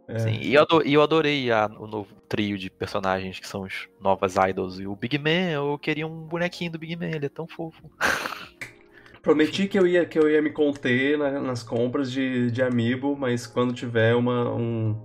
É. 0.07 0.19
Sim, 0.19 0.39
e 0.41 0.53
eu, 0.53 0.61
ado- 0.61 0.85
e 0.87 0.93
eu 0.93 1.01
adorei 1.01 1.51
a- 1.51 1.65
o 1.77 1.85
novo 1.85 2.15
trio 2.29 2.57
de 2.57 2.69
personagens 2.69 3.39
que 3.39 3.47
são 3.47 3.63
os 3.63 3.89
novas 3.99 4.35
idols. 4.37 4.79
E 4.79 4.87
o 4.87 4.95
Big 4.95 5.17
Man, 5.17 5.51
eu 5.51 5.77
queria 5.77 6.07
um 6.07 6.25
bonequinho 6.27 6.71
do 6.71 6.79
Big 6.79 6.95
Man, 6.95 7.09
ele 7.09 7.25
é 7.25 7.29
tão 7.29 7.47
fofo. 7.47 7.91
Prometi 9.21 9.67
que 9.67 9.77
eu 9.77 9.85
ia, 9.85 10.05
que 10.05 10.17
eu 10.17 10.29
ia 10.29 10.41
me 10.41 10.49
conter 10.51 11.17
na- 11.17 11.41
nas 11.41 11.61
compras 11.61 12.09
de, 12.09 12.49
de 12.49 12.61
Amiibo, 12.63 13.15
mas 13.17 13.45
quando 13.45 13.73
tiver 13.73 14.15
uma, 14.15 14.49
um, 14.53 14.95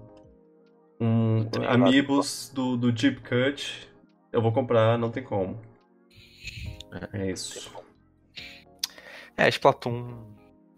um 1.00 1.48
Amiibos 1.66 2.52
do, 2.54 2.76
do 2.76 2.92
Deep 2.92 3.20
Cut, 3.22 3.88
eu 4.32 4.40
vou 4.40 4.52
comprar, 4.52 4.96
não 4.96 5.10
tem 5.10 5.24
como. 5.24 5.60
É 7.12 7.30
isso. 7.30 7.72
É, 9.36 9.48
Splatoon. 9.48 10.31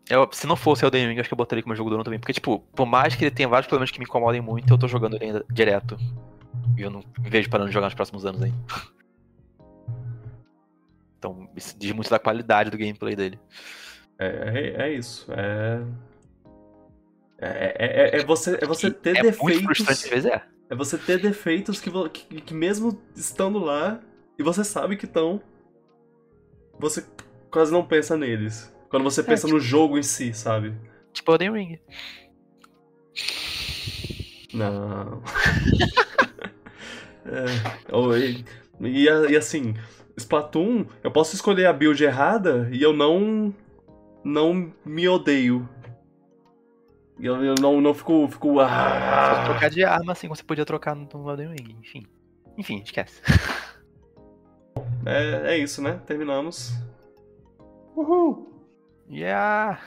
Eu, 0.09 0.29
se 0.33 0.47
não 0.47 0.57
fosse 0.57 0.85
Elden 0.85 1.09
Ring, 1.09 1.19
acho 1.19 1.29
que 1.29 1.33
eu 1.33 1.39
botaria 1.39 1.63
como 1.63 1.75
jogo 1.75 1.89
do 1.89 1.97
ano 1.97 2.05
também. 2.05 2.19
Porque, 2.19 2.33
tipo, 2.33 2.61
por 2.75 2.87
mais 2.87 3.15
que 3.15 3.25
ele 3.25 3.31
tenha 3.31 3.49
vários 3.49 3.67
problemas 3.67 3.91
que 3.91 3.99
me 3.99 4.05
incomodem 4.05 4.41
muito, 4.41 4.73
eu 4.73 4.79
tô 4.79 4.87
jogando 4.87 5.17
ele 5.17 5.25
ainda 5.25 5.45
direto. 5.51 5.97
E 6.77 6.83
eu 6.83 6.91
não 6.91 7.03
me 7.19 7.31
vejo 7.31 7.49
parando 7.49 7.69
de 7.69 7.75
jogar 7.75 7.87
nos 7.87 7.95
próximos 7.95 8.25
anos 8.27 8.43
ainda. 8.43 8.57
Então, 11.17 11.49
isso 11.57 11.75
diz 11.79 11.91
muito 11.93 12.11
da 12.11 12.19
qualidade 12.19 12.69
do 12.69 12.77
gameplay 12.77 13.17
dele. 13.17 13.41
É, 14.19 14.27
é, 14.27 14.83
é 14.83 14.93
isso. 14.93 15.27
É, 15.33 15.81
é, 17.39 17.77
é, 17.79 17.87
é- 17.87 18.21
é 18.21 18.25
você, 18.25 18.59
é 18.61 18.67
você 18.67 18.91
ter 18.91 19.17
é 19.17 19.23
defeitos. 19.23 19.89
às 19.89 20.03
vezes 20.03 20.27
é. 20.27 20.43
É 20.69 20.75
você 20.75 20.99
ter 20.99 21.19
defeitos 21.23 21.81
que, 21.81 21.91
que, 22.11 22.41
que 22.43 22.53
mesmo 22.53 23.01
estando 23.17 23.59
lá, 23.59 24.01
e 24.39 24.43
você 24.43 24.63
sabe 24.63 24.99
que 24.99 25.07
estão, 25.07 25.41
você 26.79 27.03
quase 27.51 27.73
não 27.73 27.87
pensa 27.87 28.19
neles. 28.19 28.74
Quando 28.95 29.03
você 29.03 29.25
pensa 29.25 29.49
no 29.49 29.59
jogo 29.59 29.99
em 29.99 30.05
si, 30.05 30.33
sabe? 30.33 30.73
Tipo 31.13 31.33
Elden 31.33 31.53
Ring. 31.53 31.79
Não. 34.55 35.21
É, 37.27 37.47
e, 38.83 39.09
e, 39.09 39.37
assim, 39.37 39.75
Splatoon, 40.15 40.85
eu 41.03 41.11
posso 41.11 41.35
escolher 41.35 41.65
a 41.65 41.73
build 41.73 42.05
errada 42.05 42.69
e 42.71 42.83
eu 42.83 42.93
não. 42.93 43.53
não 44.23 44.71
me 44.85 45.09
odeio. 45.09 45.67
E 47.19 47.25
Eu, 47.25 47.43
eu 47.43 47.55
não, 47.59 47.81
não 47.81 47.95
fico. 47.95 48.29
fico 48.29 48.57
Só 48.57 48.61
ah, 48.61 49.43
trocar 49.47 49.71
de 49.71 49.83
arma 49.83 50.13
assim 50.13 50.29
como 50.29 50.37
você 50.37 50.45
podia 50.45 50.67
trocar 50.67 50.95
no 50.95 51.31
Elden 51.31 51.49
Ring. 51.49 51.79
Enfim. 51.81 52.07
Enfim, 52.59 52.83
esquece. 52.85 53.23
é, 55.07 55.55
é 55.55 55.59
isso, 55.59 55.81
né? 55.81 55.99
Terminamos. 56.07 56.75
Uhul! 57.97 58.54
Yeah! 59.11 59.81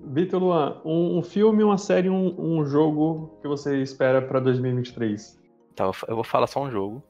Vitor 0.00 0.42
Luan, 0.42 0.80
um, 0.84 1.18
um 1.18 1.22
filme, 1.22 1.64
uma 1.64 1.78
série, 1.78 2.08
um, 2.10 2.34
um 2.38 2.64
jogo 2.66 3.38
que 3.40 3.48
você 3.48 3.82
espera 3.82 4.20
pra 4.20 4.40
2023? 4.40 5.40
Então, 5.72 5.90
eu 6.08 6.14
vou 6.14 6.24
falar 6.24 6.46
só 6.46 6.62
um 6.62 6.70
jogo. 6.70 7.02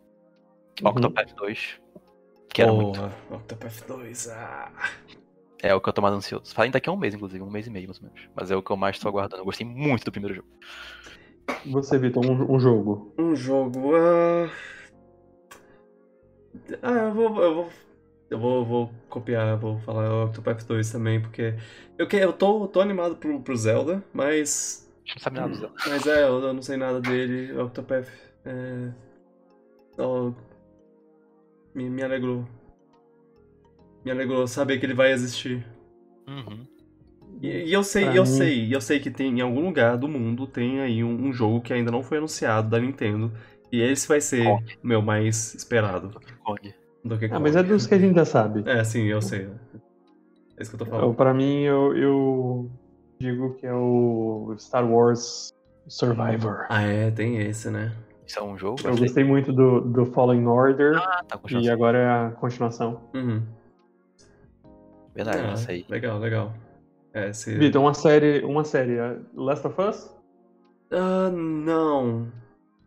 Uhum. 0.83 0.91
Octopath 0.91 1.35
2. 1.35 1.81
Que 2.49 2.63
era 2.63 2.73
muito. 2.73 3.01
Octopath 3.31 3.87
2. 3.87 4.29
Ah. 4.29 4.73
É 5.63 5.75
o 5.75 5.81
que 5.81 5.89
eu 5.89 5.93
tô 5.93 6.03
mais 6.03 6.15
ansioso. 6.15 6.55
Falem 6.55 6.71
daqui 6.71 6.89
a 6.89 6.93
um 6.93 6.97
mês, 6.97 7.15
inclusive, 7.15 7.43
um 7.43 7.51
mês 7.51 7.67
e 7.67 7.71
meio, 7.71 7.87
mais 7.87 7.99
ou 7.99 8.05
menos. 8.05 8.29
Mas 8.35 8.51
é 8.51 8.57
o 8.57 8.63
que 8.63 8.71
eu 8.71 8.77
mais 8.77 8.99
tô 8.99 9.09
aguardando. 9.09 9.43
Eu 9.43 9.47
gostei 9.47 9.67
muito 9.67 10.05
do 10.05 10.13
primeiro 10.13 10.37
jogo. 10.37 10.49
Você, 11.67 11.99
Vitor, 11.99 12.25
um, 12.25 12.55
um 12.55 12.61
jogo. 12.61 13.13
Um 13.19 13.35
jogo. 13.35 13.95
Ah, 13.97 14.51
ah 16.83 16.93
eu 16.93 17.15
vou. 17.15 17.43
Eu 17.43 17.55
vou. 17.55 17.71
Eu 18.29 18.39
vou, 18.39 18.65
vou 18.65 18.91
copiar, 19.09 19.57
vou 19.57 19.79
falar 19.81 20.25
Octopath 20.25 20.65
2 20.65 20.91
também, 20.91 21.21
porque 21.21 21.55
eu, 21.97 22.07
que, 22.09 22.17
eu 22.17 22.33
tô, 22.33 22.67
tô 22.67 22.81
animado 22.81 23.17
pro, 23.17 23.41
pro 23.41 23.57
Zelda, 23.57 24.03
mas. 24.13 24.91
A 25.05 25.09
gente 25.09 25.17
não 25.17 25.23
sabe 25.23 25.37
nada 25.37 25.49
do 25.53 25.59
Zelda. 25.59 25.75
Mas 25.87 26.07
é, 26.07 26.23
eu, 26.25 26.43
eu 26.43 26.53
não 26.53 26.63
sei 26.63 26.77
nada 26.77 27.01
dele. 27.01 27.57
Octopath. 27.57 28.09
É. 28.45 28.91
Só. 29.95 30.35
Me, 31.75 31.89
me 31.89 32.03
alegrou. 32.03 32.45
Me 34.05 34.11
alegrou 34.11 34.47
saber 34.49 34.79
que 34.79 34.87
ele 34.87 34.95
vai 34.95 35.13
existir. 35.13 35.65
Uhum. 36.27 36.67
E, 37.41 37.49
e 37.69 37.73
eu 37.73 37.85
sei, 37.85 38.05
Pra 38.07 38.17
eu 38.17 38.23
mim- 38.23 38.29
sei, 38.29 38.75
eu 38.75 38.81
sei 38.81 38.99
que 38.99 39.11
tem 39.11 39.39
em 39.39 39.41
algum 39.41 39.65
lugar 39.65 39.97
do 39.97 40.09
mundo 40.09 40.47
tem 40.47 40.81
aí 40.81 41.05
um, 41.05 41.27
um 41.27 41.33
jogo 41.33 41.61
que 41.61 41.73
ainda 41.73 41.91
não 41.91 42.03
foi 42.03 42.19
anunciado 42.19 42.69
da 42.71 42.81
Nintendo. 42.81 43.33
E 43.71 43.81
esse 43.81 44.09
vai 44.09 44.21
ser 44.21 44.47
o 44.47 44.59
meu 44.83 45.03
mais 45.03 45.55
esperado. 45.55 46.19
Donkey 47.09 47.29
Kong. 47.29 47.37
Ah, 47.37 47.41
mas 47.41 47.57
é 47.57 47.63
dos 47.63 47.87
que 47.87 47.95
a 47.95 47.99
gente 47.99 48.15
já 48.15 48.25
sabe. 48.25 48.63
É, 48.69 48.83
sim, 48.85 49.05
eu 49.05 49.21
sei. 49.23 49.49
É 50.57 50.63
isso 50.63 50.71
que 50.71 50.75
eu 50.77 50.79
tô 50.79 50.85
Eu, 50.87 50.91
falando. 50.91 51.15
pra 51.15 51.35
mim, 51.35 51.63
eu, 51.63 51.97
eu 51.97 52.71
digo 53.21 53.55
que 53.57 53.67
é 53.67 53.75
o 53.75 54.55
Star 54.59 54.91
Wars 54.91 55.53
Survivor. 55.89 56.67
Ah, 56.69 56.83
é, 56.83 57.11
tem 57.11 57.39
esse, 57.39 57.71
né? 57.71 57.93
Isso 58.27 58.39
é 58.41 58.43
um 58.43 58.59
jogo? 58.59 58.77
Eu 58.85 58.97
gostei 58.97 59.23
muito 59.23 59.53
do, 59.53 59.81
do 59.81 60.07
Fallen 60.07 60.47
Order 60.47 60.97
Ah, 60.97 61.23
tá 61.29 61.41
e 61.51 61.71
agora 61.71 61.99
é 61.99 62.09
a 62.09 62.31
continuação. 62.33 63.03
Uhum. 63.15 63.43
Verdade, 65.15 65.39
Ah, 65.39 65.53
essa 65.53 65.71
aí. 65.73 65.87
Legal, 65.89 66.19
legal. 66.19 66.53
É, 67.15 67.31
esse... 67.31 67.57
Vitor, 67.57 67.81
uma 67.81 67.95
série, 67.95 68.45
uma 68.45 68.65
série, 68.65 68.97
é 68.97 69.17
Last 69.35 69.67
of 69.67 69.81
Us? 69.81 70.15
Ah, 70.91 71.31
não. 71.31 72.31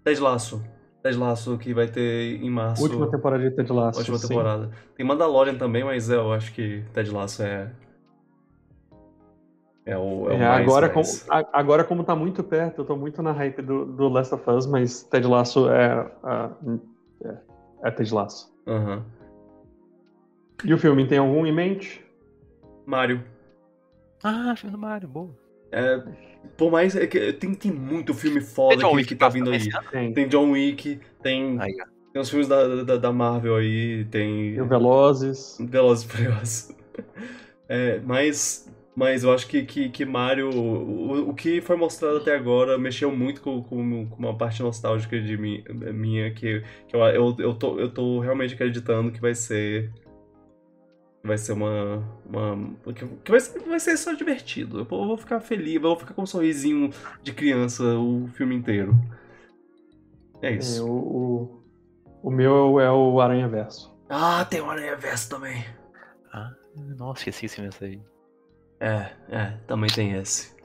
Ted 0.04 0.20
Laço. 0.20 0.64
Ted 1.02 1.18
Laço 1.18 1.58
que 1.58 1.74
vai 1.74 1.88
ter 1.88 2.42
em 2.42 2.50
março. 2.50 2.84
Última 2.84 3.10
temporada 3.10 3.50
de 3.50 3.56
Ted 3.56 3.72
Lasso. 3.72 4.00
Última 4.00 4.18
sim. 4.18 4.28
temporada. 4.28 4.70
Tem 4.96 5.06
Mandalorian 5.06 5.56
também, 5.56 5.84
mas 5.84 6.10
eu 6.10 6.32
acho 6.34 6.54
que 6.54 6.84
Ted 6.94 7.10
Laço 7.12 7.42
é. 7.44 7.72
É 9.86 9.98
o, 9.98 10.30
é 10.30 10.34
o 10.34 10.38
É, 10.38 10.48
mais, 10.48 10.68
agora, 10.68 10.94
mais. 10.94 11.24
Como, 11.24 11.46
agora, 11.54 11.84
como 11.84 12.04
tá 12.04 12.16
muito 12.16 12.44
perto, 12.44 12.82
eu 12.82 12.86
tô 12.86 12.96
muito 12.96 13.22
na 13.24 13.32
hype 13.32 13.62
do, 13.62 13.86
do 13.86 14.10
Last 14.10 14.36
of 14.36 14.50
Us, 14.50 14.68
mas 14.68 15.04
Ted 15.04 15.26
Lasso 15.26 15.70
é, 15.70 16.12
a- 16.22 16.52
é, 17.26 17.38
é 17.84 17.92
Ted 17.92 18.14
Lasso. 18.14 18.54
Aham. 18.68 19.04
E 20.64 20.74
o 20.74 20.78
filme, 20.78 21.08
tem 21.08 21.18
algum 21.18 21.46
em 21.46 21.54
mente? 21.54 22.06
Mario. 22.86 23.24
Ah, 24.24 24.54
filme 24.58 24.76
do 24.76 24.78
Mario, 24.78 25.08
boa. 25.08 25.34
É, 25.72 26.02
por 26.58 26.72
mais. 26.72 26.96
é 26.96 27.08
que 27.08 27.34
tem, 27.34 27.54
tem 27.54 27.72
muito 27.72 28.14
filme 28.14 28.42
foda 28.42 28.78
Tem 28.78 28.86
John 28.86 28.92
que, 28.92 28.96
Wick 28.98 29.08
que 29.08 29.16
tá 29.16 29.30
vindo 29.30 29.50
aí. 29.50 29.70
Tem. 29.92 30.14
Tem 30.14 30.28
John 30.28 30.52
Wick, 30.52 31.00
tem, 31.22 31.60
Aí, 31.60 31.74
tem 32.12 32.22
os 32.22 32.30
filmes 32.30 32.48
da, 32.48 32.84
da, 32.84 32.98
da 32.98 33.12
Marvel 33.12 33.56
aí, 33.56 34.06
tem. 34.06 34.54
Tem 34.54 34.62
o 34.62 34.66
Velozes. 34.66 35.58
Velozes 35.60 36.06
e 36.06 36.08
Furiosos. 36.08 36.76
É, 37.72 38.00
mas, 38.04 38.68
mas 38.96 39.24
eu 39.24 39.32
acho 39.32 39.48
que, 39.48 39.62
que, 39.64 39.90
que 39.90 40.04
Mario, 40.04 40.50
o, 40.50 41.30
o 41.30 41.34
que 41.36 41.62
foi 41.62 41.76
mostrado 41.76 42.18
até 42.18 42.36
agora, 42.36 42.80
mexeu 42.80 43.16
muito 43.16 43.42
com, 43.42 43.62
com, 43.62 44.08
com 44.08 44.16
uma 44.18 44.36
parte 44.36 44.64
nostálgica 44.64 45.22
de 45.22 45.38
mim, 45.38 45.64
minha, 45.94 46.32
que, 46.32 46.64
que 46.88 46.96
eu, 46.96 47.00
eu, 47.02 47.36
eu, 47.38 47.54
tô, 47.54 47.80
eu 47.80 47.88
tô 47.88 48.20
realmente 48.20 48.56
acreditando 48.56 49.12
que 49.12 49.22
vai 49.22 49.36
ser. 49.36 49.92
Vai 51.30 51.38
ser 51.38 51.52
uma. 51.54 52.04
uma 52.26 52.94
que 52.94 53.06
que 53.06 53.30
vai, 53.32 53.40
ser, 53.40 53.60
vai 53.60 53.80
ser 53.80 53.96
só 53.98 54.14
divertido. 54.14 54.80
Eu 54.80 54.86
vou, 54.86 55.16
ficar 55.16 55.40
feliz, 55.40 55.76
eu 55.76 55.82
vou 55.82 55.96
ficar 55.96 56.16
com 56.16 56.24
um 56.24 56.26
sorrisinho 56.26 56.90
de 57.22 57.32
criança 57.34 57.84
o 57.84 58.28
filme 58.34 58.56
inteiro. 58.56 58.96
É 60.42 60.48
É, 60.48 60.56
isso. 60.56 60.84
o, 60.84 61.62
o, 62.24 62.30
o 62.30 62.32
meu 62.32 62.80
é 62.80 62.92
o 62.92 63.22
Aranha 63.22 63.48
Verso. 63.48 63.96
Ah, 64.10 64.44
tem 64.44 64.60
o 64.60 64.72
Aranha 64.72 64.96
Verso 64.96 65.30
também. 65.30 65.64
Ah, 66.34 66.52
nossa, 66.98 67.20
esqueci 67.20 67.46
esse 67.46 67.56
filme 67.58 67.70
aí. 67.80 68.02
É, 68.80 69.12
é, 69.30 69.58
também 69.68 69.90
tem 69.92 70.14
esse. 70.14 70.58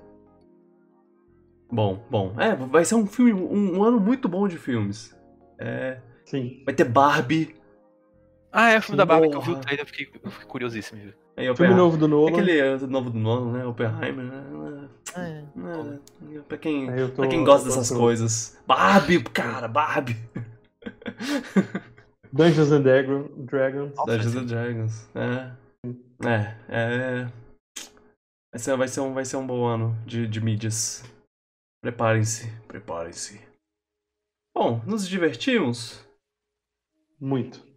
Bom, 1.70 2.02
bom. 2.08 2.34
É, 2.40 2.54
vai 2.54 2.86
ser 2.86 2.94
um 2.94 3.06
filme, 3.06 3.34
um, 3.34 3.78
um 3.78 3.84
ano 3.84 4.00
muito 4.00 4.30
bom 4.30 4.48
de 4.48 4.56
filmes. 4.56 5.14
É, 5.58 6.00
Sim. 6.24 6.62
vai 6.64 6.74
ter 6.74 6.84
Barbie. 6.84 7.54
Ah, 8.56 8.70
é 8.70 8.78
o 8.78 8.82
filme 8.82 8.96
da 8.96 9.04
Barbie 9.04 9.30
que 9.30 9.36
eu 9.36 9.40
vi 9.42 9.50
o 9.50 9.58
trailer, 9.60 9.82
eu 9.84 9.86
fiquei, 9.86 10.08
eu 10.22 10.30
fiquei 10.30 10.46
curiosíssimo. 10.46 11.00
viu? 11.02 11.56
Filme 11.56 11.74
novo 11.74 11.96
do 11.96 12.06
Nolan. 12.06 12.30
Aquele 12.30 12.56
é, 12.58 12.78
novo 12.78 13.10
do 13.10 13.18
Nolan, 13.18 13.52
né? 13.52 13.66
Oppenheimer, 13.66 14.24
né? 14.24 14.88
É. 15.16 15.44
É, 16.36 16.40
pra 16.46 16.56
quem, 16.56 16.86
tô- 16.86 17.08
pra 17.16 17.26
quem 17.28 17.42
gosta 17.42 17.66
eu 17.68 17.72
tô- 17.72 17.78
dessas 17.80 17.96
coisas. 17.96 18.62
Barbie, 18.64 19.22
cara, 19.24 19.66
Barbie. 19.66 20.16
Dungeons 22.32 22.70
and 22.72 22.82
Dragons. 22.82 23.28
Dungeons 24.06 24.26
esse- 24.26 24.38
and 24.38 24.46
Dragons. 24.46 25.08
É. 25.16 25.52
É, 26.24 26.56
é. 26.68 27.24
Vai 28.52 28.58
ser, 28.60 28.76
vai 28.76 28.88
ser, 28.88 29.00
um, 29.00 29.12
vai 29.14 29.24
ser 29.24 29.36
um 29.36 29.46
bom 29.46 29.64
ano 29.66 29.96
de, 30.06 30.28
de 30.28 30.40
mídias. 30.40 31.02
Preparem-se, 31.82 32.48
preparem-se. 32.68 33.40
Bom, 34.56 34.80
nos 34.86 35.08
divertimos? 35.08 36.04
Muito. 37.20 37.73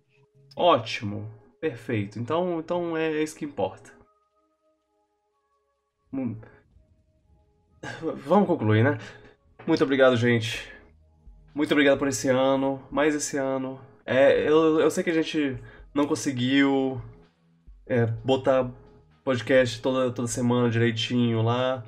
Ótimo. 0.58 1.32
Perfeito. 1.62 2.18
Então, 2.18 2.60
então 2.60 2.98
é 2.98 3.22
isso 3.22 3.36
que 3.36 3.46
importa. 3.46 3.92
Vamos 8.26 8.48
concluir, 8.48 8.84
né? 8.84 8.98
Muito 9.68 9.84
obrigado, 9.84 10.18
gente. 10.18 10.68
Muito 11.54 11.72
obrigado 11.72 12.00
por 12.00 12.08
esse 12.08 12.28
ano. 12.30 12.82
Mais 12.90 13.14
esse 13.14 13.38
ano. 13.38 13.80
É, 14.04 14.50
eu, 14.50 14.80
eu 14.80 14.90
sei 14.90 15.04
que 15.04 15.12
a 15.12 15.14
gente 15.14 15.62
não 15.94 16.08
conseguiu 16.08 17.00
é, 17.86 18.08
botar 18.08 18.72
podcast 19.24 19.80
toda, 19.80 20.12
toda 20.12 20.28
semana 20.28 20.72
direitinho 20.72 21.44
lá. 21.44 21.84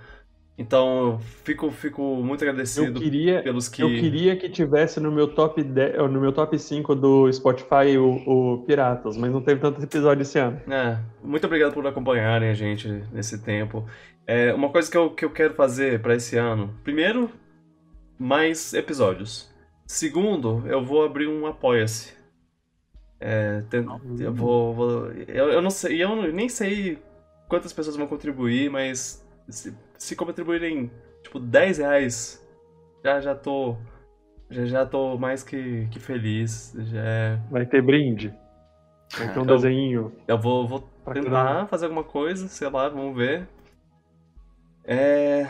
Então, 0.60 1.14
eu 1.14 1.20
fico, 1.46 1.72
fico 1.72 2.02
muito 2.18 2.44
agradecido 2.44 3.00
queria, 3.00 3.42
pelos 3.42 3.70
que. 3.70 3.82
eu 3.82 3.88
queria 3.88 4.36
que 4.36 4.50
tivesse 4.50 5.00
no 5.00 5.10
meu 5.10 5.26
top 5.34 5.64
10, 5.64 5.96
no 6.12 6.20
meu 6.20 6.34
top 6.34 6.60
5 6.60 6.94
do 6.96 7.32
Spotify 7.32 7.98
o, 7.98 8.10
o 8.28 8.58
Piratas, 8.66 9.16
mas 9.16 9.32
não 9.32 9.42
teve 9.42 9.62
tanto 9.62 9.82
episódio 9.82 10.22
esse 10.24 10.38
ano. 10.38 10.60
É, 10.70 11.00
muito 11.24 11.46
obrigado 11.48 11.74
por 11.74 11.88
acompanharem 11.88 12.50
a 12.50 12.54
gente 12.54 12.90
nesse 13.14 13.42
tempo. 13.42 13.88
É, 14.28 14.54
uma 14.54 14.68
coisa 14.70 14.92
que 14.92 14.98
eu, 14.98 15.10
que 15.12 15.24
eu 15.24 15.30
quero 15.32 15.54
fazer 15.54 16.02
pra 16.02 16.14
esse 16.14 16.36
ano: 16.36 16.76
primeiro, 16.84 17.32
mais 18.20 18.74
episódios. 18.74 19.50
Segundo, 19.88 20.62
eu 20.68 20.84
vou 20.84 21.06
abrir 21.06 21.28
um 21.28 21.48
Apoia-se. 21.48 22.14
É, 23.18 23.62
tem- 23.70 23.86
eu 24.20 24.34
vou. 24.34 24.74
vou- 24.74 25.08
eu, 25.26 25.50
eu 25.52 25.62
não 25.62 25.70
sei, 25.70 26.04
eu 26.04 26.32
nem 26.34 26.50
sei 26.50 26.98
quantas 27.48 27.72
pessoas 27.72 27.96
vão 27.96 28.08
contribuir, 28.08 28.70
mas 28.70 29.26
se, 29.48 29.74
se 30.00 30.16
contribuírem 30.16 30.90
tipo 31.22 31.40
10 31.40 31.78
reais, 31.78 32.44
já, 33.04 33.20
já 33.20 33.36
tô. 33.36 33.76
Já, 34.50 34.66
já 34.66 34.86
tô 34.86 35.16
mais 35.18 35.44
que, 35.44 35.88
que 35.92 36.00
feliz. 36.00 36.74
Já 36.76 37.00
é- 37.00 37.40
Vai 37.52 37.66
ter 37.68 37.84
brinde. 37.84 38.34
Vai 39.16 39.32
ter 39.32 39.40
um 39.40 39.44
Eu- 39.44 39.56
desenho. 39.56 40.12
eu 40.28 40.38
vou, 40.40 40.68
vou 40.68 40.90
tentar 41.14 41.68
fazer 41.68 41.86
alguma 41.86 42.04
coisa, 42.04 42.48
sei 42.48 42.68
lá, 42.70 42.90
vamos 42.90 43.16
ver. 43.16 43.48
É... 44.84 45.48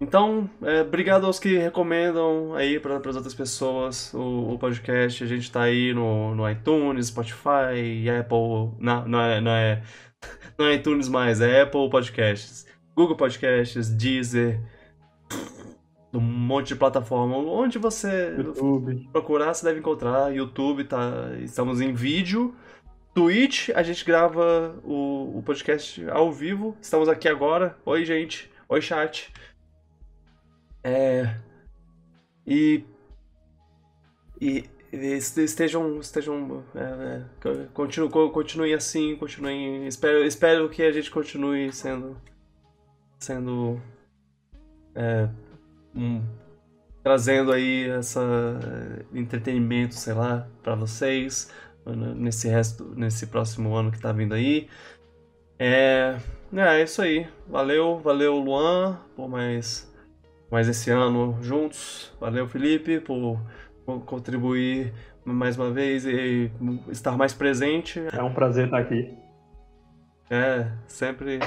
Então, 0.00 0.48
é, 0.62 0.80
obrigado 0.80 1.26
aos 1.26 1.38
que 1.38 1.58
recomendam 1.58 2.54
aí 2.54 2.80
para 2.80 2.96
as 2.96 3.16
outras 3.16 3.34
pessoas 3.34 4.14
o, 4.14 4.54
o 4.54 4.58
podcast. 4.58 5.22
A 5.22 5.26
gente 5.26 5.50
tá 5.52 5.62
aí 5.62 5.92
no, 5.92 6.34
no 6.34 6.48
iTunes, 6.48 7.08
Spotify, 7.08 8.08
Apple. 8.18 8.74
Não, 8.78 9.06
não 9.06 9.20
é, 9.20 9.40
não 9.40 9.50
é, 9.50 9.82
não 10.58 10.66
é 10.66 10.74
iTunes 10.74 11.08
mais, 11.08 11.40
é 11.42 11.62
Apple 11.62 11.90
Podcasts, 11.90 12.66
Google 13.00 13.16
Podcasts, 13.16 13.88
Deezer, 13.88 14.60
um 16.12 16.20
monte 16.20 16.68
de 16.68 16.76
plataforma. 16.76 17.34
Onde 17.38 17.78
você 17.78 18.34
YouTube. 18.36 19.08
procurar, 19.10 19.54
você 19.54 19.64
deve 19.64 19.78
encontrar. 19.80 20.34
YouTube, 20.34 20.84
tá, 20.84 21.30
estamos 21.40 21.80
em 21.80 21.94
vídeo. 21.94 22.54
Twitch, 23.14 23.70
a 23.70 23.82
gente 23.82 24.04
grava 24.04 24.78
o, 24.84 25.38
o 25.38 25.42
podcast 25.42 26.06
ao 26.10 26.30
vivo. 26.30 26.76
Estamos 26.78 27.08
aqui 27.08 27.26
agora. 27.26 27.74
Oi, 27.86 28.04
gente. 28.04 28.50
Oi, 28.68 28.82
chat. 28.82 29.32
É. 30.84 31.34
E. 32.46 32.84
E. 34.38 34.64
este- 34.92 35.42
estejam. 35.42 35.98
Estejam. 36.00 36.62
É, 36.74 36.80
é, 36.82 37.24
co- 37.42 37.66
continu, 37.72 38.10
co- 38.10 38.28
continuem 38.30 38.74
assim, 38.74 39.16
continuem. 39.16 39.86
Espero, 39.86 40.22
espero 40.22 40.68
que 40.68 40.82
a 40.82 40.92
gente 40.92 41.10
continue 41.10 41.72
sendo. 41.72 42.14
Sendo. 43.20 43.80
É, 44.94 45.28
um, 45.94 46.22
trazendo 47.02 47.52
aí 47.52 47.88
essa 47.90 48.20
eh, 48.22 49.04
entretenimento, 49.18 49.94
sei 49.94 50.12
lá, 50.14 50.48
pra 50.62 50.74
vocês 50.74 51.50
n- 51.86 52.14
nesse 52.14 52.48
resto, 52.48 52.84
nesse 52.96 53.26
próximo 53.26 53.74
ano 53.74 53.90
que 53.90 54.00
tá 54.00 54.12
vindo 54.12 54.34
aí. 54.34 54.68
É, 55.58 56.16
é, 56.52 56.60
é 56.80 56.82
isso 56.82 57.00
aí. 57.02 57.26
Valeu, 57.48 58.00
valeu 58.00 58.36
Luan 58.38 58.98
por 59.14 59.28
mais 59.28 59.90
mais 60.50 60.68
esse 60.68 60.90
ano 60.90 61.38
juntos. 61.42 62.12
Valeu 62.20 62.48
Felipe 62.48 63.00
por, 63.00 63.40
por 63.86 64.00
contribuir 64.04 64.92
mais 65.24 65.56
uma 65.56 65.70
vez 65.70 66.04
e 66.04 66.50
estar 66.90 67.16
mais 67.16 67.32
presente. 67.32 68.02
É 68.12 68.22
um 68.22 68.34
prazer 68.34 68.64
estar 68.64 68.78
aqui. 68.78 69.16
É, 70.28 70.70
sempre 70.86 71.38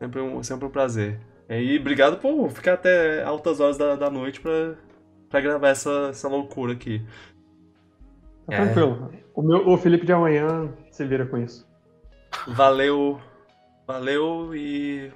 sempre 0.00 0.20
um, 0.20 0.42
sempre 0.42 0.66
um 0.66 0.70
prazer. 0.70 1.20
E 1.48 1.78
obrigado 1.78 2.18
por 2.18 2.48
ficar 2.50 2.74
até 2.74 3.22
altas 3.22 3.60
horas 3.60 3.76
da, 3.76 3.96
da 3.96 4.08
noite 4.10 4.40
pra, 4.40 4.74
pra 5.28 5.40
gravar 5.40 5.68
essa, 5.68 6.08
essa 6.10 6.28
loucura 6.28 6.72
aqui. 6.72 7.04
Tá 8.46 8.54
É. 8.54 8.64
tranquilo. 8.64 9.12
O, 9.34 9.42
meu, 9.42 9.68
o 9.68 9.76
Felipe 9.76 10.06
de 10.06 10.12
amanhã 10.12 10.72
se 10.90 11.04
vira 11.04 11.26
com 11.26 11.36
isso. 11.38 11.68
Valeu, 12.48 13.20
valeu 13.86 14.54
e 14.54 15.12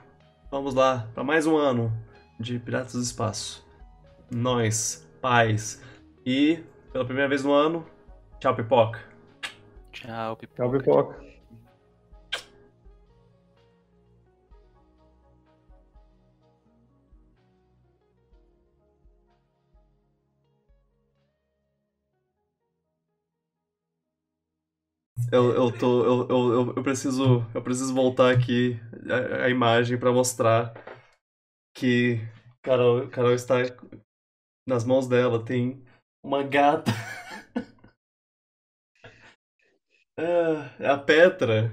vamos 0.51 0.75
lá 0.75 1.09
para 1.15 1.23
mais 1.25 1.47
um 1.47 1.57
ano 1.57 1.93
de 2.39 2.59
Piratas 2.59 2.95
do 2.95 3.01
Espaço. 3.01 3.65
Nós, 4.31 5.09
paz. 5.21 5.83
E 6.27 6.59
pela 6.93 7.05
primeira 7.05 7.29
vez 7.29 7.45
no 7.45 7.53
ano, 7.53 7.87
tchau 8.41 8.55
pipoca. 8.57 9.01
Tchau, 9.93 10.37
pipoca. 10.37 10.63
Tchau, 10.63 10.71
pipoca. 10.73 11.34
Eu, 25.33 25.53
eu 25.53 25.71
tô, 25.73 26.05
eu, 26.05 26.29
eu, 26.29 26.73
eu- 26.77 26.83
preciso, 26.83 27.45
eu 27.55 27.63
preciso 27.63 27.95
voltar 27.95 28.31
aqui 28.33 28.79
a, 29.11 29.45
a 29.47 29.51
imagem 29.51 29.99
para 29.99 30.13
mostrar 30.13 30.73
que 31.75 32.21
Carol, 32.63 33.09
Carol 33.09 33.33
está 33.35 33.57
nas 34.67 34.85
mãos 34.85 35.07
dela 35.09 35.45
tem 35.45 35.83
uma 36.23 36.43
gata. 36.43 36.91
É, 40.17 40.87
a 40.87 40.97
Petra. 40.99 41.73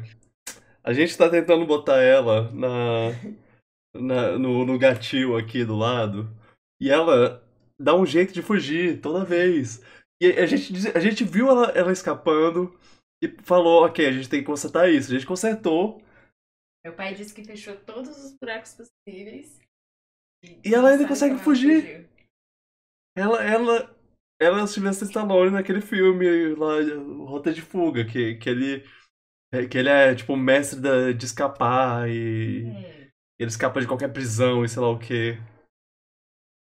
A 0.84 0.94
gente 0.94 1.18
tá 1.18 1.30
tentando 1.30 1.66
botar 1.66 1.98
ela 2.02 2.52
na, 2.54 3.12
na- 3.96 4.38
no, 4.40 4.66
no 4.66 4.80
gatil 4.80 5.38
aqui 5.38 5.66
do 5.66 5.76
lado. 5.78 6.30
E 6.80 6.90
ela 6.90 7.44
dá 7.80 7.96
um 7.96 8.06
jeito 8.06 8.34
de 8.34 8.42
fugir 8.42 9.02
toda 9.02 9.26
vez. 9.26 9.82
E 10.22 10.28
a 10.34 10.46
gente, 10.46 10.74
a 10.96 11.00
gente 11.00 11.24
viu 11.24 11.50
ela, 11.50 11.68
ela 11.72 11.92
escapando 11.92 12.74
e 13.22 13.30
falou, 13.44 13.86
ok, 13.86 14.06
a 14.06 14.12
gente 14.12 14.30
tem 14.30 14.40
que 14.42 14.46
consertar 14.48 14.90
isso. 14.90 15.12
A 15.12 15.14
gente 15.14 15.28
consertou. 15.28 16.02
Meu 16.84 16.96
pai 16.96 17.14
disse 17.14 17.34
que 17.34 17.44
fechou 17.44 17.76
todos 17.78 18.18
os 18.18 18.34
buracos 18.38 18.74
possíveis. 18.74 19.60
E 20.66 20.74
ela 20.74 20.90
ainda 20.90 21.08
consegue 21.08 21.36
ela 21.36 21.44
fugir. 21.44 21.82
fugiu. 21.82 22.12
Ela, 23.16 23.44
ela, 23.44 23.96
ela 24.42 24.60
é 24.60 24.64
o 24.64 24.68
Sylvester 24.68 25.08
Stallone 25.08 25.52
naquele 25.52 25.82
filme 25.82 26.56
lá, 26.56 26.76
Rota 27.26 27.54
de 27.54 27.62
Fuga, 27.62 28.06
que, 28.06 28.36
que 28.36 28.50
ele, 28.50 28.84
que 29.70 29.78
ele 29.78 29.90
é 29.90 30.16
tipo 30.16 30.34
o 30.34 30.38
mestre 30.38 30.80
da, 30.80 31.12
de 31.12 31.26
escapar 31.26 32.10
e 32.10 32.68
É. 32.70 33.10
ele 33.40 33.50
escapa 33.50 33.80
de 33.82 33.88
qualquer 33.88 34.12
prisão 34.12 34.64
e 34.66 34.70
sei 34.70 34.82
lá 34.82 34.90
o 34.90 34.98
que. 34.98 35.38